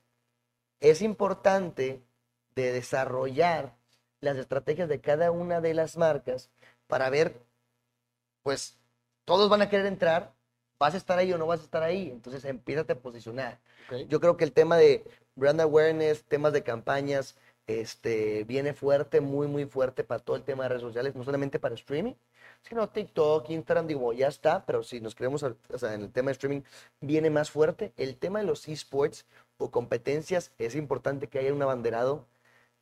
es 0.80 1.02
importante 1.02 2.00
de 2.54 2.72
desarrollar 2.72 3.74
las 4.20 4.38
estrategias 4.38 4.88
de 4.88 5.00
cada 5.02 5.30
una 5.30 5.60
de 5.60 5.74
las 5.74 5.96
marcas 5.98 6.50
para 6.86 7.10
ver, 7.10 7.38
pues, 8.42 8.78
todos 9.26 9.48
van 9.50 9.62
a 9.62 9.68
querer 9.68 9.86
entrar, 9.86 10.32
vas 10.78 10.94
a 10.94 10.96
estar 10.96 11.18
ahí 11.18 11.32
o 11.32 11.38
no 11.38 11.46
vas 11.46 11.60
a 11.60 11.64
estar 11.64 11.82
ahí, 11.82 12.10
entonces 12.10 12.44
empiezas 12.44 12.88
a 12.88 12.94
posicionar. 12.94 13.60
¿ok? 13.86 14.08
Yo 14.08 14.20
creo 14.20 14.36
que 14.36 14.44
el 14.44 14.52
tema 14.52 14.76
de 14.78 15.04
brand 15.36 15.60
awareness, 15.60 16.24
temas 16.24 16.52
de 16.52 16.62
campañas, 16.62 17.36
este, 17.66 18.44
viene 18.44 18.74
fuerte, 18.74 19.20
muy, 19.20 19.46
muy 19.46 19.64
fuerte 19.66 20.04
para 20.04 20.22
todo 20.22 20.36
el 20.36 20.42
tema 20.42 20.64
de 20.64 20.70
redes 20.70 20.82
sociales, 20.82 21.14
no 21.14 21.24
solamente 21.24 21.58
para 21.58 21.74
streaming, 21.74 22.14
sino 22.62 22.88
TikTok, 22.88 23.48
Instagram, 23.50 23.86
digo, 23.86 24.12
ya 24.12 24.28
está, 24.28 24.64
pero 24.66 24.82
si 24.82 25.00
nos 25.00 25.16
o 25.20 25.78
sea, 25.78 25.94
en 25.94 26.02
el 26.02 26.12
tema 26.12 26.26
de 26.26 26.32
streaming, 26.32 26.62
viene 27.00 27.30
más 27.30 27.50
fuerte. 27.50 27.92
El 27.96 28.16
tema 28.16 28.40
de 28.40 28.46
los 28.46 28.68
esports 28.68 29.26
o 29.58 29.70
competencias, 29.70 30.52
es 30.58 30.74
importante 30.74 31.28
que 31.28 31.38
haya 31.38 31.54
un 31.54 31.62
abanderado 31.62 32.26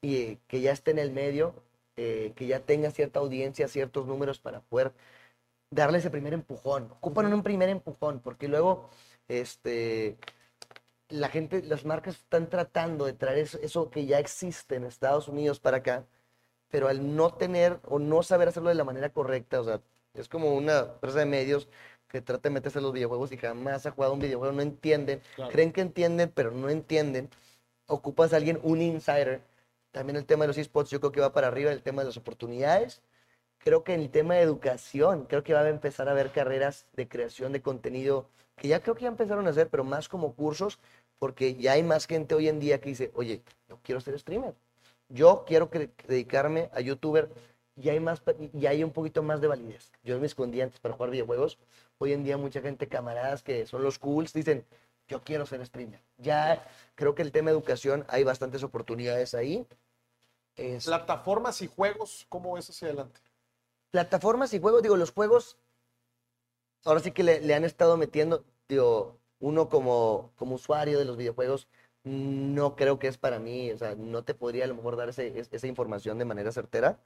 y 0.01 0.17
eh, 0.17 0.39
que 0.49 0.61
ya 0.61 0.73
esté 0.73 0.93
en 0.93 0.99
el 0.99 1.13
medio 1.13 1.55
eh, 2.01 2.33
que 2.37 2.47
ya 2.47 2.61
tenga 2.61 2.93
cierta 2.93 3.19
audiencia, 3.19 3.67
ciertos 3.67 4.07
números 4.07 4.39
para 4.39 4.61
poder 4.61 4.93
darle 5.71 5.99
ese 5.99 6.11
primer 6.11 6.33
empujón. 6.33 6.85
Ocupan 6.93 7.33
un 7.35 7.43
primer 7.43 7.69
empujón, 7.71 8.21
porque 8.21 8.47
luego, 8.47 8.89
este, 9.27 10.17
la 11.09 11.29
gente, 11.29 11.63
las 11.63 11.85
marcas 11.85 12.17
están 12.17 12.49
tratando 12.49 13.07
de 13.07 13.13
traer 13.15 13.39
eso, 13.39 13.59
eso 13.63 13.91
que 13.91 14.07
ya 14.07 14.19
existe 14.19 14.77
en 14.77 14.85
Estados 14.85 15.29
Unidos 15.29 15.61
para 15.61 15.79
acá, 15.79 16.05
pero 16.71 16.89
al 16.89 17.17
no 17.17 17.33
tener 17.35 17.81
o 17.85 17.99
no 17.99 18.23
saber 18.23 18.49
hacerlo 18.49 18.69
de 18.69 18.75
la 18.75 18.85
manera 18.85 19.11
correcta, 19.11 19.61
o 19.61 19.65
sea, 19.65 19.81
es 20.15 20.29
como 20.29 20.55
una 20.55 20.81
empresa 20.81 21.21
de 21.21 21.27
medios 21.27 21.69
que 22.09 22.21
trata 22.21 22.49
de 22.49 22.55
meterse 22.55 22.79
en 22.79 22.85
los 22.85 22.93
videojuegos 22.93 23.33
y 23.33 23.37
jamás 23.37 23.87
ha 23.87 23.91
jugado 23.91 24.15
un 24.15 24.21
videojuego, 24.21 24.53
no 24.55 24.63
entienden, 24.63 25.21
Claro. 25.37 25.53
creen 25.53 25.73
que 25.73 25.81
entienden, 25.83 26.31
pero 26.35 26.51
no 26.51 26.69
entienden. 26.71 27.29
Ocupas 27.87 28.33
a 28.33 28.37
alguien, 28.37 28.59
un 28.63 28.81
insider. 28.83 29.43
También 29.93 30.17
el 30.17 30.27
tema 30.27 30.45
de 30.45 30.49
los 30.49 30.59
esports, 30.59 30.91
yo 30.91 31.01
creo 31.01 31.13
que 31.13 31.21
va 31.21 31.33
para 31.33 31.49
arriba, 31.49 31.71
el 31.73 31.83
tema 31.83 32.03
de 32.03 32.09
las 32.09 32.17
oportunidades. 32.17 33.03
Creo 33.59 33.85
que 33.85 33.95
en 33.95 34.01
el 34.01 34.11
tema 34.11 34.35
de 34.35 34.43
educación, 34.43 35.25
creo 35.27 35.43
que 35.43 35.55
va 35.55 35.61
a 35.61 35.69
empezar 35.69 36.09
a 36.09 36.13
haber 36.13 36.31
carreras 36.31 36.87
de 36.95 37.09
creación 37.09 37.53
de 37.53 37.61
contenido, 37.63 38.27
que 38.57 38.69
ya 38.69 38.81
creo 38.81 38.95
que 38.95 39.03
ya 39.03 39.09
empezaron 39.09 39.47
a 39.47 39.51
hacer, 39.51 39.69
pero 39.69 39.85
más 39.85 40.09
como 40.09 40.35
cursos, 40.35 40.79
porque 41.19 41.55
ya 41.57 41.73
hay 41.73 41.83
más 41.83 42.07
gente 42.07 42.35
hoy 42.35 42.49
en 42.49 42.61
día 42.61 42.81
que 42.81 42.91
dice, 42.91 43.11
oye, 43.15 43.43
yo 43.69 43.79
quiero 43.83 44.01
ser 44.01 44.19
streamer. 44.19 44.55
Yo 45.09 45.45
quiero 45.47 45.71
dedicarme 46.07 46.69
a 46.73 46.81
youtuber 46.81 47.31
y 47.77 47.89
hay 47.89 48.01
más 48.01 48.23
y 48.53 48.67
hay 48.67 48.85
un 48.85 48.91
poquito 48.93 49.23
más 49.23 49.41
de 49.41 49.49
validez. 49.49 49.91
Yo 50.05 50.19
me 50.21 50.27
escondía 50.27 50.65
antes 50.65 50.81
para 50.81 50.95
jugar 50.95 51.11
videojuegos. 51.11 51.59
Hoy 51.99 52.13
en 52.13 52.25
día 52.25 52.37
mucha 52.37 52.61
gente, 52.61 52.89
camaradas 52.89 53.43
que 53.43 53.67
son 53.67 53.83
los 53.83 53.99
cools, 53.99 54.33
dicen, 54.33 54.65
yo 55.09 55.23
quiero 55.23 55.47
ser 55.47 55.65
streamer. 55.65 56.01
Ya 56.19 56.67
creo 56.95 57.15
que 57.15 57.23
el 57.23 57.33
tema 57.33 57.51
de 57.51 57.57
educación 57.57 58.05
hay 58.09 58.23
bastantes 58.25 58.63
oportunidades 58.63 59.35
ahí. 59.35 59.67
Es- 60.57 60.85
Plataformas 60.85 61.63
y 61.63 61.67
juegos, 61.69 62.27
¿cómo 62.29 62.53
ves 62.55 62.69
hacia 62.71 62.89
adelante? 62.89 63.21
plataformas 63.91 64.53
y 64.53 64.61
juegos, 64.61 64.83
digo, 64.83 64.99
los 64.99 65.13
juegos, 65.13 65.57
ahora 66.85 67.01
sí 67.01 67.11
que 67.11 67.23
le, 67.23 67.41
le 67.41 67.55
han 67.55 67.65
estado 67.65 67.97
metiendo, 67.97 68.45
digo, 68.69 69.17
uno 69.41 69.69
como, 69.69 70.33
como 70.37 70.57
usuario 70.57 70.99
de 70.99 71.05
los 71.05 71.17
videojuegos, 71.17 71.69
no 72.05 72.77
creo 72.77 72.99
que 72.99 73.09
es 73.09 73.19
para 73.19 73.39
mí, 73.39 73.71
o 73.73 73.79
sea, 73.79 73.95
no 73.97 74.25
te 74.25 74.35
podría 74.35 74.65
a 74.65 74.69
lo 74.69 74.75
mejor 74.75 74.97
dar 74.97 75.09
ese- 75.11 75.39
es- 75.39 75.49
esa 75.53 75.67
información 75.67 76.19
de 76.19 76.25
manera 76.25 76.53
certera, 76.53 76.99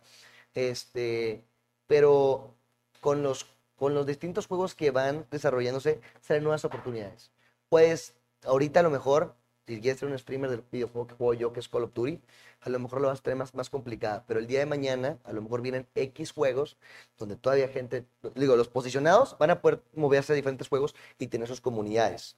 este, 0.55 1.45
pero 1.87 2.55
con 3.01 3.23
los, 3.23 3.47
con 3.77 3.95
los 3.95 4.07
distintos 4.07 4.47
juegos 4.47 4.75
que 4.75 4.91
van 4.91 5.27
desarrollándose, 5.31 6.01
salen 6.21 6.45
nuevas 6.45 6.65
oportunidades. 6.65 7.33
Pues, 7.69 8.15
ahorita 8.45 8.81
a 8.81 8.83
lo 8.83 8.91
mejor, 8.91 9.35
si 9.67 9.81
quieres 9.81 10.01
ser 10.01 10.09
un 10.09 10.19
streamer 10.19 10.51
del 10.51 10.65
videojuego 10.71 11.07
que 11.07 11.15
juego 11.15 11.35
yo, 11.35 11.53
que 11.53 11.61
es 11.61 11.69
Call 11.69 11.85
of 11.85 11.95
Duty, 11.95 12.21
a 12.63 12.71
lo 12.71 12.79
mejor 12.79 13.01
lo 13.01 13.09
vas 13.09 13.21
a 13.21 13.23
tener 13.23 13.37
más, 13.39 13.55
más 13.55 13.71
complicada, 13.71 14.25
pero 14.27 14.41
el 14.41 14.47
día 14.47 14.59
de 14.61 14.67
mañana 14.67 15.19
a 15.25 15.33
lo 15.33 15.43
mejor 15.43 15.63
vienen 15.63 15.87
X 15.95 16.33
juegos 16.33 16.77
donde 17.19 17.37
todavía 17.37 17.69
gente, 17.69 18.07
digo, 18.35 18.57
los 18.57 18.69
posicionados 18.69 19.37
van 19.39 19.51
a 19.51 19.61
poder 19.63 19.83
moverse 19.95 20.33
a 20.33 20.37
diferentes 20.37 20.69
juegos 20.69 20.95
y 21.19 21.29
tener 21.29 21.49
sus 21.49 21.61
comunidades. 21.61 22.37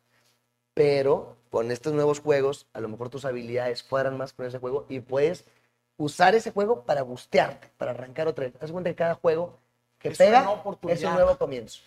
Pero 0.74 1.36
con 1.50 1.70
estos 1.70 1.92
nuevos 1.92 2.20
juegos, 2.20 2.66
a 2.72 2.80
lo 2.80 2.88
mejor 2.88 3.08
tus 3.08 3.24
habilidades 3.24 3.82
cuadran 3.82 4.16
más 4.18 4.32
con 4.32 4.46
ese 4.46 4.58
juego 4.58 4.86
y 4.88 5.00
puedes 5.00 5.44
usar 5.96 6.34
ese 6.34 6.50
juego 6.50 6.84
para 6.84 7.02
bustearte, 7.02 7.70
para 7.76 7.92
arrancar 7.92 8.26
otra 8.26 8.46
vez. 8.46 8.54
Haz 8.60 8.72
cuenta 8.72 8.90
que 8.90 8.96
cada 8.96 9.14
juego 9.14 9.58
que 9.98 10.08
Es 10.08 10.18
pega 10.18 10.40
es 10.88 11.04
un 11.04 11.14
nuevo 11.14 11.38
comienzo. 11.38 11.80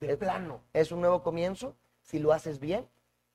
De 0.00 0.16
plano. 0.16 0.60
Es 0.72 0.90
un 0.90 1.00
nuevo 1.00 1.22
comienzo 1.22 1.76
si 2.02 2.18
lo 2.18 2.32
haces 2.32 2.58
bien 2.58 2.88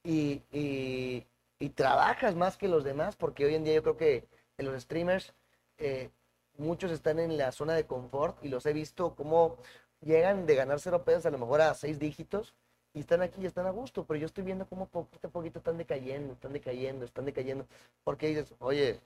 y, 0.03 0.41
y- 0.51 1.25
y 1.59 1.69
trabajas 1.69 2.35
más 2.35 2.57
que 2.57 2.67
los 2.67 2.83
demás, 2.83 3.15
porque 3.15 3.45
hoy 3.45 3.55
en 3.55 3.63
día 3.63 3.75
yo 3.75 3.83
creo 3.83 3.97
que 3.97 4.27
en 4.57 4.65
los 4.65 4.81
streamers 4.81 5.33
eh, 5.77 6.09
muchos 6.57 6.91
están 6.91 7.19
en 7.19 7.37
la 7.37 7.51
zona 7.51 7.73
de 7.73 7.85
confort 7.85 8.43
y 8.43 8.49
los 8.49 8.65
he 8.65 8.73
visto 8.73 9.15
cómo 9.15 9.57
llegan 10.01 10.45
de 10.45 10.55
ganar 10.55 10.79
cero 10.79 11.03
pesos 11.03 11.25
a 11.25 11.31
lo 11.31 11.37
mejor 11.37 11.61
a 11.61 11.73
seis 11.73 11.99
dígitos 11.99 12.53
y 12.93 12.99
están 13.01 13.21
aquí 13.21 13.41
y 13.41 13.45
están 13.45 13.65
a 13.67 13.71
gusto, 13.71 14.05
pero 14.05 14.19
yo 14.19 14.25
estoy 14.25 14.43
viendo 14.43 14.65
cómo 14.65 14.87
poquito 14.87 15.27
a 15.27 15.31
poquito 15.31 15.59
están 15.59 15.77
decayendo, 15.77 16.33
están 16.33 16.53
decayendo, 16.53 17.05
están 17.05 17.25
decayendo, 17.25 17.67
porque 18.03 18.27
dices, 18.27 18.53
oye, 18.59 18.99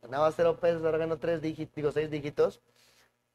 ganaba 0.00 0.30
cero 0.32 0.58
pesos, 0.60 0.84
ahora 0.84 0.98
gano 0.98 1.18
tres 1.18 1.42
dígitos, 1.42 1.74
digo 1.74 1.92
seis 1.92 2.10
dígitos, 2.10 2.60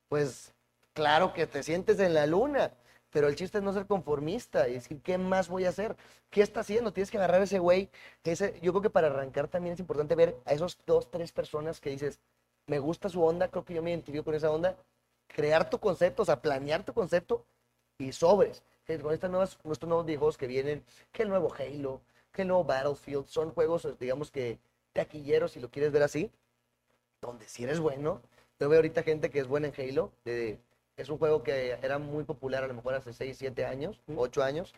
pues 0.07 0.53
claro 0.93 1.33
que 1.33 1.45
te 1.45 1.63
sientes 1.63 1.99
en 1.99 2.13
la 2.13 2.25
luna, 2.25 2.71
pero 3.11 3.27
el 3.27 3.35
chiste 3.35 3.57
es 3.59 3.63
no 3.63 3.73
ser 3.73 3.85
conformista 3.87 4.67
y 4.67 4.73
decir, 4.73 5.01
¿qué 5.01 5.17
más 5.17 5.49
voy 5.49 5.65
a 5.65 5.69
hacer? 5.69 5.95
¿Qué 6.29 6.41
está 6.41 6.59
haciendo? 6.59 6.91
Tienes 6.93 7.09
que 7.11 7.17
agarrar 7.17 7.41
a 7.41 7.45
ese 7.45 7.59
güey. 7.59 7.89
Ese, 8.23 8.59
yo 8.61 8.73
creo 8.73 8.81
que 8.81 8.89
para 8.89 9.07
arrancar 9.07 9.47
también 9.47 9.73
es 9.73 9.79
importante 9.79 10.15
ver 10.15 10.37
a 10.45 10.53
esos 10.53 10.77
dos, 10.85 11.09
tres 11.09 11.31
personas 11.31 11.79
que 11.79 11.89
dices, 11.89 12.19
me 12.67 12.79
gusta 12.79 13.09
su 13.09 13.23
onda, 13.23 13.47
creo 13.47 13.63
que 13.63 13.73
yo 13.73 13.81
me 13.81 13.91
identifico 13.91 14.25
con 14.25 14.35
esa 14.35 14.51
onda. 14.51 14.75
Crear 15.27 15.69
tu 15.69 15.79
concepto, 15.79 16.23
o 16.23 16.25
sea, 16.25 16.41
planear 16.41 16.83
tu 16.83 16.93
concepto 16.93 17.45
y 17.97 18.11
sobres. 18.11 18.63
Con 19.01 19.13
estas 19.13 19.29
nuevas, 19.29 19.57
estos 19.69 19.87
nuevos 19.87 20.05
videojuegos 20.05 20.37
que 20.37 20.47
vienen, 20.47 20.83
que 21.11 21.23
el 21.23 21.29
nuevo 21.29 21.53
Halo, 21.53 22.01
que 22.31 22.43
el 22.43 22.47
nuevo 22.47 22.63
Battlefield, 22.63 23.27
son 23.27 23.51
juegos, 23.51 23.87
digamos 23.99 24.31
que 24.31 24.59
taquilleros, 24.93 25.51
si 25.53 25.59
lo 25.59 25.69
quieres 25.69 25.91
ver 25.91 26.03
así, 26.03 26.31
donde 27.21 27.47
si 27.47 27.63
eres 27.63 27.79
bueno. 27.79 28.21
Yo 28.59 28.69
veo 28.69 28.79
ahorita 28.79 29.03
gente 29.03 29.29
que 29.29 29.39
es 29.39 29.47
buena 29.47 29.67
en 29.67 29.73
Halo, 29.77 30.11
de- 30.23 30.57
es 30.97 31.09
un 31.09 31.17
juego 31.19 31.43
que 31.43 31.77
era 31.81 31.99
muy 31.99 32.23
popular 32.23 32.63
a 32.63 32.67
lo 32.67 32.73
mejor 32.73 32.95
hace 32.95 33.13
6, 33.13 33.37
7 33.37 33.65
años, 33.65 34.01
8 34.15 34.43
años, 34.43 34.73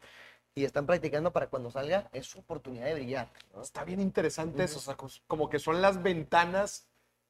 y 0.54 0.66
están 0.66 0.86
practicando 0.86 1.32
para 1.32 1.48
cuando 1.48 1.72
salga, 1.72 2.10
es 2.12 2.28
su 2.28 2.40
oportunidad 2.40 2.86
de 2.86 2.96
brillar. 2.96 3.30
¿no? 3.56 3.62
Está 3.62 3.86
bien 3.86 4.02
interesante 4.02 4.64
eso, 4.64 4.80
o 4.80 4.82
sea, 4.82 4.98
como 5.28 5.50
que 5.50 5.60
son 5.60 5.82
las 5.82 6.04
ventanas 6.04 6.86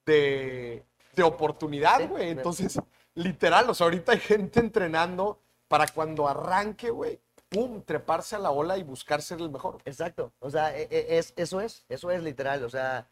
de, 0.05 0.83
de 1.15 1.23
oportunidad, 1.23 2.09
güey. 2.09 2.29
Entonces, 2.29 2.79
literal, 3.13 3.69
o 3.69 3.73
sea, 3.75 3.85
ahorita 3.85 4.13
hay 4.13 4.19
gente 4.19 4.59
entrenando 4.59 5.39
para 5.67 5.87
cuando 5.87 6.27
arranque, 6.27 6.89
güey, 6.89 7.19
pum, 7.49 7.83
treparse 7.83 8.35
a 8.35 8.39
la 8.39 8.49
ola 8.49 8.77
y 8.77 8.83
buscar 8.83 9.21
ser 9.21 9.39
el 9.39 9.51
mejor. 9.51 9.77
Exacto, 9.85 10.31
o 10.39 10.49
sea, 10.49 10.75
e- 10.75 10.87
e- 10.89 11.19
es, 11.19 11.33
eso 11.35 11.61
es, 11.61 11.85
eso 11.89 12.09
es 12.09 12.23
literal, 12.23 12.63
o 12.63 12.69
sea, 12.69 13.07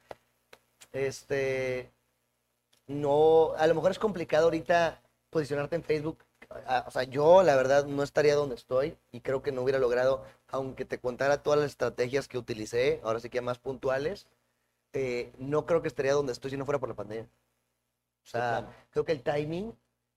este, 0.91 1.91
no, 2.87 3.53
a 3.55 3.67
lo 3.67 3.75
mejor 3.75 3.91
es 3.91 3.99
complicado 3.99 4.45
ahorita 4.45 5.01
posicionarte 5.29 5.75
en 5.75 5.83
Facebook, 5.83 6.19
o 6.85 6.91
sea, 6.91 7.03
yo 7.03 7.43
la 7.43 7.55
verdad 7.55 7.85
no 7.85 8.03
estaría 8.03 8.35
donde 8.35 8.55
estoy 8.55 8.97
y 9.11 9.21
creo 9.21 9.41
que 9.41 9.51
no 9.51 9.61
hubiera 9.61 9.79
logrado, 9.79 10.23
aunque 10.47 10.85
te 10.85 10.99
contara 10.99 11.43
todas 11.43 11.59
las 11.59 11.71
estrategias 11.71 12.27
que 12.27 12.37
utilicé, 12.37 13.01
ahora 13.03 13.19
sí 13.19 13.29
que 13.29 13.41
más 13.41 13.59
puntuales, 13.59 14.27
eh, 14.93 15.33
no 15.37 15.65
creo 15.65 15.81
que 15.81 15.89
estaría 15.89 16.13
donde 16.13 16.31
estoy 16.31 16.51
si 16.51 16.57
no 16.57 16.65
fuera 16.65 16.79
por 16.79 16.89
la 16.89 16.95
pandemia. 16.95 17.27
O 18.23 18.29
sea, 18.29 18.69
creo 18.91 19.05
que 19.05 19.11
el 19.11 19.23
timing 19.23 19.73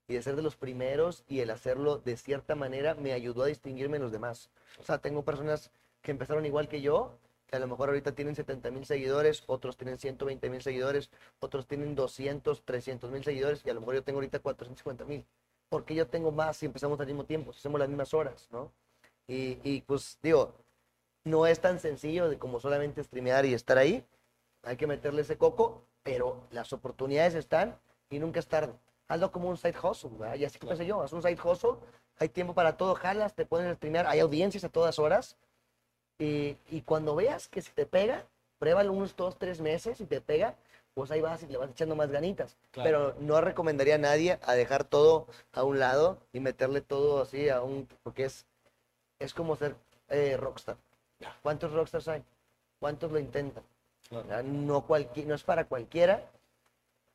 y 0.07 0.13
de 0.13 0.21
ser 0.21 0.35
de 0.35 0.41
los 0.41 0.55
primeros 0.55 1.23
y 1.27 1.39
el 1.39 1.49
hacerlo 1.49 1.97
de 1.97 2.17
cierta 2.17 2.55
manera 2.55 2.95
me 2.95 3.13
ayudó 3.13 3.43
a 3.43 3.47
distinguirme 3.47 3.97
de 3.97 4.03
los 4.03 4.11
demás. 4.11 4.49
O 4.79 4.83
sea, 4.83 4.97
tengo 4.97 5.23
personas 5.23 5.71
que 6.01 6.11
empezaron 6.11 6.45
igual 6.45 6.67
que 6.67 6.81
yo, 6.81 7.17
que 7.51 7.57
a 7.57 7.59
lo 7.59 7.67
mejor 7.67 7.89
ahorita 7.89 8.13
tienen 8.13 8.33
70 8.33 8.71
mil 8.71 8.85
seguidores, 8.85 9.43
otros 9.45 9.75
tienen 9.75 9.97
120 9.99 10.49
mil 10.49 10.61
seguidores, 10.61 11.11
otros 11.41 11.67
tienen 11.67 11.95
200, 11.95 12.63
300 12.63 13.11
mil 13.11 13.23
seguidores 13.25 13.61
y 13.65 13.69
a 13.69 13.73
lo 13.73 13.81
mejor 13.81 13.95
yo 13.95 14.03
tengo 14.03 14.17
ahorita 14.19 14.39
450 14.39 15.03
mil. 15.03 15.25
Porque 15.67 15.93
yo 15.93 16.07
tengo 16.07 16.31
más 16.31 16.57
si 16.57 16.65
empezamos 16.65 16.99
al 17.01 17.07
mismo 17.07 17.25
tiempo, 17.25 17.51
si 17.51 17.59
hacemos 17.59 17.79
las 17.79 17.89
mismas 17.89 18.13
horas, 18.13 18.47
¿no? 18.51 18.71
Y, 19.27 19.59
y 19.63 19.81
pues 19.81 20.17
digo, 20.23 20.53
no 21.25 21.45
es 21.45 21.59
tan 21.59 21.79
sencillo 21.79 22.29
de 22.29 22.37
como 22.37 22.59
solamente 22.61 23.03
streamear 23.03 23.45
y 23.45 23.53
estar 23.53 23.77
ahí. 23.77 24.05
Hay 24.63 24.77
que 24.77 24.87
meterle 24.87 25.21
ese 25.21 25.37
coco, 25.37 25.83
pero 26.03 26.47
las 26.51 26.71
oportunidades 26.71 27.35
están 27.35 27.77
y 28.09 28.19
nunca 28.19 28.39
es 28.39 28.47
tarde. 28.47 28.73
Hazlo 29.09 29.29
como 29.31 29.49
un 29.49 29.57
side 29.57 29.75
hustle, 29.83 30.11
¿verdad? 30.17 30.35
Y 30.35 30.45
así 30.45 30.57
como 30.57 30.69
pensé 30.69 30.85
yo, 30.85 31.01
haz 31.01 31.11
un 31.11 31.21
side 31.21 31.37
hustle, 31.43 31.75
hay 32.17 32.29
tiempo 32.29 32.53
para 32.53 32.77
todo, 32.77 32.95
jalas, 32.95 33.35
te 33.35 33.45
pueden 33.45 33.75
streamear, 33.75 34.07
hay 34.07 34.21
audiencias 34.21 34.63
a 34.63 34.69
todas 34.69 34.99
horas. 34.99 35.35
Y, 36.19 36.57
y 36.69 36.81
cuando 36.81 37.15
veas 37.15 37.47
que 37.47 37.61
si 37.61 37.71
te 37.71 37.85
pega, 37.85 38.25
pruébalo 38.59 38.93
unos 38.93 39.15
dos, 39.15 39.37
tres 39.37 39.59
meses 39.59 39.99
y 40.01 40.05
te 40.05 40.21
pega, 40.21 40.55
pues 40.93 41.09
ahí 41.09 41.21
vas 41.21 41.41
y 41.43 41.47
le 41.47 41.57
vas 41.57 41.69
echando 41.71 41.95
más 41.95 42.11
ganitas. 42.11 42.57
Claro. 42.71 43.13
Pero 43.15 43.15
no 43.25 43.41
recomendaría 43.41 43.95
a 43.95 43.99
nadie 43.99 44.39
a 44.43 44.53
dejar 44.53 44.83
todo 44.83 45.27
a 45.53 45.63
un 45.63 45.79
lado 45.79 46.19
y 46.33 46.39
meterle 46.39 46.81
todo 46.81 47.21
así 47.21 47.49
a 47.49 47.61
un... 47.61 47.87
porque 48.03 48.25
es, 48.25 48.45
es 49.19 49.33
como 49.33 49.55
ser 49.55 49.75
eh, 50.09 50.37
rockstar. 50.37 50.77
¿Cuántos 51.41 51.71
rockstars 51.71 52.07
hay? 52.07 52.23
¿Cuántos 52.79 53.11
lo 53.11 53.19
intentan? 53.19 53.63
No, 54.43 54.85
cualqui- 54.87 55.25
no 55.25 55.35
es 55.35 55.43
para 55.43 55.65
cualquiera, 55.65 56.21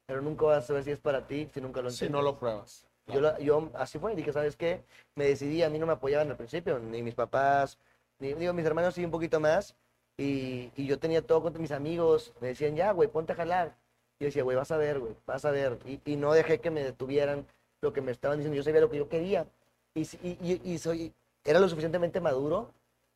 pero 0.06 0.22
nunca 0.22 0.46
vas 0.46 0.64
a 0.64 0.66
saber 0.66 0.84
si 0.84 0.92
es 0.92 1.00
para 1.00 1.26
ti 1.26 1.48
si 1.52 1.60
nunca 1.60 1.82
lo 1.82 1.90
Si 1.90 2.04
intentas. 2.06 2.12
no 2.12 2.22
lo 2.22 2.38
pruebas. 2.38 2.86
Yo, 3.08 3.38
yo 3.38 3.70
así 3.74 3.98
fue, 3.98 4.16
dije, 4.16 4.32
¿sabes 4.32 4.56
qué? 4.56 4.82
Me 5.14 5.26
decidí, 5.26 5.62
a 5.62 5.70
mí 5.70 5.78
no 5.78 5.86
me 5.86 5.92
apoyaban 5.92 6.30
al 6.30 6.36
principio, 6.36 6.78
ni 6.78 7.02
mis 7.02 7.14
papás, 7.14 7.78
digo, 8.18 8.52
mis 8.52 8.64
hermanos 8.66 8.94
sí 8.94 9.04
un 9.04 9.10
poquito 9.10 9.40
más, 9.40 9.74
y, 10.16 10.72
y 10.76 10.86
yo 10.86 10.98
tenía 10.98 11.22
todo 11.22 11.42
contra 11.42 11.60
mis 11.60 11.72
amigos, 11.72 12.32
me 12.40 12.48
decían, 12.48 12.74
ya, 12.76 12.92
güey, 12.92 13.08
ponte 13.08 13.32
a 13.32 13.36
jalar. 13.36 13.76
Y 14.18 14.24
yo 14.24 14.26
decía, 14.26 14.42
güey, 14.42 14.56
vas 14.56 14.70
a 14.70 14.78
ver, 14.78 14.98
güey, 14.98 15.14
vas 15.26 15.44
a 15.44 15.50
ver. 15.50 15.78
Y, 15.84 16.00
y 16.04 16.16
no 16.16 16.32
dejé 16.32 16.58
que 16.60 16.70
me 16.70 16.82
detuvieran 16.82 17.46
lo 17.82 17.92
que 17.92 18.00
me 18.00 18.12
estaban 18.12 18.38
diciendo, 18.38 18.56
yo 18.56 18.62
sabía 18.62 18.80
lo 18.80 18.90
que 18.90 18.96
yo 18.98 19.08
quería. 19.08 19.46
Y, 19.94 20.02
y- 20.22 20.60
y 20.64 20.78
soy, 20.78 21.12
era 21.44 21.60
lo 21.60 21.68
suficientemente 21.68 22.20
maduro 22.20 22.72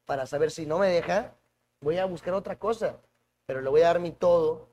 para 0.07 0.26
saber 0.26 0.51
si 0.51 0.66
no 0.66 0.78
me 0.78 0.88
deja, 0.88 1.34
voy 1.80 1.98
a 1.98 2.05
buscar 2.05 2.34
otra 2.34 2.59
cosa, 2.59 2.96
pero 3.46 3.61
le 3.62 3.70
voy 3.70 3.80
a 3.82 3.86
dar 3.86 4.01
mi 4.01 4.12
todo 4.12 4.68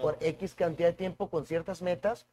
por 0.00 0.16
X 0.20 0.54
cantidad 0.54 0.88
de 0.88 0.94
tiempo 0.94 1.28
con 1.30 1.46
ciertas 1.46 1.82
metas 1.82 2.26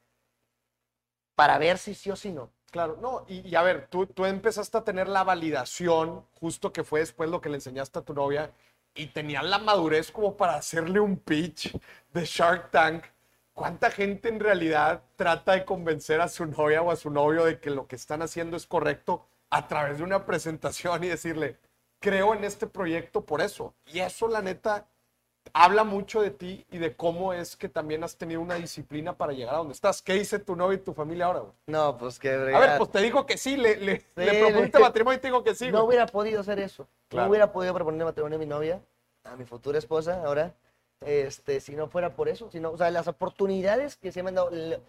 para 1.36 1.58
ver 1.58 1.78
si 1.78 1.94
sí 1.94 2.10
o 2.12 2.16
si 2.16 2.32
no. 2.32 2.50
Claro, 2.72 2.98
no, 3.02 3.24
y, 3.28 3.56
a 3.56 3.62
ver, 3.62 3.88
tú, 3.90 4.06
tú 4.08 4.26
empezaste 4.26 4.78
a 4.78 4.84
tener 4.84 5.08
la 5.08 5.24
validación, 5.24 6.26
justo 6.34 6.74
que 6.74 6.84
fue 6.84 7.00
después 7.00 7.30
lo 7.30 7.40
que 7.40 7.50
le 7.50 7.56
enseñaste 7.56 8.00
a 8.00 8.02
tu 8.02 8.14
novia, 8.14 8.52
y 8.94 9.08
tenías 9.08 9.46
la 9.46 9.58
madurez 9.58 10.12
como 10.12 10.36
para 10.36 10.56
hacerle 10.56 11.00
un 11.00 11.18
pitch 11.18 11.78
de 12.14 12.26
Shark 12.26 12.72
Tank. 12.72 13.06
¿Cuánta 13.54 13.90
gente 13.90 14.30
en 14.30 14.40
realidad 14.40 15.02
trata 15.16 15.54
de 15.54 15.66
convencer 15.66 16.20
a 16.20 16.28
su 16.28 16.46
novia 16.46 16.82
o 16.82 16.92
a 16.92 16.96
su 16.96 17.10
novio 17.10 17.46
de 17.46 17.60
que 17.60 17.70
lo 17.70 17.88
que 17.88 17.96
están 17.96 18.22
haciendo 18.22 18.58
es 18.58 18.68
correcto 18.68 19.26
a 19.50 19.68
través 19.68 20.00
de 20.00 20.04
una 20.04 20.26
presentación 20.26 21.04
y 21.04 21.08
decirle, 21.08 21.58
creo 22.00 22.34
en 22.34 22.44
este 22.44 22.68
proyecto 22.68 23.26
por 23.26 23.42
eso? 23.42 23.74
Y 23.86 24.00
eso, 24.00 24.28
la 24.28 24.42
neta, 24.42 24.88
habla 25.54 25.84
mucho 25.84 26.22
de 26.22 26.32
ti 26.32 26.66
y 26.72 26.78
de 26.78 26.96
cómo 26.96 27.34
es 27.34 27.56
que 27.56 27.70
también 27.70 28.04
has 28.04 28.16
tenido 28.18 28.42
una 28.42 28.56
disciplina 28.56 29.14
para 29.18 29.34
llegar 29.34 29.56
a 29.56 29.60
donde 29.60 29.74
estás. 29.74 30.02
¿Qué 30.02 30.14
dice 30.14 30.40
tu 30.40 30.56
novio 30.56 30.78
y 30.78 30.82
tu 30.82 30.94
familia 30.94 31.26
ahora? 31.26 31.40
güey? 31.40 31.52
No, 31.68 31.98
pues 31.98 32.20
que... 32.20 32.30
A 32.32 32.60
ver, 32.60 32.78
pues 32.78 32.92
te 32.92 33.02
dijo 33.02 33.26
que 33.26 33.38
sí, 33.38 33.58
le, 33.58 33.76
le, 33.78 34.04
le 34.16 34.34
propusiste 34.40 34.78
le- 34.80 34.84
matrimonio 34.84 35.18
y 35.18 35.22
te 35.22 35.28
dijo 35.28 35.44
que 35.44 35.56
sí. 35.56 35.66
no 35.66 35.80
güey. 35.80 35.88
hubiera 35.88 36.06
podido 36.08 36.42
hacer 36.42 36.60
eso. 36.60 36.88
Claro. 37.10 37.26
No 37.26 37.30
hubiera 37.32 37.52
podido 37.52 37.74
proponer 37.74 38.06
matrimonio 38.06 38.38
a 38.38 38.40
mi 38.40 38.46
novia, 38.46 38.82
a 39.24 39.36
mi 39.36 39.46
futura 39.46 39.78
esposa 39.78 40.24
ahora, 40.24 40.54
este, 41.06 41.60
si 41.60 41.76
no 41.76 41.88
fuera 41.88 42.16
por 42.16 42.30
eso. 42.30 42.50
Sino, 42.52 42.72
o 42.72 42.78
sea, 42.78 42.90
las 42.92 43.08
oportunidades 43.08 43.96
que 43.96 44.12
se 44.12 44.24
me 44.24 44.30
han 44.30 44.36
dado, 44.36 44.50
el, 44.52 44.80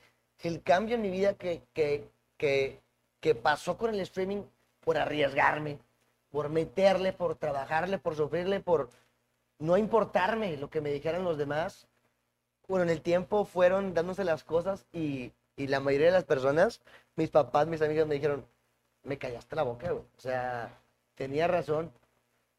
el 0.43 0.63
cambio 0.63 0.95
en 0.97 1.03
mi 1.03 1.11
vida 1.11 1.35
que, 1.35 1.63
que, 1.73 2.09
que, 2.37 2.81
que 3.21 3.35
pasó 3.35 3.77
con 3.77 3.95
el 3.95 4.01
streaming 4.01 4.43
por 4.81 4.97
arriesgarme, 4.97 5.79
por 6.31 6.49
meterle, 6.49 7.13
por 7.13 7.35
trabajarle, 7.37 7.99
por 7.99 8.15
sufrirle, 8.17 8.61
por 8.61 8.89
no 9.59 9.77
importarme 9.77 10.57
lo 10.57 10.71
que 10.71 10.81
me 10.81 10.91
dijeran 10.91 11.25
los 11.25 11.39
demás. 11.39 11.87
Bueno, 12.67 12.85
en 12.85 12.91
el 12.91 13.01
tiempo 13.01 13.45
fueron 13.45 13.95
dándose 13.95 14.25
las 14.25 14.45
cosas 14.45 14.87
y, 14.93 15.33
y 15.57 15.67
la 15.69 15.81
mayoría 15.81 16.07
de 16.07 16.13
las 16.13 16.25
personas, 16.25 16.81
mis 17.17 17.31
papás, 17.31 17.67
mis 17.67 17.81
amigos 17.83 18.07
me 18.07 18.15
dijeron, 18.17 18.45
me 19.03 19.19
callaste 19.19 19.57
la 19.57 19.63
boca, 19.63 19.91
güey. 19.91 20.05
O 20.17 20.21
sea, 20.21 20.79
tenía 21.15 21.47
razón. 21.49 21.91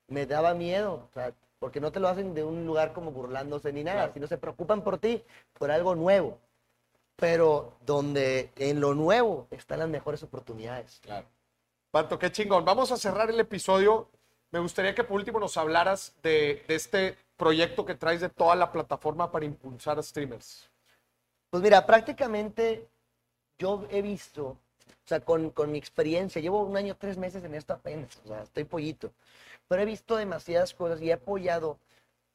Me 0.08 0.26
daba 0.26 0.56
miedo, 0.56 1.08
o 1.10 1.14
sea, 1.14 1.32
porque 1.60 1.80
no 1.80 1.92
te 1.92 2.00
lo 2.00 2.08
hacen 2.08 2.34
de 2.34 2.44
un 2.44 2.66
lugar 2.66 2.94
como 2.94 3.12
burlándose 3.12 3.72
ni 3.72 3.84
nada, 3.84 3.98
Claro. 4.00 4.14
sino 4.14 4.28
se 4.28 4.38
preocupan 4.40 4.84
por 4.84 4.98
ti, 4.98 5.24
por 5.54 5.70
algo 5.70 5.94
nuevo. 5.94 6.40
Pero 7.16 7.74
donde 7.86 8.50
en 8.56 8.80
lo 8.80 8.96
nuevo 8.96 9.48
están 9.52 9.80
las 9.80 9.90
mejores 9.90 10.24
oportunidades. 10.24 11.00
Claro. 11.02 11.28
Pato, 11.92 12.18
qué 12.18 12.32
chingón. 12.32 12.66
Vamos 12.66 12.92
a 12.92 12.98
cerrar 12.98 13.30
el 13.30 13.40
episodio. 13.40 14.08
Me 14.52 14.60
gustaría 14.60 14.96
que 14.96 15.04
por 15.04 15.18
último 15.18 15.40
nos 15.40 15.58
hablaras 15.58 16.16
de, 16.24 16.64
este 16.68 17.18
proyecto 17.38 17.86
que 17.86 17.96
traes 17.96 18.22
de 18.22 18.30
toda 18.30 18.56
la 18.56 18.72
plataforma 18.72 19.32
para 19.32 19.46
impulsar 19.46 20.00
a 20.00 20.04
streamers. 20.04 20.70
Pues 21.52 21.62
mira, 21.62 21.86
prácticamente 21.86 22.88
yo 23.60 23.86
he 23.92 24.02
visto, 24.02 24.46
o 24.48 24.58
sea, 25.06 25.20
con, 25.20 25.52
con 25.52 25.72
mi 25.72 25.78
experiencia, 25.78 26.42
llevo 26.42 26.64
un 26.64 26.76
año, 26.78 26.96
tres 26.98 27.18
meses 27.18 27.44
en 27.44 27.54
esto 27.56 27.74
apenas, 27.74 28.20
o 28.26 28.28
sea, 28.28 28.42
estoy 28.44 28.64
pollito, 28.64 29.12
pero 29.68 29.82
he 29.82 29.86
visto 29.86 30.16
demasiadas 30.16 30.74
cosas 30.74 31.02
y 31.02 31.10
he 31.10 31.14
apoyado 31.14 31.78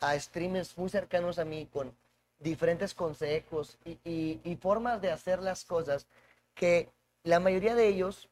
a 0.00 0.18
streamers 0.18 0.76
muy 0.78 0.90
cercanos 0.90 1.38
a 1.38 1.44
mí 1.44 1.68
con 1.72 1.96
diferentes 2.38 2.94
consejos 2.94 3.76
y, 3.84 3.98
y- 4.04 4.40
y 4.44 4.56
formas 4.56 5.00
de 5.00 5.10
hacer 5.10 5.40
las 5.42 5.64
cosas 5.64 6.06
que 6.54 6.90
la 7.24 7.40
mayoría 7.40 7.74
de 7.74 7.88
ellos 7.88 8.28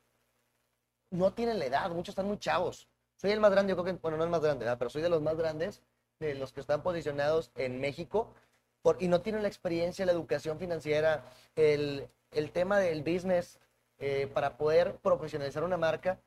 no 1.11 1.33
tienen 1.33 1.59
la 1.59 1.67
edad, 1.67 1.91
muchos 1.91 2.13
están 2.13 2.27
muy 2.27 2.39
chavos. 2.39 2.87
Soy 3.23 3.31
el 3.31 3.39
más 3.39 3.53
grande, 3.53 3.71
yo 3.71 3.77
creo 3.81 3.85
que, 3.95 4.01
bueno, 4.03 4.17
no 4.17 4.25
el 4.25 4.31
más 4.31 4.41
grande, 4.43 4.65
¿verdad? 4.65 4.79
pero 4.79 4.91
soy 4.91 5.01
de 5.01 5.09
los 5.09 5.23
más 5.23 5.37
grandes, 5.37 5.81
de 6.19 6.35
los 6.35 6.53
que 6.53 6.61
están 6.61 6.83
posicionados 6.83 7.53
en 7.55 7.81
México, 7.81 8.35
por- 8.83 9.01
y 9.01 9.07
no 9.07 9.21
tienen 9.21 9.43
la 9.43 9.49
experiencia, 9.49 10.05
la 10.05 10.11
educación 10.11 10.59
financiera, 10.59 11.25
el, 11.55 12.09
el 12.33 12.51
tema 12.51 12.81
del 12.81 13.05
business 13.05 13.61
eh, 14.01 14.27
para 14.35 14.57
poder 14.57 14.97
profesionalizar 14.97 15.63
una 15.63 15.77
marca. 15.77 16.19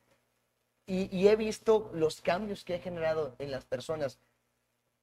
Y, 0.86 1.14
y 1.14 1.28
he 1.28 1.36
visto 1.36 1.90
los 1.92 2.22
cambios 2.22 2.64
que 2.64 2.76
he 2.76 2.78
generado 2.78 3.34
en 3.38 3.50
las 3.50 3.66
personas, 3.66 4.18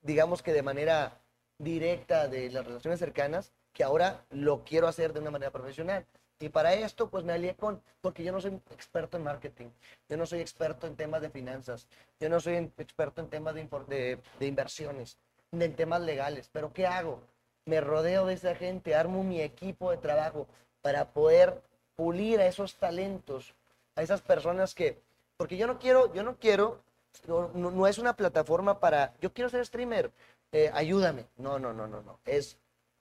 digamos 0.01 0.41
que 0.41 0.51
de 0.51 0.63
manera 0.63 1.21
directa 1.59 2.27
de 2.27 2.49
las 2.49 2.65
relaciones 2.65 2.99
cercanas, 2.99 3.53
que 3.71 3.83
ahora 3.83 4.25
lo 4.31 4.63
quiero 4.63 4.87
hacer 4.87 5.13
de 5.13 5.19
una 5.19 5.29
manera 5.29 5.51
profesional. 5.51 6.07
Y 6.43 6.49
para 6.49 6.73
esto, 6.73 7.09
pues 7.09 7.23
me 7.23 7.31
alié 7.31 7.55
con, 7.55 7.81
porque 8.01 8.21
yo 8.21 8.33
no 8.33 8.41
soy 8.41 8.59
experto 8.71 9.15
en 9.15 9.23
marketing, 9.23 9.67
yo 10.09 10.17
no 10.17 10.25
soy 10.25 10.41
experto 10.41 10.87
en 10.87 10.97
temas 10.97 11.21
de 11.21 11.29
finanzas, 11.29 11.87
yo 12.19 12.27
no 12.27 12.37
soy 12.41 12.55
experto 12.77 13.21
en 13.21 13.29
temas 13.29 13.55
de, 13.55 13.63
de, 13.87 14.19
de 14.39 14.45
inversiones, 14.45 15.17
en 15.53 15.73
temas 15.77 16.01
legales. 16.01 16.49
Pero 16.51 16.73
¿qué 16.73 16.85
hago? 16.85 17.21
Me 17.65 17.79
rodeo 17.79 18.25
de 18.25 18.33
esa 18.33 18.55
gente, 18.55 18.93
armo 18.93 19.23
mi 19.23 19.39
equipo 19.39 19.89
de 19.91 19.95
trabajo 19.95 20.45
para 20.81 21.13
poder 21.13 21.61
pulir 21.95 22.41
a 22.41 22.47
esos 22.47 22.75
talentos, 22.75 23.55
a 23.95 24.01
esas 24.03 24.21
personas 24.21 24.75
que, 24.75 24.99
porque 25.37 25.55
yo 25.55 25.65
no 25.65 25.79
quiero, 25.79 26.13
yo 26.13 26.23
no 26.23 26.35
quiero, 26.35 26.81
no, 27.25 27.51
no- 27.53 27.71
no 27.71 27.87
es 27.87 27.99
una 27.99 28.17
plataforma 28.17 28.81
para, 28.81 29.13
yo 29.21 29.31
quiero 29.31 29.49
ser 29.49 29.65
streamer, 29.65 30.11
eh, 30.51 30.69
ayúdame. 30.73 31.25
No, 31.37 31.57
no, 31.57 31.71
no, 31.71 31.87
no, 31.87 32.01
no. 32.01 32.19
Es, 32.25 32.57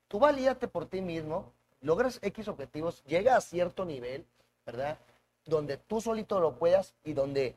tú 0.06 0.20
valídate 0.20 0.68
por 0.68 0.86
ti 0.86 1.00
mismo, 1.00 1.52
logras 1.82 2.18
X 2.22 2.48
objetivos, 2.48 3.02
llega 3.04 3.36
a 3.36 3.40
cierto 3.40 3.84
nivel, 3.84 4.24
¿verdad? 4.64 4.98
Donde 5.44 5.76
tú 5.76 6.00
solito 6.00 6.40
lo 6.40 6.58
puedas 6.58 6.94
y 7.04 7.12
donde 7.12 7.56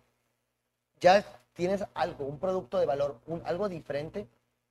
ya 1.00 1.24
tienes 1.54 1.86
algo, 1.94 2.26
un 2.26 2.40
producto 2.40 2.80
de 2.80 2.86
valor, 2.86 3.20
un, 3.28 3.42
algo 3.46 3.70
diferente, 3.70 4.28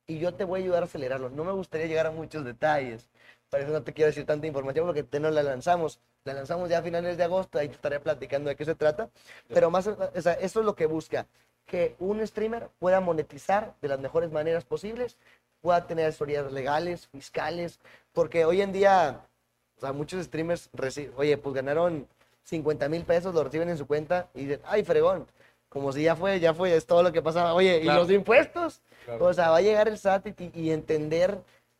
y 0.07 0.19
yo 0.19 0.35
te 0.35 0.43
voy 0.43 0.59
a 0.59 0.63
ayudar 0.63 0.83
a 0.83 0.85
acelerarlo. 0.85 1.29
No 1.29 1.43
me 1.43 1.51
gustaría 1.51 1.87
llegar 1.87 2.05
a 2.05 2.11
muchos 2.11 2.45
detalles, 2.45 3.09
por 3.49 3.59
eso 3.59 3.71
no 3.71 3.83
te 3.83 3.93
quiero 3.93 4.07
decir 4.07 4.25
tanta 4.25 4.47
información 4.47 4.85
porque 4.85 5.03
te 5.03 5.19
no 5.19 5.31
la 5.31 5.43
lanzamos. 5.43 5.99
La 6.25 6.33
lanzamos 6.33 6.69
ya 6.69 6.79
a 6.79 6.81
finales 6.81 7.17
de 7.17 7.23
agosto, 7.23 7.59
ahí 7.59 7.67
te 7.67 7.75
estaré 7.75 7.99
platicando 7.99 8.49
de 8.49 8.55
qué 8.55 8.65
se 8.65 8.73
trata, 8.73 9.09
pero 9.47 9.69
más, 9.69 9.85
o 9.85 10.21
sea, 10.21 10.33
eso 10.33 10.59
es 10.59 10.65
lo 10.65 10.75
que 10.75 10.87
busca, 10.87 11.27
que 11.67 11.95
un 11.99 12.25
streamer 12.25 12.69
pueda 12.79 12.99
monetizar 12.99 13.75
de 13.79 13.87
las 13.87 13.99
mejores 13.99 14.31
maneras 14.31 14.65
posibles, 14.65 15.17
pueda 15.61 15.85
tener 15.85 16.07
asesorías 16.07 16.51
legales, 16.51 17.07
fiscales, 17.07 17.79
porque 18.11 18.43
hoy 18.43 18.61
en 18.61 18.71
día, 18.71 19.21
o 19.77 19.79
sea, 19.81 19.91
muchos 19.93 20.23
streamers 20.25 20.69
reciben, 20.73 21.13
oye, 21.17 21.37
pues 21.37 21.55
ganaron 21.55 22.07
50 22.43 22.87
mil 22.89 23.03
pesos, 23.03 23.33
lo 23.33 23.43
reciben 23.43 23.69
en 23.69 23.77
su 23.77 23.87
cuenta 23.87 24.27
y 24.33 24.41
dicen, 24.45 24.61
ay, 24.65 24.83
fregón, 24.83 25.25
como 25.69 25.91
si 25.91 26.03
ya 26.03 26.15
fue, 26.15 26.39
ya 26.39 26.53
fue, 26.53 26.75
es 26.75 26.85
todo 26.85 27.03
lo 27.03 27.11
que 27.11 27.21
pasaba. 27.21 27.53
Oye, 27.53 27.81
Claro. 27.81 27.99
¿y 27.99 28.01
los 28.03 28.11
impuestos? 28.11 28.81
Claro. 29.05 29.25
O 29.25 29.33
sea, 29.33 29.49
va 29.49 29.57
a 29.57 29.61
llegar 29.61 29.87
el 29.87 29.97
SAT 29.97 30.27
y, 30.39 30.51
y 30.53 30.71
entender 30.71 31.39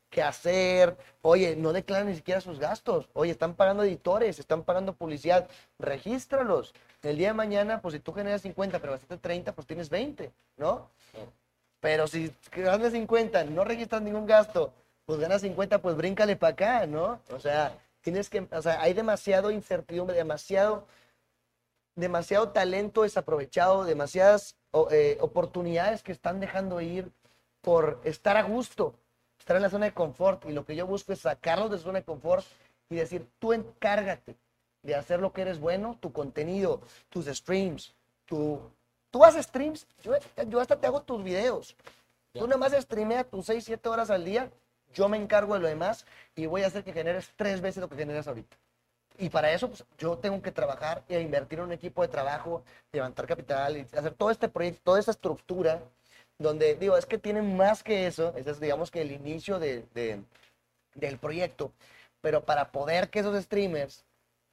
qué 0.10 0.22
hacer. 0.22 0.98
Oye, 1.22 1.56
no 1.56 1.72
declaran 1.72 2.08
ni 2.08 2.16
siquiera 2.16 2.42
sus 2.42 2.60
gastos. 2.60 3.08
Oye, 3.14 3.32
están 3.32 3.54
pagando 3.54 3.84
editores, 3.84 4.38
están 4.40 4.64
pagando 4.64 4.94
publicidad. 4.94 5.48
Regístralos. 5.80 6.74
El 7.04 7.18
día 7.18 7.28
de 7.30 7.34
mañana, 7.36 7.82
pues 7.82 7.94
si 7.94 8.00
tú 8.00 8.12
generas 8.12 8.42
50, 8.42 8.80
pero 8.80 8.94
gastaste 8.94 9.18
30, 9.18 9.54
pues 9.54 9.66
tienes 9.68 9.90
20, 9.90 10.32
¿no? 10.58 10.90
Pero 11.80 12.08
si 12.08 12.34
ganas 12.52 12.92
50, 12.92 13.44
no 13.46 13.64
registras 13.64 14.02
ningún 14.02 14.26
gasto, 14.26 14.74
pues 15.06 15.20
ganas 15.20 15.42
50, 15.42 15.80
pues 15.82 15.96
bríncale 15.96 16.36
para 16.36 16.54
acá, 16.54 16.86
¿no? 16.88 17.20
O 17.32 17.40
sea, 17.40 17.78
tienes 18.06 18.30
que, 18.30 18.48
o 18.52 18.62
sea, 18.62 18.82
hay 18.82 18.94
demasiado 18.94 19.50
incertidumbre, 19.50 20.16
demasiado, 20.16 20.86
demasiado 21.96 22.50
talento 22.50 23.02
desaprovechado, 23.02 23.84
demasiadas 23.84 24.56
eh, 24.92 25.18
oportunidades 25.22 26.04
que 26.04 26.12
están 26.12 26.40
dejando 26.40 26.80
ir 26.82 27.12
por 27.62 28.00
estar 28.04 28.38
a 28.38 28.44
gusto, 28.44 28.94
estar 29.40 29.56
en 29.56 29.64
la 29.64 29.72
zona 29.72 29.88
de 29.88 29.94
confort. 29.96 30.46
Y 30.46 30.52
lo 30.52 30.66
que 30.66 30.76
yo 30.76 30.86
busco 30.86 31.14
es 31.14 31.22
sacarlos 31.22 31.72
de 31.72 31.78
su 31.80 31.86
zona 31.86 32.02
de 32.02 32.06
confort 32.06 32.46
y 32.92 32.96
decir, 32.96 33.28
tú 33.40 33.54
encárgate 33.54 34.36
de 34.84 34.94
hacer 34.94 35.20
lo 35.20 35.34
que 35.34 35.42
eres 35.42 35.60
bueno, 35.60 35.98
tu 36.00 36.14
contenido, 36.14 36.82
tus 37.10 37.26
streams, 37.26 37.96
tu... 38.26 38.62
Tú 39.10 39.24
haces 39.24 39.48
streams, 39.48 39.88
yo, 40.04 40.14
yo 40.48 40.60
hasta 40.60 40.80
te 40.80 40.86
hago 40.86 41.02
tus 41.02 41.24
videos. 41.24 41.76
Tú 42.34 42.46
nada 42.46 42.58
más 42.58 42.74
streamea 42.74 43.24
tus 43.24 43.48
6, 43.48 43.64
7 43.64 43.90
horas 43.90 44.12
al 44.12 44.26
día, 44.26 44.52
yo 44.96 45.08
me 45.08 45.18
encargo 45.18 45.54
de 45.54 45.60
lo 45.60 45.68
demás 45.68 46.06
y 46.36 46.48
voy 46.48 46.64
a 46.64 46.68
hacer 46.68 46.84
que 46.84 46.94
generes 46.94 47.30
tres 47.36 47.62
veces 47.62 47.82
lo 47.82 47.90
que 47.90 47.96
generas 47.96 48.28
ahorita. 48.28 48.58
Y 49.18 49.30
para 49.30 49.52
eso, 49.52 49.70
pues, 49.70 49.86
yo 49.98 50.18
tengo 50.18 50.42
que 50.42 50.52
trabajar 50.52 51.04
e 51.08 51.20
invertir 51.22 51.60
en 51.60 51.66
un 51.66 51.72
equipo 51.72 52.02
de 52.02 52.08
trabajo, 52.08 52.64
levantar 52.92 53.28
capital 53.28 53.78
y 53.78 53.82
hacer 53.82 54.14
todo 54.14 54.32
este 54.32 54.50
proyecto, 54.50 54.82
toda 54.84 55.00
esta 55.00 55.12
estructura, 55.12 55.82
donde, 56.38 56.76
digo, 56.76 56.98
es 56.98 57.06
que 57.06 57.18
tienen 57.18 57.56
más 57.56 57.84
que 57.84 58.08
eso, 58.08 58.34
ese 58.36 58.52
es, 58.52 58.60
digamos, 58.60 58.92
que 58.92 59.02
el 59.02 59.12
inicio 59.12 59.60
de- 59.60 59.86
de- 59.94 60.22
del 60.96 61.18
proyecto, 61.18 61.72
pero 62.22 62.44
para 62.44 62.72
poder 62.72 63.10
que 63.10 63.20
esos 63.20 63.42
streamers 63.44 64.04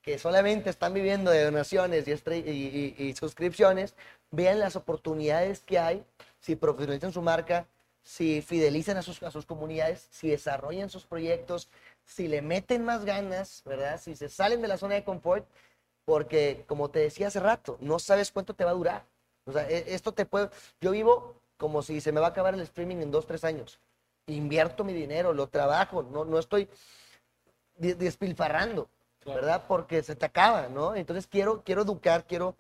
que 0.03 0.19
solamente 0.19 0.69
están 0.71 0.93
viviendo 0.95 1.31
de 1.31 1.45
donaciones 1.45 2.07
y- 2.09 2.95
y 2.99 3.15
suscripciones, 3.15 3.95
vean 4.33 4.59
las 4.59 4.75
oportunidades 4.77 5.61
que 5.61 5.79
hay, 5.79 6.05
si 6.41 6.57
profesionalizan 6.57 7.13
su 7.13 7.23
marca, 7.23 7.67
si 8.03 8.43
fidelizan 8.43 8.97
a 8.97 9.03
sus, 9.03 9.23
a 9.23 9.31
sus 9.31 9.47
comunidades, 9.47 10.09
si 10.11 10.29
desarrollan 10.29 10.91
sus 10.91 11.05
proyectos, 11.05 11.69
si 12.05 12.29
le 12.29 12.43
meten 12.43 12.85
más 12.85 13.05
ganas, 13.05 13.63
¿verdad? 13.65 14.01
Si 14.01 14.17
se 14.17 14.29
salen 14.29 14.61
de 14.63 14.69
la 14.69 14.79
zona 14.79 14.95
de 14.95 15.05
confort, 15.05 15.47
porque 16.05 16.65
como 16.67 16.91
te 16.91 16.99
decía 16.99 17.29
hace 17.29 17.41
rato, 17.41 17.79
no 17.81 17.99
sabes 17.99 18.33
cuánto 18.33 18.55
te 18.55 18.65
va 18.65 18.71
a 18.71 18.75
durar. 18.75 19.05
O 19.45 19.53
sea, 19.53 19.69
e- 19.69 19.95
esto 19.95 20.13
te 20.13 20.27
puede... 20.27 20.51
Yo 20.81 20.91
vivo 20.91 21.37
como 21.57 21.83
si 21.83 22.01
se 22.01 22.13
me 22.13 22.21
va 22.21 22.29
a 22.29 22.31
acabar 22.31 22.55
el 22.55 22.61
streaming 22.61 22.97
en 22.97 23.11
dos, 23.11 23.27
tres 23.27 23.45
años. 23.45 23.79
Invierto 24.27 24.85
mi 24.85 24.93
dinero, 24.93 25.33
lo 25.33 25.49
trabajo, 25.49 26.03
no, 26.03 26.25
no 26.25 26.39
estoy 26.39 26.69
despilfarrando. 27.77 28.89
¿verdad? 29.25 29.65
Porque 29.69 30.03
se 30.03 30.17
te 30.17 30.27
acaba, 30.27 30.69
¿no? 30.69 30.95
Entonces 30.97 31.27
quiero, 31.27 31.63
quiero 31.63 31.83
educar, 31.83 32.25
quiero 32.27 32.57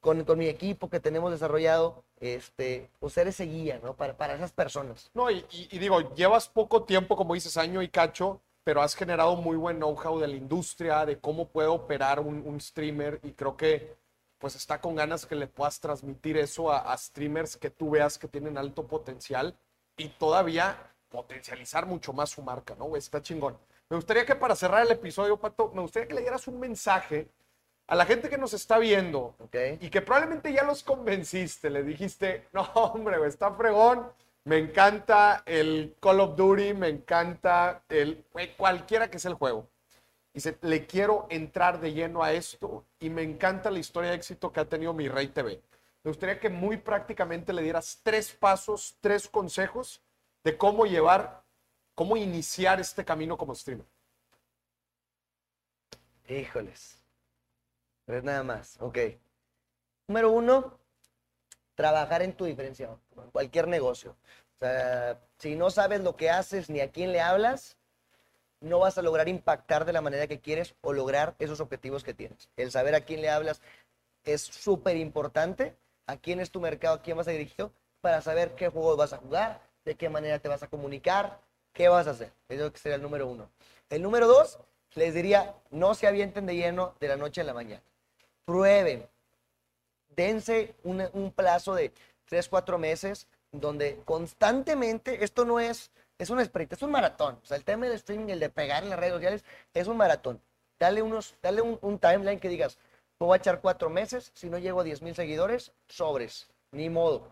con, 0.00 0.24
con 0.24 0.38
mi 0.38 0.46
equipo 0.48 0.88
que 0.88 1.00
tenemos 1.00 1.30
desarrollado, 1.30 2.04
este, 2.20 2.90
pues 3.00 3.12
ser 3.14 3.28
ese 3.28 3.44
guía, 3.44 3.80
¿no? 3.82 3.94
Para, 3.94 4.16
para 4.16 4.34
esas 4.34 4.52
personas. 4.52 5.10
No, 5.14 5.30
y, 5.30 5.44
y- 5.50 5.68
y 5.70 5.78
digo, 5.78 6.14
llevas 6.14 6.48
poco 6.48 6.84
tiempo, 6.84 7.16
como 7.16 7.34
dices, 7.34 7.56
año 7.56 7.82
y 7.82 7.88
cacho, 7.88 8.40
pero 8.64 8.82
has 8.82 8.94
generado 8.94 9.36
muy 9.36 9.56
buen 9.56 9.76
know-how 9.78 10.18
de 10.18 10.28
la 10.28 10.36
industria, 10.36 11.06
de 11.06 11.18
cómo 11.18 11.48
puede 11.48 11.68
operar 11.68 12.20
un, 12.20 12.42
un 12.46 12.60
streamer, 12.60 13.18
y 13.22 13.32
creo 13.32 13.56
que 13.56 13.96
pues 14.38 14.54
está 14.54 14.80
con 14.80 14.94
ganas 14.94 15.26
que 15.26 15.34
le 15.34 15.48
puedas 15.48 15.80
transmitir 15.80 16.36
eso 16.36 16.70
a, 16.70 16.92
a 16.92 16.96
streamers 16.96 17.56
que 17.56 17.70
tú 17.70 17.90
veas 17.90 18.18
que 18.18 18.28
tienen 18.28 18.56
alto 18.56 18.86
potencial 18.86 19.56
y 19.96 20.08
todavía 20.10 20.76
potencializar 21.08 21.86
mucho 21.86 22.12
más 22.12 22.30
su 22.30 22.42
marca, 22.42 22.76
¿no? 22.78 22.94
Está 22.94 23.20
chingón. 23.20 23.58
Me 23.88 23.96
gustaría 23.96 24.24
que 24.26 24.36
para 24.36 24.54
cerrar 24.54 24.82
el 24.86 24.92
episodio, 24.92 25.38
Pato, 25.38 25.72
me 25.74 25.80
gustaría 25.80 26.06
que 26.06 26.14
le 26.14 26.20
dieras 26.20 26.46
un 26.46 26.60
mensaje 26.60 27.28
a 27.88 27.96
la 27.96 28.04
gente 28.04 28.28
que 28.28 28.36
nos 28.38 28.52
está 28.52 28.78
viendo 28.78 29.34
y 29.80 29.88
que 29.88 30.02
probablemente 30.02 30.52
ya 30.52 30.62
los 30.62 30.82
convenciste, 30.82 31.70
le 31.70 31.82
dijiste, 31.82 32.46
no, 32.52 32.62
hombre, 32.74 33.16
está 33.26 33.50
fregón, 33.52 34.06
me 34.44 34.58
encanta 34.58 35.42
el 35.46 35.96
Call 36.00 36.20
of 36.20 36.36
Duty, 36.36 36.74
me 36.74 36.88
encanta 36.88 37.82
el, 37.88 38.24
cualquiera 38.56 39.10
que 39.10 39.18
sea 39.18 39.30
el 39.30 39.36
juego. 39.36 39.68
Dice, 40.34 40.58
le 40.60 40.86
quiero 40.86 41.26
entrar 41.30 41.80
de 41.80 41.94
lleno 41.94 42.22
a 42.22 42.32
esto 42.32 42.84
y 43.00 43.08
me 43.08 43.22
encanta 43.22 43.70
la 43.70 43.78
historia 43.78 44.10
de 44.10 44.16
éxito 44.16 44.52
que 44.52 44.60
ha 44.60 44.68
tenido 44.68 44.92
mi 44.92 45.08
Rey 45.08 45.28
TV. 45.28 45.60
Me 46.04 46.10
gustaría 46.10 46.38
que 46.38 46.50
muy 46.50 46.76
prácticamente 46.76 47.52
le 47.52 47.62
dieras 47.62 48.00
tres 48.02 48.32
pasos, 48.32 48.96
tres 49.00 49.26
consejos 49.28 50.02
de 50.44 50.56
cómo 50.56 50.84
llevar, 50.84 51.42
cómo 51.94 52.16
iniciar 52.16 52.80
este 52.80 53.04
camino 53.04 53.36
como 53.36 53.54
streamer. 53.54 53.86
Híjoles. 56.28 56.97
Tres 58.08 58.24
nada 58.24 58.42
más. 58.42 58.78
Ok. 58.80 58.96
Número 60.06 60.30
uno, 60.30 60.78
trabajar 61.74 62.22
en 62.22 62.32
tu 62.32 62.46
diferencia. 62.46 62.88
En 63.14 63.30
cualquier 63.30 63.68
negocio. 63.68 64.16
O 64.56 64.58
sea, 64.60 65.20
si 65.36 65.56
no 65.56 65.68
sabes 65.68 66.00
lo 66.00 66.16
que 66.16 66.30
haces 66.30 66.70
ni 66.70 66.80
a 66.80 66.90
quién 66.90 67.12
le 67.12 67.20
hablas, 67.20 67.76
no 68.60 68.78
vas 68.78 68.96
a 68.96 69.02
lograr 69.02 69.28
impactar 69.28 69.84
de 69.84 69.92
la 69.92 70.00
manera 70.00 70.26
que 70.26 70.40
quieres 70.40 70.74
o 70.80 70.94
lograr 70.94 71.34
esos 71.38 71.60
objetivos 71.60 72.02
que 72.02 72.14
tienes. 72.14 72.48
El 72.56 72.70
saber 72.70 72.94
a 72.94 73.02
quién 73.02 73.20
le 73.20 73.28
hablas 73.28 73.60
es 74.24 74.40
súper 74.40 74.96
importante. 74.96 75.76
A 76.06 76.16
quién 76.16 76.40
es 76.40 76.50
tu 76.50 76.60
mercado, 76.60 76.94
a 76.94 77.02
quién 77.02 77.18
vas 77.18 77.28
a 77.28 77.32
dirigir 77.32 77.68
para 78.00 78.22
saber 78.22 78.54
qué 78.54 78.70
juegos 78.70 78.96
vas 78.96 79.12
a 79.12 79.18
jugar, 79.18 79.60
de 79.84 79.96
qué 79.96 80.08
manera 80.08 80.38
te 80.38 80.48
vas 80.48 80.62
a 80.62 80.68
comunicar, 80.68 81.42
qué 81.74 81.90
vas 81.90 82.06
a 82.06 82.12
hacer. 82.12 82.32
Eso 82.48 82.72
sería 82.74 82.96
el 82.96 83.02
número 83.02 83.26
uno. 83.26 83.50
El 83.90 84.00
número 84.00 84.26
dos, 84.26 84.58
les 84.94 85.12
diría, 85.12 85.56
no 85.70 85.94
se 85.94 86.06
avienten 86.06 86.46
de 86.46 86.56
lleno 86.56 86.94
de 87.00 87.08
la 87.08 87.16
noche 87.18 87.42
a 87.42 87.44
la 87.44 87.52
mañana. 87.52 87.82
Prueben. 88.48 89.06
Dense 90.08 90.74
un, 90.82 91.06
un 91.12 91.32
plazo 91.32 91.74
de 91.74 91.92
tres, 92.24 92.48
cuatro 92.48 92.78
meses 92.78 93.28
donde 93.52 94.00
constantemente, 94.06 95.22
esto 95.22 95.44
no 95.44 95.60
es, 95.60 95.90
es 96.16 96.30
un 96.30 96.40
sprint, 96.40 96.72
es 96.72 96.80
un 96.80 96.90
maratón. 96.90 97.38
O 97.42 97.44
sea, 97.44 97.58
el 97.58 97.64
tema 97.64 97.84
del 97.84 97.96
streaming, 97.96 98.30
el 98.30 98.40
de 98.40 98.48
pegar 98.48 98.84
en 98.84 98.88
las 98.88 98.98
redes 98.98 99.12
sociales, 99.12 99.44
es 99.74 99.86
un 99.86 99.98
maratón. 99.98 100.40
Dale, 100.78 101.02
unos, 101.02 101.34
dale 101.42 101.60
un, 101.60 101.78
un 101.82 101.98
timeline 101.98 102.40
que 102.40 102.48
digas, 102.48 102.78
voy 103.18 103.34
a 103.34 103.36
echar 103.36 103.60
cuatro 103.60 103.90
meses, 103.90 104.32
si 104.32 104.48
no 104.48 104.56
llego 104.56 104.80
a 104.80 104.84
10 104.84 105.02
mil 105.02 105.14
seguidores, 105.14 105.72
sobres, 105.86 106.48
ni 106.72 106.88
modo. 106.88 107.28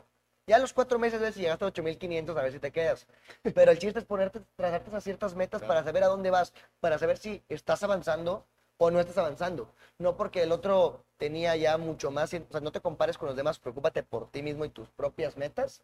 Ya 0.47 0.57
a 0.57 0.59
los 0.59 0.75
cuatro 0.75 0.99
meses 0.99 1.19
ves 1.19 1.35
si 1.35 1.41
llegaste 1.41 1.65
a 1.65 1.69
8500, 1.69 2.37
a 2.37 2.43
ver 2.43 2.53
si 2.53 2.59
te 2.59 2.73
quedas. 2.73 3.07
Pero 3.55 3.71
el 3.71 3.79
chiste 3.79 4.01
es 4.01 4.05
ponerte, 4.05 4.43
trazarte 4.55 4.95
a 4.95 5.01
ciertas 5.01 5.35
metas 5.35 5.63
para 5.67 5.83
saber 5.83 6.05
a 6.05 6.09
dónde 6.09 6.29
vas, 6.29 6.53
para 6.79 6.99
saber 6.99 7.17
si 7.17 7.43
estás 7.49 7.83
avanzando 7.83 8.45
o 8.79 8.91
no 8.91 9.01
estás 9.01 9.19
avanzando. 9.19 9.73
No 9.99 10.17
porque 10.17 10.43
el 10.43 10.53
otro 10.53 11.05
tenía 11.17 11.57
ya 11.57 11.79
mucho 11.79 12.11
más, 12.11 12.35
o 12.35 12.47
sea, 12.51 12.61
no 12.61 12.73
te 12.73 12.81
compares 12.81 13.19
con 13.19 13.29
los 13.29 13.37
demás, 13.37 13.59
preocúpate 13.59 14.03
por 14.03 14.31
ti 14.31 14.43
mismo 14.43 14.65
y 14.65 14.69
tus 14.69 14.89
propias 14.91 15.37
metas, 15.37 15.83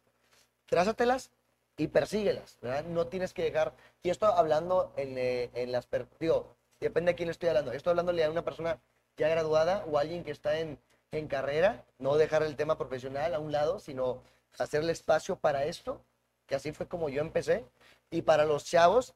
trázatelas 0.67 1.31
y 1.77 1.89
persíguelas, 1.89 2.59
¿verdad? 2.61 2.85
No 2.85 3.07
tienes 3.07 3.33
que 3.33 3.43
dejar, 3.43 3.75
y 4.03 4.11
esto 4.11 4.27
hablando 4.27 4.93
en, 4.97 5.17
eh, 5.17 5.51
en 5.55 5.73
las, 5.73 5.89
digo, 6.21 6.55
depende 6.81 7.13
de 7.13 7.17
quién 7.17 7.29
le 7.29 7.33
estoy 7.33 7.49
hablando, 7.49 7.73
estoy 7.73 7.93
hablándole 7.93 8.25
a 8.25 8.31
una 8.31 8.45
persona 8.45 8.79
ya 9.17 9.29
graduada 9.29 9.85
o 9.91 9.99
alguien 9.99 10.25
que 10.25 10.31
está 10.31 10.59
en, 10.59 10.79
en 11.13 11.29
carrera, 11.29 11.85
no 11.99 12.17
dejar 12.17 12.43
el 12.43 12.57
tema 12.57 12.77
profesional 12.77 13.35
a 13.35 13.39
un 13.39 13.53
lado, 13.53 13.79
sino 13.79 14.23
hacerle 14.59 14.93
espacio 14.93 15.37
para 15.37 15.65
esto, 15.65 16.03
que 16.47 16.55
así 16.55 16.73
fue 16.73 16.87
como 16.87 17.09
yo 17.09 17.23
empecé, 17.23 17.65
y 18.11 18.23
para 18.23 18.45
los 18.45 18.65
chavos, 18.65 19.15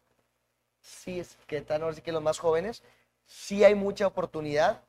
sí 0.81 1.21
es 1.21 1.37
que 1.47 1.59
están 1.59 1.83
ahora 1.83 1.95
sí 1.95 2.01
que 2.01 2.13
los 2.13 2.23
más 2.23 2.39
jóvenes, 2.39 2.83
sí 3.27 3.65
hay 3.65 3.75
mucha 3.75 4.07
oportunidad, 4.07 4.83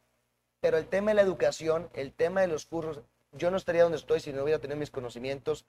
pero 0.60 0.78
el 0.78 0.88
tema 0.88 1.12
de 1.12 1.16
la 1.16 1.22
educación, 1.22 1.90
el 1.94 2.14
tema 2.14 2.42
de 2.42 2.48
los 2.48 2.66
cursos, 2.66 3.02
yo 3.34 3.52
no 3.52 3.58
estaría 3.58 3.84
donde 3.84 3.98
estoy 3.98 4.20
si 4.20 4.32
no 4.34 4.44
hubiera 4.44 4.60
tenido 4.60 4.80
mis 4.80 4.92
conocimientos 4.92 5.66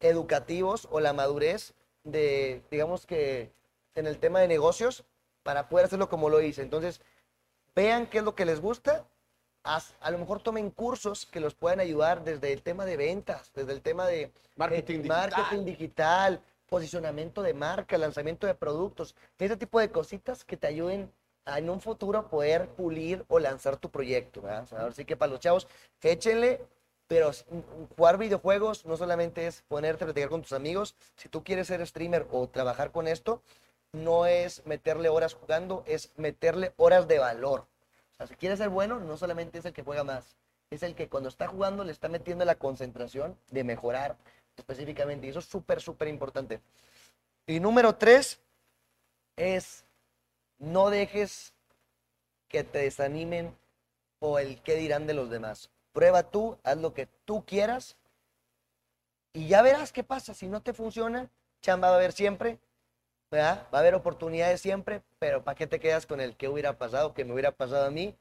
educativos 0.00 0.88
o 0.90 1.00
la 1.00 1.12
madurez 1.12 1.74
de, 2.04 2.62
digamos 2.70 3.06
que, 3.06 3.52
en 3.94 4.06
el 4.06 4.18
tema 4.18 4.40
de 4.40 4.48
negocios 4.48 5.04
para 5.42 5.68
poder 5.68 5.86
hacerlo 5.86 6.08
como 6.08 6.28
lo 6.30 6.40
hice. 6.40 6.62
Entonces, 6.62 7.00
vean 7.74 8.06
qué 8.06 8.18
es 8.18 8.24
lo 8.24 8.34
que 8.34 8.44
les 8.44 8.60
gusta. 8.60 9.04
haz- 9.64 9.94
a 10.00 10.10
lo 10.10 10.18
mejor 10.18 10.42
tomen 10.42 10.70
cursos 10.70 11.24
que 11.26 11.38
los 11.38 11.54
puedan 11.54 11.78
ayudar 11.78 12.24
desde 12.24 12.52
el 12.52 12.62
tema 12.62 12.84
de 12.84 12.96
ventas, 12.96 13.52
desde 13.54 13.72
el 13.72 13.80
tema 13.80 14.06
de 14.06 14.32
Marketing 14.56 14.94
eh, 14.94 15.02
digital. 15.02 15.30
marketing 15.30 15.64
digital, 15.64 16.40
posicionamiento 16.68 17.42
de 17.42 17.54
marca, 17.54 17.96
lanzamiento 17.96 18.46
de 18.48 18.54
productos, 18.56 19.14
ese 19.38 19.56
tipo 19.56 19.78
de 19.78 19.90
cositas 19.90 20.44
que 20.44 20.56
te 20.56 20.66
ayuden 20.66 21.12
en 21.46 21.70
un 21.70 21.80
futuro 21.80 22.28
poder 22.28 22.68
pulir 22.68 23.24
o 23.28 23.38
lanzar 23.38 23.76
tu 23.76 23.90
proyecto. 23.90 24.42
¿verdad? 24.42 24.62
O 24.64 24.66
sea, 24.66 24.80
ahora 24.80 24.94
sí 24.94 25.04
que 25.04 25.16
para 25.16 25.30
los 25.32 25.40
chavos, 25.40 25.66
échenle, 26.02 26.60
pero 27.08 27.30
s- 27.30 27.44
m- 27.50 27.62
jugar 27.96 28.18
videojuegos 28.18 28.84
no 28.86 28.96
solamente 28.96 29.46
es 29.46 29.62
ponerte 29.68 30.04
a 30.04 30.06
platicar 30.06 30.30
con 30.30 30.42
tus 30.42 30.52
amigos. 30.52 30.94
Si 31.16 31.28
tú 31.28 31.42
quieres 31.44 31.66
ser 31.66 31.86
streamer 31.86 32.26
o 32.30 32.48
trabajar 32.48 32.92
con 32.92 33.08
esto, 33.08 33.42
no 33.92 34.26
es 34.26 34.64
meterle 34.66 35.08
horas 35.08 35.34
jugando, 35.34 35.82
es 35.86 36.10
meterle 36.16 36.72
horas 36.76 37.08
de 37.08 37.18
valor. 37.18 37.66
O 38.12 38.14
sea, 38.16 38.26
si 38.26 38.34
quieres 38.36 38.58
ser 38.58 38.68
bueno, 38.68 39.00
no 39.00 39.16
solamente 39.16 39.58
es 39.58 39.64
el 39.64 39.72
que 39.72 39.82
juega 39.82 40.04
más, 40.04 40.36
es 40.70 40.82
el 40.82 40.94
que 40.94 41.08
cuando 41.08 41.28
está 41.28 41.48
jugando 41.48 41.84
le 41.84 41.92
está 41.92 42.08
metiendo 42.08 42.44
la 42.44 42.54
concentración 42.54 43.36
de 43.50 43.64
mejorar 43.64 44.16
específicamente. 44.56 45.26
Y 45.26 45.30
eso 45.30 45.40
es 45.40 45.44
súper, 45.46 45.80
súper 45.82 46.08
importante. 46.08 46.60
Y 47.46 47.60
número 47.60 47.94
tres 47.96 48.40
es 49.36 49.84
no 50.62 50.90
dejes 50.90 51.52
que 52.48 52.62
te 52.62 52.78
desanimen 52.78 53.54
o 54.20 54.38
el 54.38 54.62
qué 54.62 54.76
dirán 54.76 55.06
de 55.06 55.14
los 55.14 55.28
demás. 55.28 55.70
Prueba 55.92 56.22
tú, 56.22 56.56
haz 56.62 56.78
lo 56.78 56.94
que 56.94 57.08
tú 57.24 57.44
quieras 57.44 57.96
y 59.32 59.48
ya 59.48 59.60
verás 59.62 59.92
qué 59.92 60.04
pasa. 60.04 60.34
Si 60.34 60.46
no 60.46 60.62
te 60.62 60.72
funciona, 60.72 61.28
chamba 61.60 61.88
va 61.88 61.94
a 61.94 61.98
haber 61.98 62.12
siempre, 62.12 62.58
¿verdad? 63.30 63.66
Va 63.74 63.78
a 63.78 63.80
haber 63.80 63.96
oportunidades 63.96 64.60
siempre, 64.60 65.02
pero 65.18 65.42
¿para 65.42 65.56
qué 65.56 65.66
te 65.66 65.80
quedas 65.80 66.06
con 66.06 66.20
el 66.20 66.36
qué 66.36 66.48
hubiera 66.48 66.78
pasado, 66.78 67.12
que 67.12 67.24
me 67.24 67.32
hubiera 67.32 67.50
pasado 67.50 67.86
a 67.86 67.90
mí? 67.90 68.14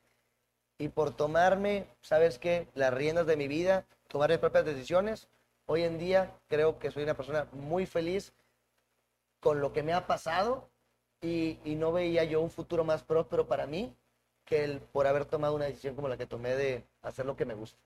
Y 0.79 0.89
por 0.89 1.15
tomarme, 1.15 1.85
¿sabes 2.01 2.39
qué? 2.39 2.67
Las 2.73 2.91
riendas 2.91 3.27
de 3.27 3.37
mi 3.37 3.47
vida, 3.47 3.85
tomar 4.07 4.31
mis 4.31 4.39
propias 4.39 4.65
decisiones. 4.65 5.27
Hoy 5.67 5.83
en 5.83 5.99
día 5.99 6.33
creo 6.47 6.79
que 6.79 6.89
soy 6.89 7.03
una 7.03 7.13
persona 7.13 7.47
muy 7.51 7.85
feliz 7.85 8.33
con 9.39 9.61
lo 9.61 9.73
que 9.73 9.83
me 9.83 9.93
ha 9.93 10.07
pasado 10.07 10.71
y, 11.21 11.59
y 11.63 11.75
no 11.75 11.91
veía 11.91 12.23
yo 12.23 12.41
un 12.41 12.49
futuro 12.49 12.83
más 12.83 13.03
próspero 13.03 13.47
para 13.47 13.67
mí 13.67 13.93
que 14.45 14.63
el 14.63 14.79
por 14.79 15.07
haber 15.07 15.25
tomado 15.25 15.55
una 15.55 15.65
decisión 15.65 15.95
como 15.95 16.09
la 16.09 16.17
que 16.17 16.25
tomé 16.25 16.55
de 16.55 16.83
hacer 17.03 17.25
lo 17.25 17.35
que 17.37 17.45
me 17.45 17.53
gusta. 17.53 17.79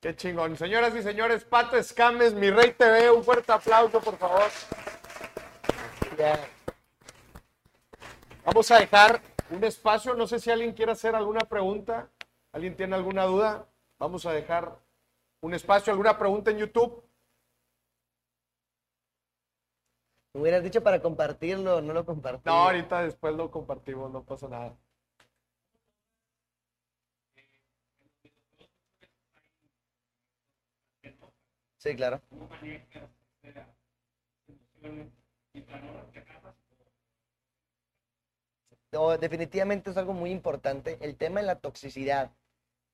Qué 0.00 0.16
chingón. 0.16 0.56
Señoras 0.56 0.94
y 0.96 1.02
señores, 1.02 1.44
Pato 1.44 1.76
Escames, 1.76 2.34
mi 2.34 2.50
Rey 2.50 2.72
TV, 2.72 3.10
un 3.10 3.22
fuerte 3.22 3.52
aplauso, 3.52 4.00
por 4.00 4.16
favor. 4.18 4.50
Ya. 6.18 6.38
Vamos 8.44 8.70
a 8.72 8.80
dejar 8.80 9.22
un 9.50 9.62
espacio. 9.62 10.14
No 10.14 10.26
sé 10.26 10.40
si 10.40 10.50
alguien 10.50 10.72
quiere 10.72 10.92
hacer 10.92 11.14
alguna 11.14 11.40
pregunta. 11.40 12.08
¿Alguien 12.50 12.76
tiene 12.76 12.96
alguna 12.96 13.24
duda? 13.24 13.66
Vamos 13.98 14.26
a 14.26 14.32
dejar 14.32 14.76
un 15.40 15.54
espacio. 15.54 15.92
¿Alguna 15.92 16.18
pregunta 16.18 16.50
en 16.50 16.58
YouTube? 16.58 17.02
Me 20.34 20.40
hubieras 20.40 20.62
dicho 20.62 20.82
para 20.82 21.02
compartirlo, 21.02 21.82
no 21.82 21.92
lo 21.92 22.06
compartí. 22.06 22.42
No, 22.46 22.52
ahorita 22.52 23.02
después 23.02 23.34
lo 23.34 23.50
compartimos, 23.50 24.10
no 24.10 24.24
pasa 24.24 24.48
nada. 24.48 24.74
Sí, 31.76 31.94
claro. 31.96 32.20
No, 38.92 39.16
definitivamente 39.18 39.90
es 39.90 39.96
algo 39.96 40.12
muy 40.12 40.30
importante. 40.30 40.96
El 41.00 41.16
tema 41.16 41.40
de 41.40 41.46
la 41.46 41.56
toxicidad. 41.56 42.30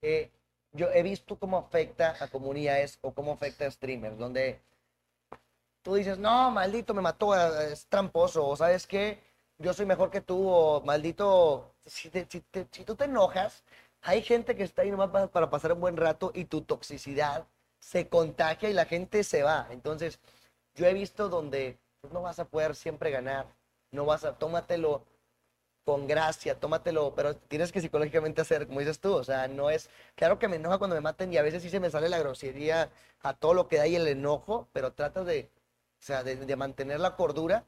eh, 0.03 0.31
yo 0.73 0.91
he 0.93 1.03
visto 1.03 1.39
cómo 1.39 1.57
afecta 1.57 2.17
a 2.23 2.29
comunidades 2.29 2.99
o 3.01 3.13
cómo 3.15 3.33
afecta 3.33 3.67
a 3.67 3.71
streamers, 3.71 4.19
donde 4.19 4.61
tú 5.83 5.95
dices, 5.95 6.19
no, 6.19 6.51
maldito, 6.51 6.95
me 6.95 7.03
mató, 7.03 7.35
eh, 7.37 7.73
es 7.73 7.87
tramposo, 7.87 8.47
o 8.47 8.57
sabes 8.57 8.87
qué, 8.87 9.23
yo 9.59 9.73
soy 9.75 9.87
mejor 9.87 10.11
que 10.11 10.21
tú, 10.21 10.49
o 10.49 10.81
maldito, 10.83 11.75
si, 11.87 12.11
te- 12.11 12.27
si 12.29 12.41
te- 12.41 12.67
si 12.71 12.85
tú 12.85 12.95
te 12.97 13.05
enojas, 13.05 13.65
hay 14.03 14.23
gente 14.23 14.55
que 14.57 14.63
está 14.65 14.83
ahí 14.83 14.91
nomás 14.91 15.11
para, 15.11 15.27
para 15.29 15.51
pasar 15.51 15.73
un 15.73 15.81
buen 15.81 15.97
rato 15.97 16.31
y 16.35 16.45
tu 16.45 16.63
toxicidad 16.63 17.47
se 17.81 18.09
contagia 18.09 18.69
y 18.71 18.73
la 18.73 18.85
gente 18.87 19.25
se 19.25 19.43
va. 19.43 19.67
Entonces, 19.71 20.19
yo 20.75 20.87
he 20.87 20.95
visto 20.95 21.29
donde 21.29 21.79
pues, 22.01 22.13
no 22.13 22.23
vas 22.23 22.39
a 22.39 22.47
poder 22.49 22.75
siempre 22.77 23.11
ganar, 23.11 23.47
no 23.93 24.05
vas 24.07 24.25
a, 24.25 24.39
tómatelo 24.39 25.05
con 25.85 26.07
gracia, 26.07 26.59
tómatelo, 26.61 27.15
pero 27.15 27.37
tienes 27.37 27.73
que 27.73 27.81
psicológicamente 27.81 28.43
hacer, 28.43 28.67
como 28.67 28.81
dices 28.81 29.01
tú, 29.01 29.15
o 29.15 29.25
sea, 29.25 29.49
no 29.49 29.71
es, 29.71 29.89
claro 30.17 30.39
que 30.39 30.47
me 30.49 30.57
enoja 30.57 30.77
cuando 30.79 30.95
me 30.97 31.01
maten 31.01 31.33
y 31.33 31.39
a 31.39 31.43
veces 31.43 31.63
sí 31.63 31.71
se 31.71 31.81
me 31.81 31.91
sale 31.91 32.09
la 32.11 32.19
grosería 32.19 32.91
a 33.23 33.35
todo 33.35 33.55
lo 33.55 33.69
que 33.69 33.79
da 33.79 33.87
y 33.87 33.97
el 33.97 34.07
enojo, 34.07 34.69
pero 34.73 34.93
tratas 34.93 35.25
de, 35.27 35.51
o 36.01 36.03
sea, 36.03 36.23
de, 36.23 36.57
mantener 36.57 37.01
la 37.01 37.17
cordura, 37.17 37.65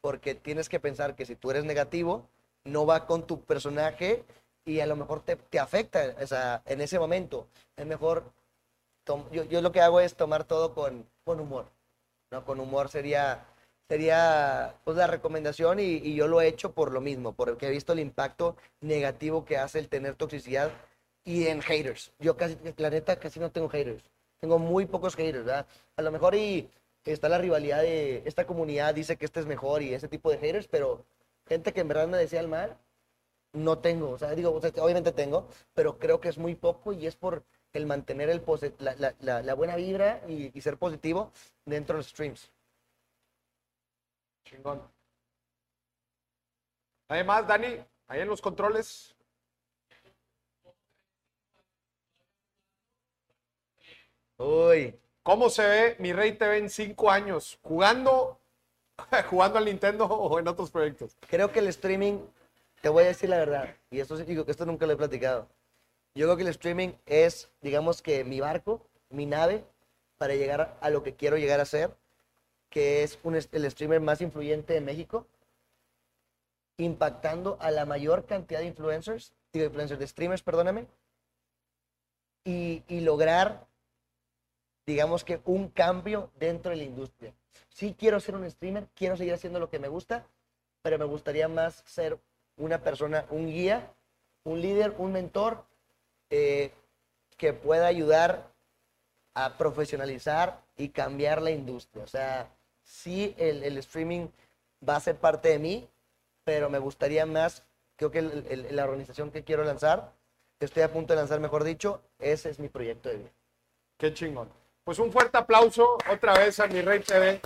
porque 0.00 0.34
tienes 0.34 0.68
que 0.68 0.80
pensar 0.80 1.14
que 1.16 1.26
si 1.26 1.36
tú 1.36 1.50
eres 1.50 1.64
negativo, 1.64 2.28
no 2.64 2.86
va 2.86 3.06
con 3.06 3.26
tu 3.26 3.42
personaje 3.42 4.24
y 4.64 4.80
a 4.80 4.86
lo 4.86 4.96
mejor 4.96 5.22
te, 5.22 5.36
te 5.36 5.58
afecta, 5.58 6.14
o 6.20 6.26
sea, 6.26 6.62
en 6.66 6.80
ese 6.80 6.98
momento, 6.98 7.48
es 7.76 7.86
mejor, 7.86 8.32
yo, 9.30 9.44
yo 9.44 9.60
lo 9.60 9.72
que 9.72 9.80
hago 9.80 10.00
es 10.00 10.16
tomar 10.16 10.44
todo 10.44 10.74
con, 10.74 11.06
con 11.24 11.40
humor, 11.40 11.66
¿no? 12.30 12.44
Con 12.44 12.60
humor 12.60 12.88
sería 12.88 13.46
sería 13.88 14.74
pues 14.84 14.96
la 14.96 15.06
recomendación 15.06 15.78
y, 15.78 15.96
y 15.96 16.14
yo 16.14 16.26
lo 16.26 16.40
he 16.40 16.48
hecho 16.48 16.72
por 16.72 16.92
lo 16.92 17.00
mismo, 17.00 17.32
porque 17.32 17.66
he 17.66 17.70
visto 17.70 17.92
el 17.92 18.00
impacto 18.00 18.56
negativo 18.80 19.44
que 19.44 19.58
hace 19.58 19.78
el 19.78 19.88
tener 19.88 20.14
toxicidad 20.14 20.72
y 21.24 21.46
en 21.46 21.62
haters. 21.62 22.12
Yo 22.18 22.36
casi, 22.36 22.56
la 22.76 22.90
neta, 22.90 23.16
casi 23.16 23.40
no 23.40 23.50
tengo 23.50 23.68
haters. 23.68 24.02
Tengo 24.40 24.58
muy 24.58 24.86
pocos 24.86 25.16
haters. 25.16 25.48
A 25.96 26.02
lo 26.02 26.12
mejor 26.12 26.34
y 26.34 26.68
está 27.12 27.28
la 27.28 27.38
rivalidad 27.38 27.82
de 27.82 28.22
esta 28.26 28.46
comunidad 28.46 28.94
dice 28.94 29.16
que 29.16 29.24
este 29.26 29.40
es 29.40 29.46
mejor 29.46 29.82
y 29.82 29.94
ese 29.94 30.08
tipo 30.08 30.30
de 30.30 30.38
haters, 30.38 30.68
pero 30.68 31.04
gente 31.46 31.72
que 31.72 31.80
en 31.80 31.88
verdad 31.88 32.08
me 32.08 32.18
decía 32.18 32.40
el 32.40 32.48
mal, 32.48 32.76
no 33.52 33.78
tengo. 33.80 34.10
O 34.12 34.18
sea, 34.18 34.34
digo, 34.34 34.50
obviamente 34.52 35.12
tengo, 35.12 35.48
pero 35.74 35.98
creo 35.98 36.20
que 36.20 36.28
es 36.30 36.38
muy 36.38 36.54
poco 36.56 36.92
y 36.92 37.06
es 37.06 37.16
por 37.16 37.44
el 37.74 37.86
mantener 37.86 38.30
el 38.30 38.44
posi- 38.44 38.74
la, 38.78 38.94
la- 38.96 39.14
la- 39.20 39.42
la 39.42 39.54
buena 39.54 39.76
vibra 39.76 40.22
y, 40.28 40.56
y 40.56 40.60
ser 40.62 40.78
positivo 40.78 41.32
dentro 41.66 41.94
de 41.96 41.98
los 42.00 42.08
streams. 42.08 42.50
Chingón. 44.44 44.80
Además, 47.08 47.46
Dani, 47.46 47.78
ahí 48.08 48.20
en 48.20 48.28
los 48.28 48.42
controles. 48.42 49.14
Uy. 54.38 54.94
¿Cómo 55.24 55.48
se 55.48 55.66
ve 55.66 55.96
mi 55.98 56.12
Rey 56.12 56.32
TV 56.32 56.58
en 56.58 56.68
cinco 56.68 57.10
años? 57.10 57.58
¿Jugando, 57.62 58.38
jugando 59.30 59.58
al 59.58 59.64
Nintendo 59.64 60.04
o 60.04 60.38
en 60.38 60.46
otros 60.46 60.70
proyectos? 60.70 61.16
Creo 61.28 61.50
que 61.50 61.60
el 61.60 61.68
streaming, 61.68 62.18
te 62.82 62.90
voy 62.90 63.04
a 63.04 63.06
decir 63.06 63.30
la 63.30 63.38
verdad, 63.38 63.74
y 63.90 64.00
esto 64.00 64.18
digo 64.18 64.44
esto 64.46 64.66
nunca 64.66 64.84
lo 64.86 64.92
he 64.92 64.96
platicado. 64.96 65.48
Yo 66.14 66.26
creo 66.26 66.36
que 66.36 66.42
el 66.42 66.48
streaming 66.50 66.90
es, 67.06 67.50
digamos 67.62 68.02
que 68.02 68.22
mi 68.22 68.38
barco, 68.40 68.86
mi 69.08 69.24
nave, 69.24 69.64
para 70.18 70.34
llegar 70.34 70.76
a 70.82 70.90
lo 70.90 71.02
que 71.02 71.14
quiero 71.14 71.38
llegar 71.38 71.58
a 71.58 71.64
ser, 71.64 71.96
que 72.68 73.02
es- 73.02 73.18
el 73.52 73.70
streamer 73.70 74.02
más 74.02 74.20
influyente 74.20 74.74
de 74.74 74.82
México, 74.82 75.26
impactando 76.76 77.56
a 77.60 77.70
la 77.70 77.86
mayor 77.86 78.26
cantidad 78.26 78.60
de 78.60 78.66
influencers, 78.66 79.32
digo 79.54 79.64
influencers, 79.64 79.98
de 79.98 80.06
streamers, 80.06 80.42
perdóname, 80.42 80.86
y, 82.44 82.82
y 82.88 83.00
lograr, 83.00 83.66
digamos 84.86 85.24
que 85.24 85.40
un 85.44 85.68
cambio 85.68 86.30
dentro 86.36 86.70
de 86.70 86.76
la 86.76 86.84
industria. 86.84 87.32
Sí 87.68 87.94
quiero 87.98 88.20
ser 88.20 88.34
un 88.36 88.48
streamer, 88.50 88.86
quiero 88.94 89.16
seguir 89.16 89.34
haciendo 89.34 89.58
lo 89.58 89.70
que 89.70 89.78
me 89.78 89.88
gusta, 89.88 90.26
pero 90.82 90.98
me 90.98 91.04
gustaría 91.04 91.48
más 91.48 91.82
ser 91.86 92.18
una 92.56 92.82
persona, 92.82 93.26
un 93.30 93.46
guía, 93.46 93.90
un 94.44 94.60
líder, 94.60 94.94
un 94.98 95.12
mentor 95.12 95.64
eh, 96.30 96.72
que 97.36 97.52
pueda 97.52 97.86
ayudar 97.86 98.52
a 99.34 99.56
profesionalizar 99.56 100.62
y 100.76 100.90
cambiar 100.90 101.42
la 101.42 101.50
industria. 101.50 102.04
O 102.04 102.06
sea, 102.08 102.48
sí 102.84 103.34
el, 103.38 103.64
el 103.64 103.78
streaming 103.78 104.28
va 104.86 104.96
a 104.96 105.00
ser 105.00 105.16
parte 105.16 105.48
de 105.48 105.58
mí, 105.58 105.88
pero 106.44 106.68
me 106.70 106.78
gustaría 106.78 107.26
más, 107.26 107.64
creo 107.96 108.10
que 108.10 108.18
el- 108.20 108.46
el- 108.48 108.76
la 108.76 108.84
organización 108.84 109.30
que 109.30 109.42
quiero 109.42 109.64
lanzar, 109.64 110.12
que 110.58 110.66
estoy 110.66 110.82
a 110.82 110.92
punto 110.92 111.14
de 111.14 111.20
lanzar, 111.20 111.40
mejor 111.40 111.64
dicho, 111.64 112.02
ese 112.18 112.50
es 112.50 112.58
mi 112.60 112.68
proyecto 112.68 113.08
de 113.08 113.16
vida. 113.16 113.30
Qué 113.98 114.12
chingón. 114.12 114.48
Pues 114.84 114.98
un 114.98 115.10
fuerte 115.10 115.38
aplauso 115.38 115.96
otra 116.12 116.34
vez 116.34 116.60
a 116.60 116.66
mi 116.66 116.82
Rey 116.82 117.00
TV. 117.00 117.40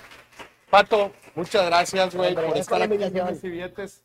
Pato, 0.70 1.12
muchas 1.36 1.66
gracias, 1.66 2.12
güey, 2.12 2.34
por 2.34 2.56
estar 2.56 2.80
la 2.80 2.86
aquí 2.86 2.94
en 2.94 3.40
Billetes. 3.40 4.02